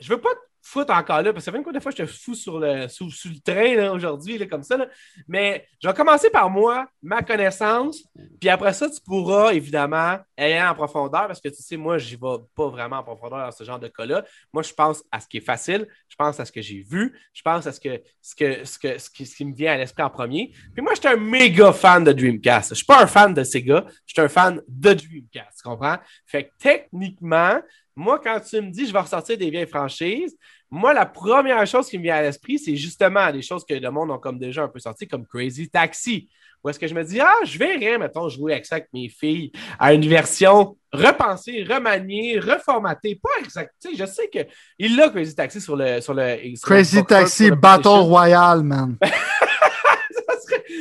je 0.00 0.08
veux 0.08 0.20
pas 0.20 0.30
foutre 0.62 0.92
encore 0.92 1.22
là, 1.22 1.32
parce 1.32 1.36
que 1.36 1.40
ça 1.42 1.52
fait 1.52 1.58
une 1.58 1.64
couple 1.64 1.76
de 1.76 1.80
fois 1.80 1.92
que 1.92 1.98
je 1.98 2.02
te 2.04 2.08
fous 2.08 2.34
sur 2.34 2.58
le, 2.58 2.88
sous, 2.88 3.10
sous 3.10 3.28
le 3.28 3.40
train 3.40 3.90
aujourd'hui, 3.90 4.46
comme 4.48 4.62
ça. 4.62 4.76
là. 4.76 4.86
Mais 5.26 5.66
je 5.82 5.88
vais 5.88 5.94
commencer 5.94 6.30
par 6.30 6.50
moi, 6.50 6.86
ma 7.02 7.22
connaissance, 7.22 8.02
puis 8.40 8.48
après 8.48 8.72
ça, 8.72 8.88
tu 8.88 9.00
pourras 9.00 9.52
évidemment 9.52 10.18
aller 10.36 10.60
en 10.60 10.74
profondeur, 10.74 11.26
parce 11.26 11.40
que 11.40 11.48
tu 11.48 11.62
sais, 11.62 11.76
moi, 11.76 11.98
je 11.98 12.16
vais 12.16 12.42
pas 12.54 12.68
vraiment 12.68 12.96
en 12.96 13.02
profondeur 13.02 13.38
dans 13.38 13.50
ce 13.50 13.64
genre 13.64 13.78
de 13.78 13.88
cas-là. 13.88 14.24
Moi, 14.52 14.62
je 14.62 14.72
pense 14.72 15.02
à 15.10 15.20
ce 15.20 15.28
qui 15.28 15.38
est 15.38 15.44
facile, 15.44 15.86
je 16.08 16.16
pense 16.16 16.38
à 16.40 16.44
ce 16.44 16.52
que 16.52 16.60
j'ai 16.60 16.82
vu, 16.82 17.18
je 17.32 17.42
pense 17.42 17.66
à 17.66 17.72
ce, 17.72 17.80
que, 17.80 18.00
ce, 18.20 18.34
que, 18.34 18.64
ce, 18.64 18.78
que, 18.78 18.98
ce 18.98 19.36
qui 19.36 19.44
me 19.44 19.54
vient 19.54 19.72
à 19.72 19.76
l'esprit 19.76 20.02
en 20.02 20.10
premier. 20.10 20.52
Puis 20.74 20.82
moi, 20.82 20.94
je 20.94 21.00
suis 21.00 21.08
un 21.08 21.16
méga 21.16 21.72
fan 21.72 22.04
de 22.04 22.12
Dreamcast. 22.12 22.70
Je 22.70 22.74
suis 22.76 22.86
pas 22.86 23.02
un 23.02 23.06
fan 23.06 23.32
de 23.32 23.42
Sega, 23.42 23.84
je 24.06 24.12
suis 24.12 24.20
un 24.20 24.28
fan 24.28 24.60
de 24.66 24.92
Dreamcast, 24.92 25.58
tu 25.62 25.68
comprends? 25.68 25.96
Fait 26.26 26.44
que 26.44 26.50
techniquement, 26.58 27.60
moi, 27.98 28.20
quand 28.22 28.38
tu 28.38 28.60
me 28.60 28.70
dis 28.70 28.86
je 28.86 28.92
vais 28.92 29.00
ressortir 29.00 29.36
des 29.36 29.50
vieilles 29.50 29.66
franchises, 29.66 30.36
moi, 30.70 30.94
la 30.94 31.04
première 31.04 31.66
chose 31.66 31.88
qui 31.88 31.98
me 31.98 32.04
vient 32.04 32.14
à 32.14 32.22
l'esprit, 32.22 32.56
c'est 32.56 32.76
justement 32.76 33.32
des 33.32 33.42
choses 33.42 33.64
que 33.64 33.74
le 33.74 33.90
monde 33.90 34.12
a 34.12 34.18
comme 34.18 34.38
déjà 34.38 34.62
un 34.62 34.68
peu 34.68 34.78
sorti, 34.78 35.08
comme 35.08 35.26
Crazy 35.26 35.68
Taxi. 35.68 36.28
Où 36.62 36.68
est-ce 36.68 36.78
que 36.78 36.86
je 36.86 36.94
me 36.94 37.02
dis, 37.02 37.20
ah, 37.20 37.34
je 37.44 37.58
verrais, 37.58 37.98
mettons, 37.98 38.28
jouer 38.28 38.52
avec 38.52 38.66
ça 38.66 38.76
avec 38.76 38.88
mes 38.92 39.08
filles 39.08 39.50
à 39.80 39.94
une 39.94 40.06
version 40.06 40.76
repensée, 40.92 41.64
remaniée, 41.64 42.38
reformatée. 42.38 43.18
Pas 43.20 43.42
exact. 43.42 43.74
Tu 43.82 43.90
sais, 43.90 43.96
je 43.96 44.06
sais 44.06 44.28
qu'il 44.28 44.96
l'a 44.96 45.08
Crazy 45.08 45.34
Taxi 45.34 45.60
sur 45.60 45.74
le. 45.74 46.00
Sur 46.00 46.14
le 46.14 46.36
sur 46.54 46.68
Crazy 46.68 47.04
Taxi 47.04 47.50
Battle. 47.50 47.88
Royale, 47.88 48.62
man. 48.62 48.96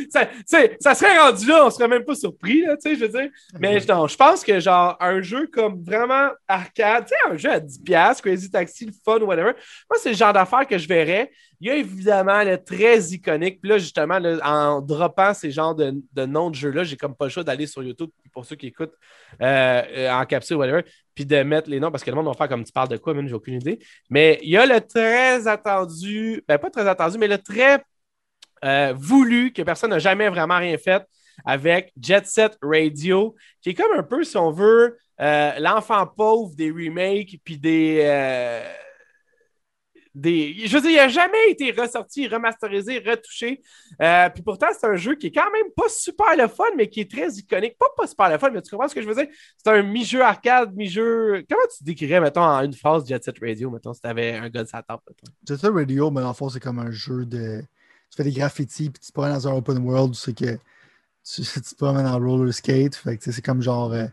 ça, 0.10 0.28
serait, 0.46 0.78
ça, 0.80 0.96
serait 0.96 1.18
rendu 1.18 1.46
là, 1.48 1.66
on 1.66 1.70
serait 1.70 1.88
même 1.88 2.04
pas 2.04 2.16
surpris, 2.16 2.62
là, 2.62 2.76
tu 2.78 2.90
sais, 2.90 2.96
je 2.96 3.06
veux 3.06 3.20
dire. 3.20 3.30
Mais 3.60 3.80
non, 3.88 4.08
je 4.08 4.16
pense 4.16 4.44
que 4.44 4.60
genre 4.60 4.98
un 5.00 5.22
jeu 5.22 5.48
comme 5.48 5.84
vraiment 5.84 6.30
arcade, 6.48 7.06
tu 7.06 7.10
sais, 7.10 7.32
un 7.32 7.38
jeu 7.38 7.52
à 7.52 7.60
10$, 7.60 8.22
Crazy 8.22 8.50
Taxi, 8.50 8.86
le 8.86 8.94
fun, 9.04 9.20
whatever, 9.20 9.54
moi, 9.90 10.00
c'est 10.02 10.12
le 10.12 10.16
genre 10.16 10.34
d'affaires 10.34 10.68
que 10.68 10.78
je 10.78 10.88
verrais. 10.88 11.32
Il 11.60 11.68
y 11.68 11.72
a 11.72 11.76
évidemment 11.76 12.44
le 12.44 12.64
très 12.64 13.00
iconique. 13.00 13.60
Puis 13.60 13.70
là, 13.70 13.78
justement, 13.80 14.20
là, 14.20 14.38
en 14.44 14.80
droppant 14.80 15.34
ces 15.34 15.50
genres 15.50 15.74
de, 15.74 15.96
de 16.14 16.26
noms 16.26 16.52
de 16.52 16.56
jeux-là, 16.56 16.84
j'ai 16.84 16.98
comme 16.98 17.16
pas 17.16 17.26
le 17.26 17.32
choix 17.32 17.44
d'aller 17.44 17.66
sur 17.66 17.82
YouTube 17.82 18.12
pour 18.32 18.46
ceux 18.46 18.56
qui 18.56 18.68
écoutent 18.68 18.94
euh, 19.42 19.82
euh, 19.98 20.12
en 20.12 20.24
capsule, 20.26 20.58
whatever, 20.58 20.84
puis 21.16 21.26
de 21.26 21.42
mettre 21.42 21.70
les 21.72 21.80
noms 21.80 21.90
parce 21.90 22.04
que 22.04 22.12
le 22.12 22.16
monde 22.16 22.28
va 22.28 22.34
faire 22.34 22.48
comme 22.48 22.64
tu 22.64 22.72
parles 22.72 22.90
de 22.90 22.98
quoi, 22.98 23.16
même, 23.16 23.28
j'ai 23.28 23.34
aucune 23.34 23.56
idée. 23.56 23.80
Mais 24.12 24.40
il 24.44 24.50
y 24.50 24.58
a 24.58 24.66
le 24.68 24.80
très 24.80 25.48
attendu, 25.48 26.44
ben 26.48 26.60
pas 26.60 26.70
très 26.70 26.88
attendu, 26.88 27.18
mais 27.18 27.28
le 27.28 27.40
très 27.40 27.84
euh, 28.64 28.94
voulu 28.98 29.54
que 29.54 29.62
personne 29.62 29.92
n'a 29.92 30.00
jamais 30.00 30.30
vraiment 30.30 30.58
rien 30.58 30.78
fait 30.78 31.04
avec 31.46 31.94
Jet 32.02 32.26
Set 32.26 32.58
Radio, 32.62 33.36
qui 33.62 33.70
est 33.70 33.74
comme 33.74 33.98
un 33.98 34.04
peu, 34.04 34.24
si 34.24 34.38
on 34.38 34.52
veut, 34.52 34.98
euh, 35.22 35.52
l'enfant 35.60 36.08
pauvre 36.08 36.56
des 36.56 36.72
remakes 36.72 37.38
puis 37.44 37.58
des. 37.58 38.02
euh, 38.04 38.64
des... 40.16 40.56
Je 40.66 40.76
veux 40.76 40.82
dire, 40.82 40.90
il 40.90 40.96
n'a 40.96 41.10
jamais 41.10 41.52
été 41.52 41.72
ressorti, 41.72 42.28
remasterisé, 42.28 42.98
retouché. 43.00 43.62
Puis 44.34 44.44
pourtant, 44.44 44.66
c'est 44.72 44.88
un 44.88 44.96
jeu 44.96 45.14
qui 45.14 45.28
est 45.28 45.32
quand 45.32 45.52
même 45.52 45.72
pas 45.76 45.90
super 45.90 46.36
le 46.36 46.48
fun, 46.48 46.66
mais 46.76 46.90
qui 46.90 47.02
est 47.02 47.12
très 47.12 47.30
iconique. 47.34 47.78
Pas 47.78 47.86
pas 47.96 48.08
super 48.08 48.30
le 48.30 48.40
fun, 48.40 48.50
mais 48.50 48.64
tu 48.64 48.72
comprends 48.72 48.88
ce 48.88 48.96
que 48.96 49.02
je 49.04 49.08
veux 49.08 49.14
dire? 49.14 49.28
C'est 49.58 49.70
un 49.70 49.84
mi-jeu 49.84 50.22
arcade, 50.24 50.76
mi-jeu. 50.76 51.46
Comment 51.48 51.68
tu 51.76 51.84
décrirais, 51.84 52.20
mettons, 52.20 52.42
en 52.42 52.64
une 52.64 52.74
phase 52.74 53.08
Jet 53.08 53.24
Set 53.24 53.36
Radio, 53.40 53.70
mettons, 53.70 53.94
si 53.94 54.02
tu 54.02 54.08
avais 54.08 54.34
un 54.34 54.50
gars 54.50 54.64
de 54.64 54.70
sa 54.70 54.82
table? 54.82 55.04
mettons? 55.08 55.32
Jet 55.48 55.58
Set 55.58 55.72
Radio, 55.72 56.10
mais 56.10 56.22
le 56.22 56.34
fond, 56.34 56.50
c'est 56.50 56.60
comme 56.60 56.80
un 56.80 56.90
jeu 56.90 57.24
de. 57.26 57.62
Tu 58.12 58.18
fais 58.18 58.24
des 58.24 58.32
graffitis, 58.32 58.90
puis 58.90 59.00
tu 59.02 59.08
te 59.08 59.14
promènes 59.14 59.34
dans 59.34 59.48
un 59.48 59.54
open 59.54 59.78
world, 59.80 60.16
c'est 60.16 60.34
que 60.34 60.58
tu, 61.24 61.42
tu 61.44 61.62
te 61.62 61.76
promènes 61.76 62.08
en 62.08 62.18
roller 62.20 62.54
skate. 62.54 62.96
Fait 62.96 63.18
que 63.18 63.24
tu 63.24 63.30
sais, 63.32 63.36
c'est 63.36 63.42
comme 63.42 63.62
genre. 63.62 63.92
euh, 63.94 64.08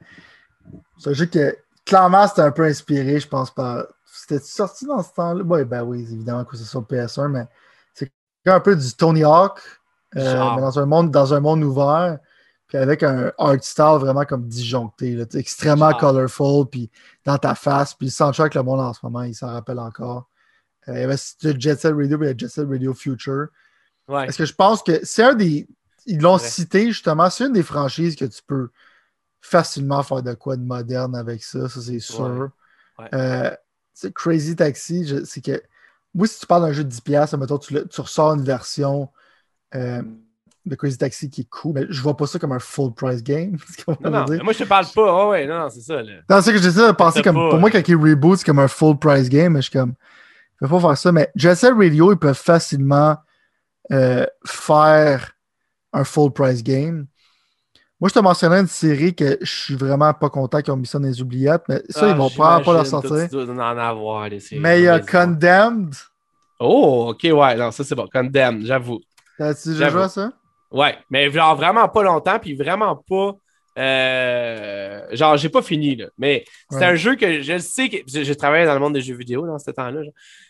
c'est 0.98 1.10
un 1.10 1.12
jeu 1.12 1.26
que 1.26 1.56
clairement 1.84 2.26
c'était 2.26 2.42
un 2.42 2.50
peu 2.50 2.64
inspiré, 2.64 3.20
je 3.20 3.28
pense, 3.28 3.50
par. 3.50 3.84
C'était 4.06 4.38
sorti 4.38 4.86
dans 4.86 5.02
ce 5.02 5.12
temps-là? 5.14 5.42
Ouais, 5.44 5.64
ben 5.64 5.82
oui, 5.82 6.02
évidemment 6.02 6.44
que 6.44 6.56
c'est 6.56 6.64
sur 6.64 6.82
PS1, 6.82 7.28
mais 7.28 7.46
c'est 7.92 8.10
un 8.46 8.60
peu 8.60 8.76
du 8.76 8.92
Tony 8.94 9.24
Hawk, 9.24 9.60
euh, 10.16 10.32
Genre. 10.36 10.54
mais 10.54 10.60
dans 10.62 10.78
un 10.78 10.86
monde, 10.86 11.10
dans 11.10 11.34
un 11.34 11.40
monde 11.40 11.64
ouvert, 11.64 12.18
puis 12.68 12.78
avec 12.78 13.02
un 13.02 13.32
art 13.38 13.62
style 13.62 13.98
vraiment 13.98 14.24
comme 14.24 14.46
disjoncté, 14.46 15.16
là, 15.16 15.26
tu 15.26 15.32
sais, 15.32 15.38
extrêmement 15.40 15.90
Genre. 15.90 15.98
colorful, 15.98 16.66
puis 16.70 16.90
dans 17.24 17.38
ta 17.38 17.54
face, 17.56 17.94
puis 17.94 18.06
le 18.06 18.12
soundtrack, 18.12 18.54
le 18.54 18.62
monde 18.62 18.80
en 18.80 18.92
ce 18.92 19.00
moment, 19.02 19.22
il 19.22 19.34
s'en 19.34 19.48
rappelle 19.48 19.80
encore. 19.80 20.28
Euh, 20.88 20.92
il 20.94 21.00
y 21.00 21.02
avait 21.04 21.16
le 21.42 21.60
Jet 21.60 21.80
Set 21.80 21.92
Radio, 21.94 22.16
puis 22.18 22.28
le 22.28 22.38
Jet 22.38 22.48
Set 22.48 22.68
Radio 22.68 22.94
Future. 22.94 23.46
Ouais. 24.08 24.26
Parce 24.26 24.36
que 24.36 24.44
je 24.44 24.54
pense 24.54 24.82
que 24.82 25.00
c'est 25.04 25.22
un 25.22 25.34
des. 25.34 25.66
Ils 26.06 26.20
l'ont 26.20 26.36
cité 26.48 26.88
justement, 26.88 27.30
c'est 27.30 27.46
une 27.46 27.52
des 27.54 27.62
franchises 27.62 28.14
que 28.16 28.24
tu 28.26 28.40
peux 28.46 28.68
facilement 29.40 30.02
faire 30.02 30.22
de 30.22 30.34
quoi 30.34 30.56
de 30.56 30.62
moderne 30.64 31.14
avec 31.16 31.42
ça, 31.42 31.68
ça 31.68 31.80
c'est 31.80 31.98
sûr. 32.00 32.50
Ouais. 32.98 33.08
Euh, 33.14 33.50
Crazy 34.14 34.56
Taxi, 34.56 35.06
je- 35.06 35.24
c'est 35.24 35.40
que. 35.40 35.62
Oui, 36.14 36.28
si 36.28 36.38
tu 36.40 36.46
parles 36.46 36.62
d'un 36.62 36.72
jeu 36.72 36.84
de 36.84 36.90
10$, 36.90 37.36
mettons, 37.38 37.58
tu, 37.58 37.74
le- 37.74 37.88
tu 37.88 38.00
ressors 38.00 38.34
une 38.34 38.42
version 38.44 39.08
euh, 39.74 40.02
de 40.64 40.74
Crazy 40.76 40.96
Taxi 40.98 41.28
qui 41.28 41.40
est 41.42 41.48
cool, 41.50 41.72
mais 41.74 41.86
je 41.90 42.00
vois 42.00 42.16
pas 42.16 42.26
ça 42.26 42.38
comme 42.38 42.52
un 42.52 42.58
full 42.60 42.94
price 42.94 43.22
game. 43.22 43.56
Non, 44.00 44.24
moi, 44.44 44.52
je 44.52 44.58
te 44.58 44.64
parle 44.64 44.86
pas. 44.94 45.26
Ouais, 45.28 45.30
ouais, 45.30 45.46
non, 45.46 45.58
non, 45.60 45.70
c'est 45.70 45.80
ça. 45.80 46.02
Là. 46.02 46.12
Non, 46.30 46.40
c'est 46.40 46.52
que 46.52 46.58
j'essaie 46.58 46.86
de 46.86 46.92
penser 46.92 47.18
C'est 47.18 47.22
comme. 47.24 47.36
pas- 47.36 47.50
Pour 47.50 47.58
moi, 47.58 47.70
quand 47.70 47.86
ils 47.88 47.96
reboot, 47.96 48.38
c'est 48.38 48.44
comme 48.46 48.60
un 48.60 48.68
full 48.68 48.98
price 48.98 49.28
game, 49.28 49.52
mais 49.54 49.60
je 49.62 49.70
suis 49.70 49.78
comme. 49.78 49.94
Je 50.60 50.66
peux 50.66 50.70
pas 50.74 50.80
faire 50.80 50.98
ça. 50.98 51.12
Mais 51.12 51.30
Set 51.36 51.72
Radio, 51.74 52.12
ils 52.12 52.18
peuvent 52.18 52.36
facilement 52.38 53.16
euh, 53.92 54.26
faire 54.46 55.32
un 55.92 56.04
full 56.04 56.32
price 56.32 56.62
game. 56.62 57.06
Moi, 58.00 58.08
je 58.08 58.14
te 58.14 58.18
mentionnais 58.18 58.60
une 58.60 58.66
série 58.66 59.14
que 59.14 59.38
je 59.40 59.50
suis 59.50 59.76
vraiment 59.76 60.12
pas 60.12 60.28
content 60.28 60.60
qu'ils 60.60 60.72
ont 60.72 60.76
mis 60.76 60.86
ça 60.86 60.98
dans 60.98 61.06
les 61.06 61.22
oubliettes, 61.22 61.62
mais 61.68 61.80
ça, 61.88 62.06
Ah, 62.06 62.10
ils 62.10 62.16
vont 62.16 62.28
probablement 62.28 62.64
pas 62.64 62.78
la 62.78 62.84
sortir. 62.84 63.10
toi, 63.10 63.26
Tu 63.28 63.34
dois 63.46 63.54
en 63.54 63.78
avoir, 63.78 64.28
les 64.28 64.40
séries. 64.40 64.60
Mais 64.60 64.80
il 64.80 64.84
y 64.84 64.88
a. 64.88 65.00
Condemned. 65.00 65.94
Oh, 66.60 67.10
ok, 67.10 67.22
ouais, 67.32 67.56
non, 67.56 67.70
ça 67.70 67.84
c'est 67.84 67.94
bon. 67.94 68.08
Condemn, 68.12 68.64
j'avoue. 68.64 69.00
T'as-tu 69.38 69.70
déjà 69.70 69.88
joué 69.90 70.02
à 70.02 70.08
ça? 70.08 70.32
Ouais, 70.70 70.96
mais 71.08 71.30
genre 71.30 71.56
vraiment 71.56 71.88
pas 71.88 72.02
longtemps, 72.02 72.38
puis 72.38 72.54
vraiment 72.54 72.96
pas. 72.96 73.32
Euh, 73.76 75.00
genre, 75.12 75.36
j'ai 75.36 75.48
pas 75.48 75.62
fini, 75.62 75.96
là. 75.96 76.06
Mais 76.18 76.44
c'était 76.70 76.84
un 76.84 76.94
jeu 76.94 77.16
que 77.16 77.42
je 77.42 77.58
sais 77.58 77.88
que. 77.88 77.96
J'ai 78.06 78.36
travaillé 78.36 78.66
dans 78.66 78.74
le 78.74 78.80
monde 78.80 78.94
des 78.94 79.00
jeux 79.00 79.16
vidéo 79.16 79.46
dans 79.46 79.58
ce 79.58 79.70
temps-là. 79.70 80.00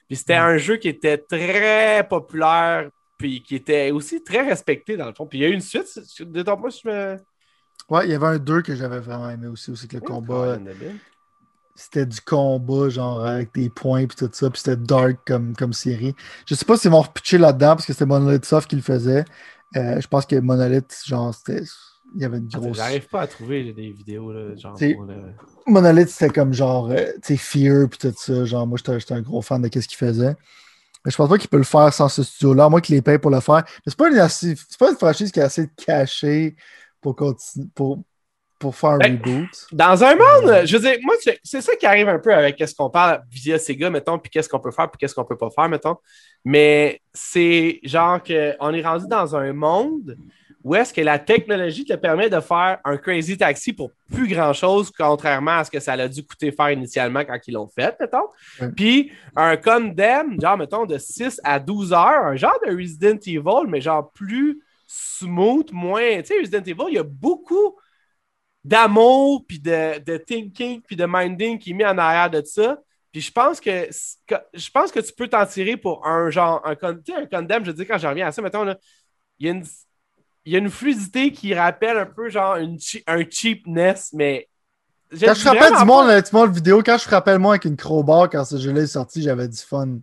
Puis 0.09 0.16
c'était 0.16 0.35
un 0.35 0.56
jeu 0.59 0.77
qui 0.77 0.89
était 0.89 1.19
très 1.19 2.06
populaire, 2.09 2.89
puis 3.24 3.42
qui 3.42 3.55
était 3.55 3.90
aussi 3.90 4.22
très 4.22 4.42
respecté 4.42 4.98
dans 4.98 5.06
le 5.06 5.14
fond. 5.14 5.26
Puis 5.26 5.38
il 5.38 5.42
y 5.42 5.44
a 5.46 5.48
eu 5.48 5.55
une 5.55 5.62
suite, 5.62 5.98
de 6.20 6.42
ton 6.42 6.59
point, 6.59 6.68
je 6.68 6.86
me. 6.86 7.16
Ouais, 7.88 8.05
il 8.05 8.10
y 8.10 8.14
avait 8.14 8.26
un 8.26 8.38
2 8.38 8.60
que 8.60 8.76
j'avais 8.76 9.01
vraiment 9.01 9.30
aimé 9.30 9.46
aussi, 9.46 9.70
aussi 9.70 9.88
que 9.88 9.96
le 9.96 10.02
combat. 10.02 10.59
C'était 11.74 12.05
du 12.05 12.20
combat, 12.20 12.90
genre 12.90 13.24
avec 13.24 13.55
des 13.55 13.70
points 13.70 14.01
et 14.01 14.06
tout 14.06 14.28
ça, 14.30 14.51
puis 14.51 14.60
c'était 14.60 14.76
dark 14.76 15.16
comme, 15.26 15.56
comme 15.56 15.72
série. 15.72 16.14
Je 16.46 16.55
sais 16.55 16.66
pas 16.66 16.76
s'ils 16.76 16.90
vont 16.90 17.01
repitcher 17.01 17.38
là-dedans 17.38 17.76
parce 17.76 17.86
que 17.86 17.94
c'était 17.94 18.05
Monolith 18.05 18.44
Soft 18.44 18.68
qui 18.68 18.76
le 18.76 18.82
faisait. 18.82 19.24
Euh, 19.74 19.98
je 20.01 20.06
pense 20.06 20.26
que 20.26 20.36
Monolith, 20.36 21.01
genre, 21.06 21.34
c'était. 21.34 21.64
Il 22.14 22.20
y 22.20 22.26
avait 22.26 22.38
une 22.38 22.48
grosse. 22.48 22.76
J'arrive 22.76 23.09
pas 23.09 23.22
à 23.22 23.26
trouver 23.26 23.72
des 23.72 23.90
vidéos, 23.90 24.32
là, 24.32 24.55
genre. 24.55 24.78
Monolith, 25.66 26.10
c'était 26.10 26.32
comme 26.32 26.52
genre, 26.52 26.90
euh, 26.90 27.06
tu 27.22 27.34
sais, 27.34 27.36
Fear 27.38 27.88
puis 27.88 27.98
tout 27.98 28.12
ça. 28.14 28.44
Genre, 28.44 28.66
moi, 28.66 28.76
j'étais 28.78 29.14
un 29.14 29.22
gros 29.22 29.40
fan 29.40 29.62
de 29.62 29.80
ce 29.80 29.88
qu'il 29.88 29.96
faisait. 29.96 30.36
Mais 31.05 31.10
je 31.10 31.16
pense 31.16 31.28
pas 31.28 31.39
qu'il 31.39 31.51
peut 31.51 31.59
le 31.59 31.64
faire 31.64 31.93
sans 31.93 32.09
ce 32.09 32.22
studio-là, 32.22 32.68
moi 32.68 32.81
qu'il 32.81 32.94
les 32.94 33.02
paye 33.02 33.18
pour 33.18 33.31
le 33.31 33.40
faire. 33.40 33.62
Mais 33.66 33.93
c'est 33.93 33.97
pas, 33.97 34.09
une 34.09 34.16
pas 34.78 34.90
une 34.90 34.97
franchise 34.97 35.31
qui 35.31 35.40
est 35.40 35.44
assez 35.44 35.68
cachée 35.76 36.56
pour, 37.01 37.14
pour, 37.74 37.98
pour 38.59 38.74
faire 38.74 38.90
un 38.90 38.98
ben, 38.98 39.20
reboot. 39.22 39.66
Dans 39.72 40.02
un 40.02 40.14
monde, 40.14 40.66
je 40.66 40.76
veux 40.76 40.82
dire, 40.82 40.98
moi, 41.02 41.14
c'est 41.43 41.60
ça 41.60 41.76
qui 41.76 41.85
arrive 41.85 42.09
un 42.09 42.18
peu 42.18 42.32
avec 42.32 42.62
ce 42.66 42.74
qu'on 42.74 42.89
parle 42.89 43.22
via 43.31 43.59
Sega, 43.59 43.90
mettons, 43.90 44.18
puis 44.18 44.31
qu'est-ce 44.31 44.48
qu'on 44.48 44.60
peut 44.60 44.70
faire, 44.70 44.90
puis 44.90 44.98
qu'est-ce 44.98 45.14
qu'on 45.14 45.24
peut 45.24 45.36
pas 45.36 45.51
faire, 45.51 45.68
mettons. 45.68 45.97
Mais 46.44 47.02
c'est 47.12 47.81
genre 47.82 48.22
qu'on 48.22 48.72
est 48.72 48.82
rendu 48.82 49.06
dans 49.06 49.36
un 49.36 49.52
monde 49.52 50.16
où 50.65 50.74
est-ce 50.74 50.95
que 50.95 51.03
la 51.03 51.19
technologie 51.19 51.85
te 51.85 51.93
permet 51.93 52.31
de 52.31 52.41
faire 52.41 52.78
un 52.85 52.97
crazy 52.97 53.36
taxi 53.36 53.74
pour 53.74 53.91
plus 54.11 54.27
grand-chose, 54.27 54.91
contrairement 54.91 55.59
à 55.59 55.65
ce 55.65 55.70
que 55.70 55.78
ça 55.78 55.93
a 55.93 56.09
dû 56.09 56.24
coûter 56.24 56.53
faire 56.53 56.70
initialement 56.70 57.23
quand 57.23 57.39
ils 57.47 57.53
l'ont 57.53 57.69
fait, 57.69 57.95
mettons? 58.01 58.28
Puis 58.74 59.12
un 59.36 59.59
condemn, 59.59 60.41
genre, 60.41 60.57
mettons, 60.57 60.86
de 60.86 60.97
6 60.97 61.39
à 61.45 61.61
12 61.61 61.93
heures, 61.93 62.24
un 62.24 62.36
genre 62.36 62.59
de 62.66 62.74
Resident 62.74 63.19
Evil, 63.27 63.69
mais 63.69 63.82
genre 63.82 64.11
plus 64.12 64.62
smooth, 64.86 65.70
moins. 65.70 66.23
Tu 66.23 66.28
sais, 66.28 66.39
Resident 66.39 66.62
Evil, 66.62 66.85
il 66.89 66.95
y 66.95 66.99
a 66.99 67.05
beaucoup 67.05 67.77
d'amour, 68.65 69.45
puis 69.47 69.61
de, 69.61 70.03
de, 70.03 70.16
thinking, 70.16 70.81
puis 70.81 70.97
de 70.97 71.05
minding 71.07 71.59
qui 71.59 71.73
est 71.73 71.74
mis 71.74 71.85
en 71.85 71.99
arrière 71.99 72.31
de 72.31 72.43
ça. 72.43 72.78
Puis 73.12 73.20
je 73.20 73.31
pense 73.31 73.61
que, 73.61 73.89
je 74.55 74.70
pense 74.70 74.91
que 74.91 75.01
tu 75.01 75.12
peux 75.12 75.28
t'en 75.28 75.45
tirer 75.45 75.77
pour 75.77 76.07
un 76.07 76.31
genre, 76.31 76.66
un, 76.66 76.70
un 76.73 77.27
condemn, 77.27 77.65
je 77.65 77.70
veux 77.70 77.77
dire, 77.77 77.86
quand 77.86 77.99
je 77.99 78.07
reviens 78.07 78.28
à 78.28 78.32
ça, 78.32 78.41
mettons, 78.41 78.74
il 79.39 79.47
y 79.47 79.51
a 79.51 79.53
une 79.53 79.65
il 80.44 80.52
y 80.52 80.56
a 80.56 80.58
une 80.58 80.70
fluidité 80.70 81.32
qui 81.32 81.54
rappelle 81.54 81.96
un 81.96 82.06
peu 82.06 82.28
genre 82.28 82.56
une 82.56 82.78
un 83.06 83.22
cheapness, 83.28 84.10
mais. 84.12 84.48
Quand 85.10 85.34
je 85.34 85.48
rappelle 85.48 85.76
du 85.76 85.84
monde, 85.84 86.08
le 86.08 86.52
vidéo, 86.52 86.82
quand 86.82 86.98
je 86.98 87.08
rappelle 87.08 87.38
moi 87.38 87.52
avec 87.52 87.66
une 87.66 87.76
crowbar 87.76 88.28
quand 88.28 88.44
ce 88.44 88.58
jeu-là 88.58 88.82
est 88.82 88.88
sorti, 88.88 89.22
j'avais 89.22 89.46
du 89.46 89.58
fun. 89.58 89.98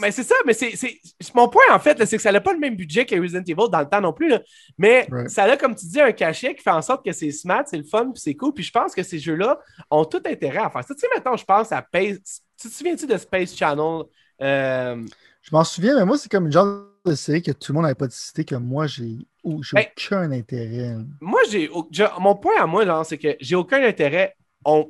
Mais 0.00 0.10
c'est 0.10 0.22
ça, 0.22 0.34
mais 0.46 0.54
c'est 0.54 1.00
mon 1.34 1.48
point 1.48 1.62
en 1.70 1.78
fait, 1.78 2.02
c'est 2.04 2.16
que 2.16 2.22
ça 2.22 2.32
n'a 2.32 2.40
pas 2.40 2.52
le 2.52 2.58
même 2.58 2.74
budget 2.74 3.04
que 3.04 3.14
Resident 3.20 3.42
Evil 3.42 3.70
dans 3.70 3.80
le 3.80 3.88
temps 3.88 4.00
non 4.00 4.12
plus. 4.12 4.32
Mais 4.76 5.06
ça 5.28 5.44
a, 5.44 5.56
comme 5.56 5.74
tu 5.74 5.86
dis, 5.86 6.00
un 6.00 6.12
cachet 6.12 6.54
qui 6.54 6.62
fait 6.62 6.70
en 6.70 6.82
sorte 6.82 7.04
que 7.04 7.12
c'est 7.12 7.30
smart, 7.30 7.64
c'est 7.66 7.76
le 7.76 7.84
fun, 7.84 8.10
puis 8.12 8.20
c'est 8.20 8.34
cool. 8.34 8.54
Puis 8.54 8.64
je 8.64 8.72
pense 8.72 8.94
que 8.94 9.02
ces 9.02 9.18
jeux-là 9.18 9.58
ont 9.90 10.04
tout 10.04 10.22
intérêt 10.24 10.58
à 10.58 10.70
faire 10.70 10.84
ça. 10.84 10.94
Tu 10.94 11.00
sais, 11.00 11.08
maintenant, 11.14 11.36
je 11.36 11.44
pense 11.44 11.70
à 11.70 11.84
Space. 11.86 12.42
Tu 12.60 12.68
te 12.68 12.74
souviens-tu 12.74 13.06
de 13.06 13.16
Space 13.16 13.54
Channel? 13.54 14.04
Euh, 14.40 15.06
je 15.42 15.50
m'en 15.52 15.64
souviens, 15.64 15.96
mais 15.96 16.04
moi, 16.04 16.18
c'est 16.18 16.30
comme 16.30 16.46
une 16.46 16.52
genre 16.52 16.84
de 17.04 17.14
série 17.14 17.42
que 17.42 17.52
tout 17.52 17.72
le 17.72 17.74
monde 17.74 17.84
n'avait 17.84 17.94
pas 17.94 18.08
cité 18.10 18.44
que 18.44 18.54
moi, 18.54 18.86
j'ai 18.86 19.18
j'ai 19.62 19.78
aucun 19.78 20.30
intérêt. 20.30 20.96
Moi, 21.20 21.40
j'ai. 21.50 21.70
Mon 22.18 22.36
point 22.36 22.60
à 22.60 22.66
moi, 22.66 23.04
c'est 23.04 23.18
que 23.18 23.36
j'ai 23.40 23.56
aucun 23.56 23.82
intérêt. 23.82 24.34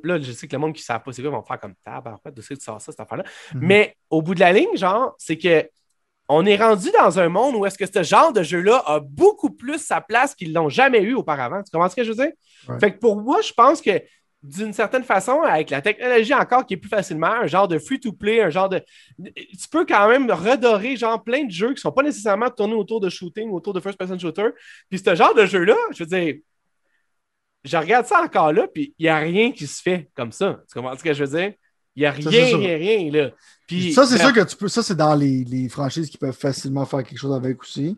là, 0.03 0.19
je 0.19 0.31
sais 0.31 0.47
que 0.47 0.53
le 0.53 0.59
monde 0.59 0.73
qui 0.73 0.81
ne 0.81 0.85
savent 0.85 1.03
pas, 1.03 1.11
c'est 1.11 1.21
quoi, 1.21 1.31
vont 1.31 1.43
faire 1.43 1.59
comme 1.59 1.75
tab, 1.83 2.07
en 2.07 2.17
fait, 2.17 2.31
de 2.31 2.41
ce 2.41 2.49
que 2.49 2.53
tu 2.55 2.63
sors 2.63 2.81
ça, 2.81 2.91
cette 2.91 2.99
affaire-là. 2.99 3.23
Mhm. 3.53 3.61
Mais 3.61 3.95
au 4.09 4.21
bout 4.21 4.35
de 4.35 4.39
la 4.39 4.53
ligne, 4.53 4.75
genre, 4.75 5.15
c'est 5.17 5.37
que 5.37 5.69
on 6.31 6.45
est 6.45 6.57
rendu 6.57 6.91
dans 6.91 7.19
un 7.19 7.27
monde 7.27 7.55
où 7.55 7.65
est-ce 7.65 7.77
que 7.77 7.87
ce 7.91 8.03
genre 8.03 8.31
de 8.31 8.43
jeu-là 8.43 8.83
a 8.85 8.99
beaucoup 8.99 9.49
plus 9.49 9.79
sa 9.79 9.99
place 9.99 10.35
qu'ils 10.35 10.53
l'ont 10.53 10.69
jamais 10.69 11.01
eu 11.01 11.15
auparavant. 11.15 11.63
Tu 11.63 11.71
comprends 11.71 11.89
ce 11.89 11.95
que 11.95 12.03
je 12.03 12.09
veux 12.11 12.23
dire? 12.23 12.33
Fait 12.79 12.93
que 12.93 12.99
pour 12.99 13.19
moi, 13.19 13.41
je 13.41 13.51
pense 13.51 13.81
que 13.81 13.99
d'une 14.41 14.71
certaine 14.71 15.03
façon, 15.03 15.41
avec 15.41 15.69
la 15.69 15.81
technologie 15.81 16.33
encore 16.33 16.65
qui 16.65 16.75
est 16.75 16.77
plus 16.77 16.89
facilement, 16.89 17.27
un 17.27 17.47
genre 17.47 17.67
de 17.67 17.77
free-to-play, 17.77 18.41
un 18.41 18.49
genre 18.49 18.69
de. 18.69 18.81
Tu 19.17 19.67
peux 19.69 19.85
quand 19.85 20.07
même 20.07 20.31
redorer 20.31 20.95
genre 20.95 21.21
plein 21.21 21.43
de 21.43 21.51
jeux 21.51 21.69
qui 21.69 21.73
ne 21.75 21.79
sont 21.79 21.91
pas 21.91 22.03
nécessairement 22.03 22.49
tournés 22.49 22.75
autour 22.75 23.01
de 23.01 23.09
shooting, 23.09 23.49
autour 23.51 23.73
de 23.73 23.81
first-person 23.81 24.17
shooter. 24.17 24.49
Puis 24.89 24.99
ce 24.99 25.13
genre 25.13 25.35
de 25.35 25.45
jeu-là, 25.45 25.75
je 25.91 26.03
veux 26.03 26.09
dire, 26.09 26.35
je 27.65 27.77
regarde 27.77 28.05
ça 28.05 28.21
encore 28.21 28.53
là, 28.53 28.67
puis 28.73 28.93
il 28.97 29.03
n'y 29.03 29.09
a 29.09 29.17
rien 29.17 29.51
qui 29.51 29.67
se 29.67 29.81
fait 29.81 30.09
comme 30.15 30.31
ça. 30.31 30.61
Tu 30.71 30.79
comprends 30.79 30.97
ce 30.97 31.03
que 31.03 31.13
je 31.13 31.23
veux 31.25 31.37
dire? 31.37 31.53
Il 31.95 32.01
n'y 32.01 32.05
a 32.05 32.11
rien, 32.11 32.29
rien, 32.29 32.77
rien, 32.77 33.11
là. 33.11 33.31
Puis, 33.67 33.91
ça, 33.91 34.05
c'est 34.05 34.17
sûr 34.17 34.31
que 34.31 34.43
tu 34.45 34.55
peux. 34.55 34.69
Ça, 34.69 34.81
c'est 34.81 34.95
dans 34.95 35.15
les, 35.15 35.43
les 35.43 35.67
franchises 35.67 36.09
qui 36.09 36.17
peuvent 36.17 36.37
facilement 36.37 36.85
faire 36.85 37.03
quelque 37.03 37.19
chose 37.19 37.35
avec 37.35 37.61
aussi. 37.61 37.97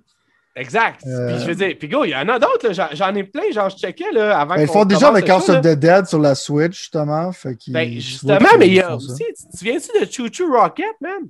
Exact. 0.56 1.02
Puis 1.02 1.40
je 1.40 1.45
veux 1.45 1.56
dire, 1.56 1.76
puis 1.80 1.88
go, 1.88 2.03
il 2.03 2.10
y 2.10 2.15
en 2.15 2.28
a 2.28 2.38
d'autres, 2.38 2.73
j'en 2.73 3.15
ai 3.15 3.23
plein, 3.23 3.49
genre 3.52 3.69
je 3.69 3.78
checkais 3.78 4.11
là, 4.11 4.40
avant. 4.40 4.56
Ben, 4.56 4.61
ils 4.61 4.68
font 4.68 4.84
déjà 4.84 5.07
avec 5.07 5.30
House 5.30 5.48
of 5.48 5.61
the 5.61 5.76
Dead 5.76 6.06
sur 6.07 6.19
la 6.19 6.36
Switch, 6.36 6.78
justement. 6.78 7.32
Fait 7.32 7.57
ben, 7.68 7.90
justement, 7.94 8.57
mais 8.60 8.68
il 8.68 8.73
y 8.73 8.82
a 8.82 8.95
aussi, 8.95 9.23
tu, 9.57 9.64
viens-tu 9.64 9.99
de 9.99 10.11
Choo 10.11 10.28
Choo 10.32 10.52
Rocket, 10.52 10.95
man? 10.99 11.30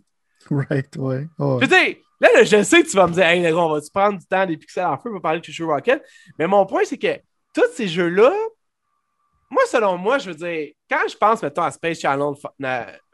Right, 0.50 0.98
ouais. 0.98 1.28
Je 1.38 1.44
veux 1.44 1.68
dire, 1.68 1.96
là, 2.20 2.44
je 2.44 2.64
sais 2.64 2.82
que 2.82 2.90
tu 2.90 2.98
vas 2.98 3.06
me 3.06 3.14
dire, 3.14 3.26
hey, 3.26 3.54
on 3.54 3.70
va-tu 3.74 3.92
prendre 3.94 4.18
du 4.18 4.26
temps 4.26 4.46
des 4.46 4.58
pixels 4.58 4.86
en 4.86 4.98
feu 4.98 5.12
pour 5.12 5.22
parler 5.22 5.40
de 5.40 5.46
Choo 5.46 5.52
Choo 5.52 5.68
Rocket? 5.68 6.04
Mais 6.40 6.48
mon 6.48 6.66
point, 6.66 6.82
c'est 6.84 6.98
que 6.98 7.20
tous 7.54 7.72
ces 7.76 7.88
jeux-là, 7.88 8.34
moi, 9.52 9.64
selon 9.68 9.98
moi, 9.98 10.18
je 10.18 10.32
veux 10.32 10.36
dire, 10.36 10.70
quand 10.90 11.08
je 11.08 11.16
pense, 11.16 11.44
mettons, 11.44 11.62
à 11.62 11.72
Space 11.72 12.00
Channel 12.00 12.34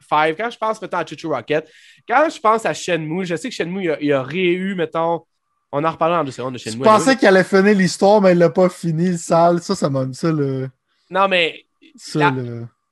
5, 0.10 0.38
quand 0.38 0.50
je 0.52 0.58
pense, 0.58 0.82
mettons, 0.82 0.98
à 0.98 1.06
Choo 1.06 1.18
Choo 1.18 1.30
Rocket, 1.30 1.70
quand 2.08 2.30
je 2.30 2.40
pense 2.40 2.66
à 2.66 2.74
Shenmue, 2.74 3.26
je 3.26 3.36
sais 3.36 3.50
que 3.50 3.56
Shenmue, 3.56 3.90
il 4.00 4.08
y 4.08 4.14
a, 4.14 4.22
aurait 4.22 4.38
eu, 4.38 4.76
mettons, 4.76 5.26
on 5.72 5.84
en 5.84 5.92
reparlera 5.92 6.22
en 6.22 6.24
deux 6.24 6.32
secondes 6.32 6.54
de 6.54 6.58
chez 6.58 6.72
Je 6.72 6.78
pensais 6.78 7.16
qu'il 7.18 7.28
allait 7.28 7.44
finir 7.44 7.76
l'histoire, 7.76 8.22
mais 8.22 8.32
il 8.32 8.38
l'a 8.38 8.50
pas 8.50 8.70
fini, 8.70 9.18
sale. 9.18 9.62
Ça, 9.62 9.76
ça 9.76 9.90
m'a 9.90 10.06
mis 10.06 10.16
ça 10.16 10.32
le. 10.32 10.70
Non, 11.10 11.28
mais. 11.28 11.66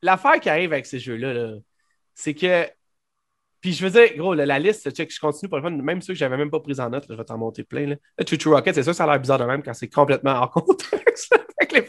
L'affaire 0.02 0.40
qui 0.40 0.50
arrive 0.50 0.74
avec 0.74 0.86
ces 0.86 1.00
jeux-là, 1.00 1.56
c'est 2.14 2.34
que. 2.34 2.68
Puis 3.66 3.74
je 3.74 3.84
veux 3.84 3.90
dire, 3.90 4.16
gros, 4.16 4.36
la, 4.36 4.60
liste, 4.60 4.92
check, 4.92 5.12
je 5.12 5.20
continue 5.20 5.50
pour 5.50 5.58
le 5.58 5.64
fun, 5.64 5.72
même 5.72 6.00
ceux 6.00 6.14
que 6.14 6.20
j'avais 6.20 6.38
même 6.38 6.52
pas 6.52 6.60
pris 6.60 6.80
en 6.80 6.88
note, 6.88 7.08
je 7.10 7.16
vais 7.16 7.24
t'en 7.24 7.40
monter 7.40 7.64
plein. 7.64 7.88
Là, 7.88 7.96
Choo 8.24 8.52
Rocket, 8.52 8.76
c'est 8.76 8.84
ça, 8.84 8.94
ça 8.94 9.06
a 9.06 9.08
l'air 9.08 9.20
bizarre 9.20 9.40
de 9.40 9.46
même 9.46 9.64
quand 9.64 9.74
c'est 9.74 9.88
complètement 9.88 10.34
hors 10.34 10.52
contexte. 10.54 11.36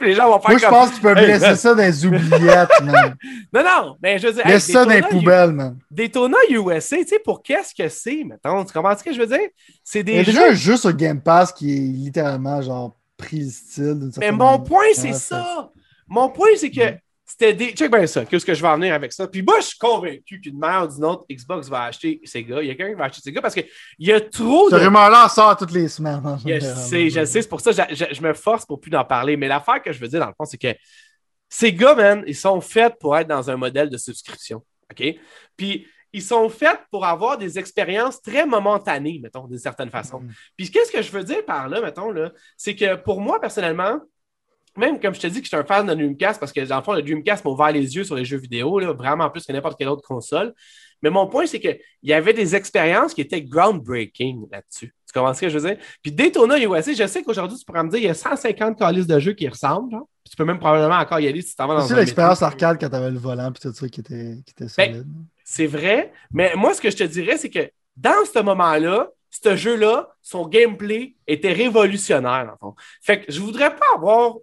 les, 0.01 0.15
gens 0.15 0.31
vont 0.31 0.41
faire 0.41 0.53
Moi, 0.53 0.59
je 0.59 0.67
pense 0.69 0.89
que 0.89 0.95
tu 0.95 1.01
peux 1.03 1.13
laisser 1.13 1.55
ça 1.55 1.75
dans 1.75 1.83
les 1.83 2.07
oubliettes, 2.07 2.71
man. 2.83 3.15
Non, 3.53 3.63
non, 3.63 3.97
mais 4.03 4.19
je 4.19 4.29
veux 4.29 4.33
dire. 4.33 4.47
Laisse 4.47 4.73
ça 4.73 4.87
dans 4.87 4.91
les 4.91 5.03
poubelles, 5.03 5.53
man. 5.53 5.77
Daytona 5.91 6.39
USA, 6.49 6.97
tu 6.97 7.09
sais, 7.09 7.19
pour 7.19 7.43
qu'est-ce 7.43 7.75
que 7.75 7.91
c'est, 7.91 8.25
mettons? 8.25 8.65
Tu 8.65 8.73
comprends 8.73 8.97
ce 8.97 9.05
que 9.05 9.13
je 9.13 9.21
veux 9.21 9.27
dire? 9.27 9.49
C'est 9.85 10.03
des. 10.03 10.13
Il 10.13 10.17
y 10.17 10.21
a 10.21 10.25
déjà 10.25 10.49
un 10.49 10.55
jeu 10.55 10.79
sur 10.79 10.95
Game 10.95 11.21
Pass 11.21 11.53
qui 11.53 11.77
est 11.77 11.79
littéralement, 11.79 12.63
genre, 12.63 12.97
pris 13.19 13.41
le 13.41 13.51
style 13.51 13.99
d'une 13.99 14.13
certaine 14.13 14.31
Mais 14.31 14.45
mon 14.45 14.61
point, 14.61 14.95
c'est 14.95 15.13
ça. 15.13 15.71
Mon 16.09 16.31
point, 16.31 16.49
c'est 16.57 16.71
que 16.71 16.95
c'était 17.27 17.53
des. 17.53 17.73
Check 17.73 17.91
bien 17.91 18.07
ça, 18.07 18.25
qu'est-ce 18.25 18.47
que 18.47 18.55
je 18.55 18.63
vais 18.63 18.69
en 18.69 18.77
venir 18.77 18.95
avec 18.95 19.13
ça. 19.13 19.27
Puis 19.27 19.43
moi, 19.43 19.59
je 19.59 19.67
suis 19.67 19.79
convaincu 19.79 20.41
qu'une 20.41 20.59
mère 20.59 20.85
ou 20.85 20.95
d'une 20.95 21.05
autre, 21.05 21.25
Xbox 21.29 21.69
va 21.69 21.83
acheter 21.83 22.21
Sega. 22.25 22.63
Il 22.63 22.69
y 22.69 22.71
a 22.71 22.75
quelqu'un 22.77 22.93
qui 22.93 22.99
va 22.99 23.05
acheter 23.07 23.21
Sega 23.21 23.43
parce 23.43 23.55
qu'il 23.55 23.67
y 23.99 24.13
a 24.13 24.21
trop 24.21 24.71
de. 24.71 24.79
Ce 24.79 24.85
rumeur-là 24.85 25.29
sort 25.29 25.57
toutes 25.57 25.73
les 25.73 25.89
semaines. 25.89 26.23
Je 26.47 26.61
sais, 26.61 27.11
je 27.11 27.25
sais. 27.25 27.43
C'est 27.43 27.49
pour 27.49 27.61
ça 27.61 27.73
que 27.73 27.95
je, 27.95 28.23
me 28.23 28.33
force 28.33 28.65
pour 28.65 28.81
plus 28.81 28.95
en 28.97 29.05
parler. 29.05 29.37
Mais 29.37 29.49
l'affaire 29.49 29.83
que 29.83 29.93
je 29.93 29.99
veux 29.99 30.07
dire, 30.07 30.21
dans 30.21 30.29
le 30.29 30.35
fond, 30.39 30.45
c'est 30.45 30.57
que 30.57 30.73
Sega, 31.49 31.97
man, 31.97 32.23
ils 32.29 32.37
sont 32.37 32.61
faits 32.61 32.95
pour 33.01 33.17
être 33.17 33.29
dans 33.29 33.51
un 33.51 33.57
modèle 33.57 33.91
de 33.91 33.97
subscription. 33.97 34.63
OK? 34.91 35.17
Puis 35.57 35.85
ils 36.13 36.23
sont 36.23 36.49
faits 36.49 36.81
pour 36.93 37.05
avoir 37.05 37.39
des 37.39 37.59
expériences 37.59 38.23
très 38.23 38.47
momentanées, 38.47 39.19
mettons, 39.21 39.49
d'une 39.49 39.59
certaine 39.59 39.91
façon. 39.91 40.21
Mm. 40.21 40.31
Puis 40.57 40.71
qu'est-ce 40.71 40.93
que 40.93 41.03
je 41.03 41.11
veux 41.11 41.25
dire 41.25 41.45
par 41.45 41.69
là, 41.69 41.81
mettons, 41.81 42.11
là, 42.11 42.31
c'est 42.57 42.77
que 42.77 42.95
pour 42.95 43.21
moi, 43.21 43.41
personnellement, 43.41 44.01
même 44.77 45.01
comme 45.01 45.15
je 45.15 45.21
te 45.21 45.27
dis 45.27 45.41
que 45.41 45.45
je 45.45 45.49
suis 45.49 45.57
un 45.57 45.65
fan 45.65 45.87
de 45.87 45.95
Dreamcast 45.95 46.41
parce 46.41 46.53
que 46.53 46.61
dans 46.61 46.77
le 46.77 46.83
fond, 46.83 46.93
le 46.93 47.03
Dreamcast 47.03 47.45
m'a 47.45 47.51
ouvert 47.51 47.73
les 47.73 47.97
yeux 47.97 48.05
sur 48.05 48.15
les 48.15 48.25
jeux 48.25 48.39
vidéo, 48.39 48.79
là, 48.79 48.93
vraiment 48.93 49.31
plus 49.31 49.45
que 49.45 49.53
n'importe 49.53 49.79
quelle 49.79 49.89
autre 49.89 50.07
console. 50.07 50.55
Mais 51.03 51.11
mon 51.11 51.27
point, 51.27 51.47
c'est 51.47 51.61
qu'il 51.61 51.79
y 52.03 52.13
avait 52.13 52.33
des 52.33 52.55
expériences 52.57 53.15
qui 53.15 53.21
étaient 53.21 53.43
groundbreaking 53.43 54.49
là-dessus. 54.51 54.95
Tu 55.07 55.13
comprends 55.13 55.35
ce 55.35 55.43
que 55.43 55.49
je 55.49 55.59
veux 55.59 55.69
dire? 55.69 55.79
Puis 56.03 56.11
Daytona 56.11 56.59
USA, 56.59 56.93
je 56.93 57.07
sais 57.07 57.23
qu'aujourd'hui, 57.23 57.59
tu 57.59 57.65
pourrais 57.65 57.85
me 57.85 57.91
dire 57.91 57.99
qu'il 57.99 58.09
y 58.09 58.11
a 58.11 58.15
150 58.15 58.79
calices 58.79 59.07
de 59.07 59.19
jeux 59.19 59.35
qui 59.35 59.49
ressemblent. 59.49 59.91
Genre. 59.91 60.09
tu 60.29 60.37
peux 60.37 60.45
même 60.45 60.59
probablement 60.59 60.99
encore 60.99 61.21
y 61.21 61.29
aller 61.29 61.43
si 61.43 61.51
tu 61.51 61.57
t'en 61.57 61.67
vas 61.67 61.75
dans 61.75 61.87
C'est 61.87 61.95
l'expérience 61.95 62.43
arcade 62.43 62.79
quand 62.81 62.89
tu 62.89 62.97
avais 62.97 63.11
le 63.11 63.19
volant 63.19 63.51
et 63.51 63.53
tout 63.53 63.73
ça 63.73 63.89
qui 63.89 64.01
était, 64.01 64.39
qui 64.45 64.53
était 64.53 64.65
ben, 64.77 64.93
solide. 64.95 65.07
c'est 65.45 65.67
vrai, 65.67 66.13
mais 66.31 66.55
moi, 66.57 66.75
ce 66.75 66.81
que 66.81 66.91
je 66.91 66.97
te 66.97 67.05
dirais, 67.05 67.37
c'est 67.37 67.51
que 67.51 67.71
dans 67.97 68.25
ce 68.33 68.41
moment-là, 68.41 69.11
ce 69.31 69.57
jeu-là, 69.57 70.09
son 70.23 70.47
gameplay 70.47 71.15
était 71.27 71.53
révolutionnaire, 71.53 72.55
en 72.55 72.57
fond. 72.59 72.75
Fait 73.03 73.21
que 73.21 73.33
je 73.33 73.41
voudrais 73.41 73.75
pas 73.75 73.87
avoir 73.95 74.37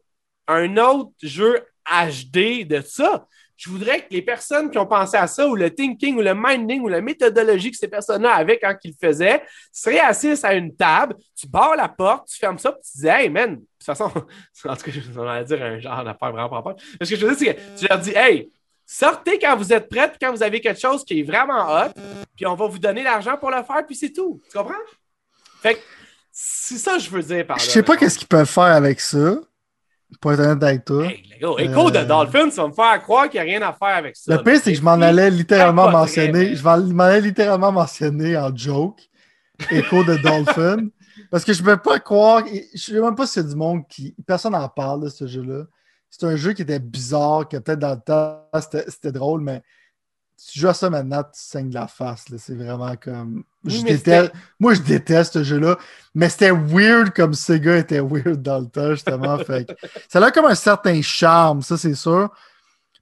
un 0.47 0.77
autre 0.77 1.11
jeu 1.21 1.63
HD 1.85 2.65
de 2.65 2.81
ça. 2.81 3.27
je 3.55 3.69
voudrais 3.69 4.01
que 4.01 4.07
les 4.11 4.21
personnes 4.21 4.69
qui 4.69 4.77
ont 4.77 4.85
pensé 4.85 5.15
à 5.15 5.27
ça, 5.27 5.47
ou 5.47 5.55
le 5.55 5.69
thinking, 5.69 6.17
ou 6.17 6.21
le 6.21 6.33
minding, 6.35 6.81
ou 6.81 6.87
la 6.87 7.01
méthodologie 7.01 7.71
que 7.71 7.77
ces 7.77 7.87
personnes-là 7.87 8.33
avaient 8.33 8.59
quand 8.59 8.75
ils 8.83 8.91
le 8.91 9.07
faisaient, 9.07 9.43
seraient 9.71 9.99
assises 9.99 10.43
à 10.43 10.53
une 10.53 10.75
table, 10.75 11.15
tu 11.35 11.47
barres 11.47 11.75
la 11.75 11.87
porte, 11.87 12.27
tu 12.27 12.37
fermes 12.37 12.57
ça, 12.57 12.71
puis 12.71 12.81
tu 12.91 12.99
dis, 12.99 13.07
hey 13.07 13.29
man, 13.29 13.55
de 13.55 13.59
toute 13.59 13.85
façon, 13.85 14.05
en 14.65 14.75
tout 14.75 14.83
cas, 14.83 14.91
je 14.91 14.99
vais 14.99 15.43
dire 15.45 15.63
un 15.63 15.79
genre 15.79 16.03
d'affaire 16.03 16.31
vraiment 16.31 16.49
pas 16.49 16.55
rapport. 16.55 16.75
Ce 17.01 17.09
que 17.09 17.15
je 17.15 17.25
veux 17.25 17.35
dire, 17.35 17.55
c'est 17.55 17.55
que 17.55 17.79
tu 17.79 17.87
leur 17.87 17.99
dis, 17.99 18.13
hey, 18.15 18.51
sortez 18.85 19.39
quand 19.39 19.55
vous 19.55 19.71
êtes 19.71 19.89
prêts, 19.89 20.11
quand 20.19 20.31
vous 20.31 20.43
avez 20.43 20.59
quelque 20.59 20.79
chose 20.79 21.03
qui 21.05 21.19
est 21.19 21.23
vraiment 21.23 21.67
hot, 21.67 21.91
puis 22.35 22.45
on 22.45 22.55
va 22.55 22.67
vous 22.67 22.79
donner 22.79 23.03
l'argent 23.03 23.37
pour 23.37 23.49
le 23.51 23.63
faire, 23.63 23.85
puis 23.85 23.95
c'est 23.95 24.11
tout. 24.11 24.41
Tu 24.49 24.57
comprends? 24.57 24.73
Fait 25.61 25.75
que 25.75 25.79
c'est 26.31 26.77
ça 26.77 26.93
que 26.93 26.99
je 26.99 27.09
veux 27.09 27.21
dire 27.21 27.45
par 27.45 27.57
là. 27.57 27.63
Je 27.63 27.69
sais 27.69 27.83
pas 27.83 27.95
qu'est-ce 27.95 28.17
qu'ils 28.17 28.27
peuvent 28.27 28.49
faire 28.49 28.63
avec 28.63 28.99
ça. 28.99 29.35
Pour 30.19 30.33
être 30.33 30.39
honnête 30.39 30.63
avec 30.63 30.85
toi. 30.85 31.05
Hey, 31.05 31.23
gars, 31.41 31.49
écho 31.57 31.91
de 31.91 32.03
Dolphins, 32.03 32.51
ça 32.51 32.63
va 32.63 32.67
me 32.69 32.73
faire 32.73 33.01
croire 33.01 33.29
qu'il 33.29 33.41
n'y 33.41 33.47
a 33.47 33.57
rien 33.57 33.61
à 33.61 33.73
faire 33.73 33.95
avec 33.95 34.15
ça. 34.15 34.35
Le 34.35 34.43
pire, 34.43 34.59
c'est 34.63 34.71
que 34.71 34.77
je 34.77 34.83
m'en 34.83 34.93
allais 34.93 35.29
littéralement 35.29 35.89
mentionner. 35.89 36.55
Je 36.55 36.63
m'en 36.63 37.03
allais 37.03 37.21
littéralement 37.21 37.71
mentionner 37.71 38.37
en 38.37 38.55
joke. 38.55 39.01
Écho 39.71 40.03
de 40.03 40.15
Dolphins. 40.17 40.87
Parce 41.31 41.43
que 41.43 41.53
je 41.53 41.61
ne 41.61 41.67
peux 41.67 41.77
pas 41.77 41.99
croire. 41.99 42.43
Je 42.45 42.91
ne 42.91 42.97
sais 42.97 43.01
même 43.01 43.15
pas 43.15 43.25
si 43.25 43.33
c'est 43.33 43.47
du 43.47 43.55
monde 43.55 43.87
qui. 43.87 44.15
Personne 44.25 44.53
n'en 44.53 44.69
parle 44.69 45.03
de 45.03 45.09
ce 45.09 45.25
jeu-là. 45.25 45.63
C'est 46.09 46.25
un 46.25 46.35
jeu 46.35 46.53
qui 46.53 46.61
était 46.61 46.79
bizarre, 46.79 47.47
que 47.49 47.57
peut-être 47.57 47.79
dans 47.79 47.95
le 47.95 47.99
temps, 47.99 48.47
c'était 48.87 49.11
drôle, 49.11 49.41
mais 49.41 49.63
tu 50.37 50.59
joues 50.59 50.67
à 50.67 50.73
ça 50.75 50.89
maintenant, 50.91 51.23
tu 51.23 51.31
saignes 51.33 51.69
de 51.69 51.73
la 51.73 51.87
face. 51.87 52.25
C'est 52.37 52.55
vraiment 52.55 52.95
comme. 52.97 53.43
Je 53.65 53.81
déteste... 53.81 54.31
Moi, 54.59 54.73
je 54.73 54.81
déteste 54.81 55.33
ce 55.33 55.43
jeu-là, 55.43 55.77
mais 56.15 56.29
c'était 56.29 56.51
weird 56.51 57.11
comme 57.13 57.33
Sega 57.33 57.77
était 57.77 57.99
weird 57.99 58.41
dans 58.41 58.59
le 58.59 58.67
temps, 58.67 58.91
justement. 58.91 59.37
fait 59.39 59.67
ça 60.07 60.23
a 60.23 60.31
comme 60.31 60.45
un 60.45 60.55
certain 60.55 61.01
charme, 61.01 61.61
ça, 61.61 61.77
c'est 61.77 61.95
sûr. 61.95 62.29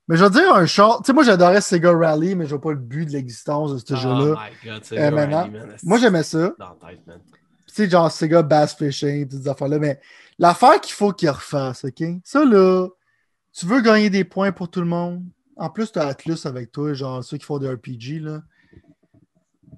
Mais 0.07 0.17
je 0.17 0.23
veux 0.23 0.29
dire 0.29 0.53
un 0.53 0.65
charme. 0.65 1.01
Tu 1.01 1.07
sais, 1.07 1.13
moi, 1.13 1.23
j'adorais 1.23 1.61
Sega 1.61 1.91
Rally, 1.91 2.35
mais 2.35 2.45
je 2.45 2.49
vois 2.49 2.61
pas 2.61 2.71
le 2.71 2.77
but 2.77 3.05
de 3.05 3.11
l'existence 3.11 3.73
de 3.73 3.77
ce 3.77 3.93
oh 3.93 3.95
jeu-là. 3.95 4.49
Euh, 4.93 5.11
maintenant, 5.11 5.49
moi, 5.83 5.99
j'aimais 5.99 6.23
ça. 6.23 6.51
Tu 6.89 7.73
sais, 7.73 7.89
genre 7.89 8.11
Sega 8.11 8.41
Bass 8.41 8.75
Fishing, 8.75 9.27
toutes 9.27 9.43
ces 9.43 9.47
affaires-là. 9.47 9.79
Mais 9.79 9.99
l'affaire 10.37 10.81
qu'il 10.81 10.93
faut 10.93 11.13
qu'il 11.13 11.29
refasse, 11.29 11.85
OK? 11.85 12.03
Ça, 12.23 12.43
là, 12.43 12.87
tu 13.53 13.65
veux 13.65 13.81
gagner 13.81 14.09
des 14.09 14.23
points 14.23 14.51
pour 14.51 14.69
tout 14.69 14.81
le 14.81 14.87
monde? 14.87 15.23
En 15.55 15.69
plus, 15.69 15.91
tu 15.91 15.99
as 15.99 16.07
Atlus 16.07 16.39
avec 16.45 16.71
toi, 16.71 16.93
genre 16.93 17.23
ceux 17.23 17.37
qui 17.37 17.45
font 17.45 17.59
des 17.59 17.69
RPG. 17.69 18.19
Là. 18.19 18.41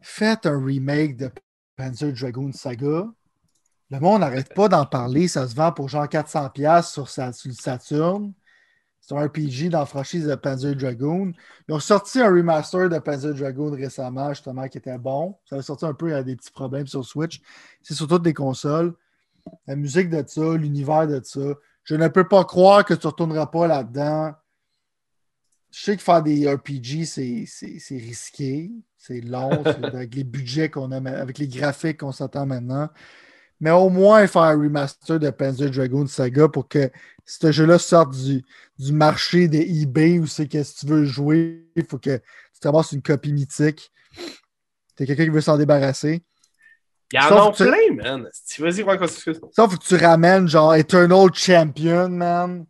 Faites 0.06 0.46
un 0.46 0.62
remake 0.62 1.16
de 1.16 1.32
Panzer 1.78 2.12
Dragoon 2.12 2.52
Saga. 2.52 3.08
Le 3.90 4.00
monde 4.02 4.20
n'arrête 4.20 4.54
pas 4.54 4.68
d'en 4.68 4.86
parler. 4.86 5.30
Ça 5.30 5.48
se 5.48 5.56
vend 5.56 5.72
pour 5.72 5.88
genre 5.88 6.06
400$ 6.06 6.84
sur, 6.84 7.08
sur 7.08 7.54
Saturn. 7.54 8.34
C'est 9.00 9.16
un 9.16 9.26
RPG 9.26 9.70
dans 9.70 9.80
la 9.80 9.86
franchise 9.86 10.28
de 10.28 10.36
Panzer 10.36 10.76
Dragoon. 10.76 11.32
Ils 11.70 11.74
ont 11.74 11.80
sorti 11.80 12.20
un 12.20 12.28
remaster 12.28 12.90
de 12.90 13.00
Panzer 13.00 13.34
Dragoon 13.34 13.72
récemment, 13.72 14.34
justement, 14.34 14.68
qui 14.68 14.78
était 14.78 14.98
bon. 14.98 15.38
Ça 15.46 15.56
a 15.56 15.62
sorti 15.62 15.86
un 15.86 15.94
peu, 15.94 16.10
il 16.10 16.12
y 16.12 16.16
a 16.16 16.24
des 16.24 16.36
petits 16.36 16.52
problèmes 16.52 16.88
sur 16.88 17.06
Switch. 17.06 17.42
C'est 17.82 17.94
sur 17.94 18.08
toutes 18.08 18.26
les 18.26 18.34
consoles. 18.34 18.94
La 19.68 19.78
musique 19.78 20.10
de 20.10 20.22
ça, 20.28 20.58
l'univers 20.58 21.08
de 21.08 21.22
ça. 21.24 21.40
Je 21.86 21.96
ne 21.96 22.10
peux 22.10 22.28
pas 22.28 22.44
croire 22.44 22.84
que 22.84 22.94
tu 22.94 23.08
ne 23.08 23.12
retourneras 23.12 23.48
pas 23.48 23.68
là-dedans 23.68 24.34
je 25.74 25.86
sais 25.86 25.98
que 25.98 26.04
faire 26.04 26.22
des 26.22 26.48
RPG, 26.48 27.06
c'est 27.06 27.98
risqué, 27.98 28.72
c'est 28.96 29.22
long, 29.22 29.64
avec 29.84 30.14
les 30.14 30.24
budgets 30.24 30.70
qu'on 30.70 30.92
a, 30.92 30.98
avec 31.10 31.40
les 31.40 31.48
graphiques 31.48 32.02
qu'on 32.02 32.12
s'attend 32.12 32.46
maintenant. 32.46 32.90
Mais 33.60 33.72
au 33.72 33.90
moins 33.90 34.28
faire 34.28 34.44
un 34.44 34.58
remaster 34.58 35.20
de 35.20 35.30
Panzer 35.32 35.72
Dragoon 35.72 36.06
Saga 36.06 36.48
pour 36.48 36.68
que 36.68 36.92
ce 37.26 37.52
jeu-là 37.52 37.80
sorte 37.80 38.14
du, 38.14 38.44
du 38.78 38.92
marché 38.92 39.48
des 39.48 39.62
eBay 39.82 40.20
où 40.20 40.28
c'est 40.28 40.48
que 40.48 40.62
si 40.62 40.76
tu 40.76 40.86
veux 40.86 41.06
jouer, 41.06 41.66
il 41.76 41.86
faut 41.86 41.98
que 41.98 42.18
tu 42.18 42.60
te 42.60 42.96
une 42.96 43.02
copie 43.02 43.34
mythique. 43.34 43.92
T'as 44.96 45.06
quelqu'un 45.06 45.24
qui 45.24 45.30
veut 45.30 45.42
s'en 45.42 45.58
débarrasser. 45.58 46.24
Il 47.12 47.16
y 47.16 47.20
en 47.20 47.48
a 47.48 47.52
plein, 47.52 47.96
man. 47.96 48.30
Vas-y, 48.60 48.84
quoi, 48.84 48.98
faut 48.98 49.68
que 49.68 49.88
tu 49.88 49.96
ramènes 49.96 50.48
genre 50.48 50.76
Eternal 50.76 51.34
Champion, 51.34 52.10
man. 52.10 52.66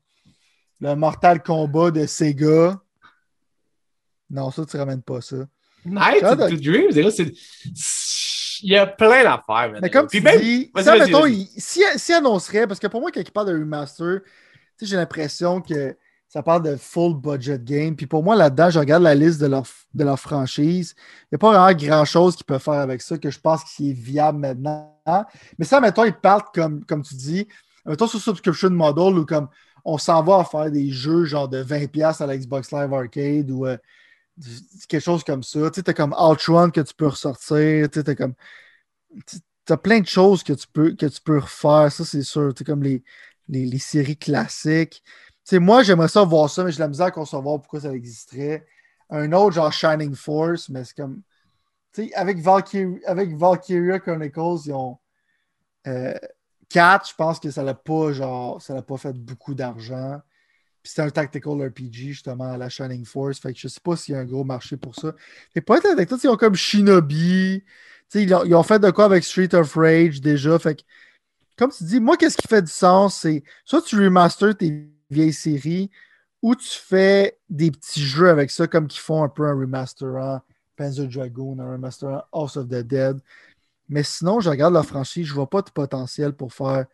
Le 0.80 0.96
Mortal 0.96 1.42
Kombat 1.44 1.92
de 1.92 2.06
Sega. 2.06 2.80
Non, 4.34 4.50
ça, 4.50 4.66
tu 4.66 4.78
ramènes 4.78 5.04
pas 5.04 5.22
ça. 5.22 5.36
Night 5.86 6.22
to 6.22 6.58
Dreams, 6.58 6.92
il 8.64 8.72
y 8.72 8.78
a 8.78 8.88
plein 8.88 9.24
d'affaires. 9.24 9.74
Mais 9.80 9.90
comme 9.90 10.08
tu 10.08 10.22
dis, 10.22 10.72
ça, 10.78 10.98
mettons, 10.98 11.26
s'il 11.26 11.84
si, 11.98 12.14
annoncerait, 12.14 12.66
parce 12.66 12.80
que 12.80 12.88
pour 12.88 13.00
moi, 13.00 13.12
quand 13.12 13.22
il 13.22 13.32
parle 13.32 13.48
de 13.48 13.60
remaster, 13.60 14.22
j'ai 14.82 14.96
l'impression 14.96 15.62
que 15.62 15.96
ça 16.28 16.42
parle 16.42 16.64
de 16.64 16.76
full 16.78 17.14
budget 17.14 17.60
game. 17.60 17.96
Puis 17.96 18.08
pour 18.08 18.24
moi, 18.24 18.36
là-dedans, 18.36 18.72
je 18.72 18.80
regarde 18.80 19.04
la 19.04 19.14
liste 19.14 19.40
de 19.40 19.46
leur, 19.46 19.66
de 19.94 20.04
leur 20.04 20.20
franchise. 20.20 20.96
Il 20.98 21.28
n'y 21.34 21.36
a 21.36 21.38
pas 21.38 21.52
vraiment 21.52 21.78
grand-chose 21.78 22.36
qu'ils 22.36 22.46
peuvent 22.46 22.62
faire 22.62 22.74
avec 22.74 23.04
ça 23.04 23.20
que 23.20 23.30
je 23.30 23.40
pense 23.40 23.64
qui 23.64 23.92
est 23.92 23.94
viable 23.94 24.40
maintenant. 24.40 24.98
Mais 25.60 25.66
ça, 25.66 25.80
mettons, 25.80 26.06
ils 26.06 26.14
partent 26.14 26.56
comme, 26.56 26.84
comme 26.86 27.04
tu 27.04 27.14
dis, 27.14 27.48
mettons 27.86 28.08
sur 28.08 28.20
subscription 28.20 28.72
model 28.72 29.20
ou 29.20 29.26
comme 29.26 29.48
on 29.86 29.98
s'en 29.98 30.24
va 30.24 30.40
à 30.40 30.44
faire 30.44 30.72
des 30.72 30.90
jeux 30.90 31.26
genre 31.26 31.50
de 31.50 31.64
20$ 31.64 32.24
à 32.24 32.26
la 32.26 32.38
Xbox 32.38 32.72
Live 32.72 32.94
Arcade 32.94 33.52
ou 33.52 33.68
euh, 33.68 33.78
quelque 34.88 35.02
chose 35.02 35.24
comme 35.24 35.44
ça. 35.44 35.70
Tu 35.72 35.82
as 35.86 35.94
comme 35.94 36.16
Outrun 36.18 36.72
que 36.72 36.82
tu 36.82 36.94
peux 36.94 37.08
ressortir. 37.08 37.90
Tu 37.90 38.00
as 38.00 38.16
comme. 38.16 38.34
Tu 39.28 39.74
as 39.74 39.78
plein 39.78 40.00
de 40.00 40.08
choses 40.08 40.44
que 40.44 40.54
tu 40.54 40.68
peux, 40.68 40.96
que 40.96 41.06
tu 41.06 41.22
peux 41.22 41.40
refaire, 41.40 41.92
ça 41.92 42.04
c'est 42.04 42.24
sûr. 42.24 42.54
Tu 42.54 42.64
comme 42.64 42.84
les, 42.84 43.04
les, 43.48 43.80
séries 43.80 44.18
classiques. 44.18 45.04
Moi, 45.52 45.84
j'aimerais 45.84 46.08
ça 46.08 46.24
voir 46.24 46.50
ça, 46.50 46.64
mais 46.64 46.72
j'ai 46.72 46.80
la 46.80 46.88
misère 46.88 47.08
à 47.08 47.12
concevoir 47.12 47.62
pourquoi 47.62 47.82
ça 47.82 47.94
existerait. 47.94 48.66
Un 49.10 49.32
autre, 49.34 49.56
genre 49.56 49.72
Shining 49.72 50.16
Force, 50.16 50.70
mais 50.70 50.84
c'est 50.84 50.96
comme. 50.96 51.22
Tu 51.94 52.08
sais, 52.08 52.14
avec, 52.16 52.38
avec 53.06 53.36
Valkyria 53.36 54.00
Chronicles, 54.00 54.66
ils 54.66 54.74
ont. 54.74 54.98
Euh, 55.88 56.14
4, 56.74 57.10
je 57.10 57.16
pense 57.16 57.40
que 57.40 57.52
ça 57.52 57.64
n'a 57.64 57.76
pas, 57.76 58.14
genre, 58.14 58.62
ça 58.62 58.74
n'a 58.74 58.82
pas 58.82 58.98
fait 58.98 59.14
beaucoup 59.14 59.54
d'argent. 59.54 60.20
Puis 60.84 60.92
c'était 60.92 61.02
un 61.04 61.10
tactical 61.10 61.54
RPG, 61.66 62.12
justement, 62.12 62.52
à 62.52 62.58
la 62.58 62.68
Shining 62.68 63.06
Force. 63.06 63.40
Fait 63.40 63.54
que 63.54 63.60
je 63.60 63.70
sais 63.70 63.80
pas 63.82 63.96
s'il 63.96 64.14
y 64.14 64.18
a 64.18 64.20
un 64.20 64.26
gros 64.26 64.44
marché 64.44 64.76
pour 64.76 64.96
ça. 64.96 65.16
Et 65.56 65.62
pas 65.62 65.78
être 65.78 65.86
avec 65.86 66.10
toi, 66.10 66.18
ils 66.22 66.28
ont 66.28 66.36
comme 66.36 66.56
Shinobi. 66.56 67.64
Ils 68.14 68.36
ont, 68.36 68.44
ils 68.44 68.54
ont 68.54 68.64
fait 68.64 68.80
de 68.80 68.92
quoi 68.92 69.06
avec 69.06 69.24
Street 69.24 69.56
of 69.56 69.74
Rage 69.76 70.20
déjà. 70.20 70.60
Fait 70.60 70.76
que, 70.76 70.82
comme 71.58 71.72
tu 71.72 71.86
dis, 71.86 72.02
moi, 72.02 72.18
qu'est-ce 72.18 72.36
qui 72.36 72.48
fait 72.50 72.62
du 72.62 72.72
sens? 72.72 73.20
C'est 73.22 73.44
soit 73.64 73.82
tu 73.82 73.96
remaster 73.96 74.56
tes 74.58 74.90
vieilles 75.10 75.34
séries 75.34 75.90
ou 76.42 76.54
tu 76.56 76.68
fais 76.68 77.40
des 77.50 77.72
petits 77.72 78.04
jeux 78.04 78.30
avec 78.30 78.52
ça, 78.52 78.68
comme 78.68 78.88
qu'ils 78.88 79.02
font 79.02 79.24
un 79.24 79.30
peu 79.30 79.48
un 79.48 79.54
remasterant 79.58 80.42
Panzer 80.76 81.08
Dragoon, 81.08 81.60
un 81.60 81.72
remasterant 81.72 82.24
House 82.34 82.58
of 82.58 82.68
the 82.68 82.84
Dead. 82.84 83.22
Mais 83.88 84.04
sinon, 84.04 84.42
je 84.42 84.50
regarde 84.50 84.74
la 84.74 84.84
franchise, 84.84 85.28
je 85.28 85.34
vois 85.34 85.50
pas 85.50 85.62
de 85.62 85.70
potentiel 85.70 86.34
pour 86.34 86.54
faire 86.54 86.86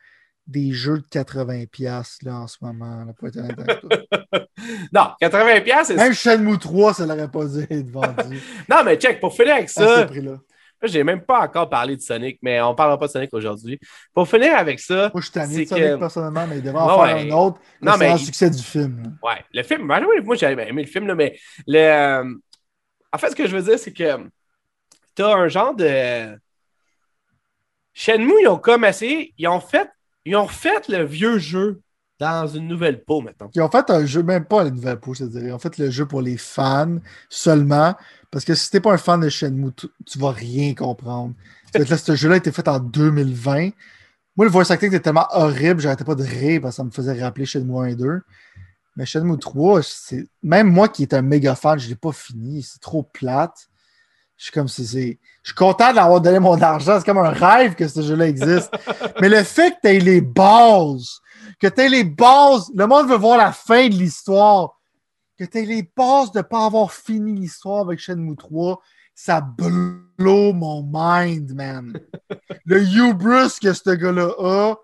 des 0.50 0.72
jeux 0.72 0.98
de 0.98 1.06
80$ 1.06 2.18
là, 2.24 2.42
en 2.42 2.48
ce 2.48 2.58
moment. 2.62 3.06
Là, 3.06 3.14
pour 3.18 3.28
être 3.28 3.38
non, 4.92 5.12
80$, 5.22 5.84
c'est. 5.86 5.96
Même 5.96 6.14
Shenmue 6.14 6.58
3, 6.58 6.96
ça 6.96 7.06
l'aurait 7.06 7.30
pas 7.30 7.46
dû 7.46 7.62
être 7.70 7.90
vendu. 7.90 8.42
non, 8.70 8.78
mais 8.84 8.98
check, 8.98 9.20
pour 9.20 9.34
finir 9.34 9.56
avec 9.56 9.70
ça. 9.70 10.08
Je 10.82 10.98
n'ai 10.98 11.04
même 11.04 11.22
pas 11.22 11.42
encore 11.42 11.70
parlé 11.70 11.98
de 11.98 12.02
Sonic, 12.02 12.40
mais 12.42 12.62
on 12.62 12.70
ne 12.70 12.76
parlera 12.76 12.98
pas 12.98 13.08
de 13.08 13.12
Sonic 13.12 13.34
aujourd'hui. 13.34 13.78
Pour 14.14 14.28
finir 14.28 14.58
avec 14.58 14.80
ça. 14.80 15.12
Moi, 15.14 15.22
je 15.22 15.22
suis 15.24 15.32
tanné 15.32 15.66
de 15.66 15.70
Sonic 15.70 16.00
personnellement, 16.00 16.48
mais 16.48 16.58
il 16.58 16.64
devrait 16.64 16.82
en 16.82 17.06
faire 17.06 17.18
un 17.18 17.32
autre. 17.32 17.60
Non, 17.82 17.98
mais. 17.98 18.08
C'est 18.08 18.14
le 18.14 18.18
succès 18.20 18.50
du 18.50 18.64
film. 18.64 19.18
Ouais, 19.22 19.44
le 19.54 19.64
film. 19.64 19.84
moi, 19.84 20.00
j'ai 20.36 20.46
aimé 20.48 20.72
le 20.72 20.88
film, 20.88 21.06
là, 21.06 21.16
mais 21.16 21.38
le. 21.68 21.78
Euh, 21.78 22.34
en 23.12 23.18
fait, 23.18 23.30
ce 23.30 23.36
que 23.36 23.46
je 23.46 23.56
veux 23.56 23.64
dire, 23.64 23.78
c'est 23.78 23.94
que 23.94 24.18
tu 25.16 25.22
as 25.22 25.28
un 25.28 25.48
genre 25.48 25.76
de. 25.76 26.40
Shenmue, 27.94 28.34
ils 28.42 28.48
ont 28.48 28.58
comme 28.58 28.86
essayé, 28.86 29.34
ils 29.38 29.48
ont 29.48 29.60
fait 29.60 29.90
ils 30.26 30.36
ont 30.36 30.46
refait 30.46 30.82
le 30.90 31.04
vieux 31.04 31.38
jeu 31.38 31.82
dans 32.20 32.48
une 32.48 32.68
nouvelle 32.68 33.04
peau, 33.04 33.22
maintenant. 33.22 33.50
Ils 33.56 33.62
ont 33.62 33.70
fait 33.70 33.90
un 33.90 34.06
jeu, 34.06 34.22
même 34.24 34.46
pas 34.46 34.66
la 34.66 34.72
nouvelle 34.72 35.00
peau, 35.00 35.14
je 35.14 35.24
te 35.24 35.30
dirais. 35.30 35.48
Ils 35.48 35.54
ont 35.54 35.60
fait 35.60 35.78
le 35.78 35.90
jeu 35.90 36.06
pour 36.06 36.22
les 36.22 36.38
fans 36.38 36.98
seulement. 37.30 37.96
Parce 38.30 38.44
que 38.44 38.54
si 38.56 38.70
t'es 38.70 38.82
pas 38.82 38.94
un 38.94 38.98
fan 38.98 39.22
de 39.22 39.30
Shenmue, 39.30 39.74
tu, 39.74 39.88
tu 40.06 40.20
vas 40.20 40.32
rien 40.32 40.76
comprendre. 40.76 41.34
là, 41.74 41.98
ce 41.98 42.16
jeu-là 42.16 42.36
a 42.36 42.38
été 42.38 42.52
fait 42.52 42.68
en 42.68 42.80
2020. 42.80 43.70
Moi, 44.36 44.46
le 44.46 44.52
voice 44.52 44.70
acting 44.70 44.90
était 44.90 45.00
tellement 45.00 45.28
horrible, 45.32 45.80
j'arrêtais 45.82 46.04
pas 46.04 46.16
de 46.16 46.24
rire 46.24 46.62
parce 46.62 46.76
que 46.76 46.78
ça 46.78 46.84
me 46.84 46.92
faisait 46.92 47.22
rappeler 47.22 47.46
Shenmue 47.46 47.80
1 47.80 47.86
et 47.86 47.96
2. 47.96 48.22
Mais 48.98 49.06
Shenmue 49.06 49.40
3, 49.40 49.82
même 50.44 50.70
moi 50.70 50.90
qui 50.90 51.04
est 51.04 51.14
un 51.14 51.22
méga 51.22 51.56
fan, 51.56 51.80
je 51.80 51.88
l'ai 51.88 51.96
pas 51.96 52.12
fini. 52.12 52.64
C'est 52.64 52.82
trop 52.82 53.04
plate. 53.04 53.69
Je 54.40 54.46
suis 54.46 54.54
comme 54.54 54.70
si 54.70 54.88
c'est. 54.88 55.20
Je 55.44 55.50
suis 55.50 55.56
content 55.56 55.92
d'avoir 55.92 56.22
donné 56.22 56.40
mon 56.40 56.60
argent. 56.62 56.98
C'est 56.98 57.06
comme 57.06 57.18
un 57.18 57.32
rêve 57.32 57.76
que 57.76 57.90
ce 57.90 58.02
jeu-là 58.02 58.30
existe. 58.30 58.72
Mais 59.22 59.28
le 59.28 59.44
fait 59.44 59.72
que 59.72 59.78
tu 59.84 59.88
aies 59.90 60.00
les 60.00 60.22
bases, 60.22 61.20
que 61.60 61.68
tu 61.68 61.82
aies 61.82 61.90
les 61.90 62.06
bases, 62.06 62.72
le 62.74 62.88
monde 62.88 63.10
veut 63.10 63.18
voir 63.18 63.38
la 63.38 63.52
fin 63.52 63.90
de 63.90 63.96
l'histoire. 63.96 64.80
Que 65.38 65.44
tu 65.44 65.58
aies 65.58 65.66
les 65.66 65.92
bases 65.96 66.32
de 66.32 66.38
ne 66.38 66.44
pas 66.44 66.66
avoir 66.66 66.94
fini 66.94 67.34
l'histoire 67.38 67.82
avec 67.82 68.00
Shenmue 68.00 68.38
3, 68.38 68.80
ça 69.14 69.42
blow 69.42 70.54
mon 70.54 70.90
mind, 70.90 71.54
man. 71.54 72.00
le 72.66 72.82
hubris 72.82 73.60
que 73.62 73.74
ce 73.74 73.90
gars-là 73.90 74.30
a, 74.40 74.76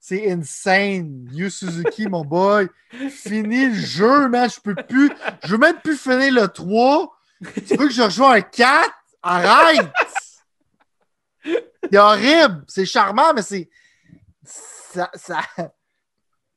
C'est 0.00 0.32
insane. 0.32 1.28
Yu 1.32 1.48
Suzuki, 1.48 2.08
mon 2.08 2.24
boy. 2.24 2.68
Fini 3.08 3.66
le 3.66 3.74
jeu, 3.74 4.28
man. 4.28 4.50
Je 4.50 4.60
peux 4.60 4.74
plus. 4.74 5.12
Je 5.44 5.52
veux 5.52 5.58
même 5.58 5.78
plus 5.80 5.96
finir 5.96 6.32
le 6.32 6.48
3. 6.48 7.15
Tu 7.42 7.76
veux 7.76 7.88
que 7.88 7.92
je 7.92 8.02
rejoue 8.02 8.24
un 8.24 8.40
4? 8.40 8.90
Arrête! 9.22 9.92
C'est 11.90 11.98
horrible. 11.98 12.64
C'est 12.68 12.86
charmant, 12.86 13.32
mais 13.34 13.42
c'est. 13.42 13.68
Ça, 14.44 15.10
ça, 15.14 15.42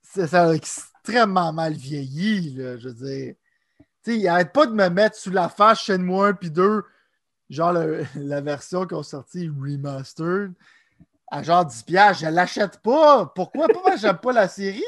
ça, 0.04 0.48
a 0.48 0.54
extrêmement 0.54 1.52
mal 1.52 1.74
vieilli, 1.74 2.54
là, 2.56 2.78
je 2.78 2.90
veux 2.90 2.94
dire. 2.94 3.36
Tu 4.04 4.12
sais, 4.12 4.18
il 4.18 4.28
arrête 4.28 4.54
pas 4.54 4.66
de 4.66 4.74
me 4.74 4.90
mettre 4.90 5.18
sous 5.18 5.32
la 5.32 5.50
face 5.50 5.82
Shenmue 5.82 6.22
1 6.22 6.34
puis 6.34 6.50
2, 6.50 6.84
genre 7.50 7.74
la 7.74 8.42
version 8.42 8.88
qu'on 8.88 9.04
sorti 9.04 9.50
remastered, 9.50 10.54
à 11.30 11.44
genre 11.44 11.66
10 11.66 11.84
piastres. 11.84 12.26
Je 12.26 12.30
l'achète 12.30 12.82
pas. 12.82 13.26
Pourquoi? 13.36 13.68
Pourquoi 13.68 13.98
j'aime 13.98 14.18
pas 14.18 14.32
la 14.32 14.48
série? 14.48 14.84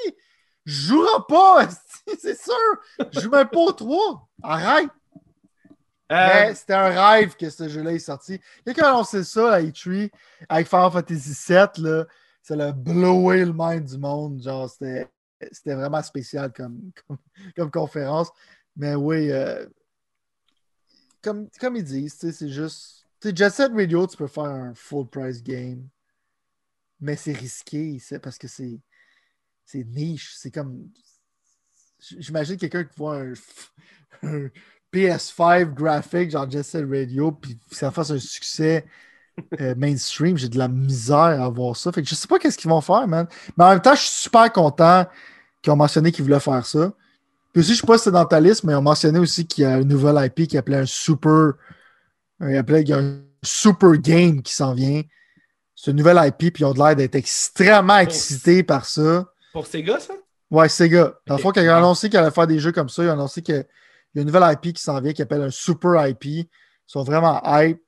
Je 0.65 0.87
jouerai 0.87 1.23
pas, 1.27 1.67
c'est 2.19 2.41
sûr. 2.41 3.07
Je 3.11 3.19
joue 3.19 3.31
même 3.31 3.49
pas 3.49 3.59
au 3.59 3.71
3. 3.71 4.29
Arrête. 4.43 4.89
Euh, 6.11 6.53
c'était 6.53 6.73
un 6.73 6.89
rêve 6.89 7.35
que 7.37 7.49
ce 7.49 7.69
jeu-là 7.69 7.93
est 7.93 7.99
sorti. 7.99 8.39
Quelqu'un 8.65 8.85
a 8.85 8.89
annoncé 8.89 9.23
ça 9.23 9.53
à 9.53 9.61
E3 9.61 10.11
avec 10.49 10.67
Final 10.67 10.91
Fantasy 10.91 11.33
VII. 11.47 11.83
Là, 11.83 12.05
ça 12.41 12.55
l'a 12.55 12.71
blowé 12.73 13.45
le 13.45 13.53
mind 13.55 13.85
du 13.85 13.97
monde. 13.97 14.41
Genre, 14.41 14.69
c'était, 14.69 15.07
vraiment 15.65 16.01
spécial 16.01 16.51
comme, 16.51 16.91
comme, 17.55 17.71
conférence. 17.71 18.29
Mais 18.75 18.95
oui, 18.95 19.31
euh, 19.31 19.65
comme, 21.21 21.49
comme 21.59 21.77
ils 21.77 21.83
disent, 21.83 22.17
c'est 22.19 22.49
juste. 22.49 23.07
Tu 23.21 23.31
Jet 23.35 23.55
Radio, 23.57 24.07
tu 24.07 24.17
peux 24.17 24.27
faire 24.27 24.45
un 24.45 24.73
full 24.73 25.07
price 25.07 25.41
game. 25.43 25.87
Mais 26.99 27.15
c'est 27.15 27.33
risqué, 27.33 27.99
parce 28.21 28.37
que 28.37 28.47
c'est, 28.47 28.79
c'est 29.65 29.83
niche. 29.85 30.33
C'est 30.35 30.51
comme. 30.51 30.89
J'imagine 31.99 32.57
quelqu'un 32.57 32.83
qui 32.83 32.97
voit 32.97 33.21
un 33.21 33.33
PS5 34.93 35.73
graphique, 35.73 36.31
genre 36.31 36.49
Jet 36.49 36.63
Set 36.63 36.85
Radio, 36.89 37.31
puis 37.31 37.57
ça 37.71 37.91
fasse 37.91 38.11
un 38.11 38.19
succès 38.19 38.85
euh, 39.59 39.75
mainstream, 39.77 40.37
j'ai 40.37 40.49
de 40.49 40.57
la 40.57 40.67
misère 40.67 41.41
à 41.41 41.49
voir 41.49 41.75
ça. 41.75 41.91
Fait 41.91 42.01
que 42.01 42.09
je 42.09 42.15
sais 42.15 42.27
pas 42.27 42.39
qu'est-ce 42.39 42.57
qu'ils 42.57 42.69
vont 42.69 42.81
faire, 42.81 43.07
man. 43.07 43.27
Mais 43.57 43.63
en 43.63 43.69
même 43.69 43.81
temps, 43.81 43.95
je 43.95 44.01
suis 44.01 44.09
super 44.09 44.51
content 44.51 45.05
qu'ils 45.61 45.71
ont 45.71 45.77
mentionné 45.77 46.11
qu'ils 46.11 46.23
voulaient 46.23 46.39
faire 46.39 46.65
ça. 46.65 46.93
Puis 47.53 47.61
aussi, 47.61 47.75
je 47.75 47.81
sais 47.81 47.87
pas 47.87 47.97
si 47.97 48.05
c'est 48.05 48.11
dans 48.11 48.25
ta 48.25 48.39
liste, 48.39 48.63
mais 48.63 48.73
ils 48.73 48.77
ont 48.77 48.81
mentionné 48.81 49.19
aussi 49.19 49.45
qu'il 49.45 49.63
y 49.63 49.67
a 49.67 49.75
un 49.75 49.83
nouvel 49.83 50.15
IP 50.25 50.47
qui 50.47 50.57
appelait 50.57 50.77
un 50.77 50.85
super. 50.85 51.53
Il, 52.39 52.55
appelait, 52.55 52.81
il 52.81 52.89
y 52.89 52.93
a 52.93 52.97
un 52.97 53.19
super 53.43 53.91
game 53.93 54.41
qui 54.41 54.53
s'en 54.53 54.73
vient. 54.73 55.01
C'est 55.75 55.91
un 55.91 55.93
nouvel 55.93 56.19
IP, 56.23 56.53
puis 56.53 56.63
ils 56.63 56.65
ont 56.65 56.73
l'air 56.73 56.95
d'être 56.95 57.15
extrêmement 57.15 57.97
excités 57.97 58.63
par 58.63 58.85
ça. 58.85 59.25
Pour 59.51 59.67
Sega, 59.67 59.99
ça? 59.99 60.13
Ouais, 60.49 60.69
Sega. 60.69 61.13
Dans 61.27 61.35
le 61.35 61.41
fond, 61.41 61.51
quand 61.51 61.61
ils 61.61 61.69
ont 61.69 61.75
annoncé 61.75 62.09
qu'ils 62.09 62.19
allaient 62.19 62.31
faire 62.31 62.47
des 62.47 62.59
jeux 62.59 62.71
comme 62.71 62.89
ça, 62.89 63.03
ils 63.03 63.09
ont 63.09 63.13
annoncé 63.13 63.41
que 63.41 63.65
il 64.13 64.17
y 64.17 64.19
a 64.19 64.21
une 64.23 64.27
nouvelle 64.27 64.53
IP 64.53 64.73
qui 64.73 64.81
s'en 64.81 64.99
vient 64.99 65.11
qui 65.11 65.21
s'appelle 65.21 65.41
un 65.41 65.51
Super 65.51 66.07
IP. 66.07 66.25
Ils 66.25 66.47
sont 66.85 67.03
vraiment 67.03 67.41
hype. 67.45 67.81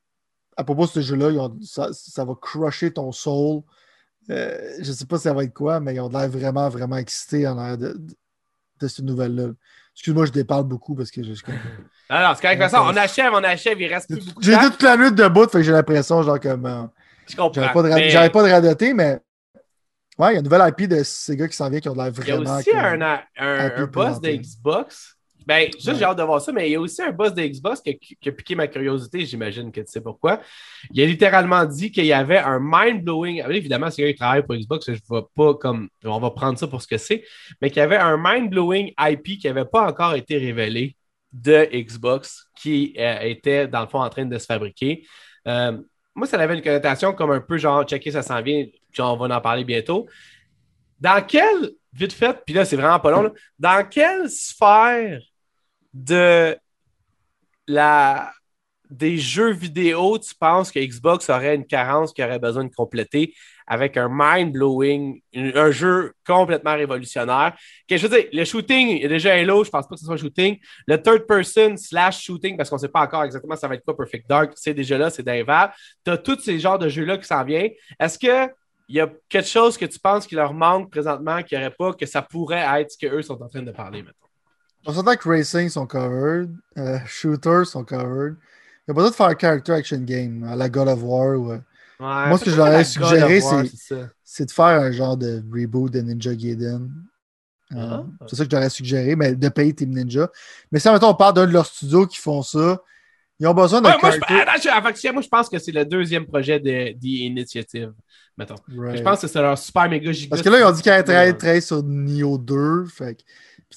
À 0.56 0.64
propos 0.64 0.86
de 0.86 0.92
ce 0.92 1.02
jeu-là, 1.02 1.50
ça, 1.64 1.90
ça, 1.92 2.24
va 2.24 2.34
crusher 2.40 2.94
ton 2.94 3.12
soul. 3.12 3.64
Euh, 4.30 4.76
je 4.80 4.88
ne 4.88 4.94
sais 4.94 5.06
pas 5.06 5.18
si 5.18 5.24
ça 5.24 5.34
va 5.34 5.44
être 5.44 5.54
quoi, 5.54 5.80
mais 5.80 5.96
ils 5.96 6.00
ont 6.00 6.10
l'air 6.10 6.30
vraiment, 6.30 6.70
vraiment 6.70 6.98
excités 6.98 7.48
en 7.48 7.56
l'air 7.56 7.78
de, 7.78 8.00
de, 8.80 8.88
cette 8.88 9.04
nouvelle-là. 9.04 9.50
Excuse-moi, 9.96 10.28
je 10.28 10.32
déparle 10.32 10.66
beaucoup 10.66 10.96
parce 10.96 11.10
que 11.10 11.24
je. 11.24 11.34
je... 11.34 11.42
Alors, 12.08 12.36
c'est 12.42 12.42
correct. 12.44 12.74
on 12.76 12.96
achève, 12.96 13.34
on 13.34 13.44
achève, 13.44 13.82
il 13.82 13.92
reste 13.92 14.10
plus 14.10 14.26
beaucoup 14.26 14.44
J'ai 14.44 14.56
toute 14.58 14.82
la 14.84 14.96
lutte 14.96 15.16
debout, 15.16 15.50
fait 15.50 15.58
que 15.58 15.64
j'ai 15.64 15.72
l'impression, 15.72 16.22
genre, 16.22 16.40
comme. 16.40 16.66
Euh, 16.66 16.84
je 17.28 17.36
comprends. 17.36 17.62
J'avais 17.62 17.74
pas, 17.74 17.84
de, 17.84 17.88
mais... 17.90 18.30
pas 18.30 18.44
de 18.44 18.52
radoter, 18.52 18.94
mais. 18.94 19.20
Ouais, 20.20 20.30
il 20.30 20.34
y 20.34 20.36
a 20.36 20.40
une 20.40 20.44
nouvelle 20.44 20.70
IP 20.70 20.88
de 20.88 21.02
ces 21.04 21.36
gars 21.36 21.48
qui 21.48 21.56
s'en 21.56 21.70
vient 21.70 21.80
qui 21.80 21.90
ont 21.90 21.96
l'air 21.96 22.12
vraiment. 22.12 22.42
Il 22.42 22.46
y 22.46 22.48
a 22.48 22.58
aussi 22.58 22.72
un, 22.72 23.02
un, 23.02 23.20
un 23.38 23.86
boss 23.88 24.22
de 24.22 24.30
Xbox 24.30 25.18
ben, 25.46 25.70
juste, 25.74 25.98
j'ai 25.98 26.04
hâte 26.04 26.18
de 26.18 26.24
voir 26.24 26.42
ça, 26.42 26.52
mais 26.52 26.70
il 26.70 26.74
y 26.74 26.76
a 26.76 26.80
aussi 26.80 27.02
un 27.02 27.12
boss 27.12 27.34
de 27.34 27.42
Xbox 27.42 27.82
qui 27.82 27.90
a, 28.26 28.32
piqué 28.32 28.56
ma 28.56 28.68
curiosité, 28.68 29.26
j'imagine 29.26 29.72
que 29.72 29.82
tu 29.82 29.88
sais 29.88 30.02
pourquoi. 30.02 30.42
Il 30.92 31.02
a 31.02 31.06
littéralement 31.06 31.66
dit 31.66 31.92
qu'il 31.92 32.06
y 32.06 32.14
avait 32.14 32.38
un 32.38 32.60
mind-blowing. 32.62 33.44
Évidemment, 33.50 33.90
c'est 33.90 34.08
un 34.08 34.12
qui 34.12 34.18
travaille 34.18 34.46
pour 34.46 34.56
Xbox, 34.56 34.86
je 34.88 34.92
ne 34.92 35.20
vais 35.20 35.26
pas 35.36 35.54
comme. 35.56 35.90
On 36.06 36.20
va 36.20 36.32
prendre 36.32 36.58
ça 36.58 36.68
pour 36.68 36.82
ce 36.82 36.88
que 36.88 36.98
c'est, 36.98 37.24
mais 37.62 37.70
qu'il 37.70 37.80
y 37.80 37.84
avait 37.84 37.98
un 37.98 38.18
mind-blowing 38.18 38.94
IP 39.00 39.40
qui 39.40 39.48
n'avait 39.48 39.66
pas 39.66 39.88
encore 39.88 40.14
été 40.16 40.38
révélé 40.38 40.96
de 41.34 41.68
Xbox 41.74 42.48
qui 42.56 42.94
euh, 42.98 43.20
était, 43.22 43.68
dans 43.68 43.82
le 43.82 43.88
fond, 43.88 44.02
en 44.02 44.10
train 44.10 44.26
de 44.26 44.38
se 44.38 44.46
fabriquer. 44.46 45.06
Euh, 45.48 45.78
moi, 46.16 46.28
ça 46.28 46.40
avait 46.40 46.54
une 46.54 46.62
connotation 46.62 47.14
comme 47.14 47.32
un 47.32 47.42
peu 47.42 47.58
genre, 47.58 47.84
checker, 47.84 48.12
ça 48.12 48.22
s'en 48.22 48.42
vient, 48.42 48.66
puis 48.92 49.02
on 49.02 49.18
va 49.18 49.36
en 49.36 49.42
parler 49.42 49.64
bientôt. 49.64 50.08
Dans 51.00 51.26
quelle, 51.26 51.72
vite 51.92 52.14
fait, 52.14 52.40
puis 52.46 52.54
là, 52.54 52.66
c'est 52.66 52.76
vraiment 52.76 53.00
pas 53.00 53.12
long, 53.12 53.32
dans 53.58 53.88
quelle 53.90 54.30
sphère 54.30 55.20
de 55.94 56.58
la 57.68 58.34
des 58.94 59.18
jeux 59.18 59.52
vidéo, 59.52 60.18
tu 60.20 60.36
penses 60.36 60.72
que 60.72 60.80
Xbox 60.80 61.30
aurait 61.30 61.56
une 61.56 61.66
carence 61.66 62.14
qui 62.14 62.24
aurait 62.24 62.40
besoin 62.40 62.64
de 62.64 62.74
compléter 62.74 63.34
avec 63.66 63.98
un 63.98 64.10
mind-blowing, 64.10 65.22
un 65.34 65.72
jeu 65.72 66.14
complètement 66.28 66.76
révolutionnaire? 66.76 67.56
je 67.90 67.96
veux 67.96 68.10
dire, 68.10 68.28
le 68.32 68.46
shooting, 68.46 68.90
il 68.90 69.02
y 69.02 69.06
a 69.06 69.08
déjà 69.08 69.34
Halo, 69.34 69.64
je 69.64 69.70
pense 69.70 69.88
pas 69.88 69.96
que 69.96 70.00
ce 70.00 70.06
soit 70.06 70.18
shooting. 70.18 70.60
Le 70.86 71.02
third 71.02 71.26
person 71.26 71.78
slash 71.78 72.24
shooting, 72.24 72.58
parce 72.58 72.70
qu'on 72.70 72.78
sait 72.78 72.90
pas 72.90 73.02
encore 73.02 73.24
exactement 73.24 73.56
ça 73.56 73.68
va 73.68 73.76
être 73.76 73.84
quoi 73.84 73.96
Perfect 73.96 74.30
Dark, 74.30 74.54
c'est 74.56 74.74
déjà 74.74 74.98
là, 74.98 75.10
c'est 75.10 75.24
d'inval. 75.24 75.72
Tu 76.06 76.12
as 76.12 76.18
tous 76.18 76.40
ces 76.40 76.60
genres 76.60 76.78
de 76.78 76.90
jeux-là 76.90 77.18
qui 77.18 77.26
s'en 77.26 77.44
viennent. 77.44 77.72
Est-ce 78.00 78.20
que 78.20 78.52
il 78.90 78.98
y 78.98 79.00
a 79.00 79.10
quelque 79.30 79.48
chose 79.48 79.78
que 79.78 79.86
tu 79.86 79.98
penses 79.98 80.28
qui 80.28 80.36
leur 80.36 80.54
manque 80.54 80.92
présentement, 80.92 81.42
qu'il 81.42 81.58
n'y 81.58 81.64
aurait 81.64 81.74
pas, 81.74 81.94
que 81.94 82.06
ça 82.06 82.22
pourrait 82.22 82.66
être 82.82 82.92
ce 82.92 82.98
qu'eux 82.98 83.22
sont 83.22 83.42
en 83.42 83.48
train 83.48 83.62
de 83.62 83.72
parler 83.72 84.04
maintenant? 84.04 84.23
On 84.86 84.94
s'entend 84.94 85.16
que 85.16 85.30
Racing 85.30 85.70
sont 85.70 85.88
covered, 85.88 86.50
euh, 86.78 87.00
Shooters 87.06 87.68
sont 87.68 87.84
covered. 87.84 88.36
Il 88.88 88.92
n'y 88.92 88.92
a 88.92 88.94
pas 88.94 88.94
besoin 88.96 89.10
de 89.12 89.16
faire 89.16 89.26
un 89.28 89.36
character 89.40 89.72
action 89.72 90.00
game 90.00 90.44
à 90.44 90.56
la 90.56 90.68
God 90.68 90.90
of 90.90 91.02
War. 91.04 91.40
Ou, 91.40 91.52
euh, 91.54 91.60
Moi, 92.00 92.38
ce 92.38 92.44
que 92.44 92.52
je 92.52 92.58
leur 92.58 92.68
ai 92.68 92.84
suggéré, 92.84 93.40
c'est 94.24 94.46
de 94.46 94.52
faire 94.52 94.66
un 94.66 94.92
genre 94.92 95.16
de 95.16 95.42
reboot 95.52 95.92
de 95.92 96.02
Ninja 96.02 96.36
Gaiden. 96.36 96.90
Euh, 97.72 97.78
ah. 97.78 98.06
C'est 98.28 98.36
ça 98.36 98.46
que 98.46 98.56
ai 98.56 98.70
suggéré, 98.70 99.16
mais 99.16 99.36
de 99.36 99.50
payer 99.50 99.74
Team 99.74 99.92
Ninja. 99.92 100.30
Mais 100.72 100.80
si, 100.80 100.90
maintenant 100.90 101.12
on 101.12 101.16
parle 101.16 101.34
d'un 101.34 101.48
de 101.48 101.54
leurs 101.54 101.66
studios 101.66 102.06
qui 102.06 102.18
font 102.18 102.42
ça, 102.42 102.82
ils 103.40 103.48
ont 103.48 103.54
besoin 103.54 103.82
d'un 103.82 103.98
moi, 104.02 104.12
je, 104.12 105.12
moi, 105.12 105.22
je 105.22 105.28
pense 105.28 105.50
que 105.50 105.60
c'est 105.60 105.72
le 105.72 105.86
deuxième 105.86 106.26
projet 106.26 106.60
de 106.60 106.92
The 106.94 107.04
Initiative. 107.04 107.94
Mettons. 108.38 108.56
Je 108.68 109.02
pense 109.02 109.22
que 109.22 109.28
c'est 109.28 109.42
leur 109.42 109.58
super 109.58 109.90
méga 109.90 110.12
giga. 110.12 110.30
Parce 110.30 110.42
que 110.42 110.50
là, 110.50 110.60
ils 110.60 110.64
ont 110.64 110.72
dit 110.72 110.82
qu'ils 110.82 110.92
allaient 110.92 111.34
travailler 111.34 111.62
sur 111.62 111.84
Neo 111.84 112.38
2. 112.38 112.86
Fait 112.86 113.18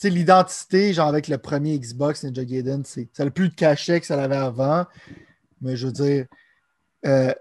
que 0.01 0.09
l'identité, 0.09 0.93
genre 0.93 1.09
avec 1.09 1.29
le 1.29 1.39
premier 1.39 1.79
Xbox 1.79 2.25
Ninja 2.25 2.45
Gaiden, 2.45 2.85
ça 2.85 3.25
n'a 3.25 3.31
plus 3.31 3.49
de 3.49 3.55
cachet 3.55 4.01
que 4.01 4.07
ça 4.07 4.23
avait 4.23 4.37
avant. 4.37 4.87
Mais 5.61 5.77
je 5.77 5.87
veux 5.87 5.93
dire, 5.93 6.27
euh, 7.07 7.33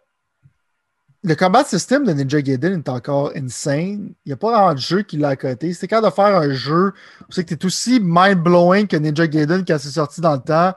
le 1.23 1.35
combat 1.35 1.63
system 1.63 2.05
de 2.05 2.13
Ninja 2.13 2.41
Gaiden 2.41 2.79
est 2.79 2.89
encore 2.89 3.31
insane. 3.35 4.13
Il 4.25 4.29
n'y 4.29 4.33
a 4.33 4.37
pas 4.37 4.51
vraiment 4.51 4.73
de 4.73 4.79
jeu 4.79 5.01
qui 5.01 5.17
l'a 5.17 5.29
à 5.29 5.35
côté. 5.35 5.73
C'est 5.73 5.87
quand 5.87 6.01
de 6.01 6.09
faire 6.11 6.37
un 6.37 6.51
jeu 6.51 6.93
où 7.21 7.31
c'est 7.31 7.43
que 7.43 7.55
tu 7.55 7.61
es 7.61 7.65
aussi 7.65 7.99
mind-blowing 7.99 8.87
que 8.87 8.95
Ninja 8.95 9.27
Gaiden 9.27 9.65
quand 9.65 9.79
c'est 9.79 9.89
sorti 9.89 10.21
dans 10.21 10.35
le 10.35 10.41
temps, 10.41 10.73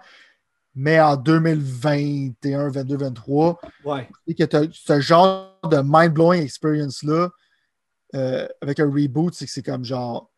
mais 0.75 1.01
en 1.01 1.17
2021, 1.17 2.71
22, 2.71 2.97
23. 2.97 3.61
Ouais. 3.85 4.09
Et 4.27 4.35
que 4.35 4.45
tu 4.45 4.57
as 4.57 4.63
ce 4.73 5.01
genre 5.01 5.61
de 5.71 5.83
mind-blowing 5.85 6.43
experience-là 6.43 7.29
euh, 8.15 8.49
avec 8.63 8.81
un 8.81 8.91
reboot, 8.91 9.35
c'est 9.35 9.45
que 9.45 9.53
c'est 9.53 9.63
comme 9.63 9.85
genre 9.85 10.31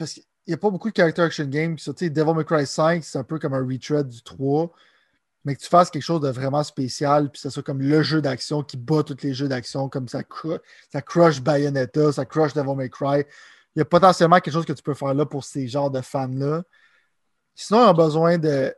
parce 0.00 0.14
qu'il 0.14 0.24
n'y 0.46 0.54
a 0.54 0.56
pas 0.56 0.70
beaucoup 0.70 0.90
de 0.90 0.96
character 0.96 1.20
action 1.20 1.50
sais, 1.76 2.08
Devil 2.08 2.32
May 2.34 2.44
Cry 2.44 2.66
5, 2.66 3.04
c'est 3.04 3.18
un 3.18 3.22
peu 3.22 3.38
comme 3.38 3.52
un 3.52 3.60
retread 3.60 4.08
du 4.08 4.22
3. 4.22 4.72
Mais 5.44 5.54
que 5.54 5.60
tu 5.60 5.68
fasses 5.68 5.90
quelque 5.90 6.02
chose 6.02 6.22
de 6.22 6.30
vraiment 6.30 6.62
spécial, 6.62 7.30
puis 7.30 7.38
ça 7.38 7.50
soit 7.50 7.62
comme 7.62 7.82
le 7.82 8.02
jeu 8.02 8.22
d'action 8.22 8.62
qui 8.62 8.78
bat 8.78 9.02
tous 9.02 9.22
les 9.22 9.34
jeux 9.34 9.48
d'action, 9.48 9.90
comme 9.90 10.08
ça, 10.08 10.22
ça 10.90 11.02
crush 11.02 11.42
Bayonetta, 11.42 12.12
ça 12.12 12.24
crush 12.24 12.54
Devil 12.54 12.74
May 12.76 12.88
Cry. 12.88 13.24
Il 13.76 13.80
y 13.80 13.82
a 13.82 13.84
potentiellement 13.84 14.40
quelque 14.40 14.54
chose 14.54 14.64
que 14.64 14.72
tu 14.72 14.82
peux 14.82 14.94
faire 14.94 15.12
là 15.12 15.26
pour 15.26 15.44
ces 15.44 15.68
genres 15.68 15.90
de 15.90 16.00
fans-là. 16.00 16.62
Sinon, 17.54 17.84
ils 17.84 17.90
ont 17.90 17.94
besoin 17.94 18.38
de, 18.38 18.74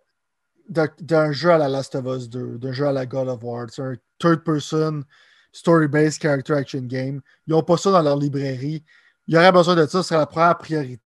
d'un 0.68 1.30
jeu 1.30 1.50
à 1.50 1.58
la 1.58 1.68
Last 1.68 1.94
of 1.94 2.04
Us 2.04 2.28
2, 2.28 2.58
d'un 2.58 2.72
jeu 2.72 2.86
à 2.86 2.92
la 2.92 3.06
God 3.06 3.28
of 3.28 3.44
War. 3.44 3.66
C'est 3.70 3.82
un 3.82 3.94
third-person, 4.18 5.04
story-based 5.52 6.20
character 6.20 6.54
action 6.54 6.82
game. 6.82 7.20
Ils 7.46 7.52
n'ont 7.52 7.62
pas 7.62 7.76
ça 7.76 7.92
dans 7.92 8.02
leur 8.02 8.16
librairie. 8.16 8.84
Il 9.28 9.34
y 9.34 9.36
aurait 9.36 9.52
besoin 9.52 9.76
de 9.76 9.86
ça, 9.86 10.02
ce 10.02 10.08
serait 10.08 10.18
la 10.18 10.26
première 10.26 10.58
priorité 10.58 11.00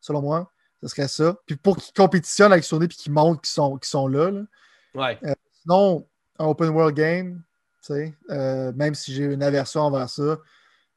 selon 0.00 0.22
moi. 0.22 0.50
Ce 0.82 0.88
serait 0.88 1.08
ça. 1.08 1.36
Puis 1.46 1.56
pour 1.56 1.76
qu'ils 1.76 1.94
compétitionnent 1.94 2.52
avec 2.52 2.64
Sony 2.64 2.86
puis 2.86 2.96
qu'ils 2.96 3.12
montrent 3.12 3.40
qu'ils 3.40 3.50
sont, 3.50 3.78
sont 3.82 4.08
là. 4.08 4.30
Ouais. 4.94 5.18
Euh, 5.24 5.34
sinon, 5.62 6.06
un 6.38 6.46
open 6.46 6.68
world 6.68 6.94
game, 6.94 7.42
euh, 7.90 8.72
même 8.74 8.94
si 8.94 9.14
j'ai 9.14 9.24
une 9.24 9.42
aversion 9.42 9.82
envers 9.82 10.08
ça, 10.08 10.38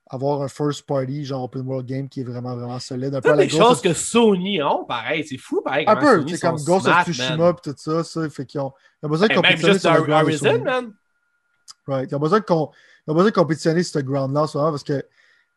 avoir 0.10 0.42
un 0.42 0.48
first 0.48 0.88
party, 0.88 1.24
genre 1.24 1.44
open 1.44 1.62
world 1.62 1.86
game 1.86 2.10
qui 2.10 2.22
est 2.22 2.24
vraiment, 2.24 2.56
vraiment 2.56 2.80
solide. 2.80 3.14
Un 3.14 3.22
peu 3.22 3.36
des 3.38 3.48
choses 3.48 3.80
que 3.80 3.94
Sony 3.94 4.62
ont, 4.62 4.84
pareil. 4.86 5.24
C'est 5.24 5.38
fou, 5.38 5.62
pareil. 5.62 5.86
Un 5.88 5.96
peu, 5.96 6.28
c'est 6.28 6.40
comme 6.40 6.58
Ghost 6.64 6.88
of 6.88 7.06
Tsushima 7.06 7.50
et 7.50 7.54
tout 7.64 7.76
ça. 7.78 8.04
ça 8.04 8.30
fait 8.30 8.46
qu'ils 8.46 8.60
ont, 8.60 8.74
ils 9.02 9.06
ont 9.06 9.10
besoin 9.10 9.28
de 9.28 9.36
compétitionner 9.36 9.80
sur 9.80 9.94
le 9.94 10.02
ground. 10.02 10.64
man. 10.64 10.94
Right. 11.88 12.12
Ils 12.12 12.16
ont 12.16 12.20
besoin 12.20 12.40
de, 12.40 13.30
compétitionner 13.32 13.84
sur 13.84 14.00
ce 14.00 14.06
ground-là, 14.06 14.48
parce 14.52 14.84
que 14.84 15.04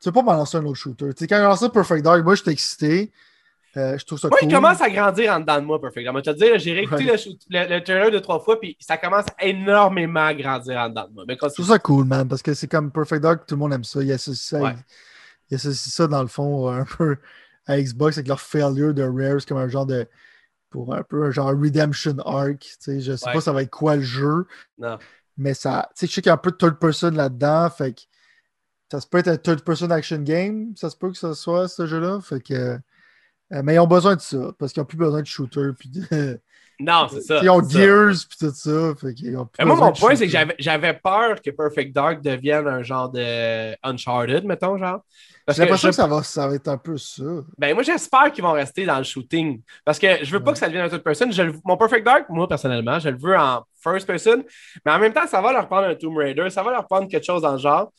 tu 0.02 0.08
veux 0.08 0.12
pas 0.12 0.22
m'en 0.22 0.32
lancer 0.34 0.56
un 0.58 0.64
autre 0.64 0.78
shooter. 0.78 1.10
Tu 1.14 1.20
sais, 1.20 1.26
quand 1.28 1.36
il 1.36 1.42
lancé 1.42 1.68
Perfect 1.68 2.02
Dark, 2.04 2.24
moi, 2.24 2.34
j'étais 2.34 2.50
excité. 2.52 3.12
Euh, 3.76 3.96
je 3.96 4.04
trouve 4.04 4.18
ça 4.18 4.28
Moi, 4.28 4.38
cool. 4.38 4.48
il 4.50 4.54
commence 4.54 4.80
à 4.82 4.90
grandir 4.90 5.32
en 5.32 5.40
dedans 5.40 5.58
de 5.60 5.64
moi, 5.64 5.80
Perfect 5.80 6.04
Dark. 6.04 6.16
Je 6.24 6.30
vais 6.30 6.34
te 6.36 6.44
dire, 6.44 6.58
j'ai 6.58 6.72
réécouté 6.74 7.04
le, 7.04 7.12
le, 7.50 7.74
le 7.76 7.82
trailer 7.84 8.10
deux, 8.10 8.20
trois 8.20 8.40
fois, 8.40 8.60
puis 8.60 8.76
ça 8.80 8.98
commence 8.98 9.24
énormément 9.40 10.26
à 10.26 10.34
grandir 10.34 10.76
en 10.78 10.88
dedans 10.90 11.06
de 11.08 11.14
moi. 11.14 11.24
Mais 11.26 11.38
Je 11.40 11.46
trouve 11.54 11.66
ça 11.68 11.78
cool, 11.78 12.04
man, 12.04 12.28
parce 12.28 12.42
que 12.42 12.52
c'est 12.52 12.68
comme 12.68 12.90
Perfect 12.90 13.22
Dark, 13.22 13.46
tout 13.46 13.54
le 13.54 13.60
monde 13.60 13.72
aime 13.72 13.84
ça. 13.84 14.00
Il 14.02 14.08
y 14.08 14.12
a 14.12 14.18
ça, 14.18 14.34
ça, 14.34 14.60
Ouais. 14.60 14.74
il 15.50 15.58
ça, 15.58 15.72
ça, 15.72 16.06
dans 16.06 16.20
le 16.22 16.28
fond, 16.28 16.68
un 16.68 16.84
peu 16.84 17.16
à 17.66 17.80
Xbox 17.80 18.18
avec 18.18 18.28
leur 18.28 18.40
failure 18.40 18.92
de 18.92 19.02
Rare, 19.04 19.40
c'est 19.40 19.48
comme 19.48 19.58
un 19.58 19.68
genre 19.68 19.86
de. 19.86 20.06
Pour 20.68 20.94
un 20.94 21.02
peu 21.02 21.24
un 21.26 21.30
genre 21.30 21.48
Redemption 21.50 22.16
Arc. 22.24 22.58
Tu 22.60 22.76
sais, 22.80 23.00
je 23.00 23.14
sais 23.14 23.26
Ouais. 23.26 23.34
pas 23.34 23.40
ça 23.42 23.52
va 23.52 23.62
être 23.62 23.70
quoi 23.70 23.96
le 23.96 24.02
jeu, 24.02 24.46
Non. 24.78 24.98
mais 25.36 25.52
ça. 25.54 25.88
Tu 25.94 26.00
sais, 26.00 26.06
je 26.06 26.12
sais 26.14 26.20
qu'il 26.22 26.28
y 26.28 26.30
a 26.30 26.34
un 26.34 26.38
peu 26.38 26.50
de 26.50 26.56
third 26.56 26.78
person 26.78 27.10
là-dedans, 27.10 27.68
fait 27.70 27.92
que 27.92 28.00
ça 28.92 29.00
se 29.00 29.06
peut 29.06 29.16
être 29.18 29.28
un 29.28 29.38
third 29.38 29.62
person 29.64 29.90
action 29.90 30.18
game, 30.18 30.72
ça 30.76 30.90
se 30.90 30.96
peut 30.98 31.10
que 31.10 31.16
ça 31.16 31.32
soit 31.34 31.66
ce 31.66 31.86
jeu-là. 31.86 32.20
Fait 32.20 32.40
que. 32.42 32.52
euh, 33.54 33.62
mais 33.64 33.74
ils 33.74 33.78
ont 33.78 33.86
besoin 33.86 34.16
de 34.16 34.20
ça, 34.20 34.52
parce 34.58 34.72
qu'ils 34.72 34.82
n'ont 34.82 34.86
plus 34.86 34.98
besoin 34.98 35.22
de 35.22 35.26
shooter. 35.26 35.70
Puis 35.78 35.88
de- 35.88 36.40
Non, 36.78 37.06
c'est 37.10 37.22
ça. 37.22 37.40
ils 37.42 37.48
ont 37.48 37.62
c'est 37.62 37.72
ça. 37.78 37.78
Gears, 37.84 38.14
puis 38.28 38.38
tout 38.38 38.50
ça. 38.54 38.94
Fait 39.00 39.36
ont 39.36 39.46
plus 39.46 39.64
moi, 39.64 39.76
mon 39.76 39.92
point, 39.92 40.14
c'est 40.14 40.26
que 40.26 40.32
j'avais- 40.58 40.92
peur 40.94 41.40
que 41.40 41.50
Perfect 41.50 41.94
Dark 41.94 42.20
devienne 42.22 42.66
un 42.66 42.82
genre 42.82 43.08
de 43.10 43.74
Uncharted, 43.82 44.44
mettons, 44.44 44.76
genre. 44.76 45.00
J'ai 45.48 45.62
l'impression 45.62 45.88
je- 45.88 45.90
que 45.90 45.96
ça 45.96 46.06
va, 46.06 46.22
ça 46.22 46.46
va 46.48 46.54
être 46.54 46.68
un 46.68 46.76
peu 46.78 46.96
ça. 46.98 47.22
Ben, 47.58 47.74
moi, 47.74 47.82
j'espère 47.82 48.30
qu'ils 48.30 48.44
vont 48.44 48.52
rester 48.52 48.84
dans 48.84 48.98
le 48.98 49.04
shooting. 49.04 49.60
Parce 49.84 49.98
que 49.98 50.22
je 50.22 50.30
veux 50.32 50.42
pas 50.42 50.52
que 50.52 50.58
ça 50.58 50.66
devienne 50.66 50.84
un 50.84 50.88
third 50.88 51.02
person. 51.02 51.30
Je 51.30 51.42
le- 51.42 51.54
mon 51.64 51.76
Perfect 51.76 52.04
Dark, 52.04 52.26
moi, 52.28 52.46
personnellement, 52.46 52.98
je 52.98 53.08
le 53.08 53.18
veux 53.18 53.36
en 53.36 53.64
first 53.82 54.06
person. 54.06 54.44
Mais 54.84 54.92
en 54.92 54.98
même 54.98 55.12
temps, 55.12 55.26
ça 55.26 55.40
va 55.40 55.52
leur 55.52 55.66
prendre 55.66 55.88
un 55.88 55.94
Tomb 55.94 56.16
Raider. 56.16 56.48
Ça 56.50 56.62
va 56.62 56.70
leur 56.72 56.86
prendre 56.86 57.08
quelque 57.08 57.24
chose 57.24 57.42
dans 57.42 57.52
le 57.52 57.58
genre. 57.58 57.90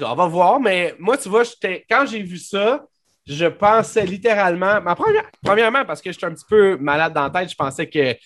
On 0.00 0.14
va 0.14 0.26
voir. 0.26 0.60
Mais 0.60 0.94
moi, 0.98 1.16
tu 1.16 1.28
vois, 1.28 1.42
quand 1.88 2.06
j'ai 2.06 2.22
vu 2.22 2.38
ça, 2.38 2.84
je 3.26 3.46
pensais 3.46 4.04
littéralement. 4.04 4.80
Premièrement, 5.42 5.84
parce 5.84 6.00
que 6.00 6.12
j'étais 6.12 6.26
un 6.26 6.34
petit 6.34 6.44
peu 6.48 6.76
malade 6.76 7.12
dans 7.12 7.22
la 7.22 7.30
tête, 7.30 7.50
je 7.50 7.56
pensais 7.56 7.88
que 7.88 8.16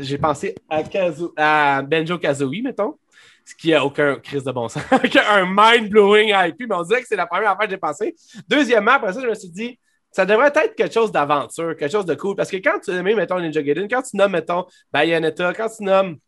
j'ai 0.00 0.18
pensé 0.18 0.54
à, 0.68 1.76
à 1.76 1.82
Benjo 1.82 2.18
Kazooie, 2.18 2.62
mettons. 2.62 2.98
Ce 3.44 3.54
qui 3.54 3.72
a 3.72 3.82
aucun 3.82 4.16
crise 4.16 4.44
de 4.44 4.52
bon 4.52 4.68
sens. 4.68 4.82
un 4.92 5.46
mind-blowing 5.46 6.34
IP, 6.34 6.68
mais 6.68 6.74
on 6.74 6.82
dirait 6.82 7.00
que 7.00 7.08
c'est 7.08 7.16
la 7.16 7.26
première 7.26 7.52
affaire 7.52 7.64
que 7.64 7.70
j'ai 7.70 7.78
pensé. 7.78 8.14
Deuxièmement, 8.46 8.92
après 8.92 9.14
ça, 9.14 9.22
je 9.22 9.26
me 9.26 9.34
suis 9.34 9.48
dit, 9.48 9.78
ça 10.10 10.26
devrait 10.26 10.52
être 10.54 10.74
quelque 10.74 10.92
chose 10.92 11.10
d'aventure, 11.10 11.74
quelque 11.74 11.90
chose 11.90 12.04
de 12.04 12.14
cool. 12.14 12.36
Parce 12.36 12.50
que 12.50 12.58
quand 12.58 12.78
tu 12.80 12.90
nommes, 12.90 13.14
mettons, 13.14 13.40
Ninja 13.40 13.62
Gaiden, 13.62 13.88
quand 13.88 14.02
tu 14.02 14.16
nommes, 14.16 14.32
mettons, 14.32 14.66
Bayonetta, 14.92 15.54
quand 15.54 15.68
tu 15.74 15.82
nommes 15.82 16.18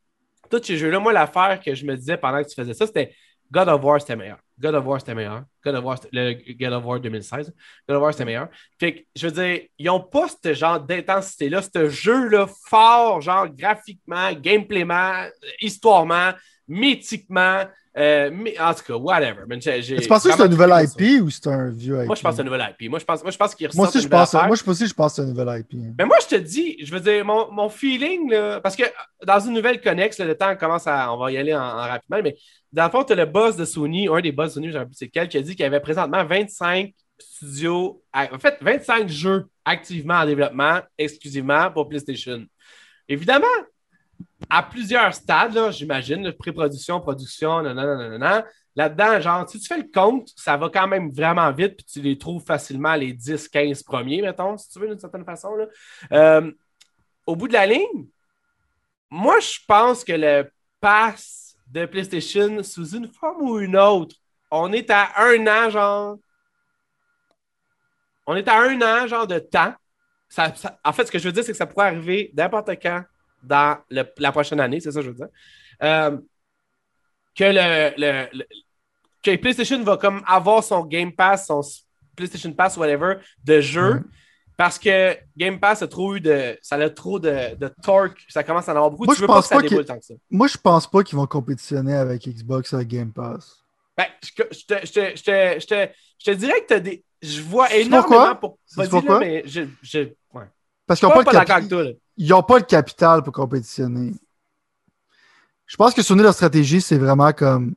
tous 0.51 0.63
ces 0.65 0.77
jeux-là, 0.77 0.99
moi, 0.99 1.13
l'affaire 1.13 1.61
que 1.65 1.75
je 1.75 1.85
me 1.85 1.95
disais 1.95 2.17
pendant 2.17 2.43
que 2.43 2.49
tu 2.49 2.55
faisais 2.55 2.75
ça, 2.75 2.87
c'était 2.87 3.13
God 3.51 3.69
of 3.69 3.83
War, 3.85 4.01
c'était 4.01 4.17
meilleur. 4.17 4.39
God 4.61 4.75
of 4.75 4.85
War, 4.85 5.01
c'était 5.01 5.15
meilleur. 5.15 5.45
God 5.65 5.75
of 5.77 5.85
War, 5.85 5.97
le 6.13 6.77
of 6.77 6.85
War 6.85 7.01
2016. 7.01 7.53
God 7.89 7.97
of 7.97 8.03
War, 8.03 8.13
c'était 8.13 8.25
meilleur. 8.25 8.49
Fait 8.79 8.95
que, 8.95 9.01
je 9.17 9.27
veux 9.27 9.33
dire, 9.33 9.63
ils 9.79 9.87
n'ont 9.87 10.01
pas 10.01 10.27
ce 10.29 10.53
genre 10.55 10.81
d'intensité-là, 10.81 11.63
ce 11.63 11.89
jeu-là 11.89 12.47
fort, 12.69 13.21
genre 13.21 13.49
graphiquement, 13.49 14.33
gameplayment, 14.33 15.29
histoirement, 15.61 16.33
mythiquement, 16.71 17.65
euh, 17.99 18.31
mais- 18.33 18.59
en 18.61 18.73
tout 18.73 18.85
cas, 18.87 18.95
whatever. 18.95 19.43
Tu 19.61 20.09
penses 20.09 20.23
que 20.23 20.33
c'est 20.33 20.41
un 20.43 20.49
nouvel 20.49 20.71
ça. 20.71 20.83
IP 20.85 21.21
ou 21.23 21.29
c'est 21.29 21.47
un 21.49 21.69
vieux 21.71 21.99
IP? 22.01 22.07
Moi, 22.07 22.15
je 22.15 22.23
pense 22.23 22.31
que 22.31 22.37
c'est 22.37 22.43
un 22.43 22.45
nouvel 22.45 22.75
IP. 22.79 22.89
Moi, 22.89 22.99
je 23.01 23.05
pense, 23.05 23.23
moi, 23.23 23.33
je 23.33 23.37
pense 23.37 23.55
qu'il 23.55 23.67
Moi 23.67 23.71
ressort 23.87 23.89
aussi, 23.89 23.99
une 23.99 24.05
je 24.05 24.09
pense, 24.09 24.33
moi 24.33 24.57
je- 24.57 24.71
aussi, 24.71 24.87
je 24.87 24.95
pense 24.95 25.13
que 25.13 25.17
c'est 25.17 25.23
un 25.23 25.33
nouvel 25.33 25.61
IP. 25.61 25.75
hein. 25.75 25.95
Mais 25.99 26.05
moi, 26.05 26.17
je 26.23 26.29
te 26.37 26.41
dis, 26.41 26.77
je 26.85 26.93
veux 26.93 27.01
dire, 27.01 27.25
mon, 27.25 27.51
mon 27.51 27.69
feeling, 27.69 28.31
là, 28.31 28.61
parce 28.61 28.77
que 28.77 28.85
dans 29.27 29.41
une 29.41 29.55
nouvelle 29.55 29.81
connexe, 29.81 30.19
le 30.21 30.37
temps 30.37 30.55
commence 30.57 30.87
à. 30.87 31.13
On 31.13 31.19
va 31.19 31.33
y 31.33 31.37
aller 31.37 31.55
en, 31.55 31.61
en 31.61 31.77
rapidement, 31.89 32.21
mais 32.23 32.37
dans 32.73 32.85
le 32.85 32.91
fond, 32.91 33.03
tu 33.03 33.13
as 33.13 33.17
le 33.17 33.27
boss 33.27 33.57
de 33.57 33.65
Sony, 33.65 34.09
un 34.09 34.21
des 34.21 34.31
boss 34.33 34.51
de 34.51 34.55
Sony, 34.55 34.71
je 34.71 34.79
ne 34.79 34.79
sais 34.79 34.87
plus 34.87 34.95
c'est 34.95 35.05
lequel, 35.07 35.29
qui 35.29 35.37
a 35.39 35.43
dit 35.43 35.51
qu'il 35.57 35.65
y 35.65 35.67
avait 35.67 35.81
présentement 35.81 36.25
25 36.25 36.93
studios, 37.19 38.03
en 38.15 38.39
fait, 38.39 38.57
25 38.61 39.09
jeux 39.09 39.47
activement 39.65 40.15
en 40.15 40.27
développement, 40.27 40.79
exclusivement 40.97 41.71
pour 41.71 41.89
PlayStation. 41.89 42.45
Évidemment, 43.09 43.47
à 44.49 44.63
plusieurs 44.63 45.15
stades, 45.15 45.71
j'imagine, 45.73 46.33
pré-production, 46.33 47.01
production, 47.01 47.63
nanana. 47.63 48.45
Là-dedans, 48.77 49.21
genre, 49.21 49.49
si 49.49 49.59
tu 49.59 49.67
fais 49.67 49.79
le 49.79 49.89
compte, 49.93 50.29
ça 50.37 50.57
va 50.57 50.69
quand 50.69 50.87
même 50.87 51.11
vraiment 51.11 51.51
vite, 51.53 51.77
puis 51.77 51.87
tu 51.87 52.01
les 52.01 52.17
trouves 52.17 52.45
facilement 52.45 52.95
les 52.95 53.13
10, 53.13 53.49
15 53.49 53.83
premiers, 53.83 54.23
mettons, 54.23 54.57
si 54.57 54.69
tu 54.71 54.79
veux, 54.79 54.89
d'une 54.89 54.99
certaine 54.99 55.25
façon. 55.25 55.55
Là. 55.57 55.67
Euh, 56.13 56.53
au 57.27 57.37
bout 57.37 57.49
de 57.49 57.53
la 57.53 57.67
ligne, 57.67 58.07
moi, 59.11 59.41
je 59.41 59.59
pense 59.67 60.05
que 60.05 60.13
le 60.13 60.51
pass 60.81 61.57
de 61.67 61.85
PlayStation, 61.85 62.63
sous 62.63 62.95
une 62.95 63.09
forme 63.09 63.43
ou 63.43 63.59
une 63.59 63.77
autre, 63.77 64.17
on 64.51 64.73
est 64.73 64.91
à 64.91 65.11
un 65.17 65.47
an, 65.47 65.71
genre. 65.71 66.19
On 68.27 68.37
est 68.37 68.49
à 68.49 68.61
un 68.61 68.81
an, 68.81 69.07
genre, 69.07 69.27
de 69.27 69.39
temps. 69.41 69.75
En 70.85 70.93
fait, 70.93 71.07
ce 71.07 71.11
que 71.11 71.19
je 71.19 71.25
veux 71.25 71.33
dire, 71.33 71.43
c'est 71.43 71.53
que 71.53 71.59
ça 71.59 71.67
pourrait 71.67 71.89
arriver 71.89 72.31
n'importe 72.35 72.71
quand 72.81 73.03
dans 73.43 73.79
le- 73.91 74.05
la 74.19 74.33
prochaine 74.33 74.61
année, 74.61 74.81
c'est 74.81 74.91
ça 74.93 75.01
que 75.01 75.07
je 75.07 75.11
veux 75.11 75.17
dire. 75.17 75.29
Euh, 75.83 76.19
que 77.35 77.45
le, 77.45 77.93
le- 77.97 78.29
le- 78.39 78.45
que 79.23 79.37
PlayStation 79.37 79.83
va 79.83 79.97
comme 79.97 80.23
avoir 80.27 80.63
son 80.65 80.85
Game 80.85 81.13
Pass, 81.13 81.47
son 81.47 81.61
PlayStation 82.17 82.53
Pass, 82.53 82.77
whatever, 82.77 83.17
de 83.45 83.61
jeux. 83.61 83.95
Ouais. 83.95 84.01
Parce 84.57 84.79
que 84.79 85.17
Game 85.39 85.59
Pass 85.59 85.81
a 85.83 85.89
trop 85.89 86.17
eu 86.17 86.21
de. 86.21 86.59
Ça 86.61 86.77
a 86.77 86.91
trop 86.91 87.19
de, 87.19 87.55
de 87.55 87.73
torque. 87.83 88.23
Ça 88.29 88.43
commence 88.45 88.69
à 88.69 88.73
en 88.73 88.77
avoir 88.77 88.91
beaucoup. 88.91 89.05
Moi, 89.07 89.15
tu 89.15 89.21
je 89.21 89.23
veux 89.23 89.27
pas 89.27 89.35
pense 89.37 89.45
que 89.45 89.49
ça 89.49 89.57
pas 89.57 89.63
déboule 89.63 89.85
tant 89.87 89.99
que 89.99 90.05
ça. 90.05 90.15
Moi, 90.31 90.49
je 90.49 90.57
pense 90.59 90.87
pas 90.91 91.03
qu'ils 91.03 91.17
vont 91.17 91.27
compétitionner 91.27 91.95
avec 91.95 92.29
Xbox 92.29 92.75
à 92.75 92.85
Game 92.85 93.11
Pass. 93.11 93.65
Ben, 93.97 94.05
je, 94.23 94.31
je 94.51 94.65
te, 94.67 94.87
je, 94.87 94.93
te, 94.93 95.17
je, 95.17 95.23
te, 95.23 95.61
je, 95.61 95.67
te, 95.67 95.89
je 96.19 96.25
te 96.25 96.31
dirais 96.33 96.61
que 96.61 96.67
t'as 96.67 96.81
des. 96.81 97.03
Je 97.23 97.41
vois 97.41 97.73
énormément 97.75 98.37
pour. 98.37 98.59
Mais 99.19 99.43
je. 99.47 100.09
Parce 100.91 100.99
qu'ils 100.99 101.09
n'ont 101.09 101.15
pas, 101.15 101.23
pas, 101.23 101.31
le 101.31 101.39
d'accord 101.39 101.47
capi- 101.47 101.59
avec 101.59 101.69
toi, 101.69 101.85
là. 101.85 101.91
ils 102.17 102.35
ont 102.35 102.43
pas 102.43 102.59
le 102.59 102.65
capital 102.65 103.23
pour 103.23 103.33
compétitionner. 103.33 104.13
Je 105.65 105.77
pense 105.77 105.95
que 105.95 106.03
Sony, 106.03 106.21
leur 106.21 106.35
stratégie, 106.35 106.81
c'est 106.81 106.99
vraiment 106.99 107.33
comme 107.33 107.77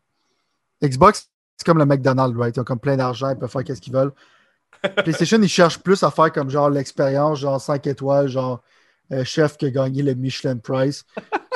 Xbox, 0.83 1.29
c'est 1.55 1.63
comme 1.63 1.77
le 1.77 1.85
McDonald's, 1.85 2.35
right? 2.35 2.57
Ils 2.57 2.61
ont 2.61 2.63
comme 2.63 2.79
plein 2.79 2.97
d'argent, 2.97 3.29
ils 3.29 3.37
peuvent 3.37 3.51
faire 3.51 3.63
qu'est-ce 3.63 3.81
qu'ils 3.81 3.93
veulent. 3.93 4.13
PlayStation, 5.03 5.39
ils 5.39 5.47
cherchent 5.47 5.77
plus 5.77 6.01
à 6.01 6.09
faire 6.09 6.31
comme 6.31 6.49
genre 6.49 6.71
l'expérience, 6.71 7.37
genre 7.37 7.61
5 7.61 7.85
étoiles, 7.85 8.29
genre 8.29 8.63
euh, 9.11 9.23
chef 9.23 9.57
qui 9.57 9.67
a 9.67 9.69
gagné 9.69 10.01
le 10.01 10.15
Michelin 10.15 10.57
Price. 10.57 11.05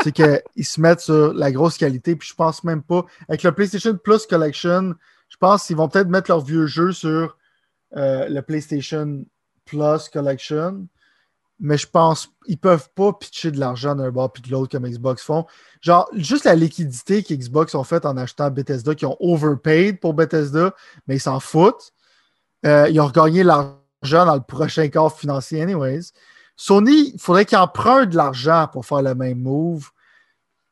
c'est 0.03 0.11
qu'ils 0.11 0.43
se 0.63 0.79
mettent 0.79 0.99
sur 0.99 1.33
la 1.33 1.51
grosse 1.51 1.79
qualité, 1.79 2.15
puis 2.15 2.29
je 2.29 2.35
pense 2.35 2.63
même 2.63 2.83
pas. 2.83 3.03
Avec 3.29 3.41
le 3.41 3.51
PlayStation 3.51 3.97
Plus 3.97 4.27
Collection, 4.27 4.93
je 5.27 5.37
pense 5.37 5.65
qu'ils 5.65 5.77
vont 5.77 5.89
peut-être 5.89 6.09
mettre 6.09 6.29
leurs 6.29 6.45
vieux 6.45 6.67
jeux 6.67 6.91
sur 6.91 7.35
euh, 7.95 8.29
le 8.29 8.43
PlayStation 8.43 9.25
Plus 9.65 10.07
Collection 10.09 10.87
mais 11.59 11.77
je 11.77 11.87
pense 11.87 12.29
ils 12.47 12.57
peuvent 12.57 12.89
pas 12.95 13.13
pitcher 13.13 13.51
de 13.51 13.59
l'argent 13.59 13.93
d'un 13.95 14.09
bord 14.09 14.31
puis 14.31 14.41
de 14.41 14.49
l'autre 14.49 14.71
comme 14.71 14.89
Xbox 14.89 15.21
font. 15.21 15.45
Genre, 15.81 16.09
juste 16.13 16.45
la 16.45 16.55
liquidité 16.55 17.23
qu'Xbox 17.23 17.75
ont 17.75 17.83
faite 17.83 18.05
en 18.05 18.17
achetant 18.17 18.49
Bethesda, 18.49 18.95
qui 18.95 19.05
ont 19.05 19.17
overpaid 19.19 19.99
pour 19.99 20.13
Bethesda, 20.13 20.73
mais 21.07 21.17
ils 21.17 21.21
s'en 21.21 21.39
foutent. 21.39 21.93
Euh, 22.65 22.87
ils 22.89 22.99
ont 22.99 23.05
regagné 23.05 23.43
l'argent 23.43 23.77
dans 24.01 24.35
le 24.35 24.41
prochain 24.41 24.87
quart 24.87 25.13
financier, 25.13 25.61
anyways. 25.61 26.11
Sony, 26.55 27.11
il 27.13 27.19
faudrait 27.19 27.45
qu'ils 27.45 27.57
empruntent 27.57 28.09
de 28.09 28.17
l'argent 28.17 28.67
pour 28.71 28.85
faire 28.85 29.01
le 29.01 29.13
même 29.13 29.39
move. 29.39 29.89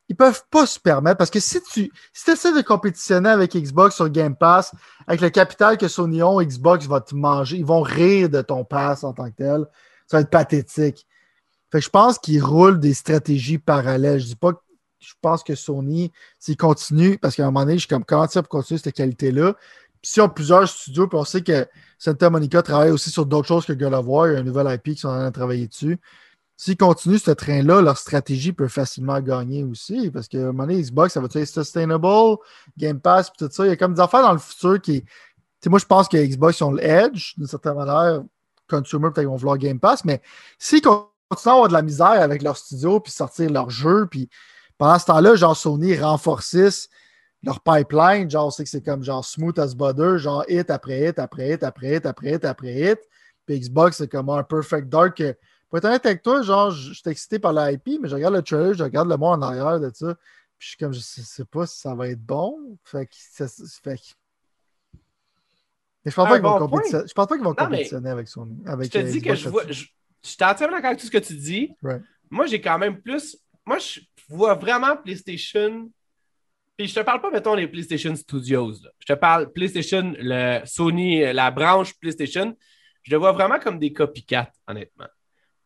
Ils 0.07 0.15
peuvent 0.15 0.43
pas 0.49 0.65
se 0.65 0.79
permettre 0.79 1.17
parce 1.17 1.31
que 1.31 1.39
si 1.39 1.61
tu 1.61 1.91
si 2.13 2.31
essaies 2.31 2.53
de 2.53 2.61
compétitionner 2.61 3.29
avec 3.29 3.55
Xbox 3.55 3.95
sur 3.95 4.09
Game 4.09 4.35
Pass, 4.35 4.73
avec 5.07 5.21
le 5.21 5.29
capital 5.29 5.77
que 5.77 5.87
Sony 5.87 6.21
ont, 6.23 6.41
Xbox 6.41 6.85
va 6.85 7.01
te 7.01 7.15
manger. 7.15 7.57
Ils 7.57 7.65
vont 7.65 7.81
rire 7.81 8.29
de 8.29 8.41
ton 8.41 8.63
pass 8.63 9.03
en 9.03 9.13
tant 9.13 9.29
que 9.29 9.35
tel. 9.35 9.65
Ça 10.07 10.17
va 10.17 10.21
être 10.21 10.29
pathétique. 10.29 11.07
Fait 11.71 11.79
que 11.79 11.85
je 11.85 11.89
pense 11.89 12.19
qu'ils 12.19 12.43
roulent 12.43 12.79
des 12.79 12.93
stratégies 12.93 13.57
parallèles. 13.57 14.19
Je 14.19 14.27
dis 14.27 14.35
pas 14.35 14.53
que 14.53 14.59
je 14.99 15.13
pense 15.21 15.43
que 15.43 15.55
Sony, 15.55 16.11
s'ils 16.39 16.57
continuent, 16.57 17.17
parce 17.17 17.35
qu'à 17.35 17.43
un 17.43 17.47
moment 17.47 17.61
donné, 17.61 17.73
je 17.75 17.79
suis 17.81 17.87
comme 17.87 18.05
comment 18.05 18.27
ça 18.27 18.41
pour 18.41 18.49
continuer 18.49 18.79
cette 18.79 18.95
qualité-là? 18.95 19.53
Puis 20.01 20.11
s'ils 20.11 20.23
ont 20.23 20.29
plusieurs 20.29 20.67
studios, 20.67 21.07
puis 21.07 21.17
on 21.17 21.25
sait 21.25 21.41
que 21.41 21.67
Santa 21.97 22.29
Monica 22.29 22.61
travaille 22.61 22.91
aussi 22.91 23.09
sur 23.09 23.25
d'autres 23.25 23.47
choses 23.47 23.65
que 23.65 23.73
God 23.73 23.93
of 23.93 24.05
War, 24.07 24.27
il 24.27 24.33
y 24.33 24.35
a 24.35 24.39
un 24.39 24.43
nouvel 24.43 24.73
IP 24.73 24.95
qui 24.95 24.97
sont 24.97 25.09
en 25.09 25.15
train 25.15 25.27
de 25.27 25.33
travailler 25.33 25.67
dessus. 25.67 25.99
S'ils 26.57 26.77
continuent 26.77 27.17
ce 27.17 27.31
train-là, 27.31 27.81
leur 27.81 27.97
stratégie 27.97 28.53
peut 28.53 28.69
facilement 28.69 29.19
gagner 29.19 29.63
aussi. 29.63 30.09
Parce 30.09 30.27
qu'à 30.27 30.37
un 30.37 30.45
moment 30.45 30.63
donné, 30.67 30.81
Xbox, 30.81 31.13
ça 31.13 31.19
va 31.19 31.27
être 31.33 31.45
sustainable, 31.45 32.37
Game 32.77 32.99
Pass, 32.99 33.29
puis 33.29 33.45
tout 33.45 33.53
ça. 33.53 33.65
Il 33.65 33.69
y 33.69 33.71
a 33.71 33.75
comme 33.75 33.93
des 33.93 34.01
affaires 34.01 34.21
dans 34.21 34.33
le 34.33 34.39
futur 34.39 34.81
qui. 34.81 35.03
Moi, 35.67 35.79
je 35.79 35.85
pense 35.85 36.07
que 36.07 36.17
Xbox 36.17 36.59
ils 36.59 36.63
ont 36.63 36.71
le 36.71 36.83
edge, 36.83 37.33
d'une 37.37 37.47
certaine 37.47 37.73
manière. 37.73 38.23
Consumer, 38.69 39.03
peut-être 39.03 39.15
qu'ils 39.19 39.27
vont 39.27 39.35
vouloir 39.35 39.57
Game 39.57 39.79
Pass, 39.79 40.05
mais 40.05 40.21
s'ils 40.57 40.81
continuent 40.81 41.09
à 41.31 41.51
avoir 41.51 41.67
de 41.67 41.73
la 41.73 41.81
misère 41.81 42.21
avec 42.21 42.41
leur 42.41 42.57
studio, 42.57 42.99
puis 42.99 43.11
sortir 43.11 43.49
leurs 43.49 43.69
jeux, 43.69 44.07
puis 44.09 44.29
pendant 44.77 44.99
ce 44.99 45.05
temps-là, 45.05 45.35
genre 45.35 45.55
Sony 45.55 45.97
renforcisse 45.97 46.89
leur 47.43 47.61
pipeline, 47.61 48.29
genre 48.29 48.51
sait 48.51 48.63
que 48.63 48.69
c'est 48.69 48.83
comme 48.83 49.03
genre 49.03 49.23
smooth 49.23 49.57
as 49.59 49.75
butter, 49.75 50.17
genre 50.17 50.43
hit 50.47 50.69
après 50.69 51.09
hit, 51.09 51.19
après 51.19 51.53
hit, 51.53 51.63
après 51.63 51.95
hit, 51.95 52.05
après 52.05 52.31
hit, 52.33 52.45
après 52.45 52.73
hit. 52.73 52.99
Puis 53.45 53.59
Xbox, 53.59 53.97
c'est 53.97 54.07
comme 54.07 54.29
un 54.29 54.43
perfect 54.43 54.89
dark. 54.89 55.21
Pour 55.69 55.77
être 55.77 55.85
honnête 55.85 56.05
avec 56.05 56.23
toi, 56.23 56.41
genre, 56.41 56.71
je 56.71 56.93
suis 56.93 57.09
excité 57.09 57.37
par 57.37 57.53
la 57.53 57.71
IP, 57.71 57.99
mais 58.01 58.09
je 58.09 58.15
regarde 58.15 58.33
le 58.33 58.41
trailer, 58.41 58.73
je 58.73 58.83
regarde 58.83 59.07
le 59.09 59.17
monde 59.17 59.43
en 59.43 59.47
arrière 59.47 59.79
de 59.79 59.91
ça. 59.93 60.15
Puis 60.57 60.65
je 60.65 60.67
suis 60.69 60.77
comme, 60.77 60.93
je 60.93 60.99
sais, 60.99 61.45
pas 61.45 61.67
si 61.67 61.79
ça 61.79 61.93
va 61.93 62.07
être 62.09 62.21
bon. 62.25 62.77
Fait 62.83 63.05
que, 63.05 63.13
ça- 63.15 63.47
fait 63.83 63.97
que- 63.97 64.03
je 66.05 66.15
pense 66.15 66.27
pas 66.27 66.35
qu'ils 66.35 66.43
vont, 66.43 66.59
compétitionner... 66.59 67.05
pense 67.15 67.27
pas 67.27 67.35
qu'ils 67.35 67.43
vont 67.43 67.55
compétitionner 67.55 68.09
avec 68.09 68.27
Sony. 68.27 68.57
Avec 68.65 68.93
je 68.93 68.99
te 68.99 69.05
dis 69.05 69.21
que 69.21 69.35
je 69.35 69.49
vois. 69.49 69.63
Je, 69.67 69.73
je 70.25 70.29
suis 70.29 70.43
entièrement 70.43 70.75
d'accord 70.75 70.89
avec 70.89 70.99
tout 70.99 71.05
ce 71.05 71.11
que 71.11 71.17
tu 71.17 71.33
dis. 71.33 71.71
Moi, 72.29 72.47
j'ai 72.47 72.61
quand 72.61 72.77
même 72.77 73.01
plus. 73.01 73.37
Moi, 73.65 73.77
je 73.79 74.01
vois 74.29 74.55
vraiment 74.55 74.95
PlayStation. 74.97 75.89
Puis 76.77 76.87
je 76.87 76.95
te 76.95 76.99
parle 76.99 77.21
pas, 77.21 77.31
mettons, 77.31 77.55
les 77.55 77.67
PlayStation 77.67 78.13
Studios. 78.15 78.73
Je 78.99 79.05
te 79.05 79.13
parle 79.13 79.51
PlayStation, 79.53 80.13
le 80.19 80.59
Sony, 80.65 81.31
la 81.31 81.49
branche 81.49 81.93
PlayStation. 81.99 82.55
Je 83.03 83.11
le 83.11 83.17
vois 83.17 83.31
vraiment 83.31 83.59
comme 83.59 83.79
des 83.79 83.93
copycats, 83.93 84.51
honnêtement. 84.67 85.07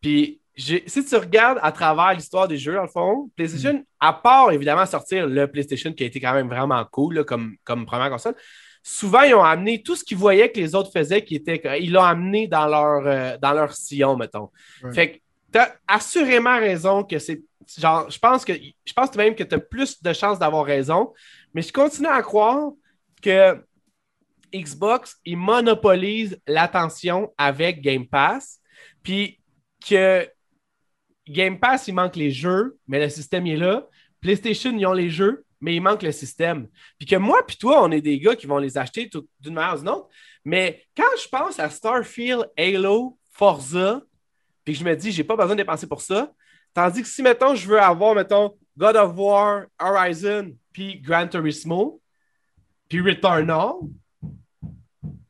Puis 0.02 0.42
si 0.56 1.06
tu 1.06 1.16
regardes 1.16 1.60
à 1.62 1.72
travers 1.72 2.14
l'histoire 2.14 2.48
des 2.48 2.58
jeux, 2.58 2.74
dans 2.74 2.84
le 2.84 2.90
fond, 2.90 3.32
PlayStation, 3.36 3.74
mm. 3.74 3.84
à 4.00 4.14
part 4.14 4.52
évidemment 4.52 4.86
sortir 4.86 5.26
le 5.26 5.48
PlayStation 5.50 5.94
qui 5.94 6.04
a 6.04 6.08
été 6.08 6.20
quand 6.20 6.34
même 6.34 6.50
vraiment 6.50 6.84
cool 6.92 7.24
comme, 7.26 7.56
comme 7.64 7.86
première 7.86 8.10
console, 8.10 8.36
souvent 8.84 9.22
ils 9.22 9.34
ont 9.34 9.44
amené 9.44 9.82
tout 9.82 9.96
ce 9.96 10.04
qu'ils 10.04 10.18
voyaient 10.18 10.52
que 10.52 10.60
les 10.60 10.76
autres 10.76 10.92
faisaient, 10.92 11.24
qui 11.24 11.36
était, 11.36 11.62
ils 11.82 11.92
l'ont 11.92 12.04
amené 12.04 12.48
dans 12.48 12.68
leur, 12.68 13.06
euh, 13.06 13.38
dans 13.42 13.54
leur 13.54 13.74
sillon, 13.74 14.16
mettons. 14.16 14.50
Fait 14.94 15.12
que 15.12 15.18
tu 15.52 15.60
as 15.60 15.76
assurément 15.88 16.58
raison 16.58 17.04
que 17.04 17.20
c'est. 17.20 17.42
Genre, 17.78 18.10
je 18.10 18.18
pense 18.18 18.46
que 18.46 18.54
je 18.54 18.94
pense 18.94 19.14
même 19.16 19.36
que 19.36 19.44
tu 19.44 19.54
as 19.54 19.60
plus 19.60 20.02
de 20.02 20.14
chances 20.14 20.40
d'avoir 20.40 20.66
raison, 20.66 21.14
mais 21.54 21.62
je 21.62 21.72
continue 21.72 22.08
à 22.08 22.22
croire 22.24 22.72
que 23.22 23.64
Xbox, 24.54 25.18
il 25.26 25.38
monopolise 25.38 26.40
l'attention 26.48 27.32
avec 27.38 27.82
Game 27.82 28.08
Pass, 28.08 28.60
puis 29.04 29.40
que 29.88 30.28
Game 31.28 31.60
Pass, 31.60 31.88
il 31.88 31.94
manque 31.94 32.16
les 32.16 32.32
jeux, 32.32 32.78
mais 32.88 33.00
le 33.00 33.10
système 33.10 33.46
est 33.46 33.56
là. 33.56 33.88
PlayStation, 34.22 34.76
ils 34.76 34.86
ont 34.88 34.94
les 34.94 35.10
jeux, 35.10 35.46
mais 35.62 35.76
il 35.76 35.82
manque 35.82 36.04
le 36.04 36.12
système. 36.12 36.68
Puis 36.98 37.08
que 37.08 37.16
moi, 37.16 37.46
puis 37.46 37.58
toi, 37.58 37.84
on 37.84 37.92
est 37.92 38.02
des 38.02 38.20
gars 38.20 38.36
qui 38.36 38.48
vont 38.48 38.58
les 38.58 38.78
acheter 38.78 39.10
d'une 39.40 39.54
manière 39.54 39.76
ou 39.76 39.80
d'une 39.80 39.90
autre. 39.90 40.08
Mais 40.46 40.84
quand 40.96 41.12
je 41.22 41.28
pense 41.28 41.60
à 41.60 41.70
Starfield, 41.70 42.50
Halo, 42.58 43.18
Forza, 43.32 44.02
puis 44.64 44.76
je 44.76 44.84
me 44.84 44.96
dis, 44.96 45.12
j'ai 45.12 45.24
pas 45.24 45.36
besoin 45.36 45.56
de 45.56 45.62
dépenser 45.62 45.88
pour 45.88 46.02
ça, 46.02 46.32
tandis 46.74 47.02
que 47.02 47.08
si, 47.08 47.22
mettons, 47.22 47.56
je 47.56 47.68
veux 47.68 47.80
avoir, 47.80 48.16
mettons, 48.16 48.56
God 48.78 48.96
of 48.96 49.18
War, 49.18 49.66
Horizon, 49.80 50.54
puis 50.72 51.00
Gran 51.00 51.28
Turismo, 51.28 52.02
puis 52.88 53.02
Returnal, 53.02 53.74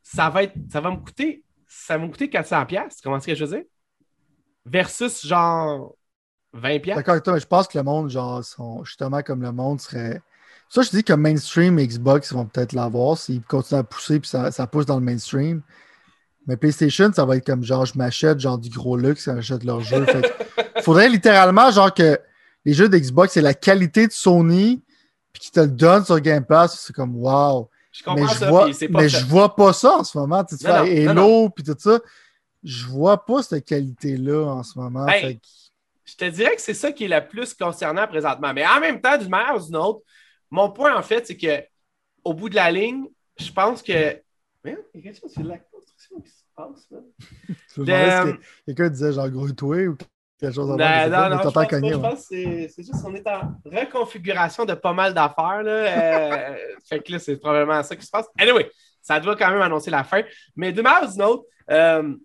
ça 0.03 0.29
va, 0.29 0.43
être, 0.43 0.55
ça 0.69 0.81
va 0.81 0.91
me 0.91 0.97
coûter 0.97 1.43
ça 1.71 1.97
va 1.99 2.05
me 2.05 2.11
coûter 2.11 2.27
400$. 2.27 2.99
Comment 3.03 3.17
est-ce 3.17 3.27
que 3.27 3.35
je 3.35 3.45
veux 3.45 3.57
dire? 3.57 3.65
versus 4.65 5.25
genre 5.25 5.95
20 6.53 6.79
pièces. 6.79 6.95
D'accord 6.95 7.13
avec 7.13 7.23
toi, 7.23 7.33
mais 7.33 7.39
je 7.39 7.47
pense 7.47 7.67
que 7.67 7.77
le 7.77 7.83
monde, 7.83 8.09
genre, 8.09 8.43
justement 8.83 9.21
comme 9.21 9.41
le 9.41 9.51
monde 9.51 9.79
serait. 9.79 10.21
Ça, 10.69 10.83
je 10.83 10.89
dis 10.89 11.03
que 11.03 11.13
mainstream 11.13 11.77
Xbox 11.77 12.31
vont 12.31 12.45
peut-être 12.45 12.73
l'avoir 12.73 13.17
s'ils 13.17 13.41
continuent 13.41 13.79
à 13.79 13.83
pousser 13.83 14.19
puis 14.19 14.29
ça, 14.29 14.67
pousse 14.67 14.85
dans 14.85 14.99
le 14.99 15.05
mainstream. 15.05 15.61
Mais 16.45 16.57
PlayStation, 16.57 17.11
ça 17.11 17.25
va 17.25 17.37
être 17.37 17.45
comme 17.45 17.63
genre, 17.63 17.85
je 17.85 17.97
m'achète 17.97 18.39
genre 18.39 18.57
du 18.57 18.69
gros 18.69 18.97
luxe 18.97 19.25
j'achète 19.25 19.63
leurs 19.63 19.81
jeux. 19.81 20.05
Il 20.75 20.81
faudrait 20.83 21.09
littéralement 21.09 21.71
genre 21.71 21.93
que 21.93 22.19
les 22.65 22.73
jeux 22.73 22.89
d'Xbox, 22.89 23.33
c'est 23.33 23.41
la 23.41 23.53
qualité 23.53 24.07
de 24.07 24.11
Sony 24.11 24.81
puis 25.33 25.41
qu'ils 25.43 25.51
te 25.51 25.59
le 25.59 25.67
donnent 25.67 26.05
sur 26.05 26.19
Game 26.19 26.45
Pass. 26.45 26.83
C'est 26.85 26.93
comme 26.93 27.15
wow. 27.15 27.69
Je 27.91 28.03
mais 28.15 28.27
je 28.27 28.45
vois, 28.45 28.69
mais 28.91 29.09
je 29.09 29.25
vois 29.25 29.55
pas 29.55 29.73
ça 29.73 29.97
en 29.97 30.03
ce 30.03 30.15
moment. 30.17 30.43
Tu 30.43 30.55
sais, 30.55 31.03
Hello 31.03 31.49
puis 31.49 31.63
tout 31.63 31.75
ça 31.77 31.99
je 32.63 32.85
vois 32.85 33.25
pas 33.25 33.43
cette 33.43 33.65
qualité-là 33.65 34.45
en 34.45 34.63
ce 34.63 34.77
moment. 34.77 35.05
Ben, 35.05 35.37
je 36.09 36.15
te 36.15 36.25
dirais 36.25 36.55
que 36.55 36.61
c'est 36.61 36.73
ça 36.73 36.91
qui 36.91 37.05
est 37.05 37.07
le 37.07 37.27
plus 37.27 37.53
concernant 37.53 38.07
présentement. 38.07 38.53
Mais 38.53 38.65
en 38.65 38.79
même 38.79 39.01
temps, 39.01 39.17
d'une 39.17 39.29
manière 39.29 39.55
ou 39.55 39.65
d'une 39.65 39.75
autre, 39.75 40.01
mon 40.49 40.71
point, 40.71 40.95
en 40.95 41.03
fait, 41.03 41.27
c'est 41.27 41.37
que 41.37 41.63
au 42.23 42.33
bout 42.33 42.49
de 42.49 42.55
la 42.55 42.71
ligne, 42.71 43.05
je 43.37 43.51
pense 43.51 43.81
que. 43.83 44.21
Mais 44.63 44.77
il 44.93 44.99
y 44.99 44.99
a 44.99 45.11
quelque 45.11 45.21
chose, 45.21 45.31
c'est 45.33 45.43
de 45.43 45.47
la 45.47 45.59
construction 45.59 46.19
qui 46.21 46.29
se 46.29 46.43
passe. 46.55 46.87
Là. 46.91 48.25
Quelqu'un 48.65 48.89
disait 48.89 49.13
genre 49.13 49.29
gros 49.29 49.47
ou 49.47 49.97
quelque 50.39 50.53
chose 50.53 50.71
en 50.71 50.75
ben, 50.75 51.09
Non, 51.09 51.29
non, 51.29 51.37
je 51.43 51.49
pense, 51.49 51.67
je 51.71 51.95
pense 51.95 52.27
que 52.27 52.67
c'est 52.67 52.83
juste 52.83 53.01
qu'on 53.01 53.15
est 53.15 53.27
en 53.27 53.53
reconfiguration 53.65 54.65
de 54.65 54.73
pas 54.73 54.93
mal 54.93 55.13
d'affaires. 55.13 55.61
Euh, 55.63 56.55
fait 56.89 56.99
que 56.99 57.11
là, 57.13 57.19
c'est 57.19 57.37
probablement 57.37 57.83
ça 57.83 57.95
qui 57.95 58.05
se 58.05 58.11
passe. 58.11 58.27
Anyway, 58.37 58.69
ça 59.01 59.19
doit 59.19 59.35
quand 59.35 59.49
même 59.51 59.61
annoncer 59.61 59.91
la 59.91 60.03
fin. 60.03 60.23
Mais 60.55 60.71
d'une 60.71 60.83
manière 60.83 61.07
ou 61.07 61.11
d'une 61.11 61.21
autre, 61.21 61.43
euh, 61.69 62.15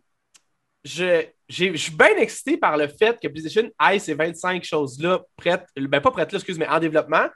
je, 0.85 1.27
suis 1.49 1.91
bien 1.91 2.17
excité 2.19 2.57
par 2.57 2.77
le 2.77 2.89
fait 2.89 3.19
que 3.21 3.29
PlayStation 3.29 3.71
ait 3.91 3.99
ces 3.99 4.15
25 4.15 4.63
choses-là 4.63 5.23
prêtes, 5.37 5.67
ben 5.77 6.01
pas 6.01 6.11
prêtes 6.11 6.33
là, 6.33 6.37
excuse, 6.37 6.59
mais 6.59 6.69
en 6.69 6.79
développement. 6.79 7.27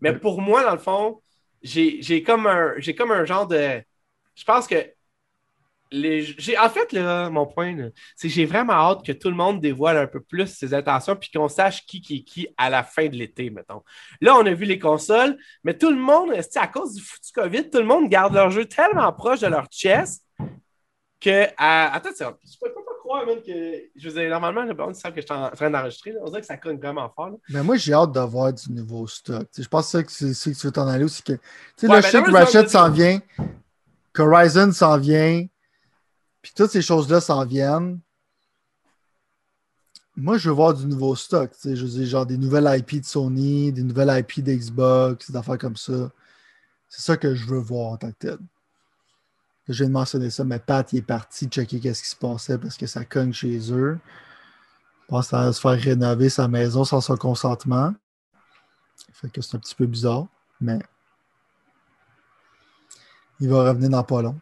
Mais 0.00 0.18
pour 0.18 0.40
moi, 0.40 0.62
dans 0.62 0.72
le 0.72 0.78
fond, 0.78 1.20
j'ai 1.62 2.22
comme, 2.22 2.46
un, 2.46 2.74
comme 2.96 3.12
un 3.12 3.24
genre 3.24 3.46
de. 3.46 3.82
Je 4.34 4.44
pense 4.44 4.66
que. 4.66 4.92
Les, 5.92 6.24
en 6.56 6.70
fait, 6.70 6.92
là, 6.92 7.30
mon 7.30 7.46
point, 7.46 7.90
c'est 8.14 8.28
que 8.28 8.34
j'ai 8.34 8.46
vraiment 8.46 8.74
hâte 8.74 9.04
que 9.04 9.10
tout 9.10 9.28
le 9.28 9.34
monde 9.34 9.60
dévoile 9.60 9.96
un 9.96 10.06
peu 10.06 10.20
plus 10.20 10.46
ses 10.46 10.72
intentions 10.72 11.16
puis 11.16 11.32
qu'on 11.34 11.48
sache 11.48 11.84
qui, 11.84 12.00
qui 12.00 12.18
est 12.18 12.22
qui 12.22 12.46
à 12.56 12.70
la 12.70 12.84
fin 12.84 13.08
de 13.08 13.16
l'été, 13.16 13.50
mettons. 13.50 13.82
Là, 14.20 14.36
on 14.36 14.46
a 14.46 14.52
vu 14.52 14.66
les 14.66 14.78
consoles, 14.78 15.36
mais 15.64 15.76
tout 15.76 15.90
le 15.90 15.96
monde, 15.96 16.30
à 16.54 16.68
cause 16.68 16.94
du 16.94 17.02
foutu 17.02 17.32
COVID, 17.34 17.70
tout 17.70 17.78
le 17.78 17.86
monde 17.86 18.08
garde 18.08 18.34
leur 18.34 18.52
jeu 18.52 18.66
tellement 18.66 19.12
proche 19.12 19.40
de 19.40 19.48
leur 19.48 19.66
chest 19.66 20.24
que. 21.20 21.48
attends, 21.56 22.10
je 22.16 22.58
peux 22.60 22.72
pas 22.72 22.89
croire, 23.10 23.26
même, 23.26 23.42
que. 23.42 23.90
Je 23.96 24.08
veux 24.08 24.20
dire, 24.20 24.30
normalement, 24.30 24.62
le 24.62 24.74
monde 24.74 24.94
savent 24.94 25.12
que 25.12 25.20
je 25.20 25.26
suis 25.26 25.34
en 25.34 25.50
train 25.50 25.70
d'enregistrer. 25.70 26.14
On 26.22 26.28
dirait 26.28 26.40
que 26.40 26.46
ça 26.46 26.56
cogne 26.56 26.78
vraiment 26.78 27.10
fort. 27.14 27.38
Mais 27.48 27.62
moi, 27.62 27.76
j'ai 27.76 27.92
hâte 27.92 28.12
d'avoir 28.12 28.52
du 28.52 28.72
nouveau 28.72 29.06
stock. 29.06 29.48
je 29.56 29.68
pense 29.68 29.92
que 29.92 30.08
c'est 30.08 30.52
que 30.52 30.58
tu 30.58 30.66
veux 30.66 30.72
t'en 30.72 30.86
aller 30.86 31.04
aussi. 31.04 31.22
Que, 31.22 31.32
tu 31.32 31.40
sais, 31.76 31.86
le 31.86 32.00
ben, 32.00 32.22
que 32.24 32.30
Ratchet 32.30 32.68
s'en 32.68 32.90
vient, 32.90 33.20
Horizon 34.16 34.72
s'en 34.72 34.98
vient, 34.98 35.46
puis 36.42 36.52
toutes 36.54 36.70
ces 36.70 36.82
choses-là 36.82 37.20
s'en 37.20 37.44
viennent. 37.44 38.00
Moi, 40.16 40.36
je 40.36 40.48
veux 40.50 40.54
voir 40.54 40.74
du 40.74 40.86
nouveau 40.86 41.16
stock. 41.16 41.50
Je 41.64 41.70
veux 41.70 41.88
dire, 41.88 42.06
genre 42.06 42.26
des 42.26 42.36
nouvelles 42.36 42.68
IP 42.78 43.00
de 43.00 43.06
Sony, 43.06 43.72
des 43.72 43.82
nouvelles 43.82 44.18
IP 44.18 44.44
d'Xbox, 44.44 45.30
des 45.30 45.36
affaires 45.36 45.58
comme 45.58 45.76
ça. 45.76 46.10
C'est 46.88 47.02
ça 47.02 47.16
que 47.16 47.34
je 47.34 47.46
veux 47.46 47.58
voir 47.58 47.92
en 47.92 47.96
tant 47.96 48.10
que 48.10 48.16
tel 48.18 48.38
je 49.72 49.84
viens 49.84 49.88
de 49.88 49.92
mentionner 49.92 50.30
ça, 50.30 50.44
mais 50.44 50.58
Pat 50.58 50.92
il 50.92 50.98
est 50.98 51.02
parti 51.02 51.46
checker 51.46 51.80
qu'est-ce 51.80 52.02
qui 52.02 52.08
se 52.08 52.16
passait 52.16 52.58
parce 52.58 52.76
que 52.76 52.86
ça 52.86 53.04
cogne 53.04 53.32
chez 53.32 53.72
eux. 53.72 53.98
Je 55.02 55.06
pense 55.08 55.30
va 55.30 55.52
se 55.52 55.60
faire 55.60 55.78
rénover 55.80 56.28
sa 56.28 56.48
maison 56.48 56.84
sans 56.84 57.00
son 57.00 57.16
consentement. 57.16 57.94
Fait 59.12 59.30
que 59.30 59.40
c'est 59.40 59.56
un 59.56 59.60
petit 59.60 59.74
peu 59.74 59.86
bizarre, 59.86 60.26
mais 60.60 60.78
il 63.40 63.48
va 63.48 63.68
revenir 63.68 63.90
dans 63.90 64.04
pas 64.04 64.22
long. 64.22 64.38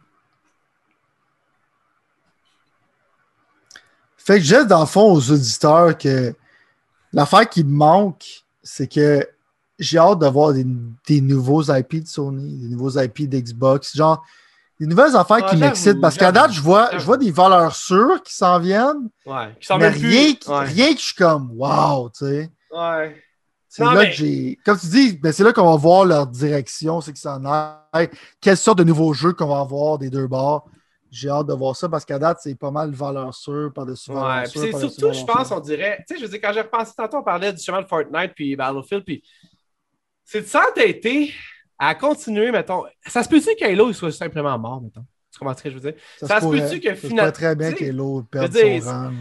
Fait 4.17 4.39
que 4.39 4.45
juste 4.45 4.67
dans 4.67 4.81
le 4.81 4.85
fond 4.85 5.13
aux 5.13 5.31
auditeurs 5.31 5.97
que 5.97 6.35
l'affaire 7.13 7.49
qui 7.49 7.63
me 7.63 7.75
manque, 7.75 8.45
c'est 8.61 8.87
que 8.87 9.27
j'ai 9.79 9.97
hâte 9.97 10.19
d'avoir 10.19 10.53
des, 10.53 10.65
des, 11.07 11.21
nouveaux 11.21 11.63
IP 11.63 12.03
de 12.03 12.07
Sony, 12.07 12.57
des 12.57 12.67
nouveaux 12.67 12.99
IP 12.99 13.29
d'Xbox. 13.29 13.95
Genre, 13.95 14.23
des 14.79 14.85
nouvelles 14.85 15.15
affaires 15.15 15.45
qui 15.45 15.57
m'excitent 15.57 15.99
parce 15.99 16.15
qu'à 16.15 16.31
date, 16.31 16.51
je 16.51 16.61
vois, 16.61 16.97
je 16.97 17.03
vois 17.03 17.17
des 17.17 17.31
valeurs 17.31 17.75
sûres 17.75 18.23
qui 18.23 18.33
s'en 18.33 18.59
viennent. 18.59 19.09
Ouais, 19.25 19.55
qui 19.59 19.73
mais 19.77 19.89
rien, 19.89 20.33
rien 20.47 20.93
que 20.93 20.99
je 20.99 21.05
suis 21.05 21.15
comme 21.15 21.51
wow, 21.55 22.09
tu 22.09 22.25
sais. 22.25 22.49
Ouais. 22.71 23.21
C'est 23.67 23.83
là 23.83 24.05
que 24.05 24.11
j'ai. 24.11 24.57
Comme 24.65 24.79
tu 24.79 24.87
dis, 24.87 25.17
ben 25.17 25.31
c'est 25.31 25.43
là 25.43 25.53
qu'on 25.53 25.69
va 25.69 25.75
voir 25.75 26.05
leur 26.05 26.25
direction, 26.25 27.01
c'est 27.01 27.13
que 27.13 27.19
ça 27.19 27.35
en 27.35 27.45
aille. 27.93 28.09
Quelle 28.41 28.57
sorte 28.57 28.79
de 28.79 28.83
nouveaux 28.83 29.13
jeux 29.13 29.33
qu'on 29.33 29.47
va 29.47 29.59
avoir 29.59 29.99
des 29.99 30.09
deux 30.09 30.27
bords. 30.27 30.67
J'ai 31.11 31.29
hâte 31.29 31.47
de 31.47 31.53
voir 31.53 31.75
ça 31.75 31.89
parce 31.89 32.05
qu'à 32.05 32.19
date, 32.19 32.39
c'est 32.41 32.55
pas 32.55 32.71
mal 32.71 32.91
valeur 32.91 33.33
sûre 33.33 33.71
par-dessus 33.73 34.11
Ouais, 34.11 34.45
c'est 34.45 34.71
surtout, 34.71 35.11
je 35.11 35.23
pense, 35.23 35.51
on 35.51 35.59
dirait. 35.59 36.03
Tu 36.07 36.13
sais, 36.13 36.19
je 36.19 36.25
veux 36.25 36.31
dire, 36.31 36.39
quand 36.41 36.53
j'ai 36.53 36.61
repensé 36.61 36.93
tantôt, 36.95 37.17
on 37.17 37.23
parlait 37.23 37.51
du 37.51 37.61
chemin 37.61 37.81
de 37.81 37.87
Fortnite 37.87 38.33
puis 38.35 38.55
Battlefield, 38.55 39.03
puis 39.03 39.23
c'est 40.23 40.41
de 40.41 40.47
s'entêter 40.47 41.33
à 41.79 41.95
continuer, 41.95 42.51
mettons. 42.51 42.83
Ça 43.07 43.23
se 43.23 43.29
peut-tu 43.29 43.55
qu'Halo 43.55 43.93
soit 43.93 44.11
simplement 44.11 44.59
mort, 44.59 44.81
mettons? 44.81 45.05
Tu 45.31 45.39
comprends 45.39 45.55
ce 45.55 45.63
que 45.63 45.69
je 45.69 45.75
veux 45.75 45.91
dire? 45.91 46.01
Ça, 46.17 46.41
se 46.41 46.47
peut-tu 46.47 46.79
que 46.81 46.93
finalement. 46.95 47.31
très 47.31 47.55
bien 47.55 47.71
qu'Halo 47.71 48.23
perde 48.23 48.53
son 48.53 48.89
rang. 48.89 49.11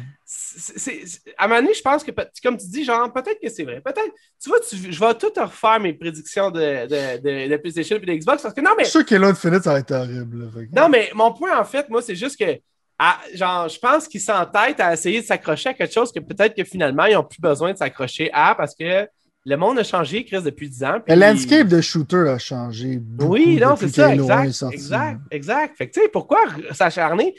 à 1.36 1.44
un 1.44 1.48
moment 1.48 1.60
donné, 1.60 1.74
je 1.74 1.82
pense 1.82 2.02
que, 2.02 2.10
comme 2.42 2.56
tu 2.56 2.66
dis, 2.66 2.82
genre, 2.84 3.12
peut-être 3.12 3.40
que 3.40 3.48
c'est 3.48 3.62
vrai. 3.62 3.80
Peut-être, 3.80 4.10
tu 4.42 4.48
vois, 4.48 4.58
je 4.72 4.98
vais 4.98 5.14
tout 5.14 5.32
refaire 5.36 5.78
mes 5.78 5.92
prédictions 5.92 6.50
de, 6.50 6.86
de, 6.86 7.48
de, 7.48 7.56
PlayStation 7.58 7.96
et 7.96 8.00
de 8.00 8.12
Xbox 8.14 8.42
parce 8.42 8.54
que 8.54 8.60
non, 8.60 8.72
mais. 8.76 8.84
Je 8.84 8.90
suis 8.90 8.98
sûr 8.98 9.06
qu'Halo 9.06 9.28
Infinite, 9.28 9.62
ça 9.62 9.74
va 9.74 9.78
être 9.78 9.92
horrible. 9.92 10.50
Non, 10.74 10.88
mais 10.88 11.10
mon 11.14 11.32
point, 11.32 11.56
en 11.58 11.64
fait, 11.64 11.88
moi, 11.88 12.02
c'est 12.02 12.16
juste 12.16 12.36
que. 12.38 12.58
genre, 13.34 13.68
je 13.68 13.78
pense 13.78 14.08
qu'ils 14.08 14.20
s'entêtent 14.20 14.80
à 14.80 14.94
essayer 14.94 15.20
de 15.20 15.26
s'accrocher 15.26 15.68
à 15.68 15.74
quelque 15.74 15.94
chose 15.94 16.10
que 16.10 16.20
peut-être 16.20 16.56
que 16.56 16.64
finalement, 16.64 17.04
ils 17.04 17.14
n'ont 17.14 17.22
plus 17.22 17.40
besoin 17.40 17.72
de 17.72 17.78
s'accrocher 17.78 18.30
à 18.32 18.56
parce 18.56 18.74
que 18.74 19.06
le 19.44 19.56
monde 19.56 19.78
a 19.78 19.84
changé, 19.84 20.24
Chris, 20.24 20.42
depuis 20.42 20.68
10 20.68 20.84
ans. 20.84 20.98
Le 21.06 21.14
landscape 21.14 21.68
de 21.68 21.80
shooter 21.80 22.28
a 22.28 22.38
changé. 22.38 22.98
Beaucoup 22.98 23.32
oui, 23.32 23.58
non, 23.60 23.76
c'est 23.76 23.88
ça, 23.88 24.12
exact. 24.12 24.72
Exact, 24.72 25.20
exact. 25.30 25.76
Fait 25.76 25.88
que, 25.88 25.94
tu 25.94 26.00
sais, 26.00 26.08
pourquoi 26.08 26.40
s'acharner? 26.72 27.34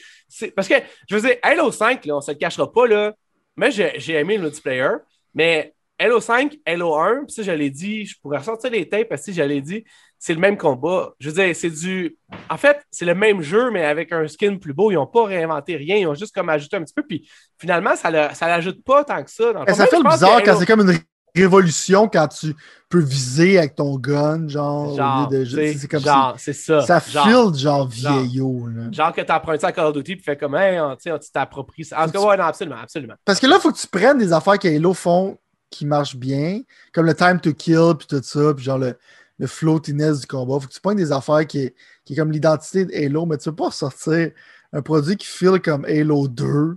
Parce 0.55 0.67
que, 0.67 0.75
je 1.07 1.15
veux 1.15 1.21
dire, 1.21 1.37
Halo 1.43 1.71
5, 1.71 2.05
là, 2.05 2.17
on 2.17 2.21
se 2.21 2.31
le 2.31 2.37
cachera 2.37 2.71
pas, 2.71 2.87
là. 2.87 3.13
Moi, 3.55 3.69
j'ai 3.69 4.13
aimé 4.13 4.37
le 4.37 4.43
multiplayer, 4.43 4.95
mais 5.33 5.73
Halo 5.99 6.21
5, 6.21 6.57
Halo 6.65 6.95
1, 6.95 7.25
puis 7.25 7.35
ça, 7.35 7.43
je 7.43 7.51
l'ai 7.51 7.69
dit, 7.69 8.05
je 8.05 8.15
pourrais 8.21 8.41
sortir 8.41 8.71
les 8.71 8.87
tapes 8.87 9.09
parce 9.09 9.25
que 9.25 9.33
je 9.33 9.43
l'ai 9.43 9.61
dit, 9.61 9.83
c'est 10.17 10.33
le 10.33 10.39
même 10.39 10.57
combat. 10.57 11.13
Je 11.19 11.29
veux 11.29 11.35
dire, 11.35 11.55
c'est 11.55 11.69
du. 11.69 12.17
En 12.49 12.57
fait, 12.57 12.81
c'est 12.91 13.05
le 13.05 13.15
même 13.15 13.41
jeu, 13.41 13.71
mais 13.71 13.85
avec 13.85 14.11
un 14.11 14.27
skin 14.27 14.57
plus 14.57 14.73
beau. 14.73 14.91
Ils 14.91 14.95
n'ont 14.95 15.07
pas 15.07 15.25
réinventé 15.25 15.77
rien. 15.77 15.95
Ils 15.95 16.07
ont 16.07 16.13
juste 16.13 16.35
comme 16.35 16.49
ajouté 16.49 16.75
un 16.75 16.83
petit 16.83 16.93
peu. 16.93 17.03
Puis 17.03 17.29
finalement, 17.57 17.95
ça 17.95 18.11
l'ajoute 18.11 18.83
pas 18.83 19.05
tant 19.05 19.23
que 19.23 19.31
ça. 19.31 19.53
Dans 19.53 19.65
ça 19.65 19.87
fait 19.87 20.03
bizarre 20.03 20.43
quand 20.43 20.57
c'est 20.57 20.65
comme 20.65 20.81
une 20.81 20.97
révolution 21.41 22.07
quand 22.07 22.27
tu 22.27 22.55
peux 22.87 22.99
viser 22.99 23.57
avec 23.57 23.75
ton 23.75 23.97
gun, 23.97 24.47
genre, 24.47 24.95
genre 24.95 25.27
au 25.27 25.31
lieu 25.31 25.45
de 25.45 25.45
C'est 25.45 25.87
comme 25.87 26.01
genre, 26.01 26.35
ça. 26.39 26.81
Ça 26.81 26.99
file 26.99 27.53
genre 27.55 27.87
vieillot. 27.87 28.69
Genre, 28.75 28.93
genre 28.93 29.13
que 29.13 29.21
t'apprends 29.21 29.57
ça 29.57 29.67
à 29.67 29.71
Call 29.71 29.85
of 29.85 29.93
Duty 29.93 30.15
puis 30.15 30.23
fais 30.23 30.37
comme, 30.37 30.55
hey, 30.55 30.79
tu 31.01 31.11
t'appropries 31.31 31.85
ça. 31.85 32.01
En 32.01 32.05
tout 32.05 32.13
cas, 32.13 32.21
ouais, 32.21 32.37
non, 32.37 32.43
absolument, 32.43 32.77
absolument. 32.81 33.15
Parce 33.25 33.39
que 33.39 33.47
là, 33.47 33.57
il 33.57 33.61
faut 33.61 33.71
que 33.71 33.77
tu 33.77 33.87
prennes 33.87 34.17
des 34.17 34.33
affaires 34.33 34.57
qu'Halo 34.57 34.93
font 34.93 35.37
qui 35.69 35.85
marchent 35.85 36.15
bien, 36.15 36.61
comme 36.93 37.05
le 37.05 37.13
time 37.13 37.39
to 37.39 37.53
kill 37.53 37.93
puis 37.97 38.07
tout 38.07 38.21
ça, 38.23 38.53
puis 38.55 38.63
genre 38.63 38.79
le 38.79 38.95
le 39.39 39.47
floatiness 39.47 40.21
du 40.21 40.27
combat. 40.27 40.59
Faut 40.59 40.67
que 40.67 40.73
tu 40.73 40.81
prennes 40.81 40.97
des 40.97 41.11
affaires 41.11 41.47
qui 41.47 41.59
est, 41.59 41.75
qui 42.05 42.13
est 42.13 42.15
comme 42.15 42.31
l'identité 42.31 42.85
de 42.85 42.93
Halo, 42.93 43.25
mais 43.25 43.37
tu 43.37 43.49
ne 43.49 43.53
peux 43.53 43.63
pas 43.63 43.71
sortir 43.71 44.31
un 44.73 44.81
produit 44.81 45.15
qui 45.15 45.25
file 45.25 45.59
comme 45.63 45.85
Halo 45.85 46.27
2. 46.27 46.75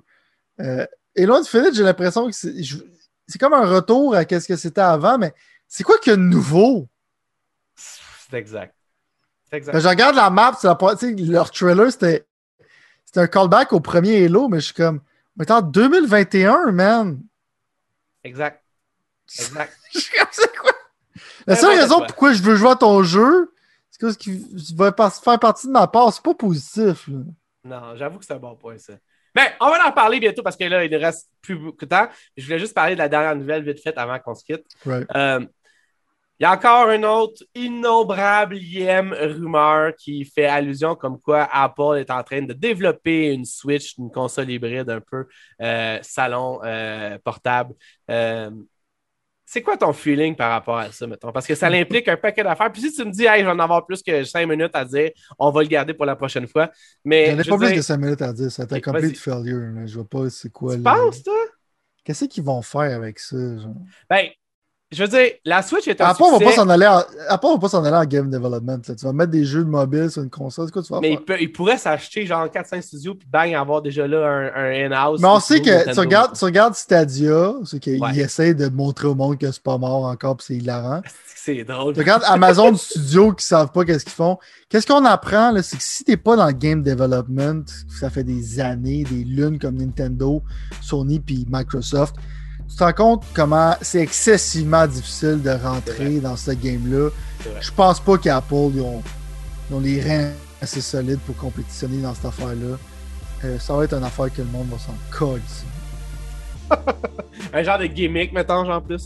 Euh, 0.60 0.86
Halo 1.18 1.34
Infinite, 1.34 1.74
j'ai 1.74 1.82
l'impression 1.82 2.26
que 2.28 2.34
c'est 2.34 2.55
comme 3.39 3.55
un 3.55 3.67
retour 3.67 4.15
à 4.15 4.23
ce 4.23 4.47
que 4.47 4.57
c'était 4.57 4.81
avant, 4.81 5.19
mais 5.19 5.35
c'est 5.69 5.85
quoi 5.85 5.99
qu'il 5.99 6.11
y 6.11 6.15
a 6.15 6.17
de 6.17 6.23
nouveau? 6.23 6.89
C'est 7.77 8.37
exact. 8.37 8.75
exact. 9.51 9.79
je 9.79 9.89
regarde 9.89 10.17
la 10.17 10.31
map, 10.31 10.59
leur 10.63 11.51
trailer, 11.51 11.93
c'était 11.93 12.25
un 13.17 13.27
callback 13.27 13.73
au 13.73 13.81
premier 13.81 14.25
Halo, 14.25 14.49
mais 14.49 14.61
je 14.61 14.67
suis 14.67 14.75
comme, 14.75 15.01
mais 15.37 15.51
en 15.51 15.63
2021, 15.63 16.73
man. 16.73 17.21
Exact. 18.25 18.63
Exact. 19.39 19.73
je 19.95 19.99
suis 20.01 20.19
comme, 20.19 20.29
c'est 20.31 20.57
quoi? 20.57 20.73
La 21.47 21.57
seule 21.57 21.79
raison 21.79 22.05
pourquoi 22.07 22.33
je 22.33 22.43
veux 22.43 22.55
jouer 22.55 22.71
à 22.71 22.77
ton 22.77 23.03
jeu, 23.03 23.53
c'est 23.91 24.01
que 24.01 24.13
ce 24.13 24.19
qui 24.19 24.47
va 24.75 24.93
faire 24.93 25.39
partie 25.39 25.67
de 25.67 25.73
ma 25.73 25.87
part, 25.87 26.13
c'est 26.13 26.23
pas 26.23 26.35
positif. 26.35 27.09
Non, 27.65 27.97
j'avoue 27.97 28.19
que 28.19 28.25
c'est 28.25 28.35
un 28.35 28.39
bon 28.39 28.57
point, 28.57 28.79
ça. 28.79 28.95
Mais 29.35 29.53
on 29.61 29.71
va 29.71 29.87
en 29.87 29.93
parler 29.93 30.21
bientôt 30.21 30.43
parce 30.43 30.57
que 30.57 30.65
là, 30.65 30.85
il 30.85 30.91
ne 30.91 30.99
reste 30.99 31.29
plus 31.41 31.57
beaucoup 31.57 31.85
de 31.85 31.91
temps. 31.91 32.09
Je 32.37 32.45
voulais 32.45 32.59
juste 32.59 32.75
parler 32.75 32.95
de 32.95 32.99
la 32.99 33.09
dernière 33.09 33.37
nouvelle 33.37 33.65
vite 33.65 33.83
fait 33.83 33.97
avant 33.97 34.19
qu'on 34.19 34.35
se 34.35 34.45
quitte. 34.45 34.65
Euh, 34.87 35.47
il 36.41 36.45
y 36.45 36.47
a 36.47 36.53
encore 36.53 36.91
une 36.91 37.05
autre 37.05 37.45
innombrablième 37.55 39.13
rumeur 39.13 39.95
qui 39.95 40.25
fait 40.25 40.47
allusion 40.47 40.97
comme 40.97 41.21
quoi 41.21 41.49
Apple 41.53 41.99
est 41.99 42.11
en 42.11 42.25
train 42.25 42.43
de 42.43 42.53
développer 42.53 43.33
une 43.33 43.45
Switch, 43.45 43.97
une 43.97 44.11
console 44.11 44.51
hybride 44.51 44.91
un 44.91 45.01
peu 45.01 45.27
euh, 45.61 45.99
salon 46.03 46.59
euh, 46.65 47.17
portable. 47.23 47.75
C'est 49.53 49.61
quoi 49.61 49.77
ton 49.77 49.93
feeling 49.93 50.35
par 50.35 50.51
rapport 50.51 50.79
à 50.79 50.91
ça, 50.91 51.07
mettons? 51.07 51.31
Parce 51.31 51.47
que 51.47 51.55
ça 51.55 51.66
implique 51.66 52.09
un 52.09 52.16
paquet 52.16 52.43
d'affaires. 52.43 52.73
Puis 52.73 52.81
si 52.81 52.93
tu 52.95 53.05
me 53.05 53.11
dis, 53.11 53.27
hey, 53.27 53.41
je 53.41 53.45
vais 53.45 53.51
en 53.51 53.59
avoir 53.59 53.85
plus 53.85 54.03
que 54.03 54.24
5 54.24 54.49
minutes 54.49 54.70
à 54.73 54.83
dire, 54.83 55.11
on 55.39 55.51
va 55.51 55.61
le 55.61 55.69
garder 55.69 55.93
pour 55.93 56.07
la 56.07 56.16
prochaine 56.16 56.47
fois. 56.47 56.70
Mais. 57.05 57.33
J'en 57.33 57.39
ai 57.39 57.45
pas 57.45 57.59
plus 57.59 57.74
que 57.74 57.83
5 57.83 57.99
minutes 57.99 58.23
à 58.23 58.33
dire. 58.33 58.51
Ça 58.51 58.62
a 58.62 58.74
un 58.74 58.81
complete 58.81 59.19
failure. 59.19 59.61
Je 59.85 59.95
vois 59.95 60.09
pas 60.09 60.31
c'est 60.31 60.51
quoi. 60.51 60.74
Tu 60.74 60.81
penses, 60.81 61.23
toi? 61.23 61.35
Qu'est-ce 62.03 62.24
qu'ils 62.24 62.45
vont 62.45 62.62
faire 62.62 62.97
avec 62.97 63.19
ça? 63.19 63.37
Genre? 63.37 63.74
Ben, 64.09 64.29
je 64.93 65.02
veux 65.02 65.09
dire, 65.09 65.31
la 65.44 65.62
Switch 65.62 65.89
est 65.89 66.01
un 66.01 66.06
Apple 66.06 66.23
succès. 66.23 66.44
Va 66.44 66.51
pas 66.51 66.56
s'en 66.56 66.69
aller 66.69 66.86
en... 66.86 67.02
Apple 67.28 67.47
va 67.47 67.59
pas 67.59 67.69
s'en 67.69 67.85
aller 67.85 67.97
en 67.97 68.05
game 68.05 68.31
development. 68.31 68.82
Tu 68.82 69.05
vas 69.05 69.12
mettre 69.12 69.31
des 69.31 69.44
jeux 69.44 69.64
de 69.64 69.69
mobile 69.70 70.10
sur 70.10 70.23
une 70.23 70.31
console. 70.31 70.70
Quoi 70.70 70.82
tu 70.82 70.93
vas 70.93 71.01
Mais 71.01 71.19
il, 71.40 71.52
pourrait 71.52 71.78
s'acheter 71.78 72.27
genre 72.27 72.47
4-5 72.47 72.82
studios 72.82 73.14
puis 73.14 73.27
bang, 73.31 73.55
avoir 73.55 73.81
déjà 73.81 74.06
là 74.06 74.27
un, 74.27 74.52
un 74.55 74.86
in-house. 74.86 75.20
Mais 75.20 75.28
on 75.28 75.40
sait 75.40 75.60
que 75.60 75.93
tu 75.93 75.98
regardes, 75.98 76.36
tu 76.36 76.44
regardes 76.44 76.74
Stadia, 76.74 77.55
c'est 77.64 77.81
qu'il 77.81 78.02
essaie 78.19 78.55
de 78.55 78.69
montrer 78.69 79.09
au 79.09 79.14
monde 79.14 79.39
que 79.39 79.51
c'est 79.51 79.62
pas 79.62 79.78
mort 79.78 80.05
encore 80.05 80.36
puis 80.36 80.47
c'est 80.48 80.56
hilarant. 80.56 81.01
C'est 81.44 81.64
drôle. 81.64 81.93
Tu 81.93 81.98
regardes 81.98 82.23
Amazon 82.27 82.73
Studio 82.77 83.32
qui 83.32 83.44
savent 83.44 83.73
pas 83.73 83.85
qu'est-ce 83.85 84.05
qu'ils 84.05 84.12
font. 84.12 84.39
Qu'est-ce 84.69 84.86
qu'on 84.86 85.05
apprend, 85.05 85.52
c'est 85.60 85.77
que 85.77 85.82
si 85.82 86.05
t'es 86.05 86.16
pas 86.16 86.36
dans 86.36 86.47
le 86.47 86.52
game 86.52 86.85
development, 86.85 87.64
ça 87.89 88.10
fait 88.10 88.23
des 88.23 88.60
années, 88.60 89.02
des 89.02 89.24
lunes 89.24 89.59
comme 89.59 89.74
Nintendo, 89.74 90.40
Sony 90.81 91.19
puis 91.19 91.44
Microsoft, 91.51 92.14
tu 92.73 92.78
te 92.78 92.85
rends 92.85 92.93
compte 92.93 93.24
comment 93.35 93.77
c'est 93.82 94.01
excessivement 94.01 94.86
difficile 94.86 95.43
de 95.43 95.51
rentrer 95.51 96.20
dans 96.20 96.36
ce 96.36 96.53
game-là? 96.53 97.11
Je 97.61 97.70
pense 97.70 98.01
pas 98.01 98.16
qu'Apple 98.16 98.55
ont, 98.55 99.03
ont, 99.70 99.81
les 99.81 100.01
reins 100.01 100.31
assez 100.61 100.81
solides 100.81 101.19
pour 101.20 101.36
compétitionner 101.36 102.01
dans 102.01 102.15
cette 102.15 102.24
affaire-là. 102.24 102.78
Euh, 103.44 103.59
ça 103.59 103.77
va 103.77 103.85
être 103.85 103.93
une 103.94 104.05
affaire 104.05 104.32
que 104.32 104.40
le 104.40 104.49
monde 104.49 104.69
va 104.70 104.78
s'en 104.78 104.94
coller. 105.11 105.43
un 107.53 107.62
genre 107.62 107.78
de 107.78 107.86
gimmick, 107.86 108.32
mettons, 108.32 108.65
genre 108.65 108.82
plus? 108.82 109.05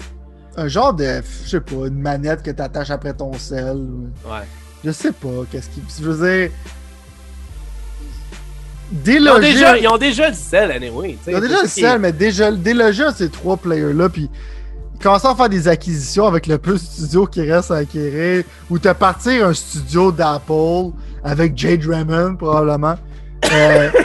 Un 0.56 0.68
genre 0.68 0.94
de, 0.94 1.22
je 1.44 1.48
sais 1.48 1.60
pas, 1.60 1.86
une 1.86 2.00
manette 2.00 2.42
que 2.42 2.52
tu 2.52 2.62
attaches 2.62 2.90
après 2.90 3.14
ton 3.14 3.32
sel. 3.32 3.78
Ouais. 4.24 4.46
Je 4.84 4.92
sais 4.92 5.12
pas, 5.12 5.44
qu'est-ce 5.50 5.70
qui. 5.70 5.82
Je 5.98 6.04
veux 6.04 6.28
dire, 6.28 6.50
ils 8.92 9.28
ont, 9.28 9.38
déjà, 9.38 9.78
ils 9.78 9.88
ont 9.88 9.98
déjà 9.98 10.28
le 10.28 10.34
sel, 10.34 10.70
anyway. 10.70 11.16
Ils 11.26 11.36
ont 11.36 11.40
déjà 11.40 11.62
le 11.62 11.68
sel, 11.68 11.98
mais 11.98 12.12
déjà, 12.12 12.52
déloger 12.52 13.04
à 13.04 13.12
ces 13.12 13.28
trois 13.28 13.56
players-là, 13.56 14.08
puis 14.08 14.30
commencer 15.02 15.26
à 15.26 15.34
faire 15.34 15.48
des 15.48 15.68
acquisitions 15.68 16.26
avec 16.26 16.46
le 16.46 16.58
peu 16.58 16.74
de 16.74 16.78
studios 16.78 17.26
qui 17.26 17.42
reste 17.42 17.70
à 17.70 17.76
acquérir, 17.76 18.44
ou 18.70 18.78
te 18.78 18.92
partir 18.92 19.46
un 19.46 19.54
studio 19.54 20.12
d'Apple 20.12 20.92
avec 21.24 21.56
Jade 21.56 21.84
Raymond, 21.84 22.36
probablement. 22.36 22.94
Euh... 23.52 23.90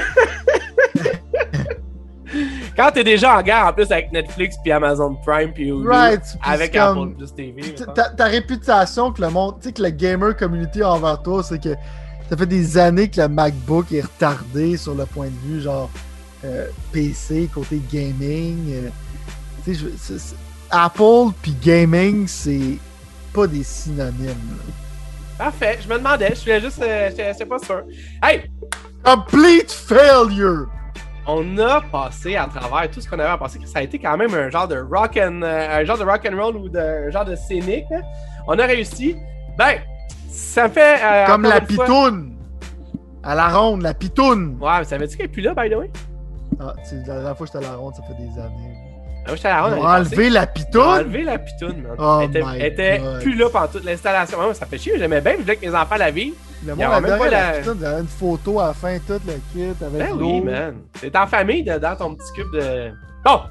Quand 2.76 2.92
t'es 2.92 3.04
déjà 3.04 3.38
en 3.38 3.42
guerre 3.42 3.68
en 3.68 3.74
plus 3.74 3.92
avec 3.92 4.12
Netflix 4.12 4.56
puis 4.64 4.72
Amazon 4.72 5.16
Prime 5.26 5.52
puis 5.54 5.72
right, 5.72 6.22
avec 6.42 6.76
Apple 6.76 7.10
Plus 7.18 7.34
TV. 7.34 7.76
Ta, 7.94 8.10
ta, 8.10 8.26
réputation 8.26 9.12
que 9.12 9.22
le 9.22 9.30
monde, 9.30 9.56
tu 9.62 9.68
sais 9.68 9.74
que 9.74 9.82
la 9.82 9.92
gamer 9.92 10.36
community 10.36 10.82
envers 10.82 11.22
toi, 11.22 11.44
c'est 11.44 11.62
que 11.62 11.76
ça 12.32 12.38
fait 12.38 12.46
des 12.46 12.78
années 12.78 13.10
que 13.10 13.20
le 13.20 13.28
MacBook 13.28 13.92
est 13.92 14.04
retardé 14.04 14.78
sur 14.78 14.96
le 14.96 15.06
point 15.06 15.28
de 15.28 15.50
vue 15.50 15.60
genre 15.60 15.90
euh, 16.46 16.68
PC, 16.94 17.50
côté 17.54 17.82
gaming. 17.92 18.74
Euh, 19.68 19.74
Apple 20.70 21.34
puis 21.42 21.54
gaming, 21.62 22.26
c'est 22.30 22.78
pas 23.34 23.48
des 23.48 23.64
synonymes. 23.64 24.58
Parfait, 25.38 25.80
je 25.84 25.90
me 25.90 25.98
demandais, 25.98 26.30
je 26.30 26.36
suis 26.36 26.60
juste, 26.62 26.82
euh, 26.82 27.10
j'étais 27.10 27.46
pas 27.46 27.60
sûr. 27.60 27.84
Hey! 28.24 28.50
Complete 29.04 29.70
failure! 29.70 30.68
On 31.28 31.58
a 31.58 31.82
passé 31.82 32.38
à 32.38 32.48
travers 32.48 32.90
tout 32.90 33.02
ce 33.02 33.10
qu'on 33.10 33.20
avait 33.20 33.28
à 33.28 33.38
passer. 33.38 33.60
Ça 33.66 33.80
a 33.80 33.82
été 33.82 34.00
quand 34.00 34.16
même 34.16 34.34
un 34.34 34.50
genre 34.50 34.70
de 34.70 34.78
rock 34.78 35.18
and, 35.18 35.42
un 35.44 35.84
genre 35.84 35.98
de 35.98 36.06
rock 36.06 36.26
and 36.32 36.42
roll 36.42 36.56
ou 36.56 36.70
de, 36.70 36.80
un 36.80 37.12
genre 37.12 37.26
de 37.26 37.36
scénique. 37.36 37.84
Hein. 37.94 38.02
On 38.48 38.58
a 38.58 38.66
réussi. 38.66 39.18
Ben, 39.58 39.82
ça 40.32 40.70
fait. 40.70 40.98
Euh, 41.04 41.26
Comme 41.28 41.44
la 41.44 41.62
pitoune. 41.62 42.36
À 43.24 43.36
la 43.36 43.50
ronde, 43.50 43.84
la 43.84 43.94
pitoune. 43.94 44.58
Ouais, 44.60 44.80
mais 44.80 44.84
ça 44.84 44.98
veut 44.98 45.06
dire 45.06 45.18
qu'elle 45.18 45.28
est 45.28 45.30
plus 45.30 45.42
là, 45.42 45.54
by 45.54 45.70
the 45.70 45.76
way? 45.76 45.92
Ah, 46.60 46.74
la 46.92 47.00
dernière 47.00 47.38
fois 47.38 47.46
que 47.46 47.54
j'étais 47.54 47.66
à 47.66 47.70
la 47.70 47.76
ronde, 47.78 47.94
ça 47.96 48.02
fait 48.04 48.16
des 48.16 48.40
années. 48.40 48.76
Ah, 49.28 49.36
j'étais 49.36 49.48
à 49.48 49.56
la 49.58 49.64
ronde. 49.64 49.74
Ils 49.78 49.82
ont 49.82 49.88
enlevé 49.88 50.30
la 50.30 50.48
pitoune? 50.48 50.82
enlevé 50.82 51.24
la 51.24 51.38
pitoune, 51.38 51.82
man. 51.82 51.96
Oh 52.00 52.20
elle 52.24 52.66
était, 52.66 53.02
plus 53.22 53.36
là 53.36 53.50
pendant 53.50 53.68
toute 53.68 53.84
l'installation. 53.84 54.40
Ouais, 54.40 54.54
ça 54.54 54.66
fait 54.66 54.80
chier, 54.80 54.94
j'aimais 54.98 55.22
bien, 55.22 55.34
je 55.38 55.42
voulais 55.42 55.56
que 55.56 55.66
mes 55.66 55.76
enfants 55.76 55.98
la 55.98 56.10
vivent. 56.10 56.34
Le 56.66 56.76
monde 56.76 56.84
avait 56.84 57.10
même 57.10 57.20
pas 57.20 57.30
la... 57.30 57.52
pitoune, 57.52 57.78
il 57.80 57.84
y 57.84 57.86
avait 57.86 58.02
une 58.02 58.08
photo 58.08 58.60
à 58.60 58.68
la 58.68 58.74
fin, 58.74 58.98
tout 59.00 59.22
le 59.26 59.34
kit 59.54 59.86
avec 59.86 60.00
Ben 60.00 60.14
oui, 60.16 60.42
man. 60.42 60.76
T'es 61.00 61.16
en 61.16 61.28
famille 61.28 61.64
dans 61.64 61.96
ton 61.96 62.16
petit 62.16 62.34
cube 62.34 62.52
de. 62.54 62.92
Bon! 63.24 63.42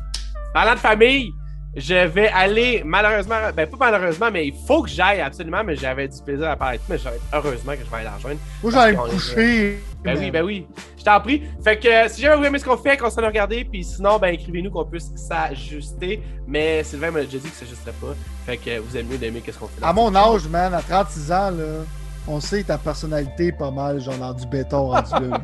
Parlant 0.52 0.74
de 0.74 0.78
famille, 0.80 1.32
je 1.76 1.94
vais 1.94 2.28
aller, 2.28 2.82
malheureusement, 2.84 3.36
ben 3.54 3.66
pas 3.68 3.90
malheureusement, 3.90 4.28
mais 4.32 4.48
il 4.48 4.54
faut 4.66 4.82
que 4.82 4.88
j'aille 4.88 5.20
absolument, 5.20 5.62
mais 5.64 5.76
j'avais 5.76 6.08
du 6.08 6.20
plaisir 6.22 6.50
à 6.50 6.56
parler 6.56 6.80
mais 6.88 6.96
heureusement 7.32 7.72
que 7.72 7.84
je 7.84 7.90
vais 7.90 7.96
aller 7.96 8.04
la 8.04 8.14
rejoindre. 8.16 8.40
Moi, 8.62 8.72
j'allais 8.72 8.92
me 8.92 9.08
coucher. 9.08 9.80
Ben 10.02 10.18
oui, 10.18 10.30
ben 10.30 10.42
oui. 10.42 10.66
Je 10.98 11.04
t'en 11.04 11.20
prie. 11.20 11.42
Fait 11.62 11.78
que 11.78 12.08
si 12.08 12.22
jamais 12.22 12.36
vous 12.36 12.44
aimez 12.44 12.58
ce 12.58 12.64
qu'on 12.64 12.76
fait, 12.76 12.96
qu'on 12.96 13.10
s'en 13.10 13.22
a 13.22 13.26
regardé, 13.26 13.64
puis 13.64 13.84
sinon, 13.84 14.18
ben 14.18 14.28
écrivez-nous 14.28 14.70
qu'on 14.70 14.84
puisse 14.84 15.10
s'ajuster. 15.14 16.22
Mais 16.46 16.82
Sylvain 16.82 17.10
m'a 17.10 17.20
déjà 17.20 17.38
dit 17.38 17.50
que 17.50 17.54
ça 17.54 17.60
s'ajusterait 17.60 17.94
pas. 18.00 18.14
Fait 18.46 18.56
que 18.56 18.78
vous 18.80 18.96
aimez 18.96 19.12
mieux 19.12 19.18
d'aimer 19.18 19.40
qu'est-ce 19.40 19.58
qu'on 19.58 19.68
fait. 19.68 19.84
À 19.84 19.92
mon 19.92 20.12
âge, 20.14 20.48
man, 20.48 20.74
à 20.74 20.80
36 20.80 21.32
ans, 21.32 21.50
là, 21.50 21.84
on 22.26 22.40
sait 22.40 22.62
que 22.62 22.68
ta 22.68 22.78
personnalité 22.78 23.48
est 23.48 23.58
pas 23.58 23.70
mal, 23.70 24.00
genre 24.00 24.16
dans 24.16 24.32
du 24.32 24.46
béton 24.46 24.88
rendu 24.88 25.28
là. 25.28 25.40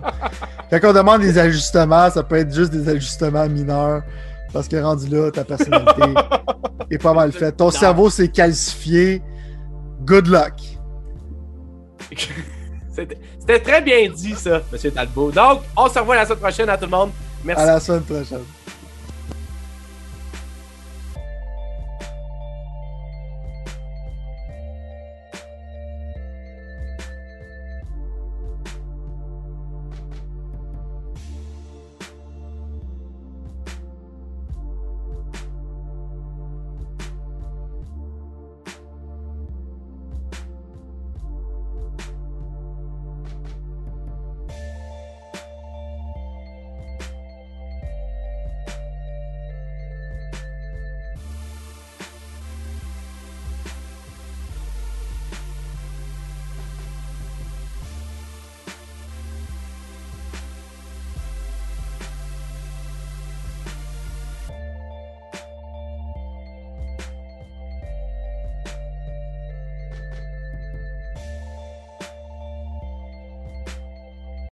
Quand 0.70 0.90
on 0.90 0.92
demande 0.92 1.20
des 1.20 1.38
ajustements, 1.38 2.10
ça 2.10 2.22
peut 2.22 2.36
être 2.36 2.52
juste 2.52 2.72
des 2.72 2.88
ajustements 2.88 3.48
mineurs. 3.48 4.02
Parce 4.56 4.68
que 4.68 4.76
rendu 4.76 5.06
là, 5.08 5.30
ta 5.30 5.44
personnalité 5.44 6.02
est 6.90 6.96
pas 6.96 7.12
mal 7.12 7.30
faite. 7.30 7.58
Ton 7.58 7.70
cerveau 7.70 8.08
s'est 8.08 8.28
calcifié. 8.28 9.20
Good 10.06 10.28
luck. 10.28 10.54
C'était 12.90 13.60
très 13.60 13.82
bien 13.82 14.08
dit, 14.08 14.32
ça, 14.32 14.62
M. 14.72 14.90
Talbot. 14.92 15.30
Donc, 15.30 15.60
on 15.76 15.90
se 15.90 15.98
revoit 15.98 16.16
la 16.16 16.24
semaine 16.24 16.38
prochaine 16.38 16.70
à 16.70 16.78
tout 16.78 16.86
le 16.86 16.90
monde. 16.90 17.10
Merci. 17.44 17.62
À 17.62 17.66
la 17.66 17.80
semaine 17.80 18.00
prochaine. 18.00 18.40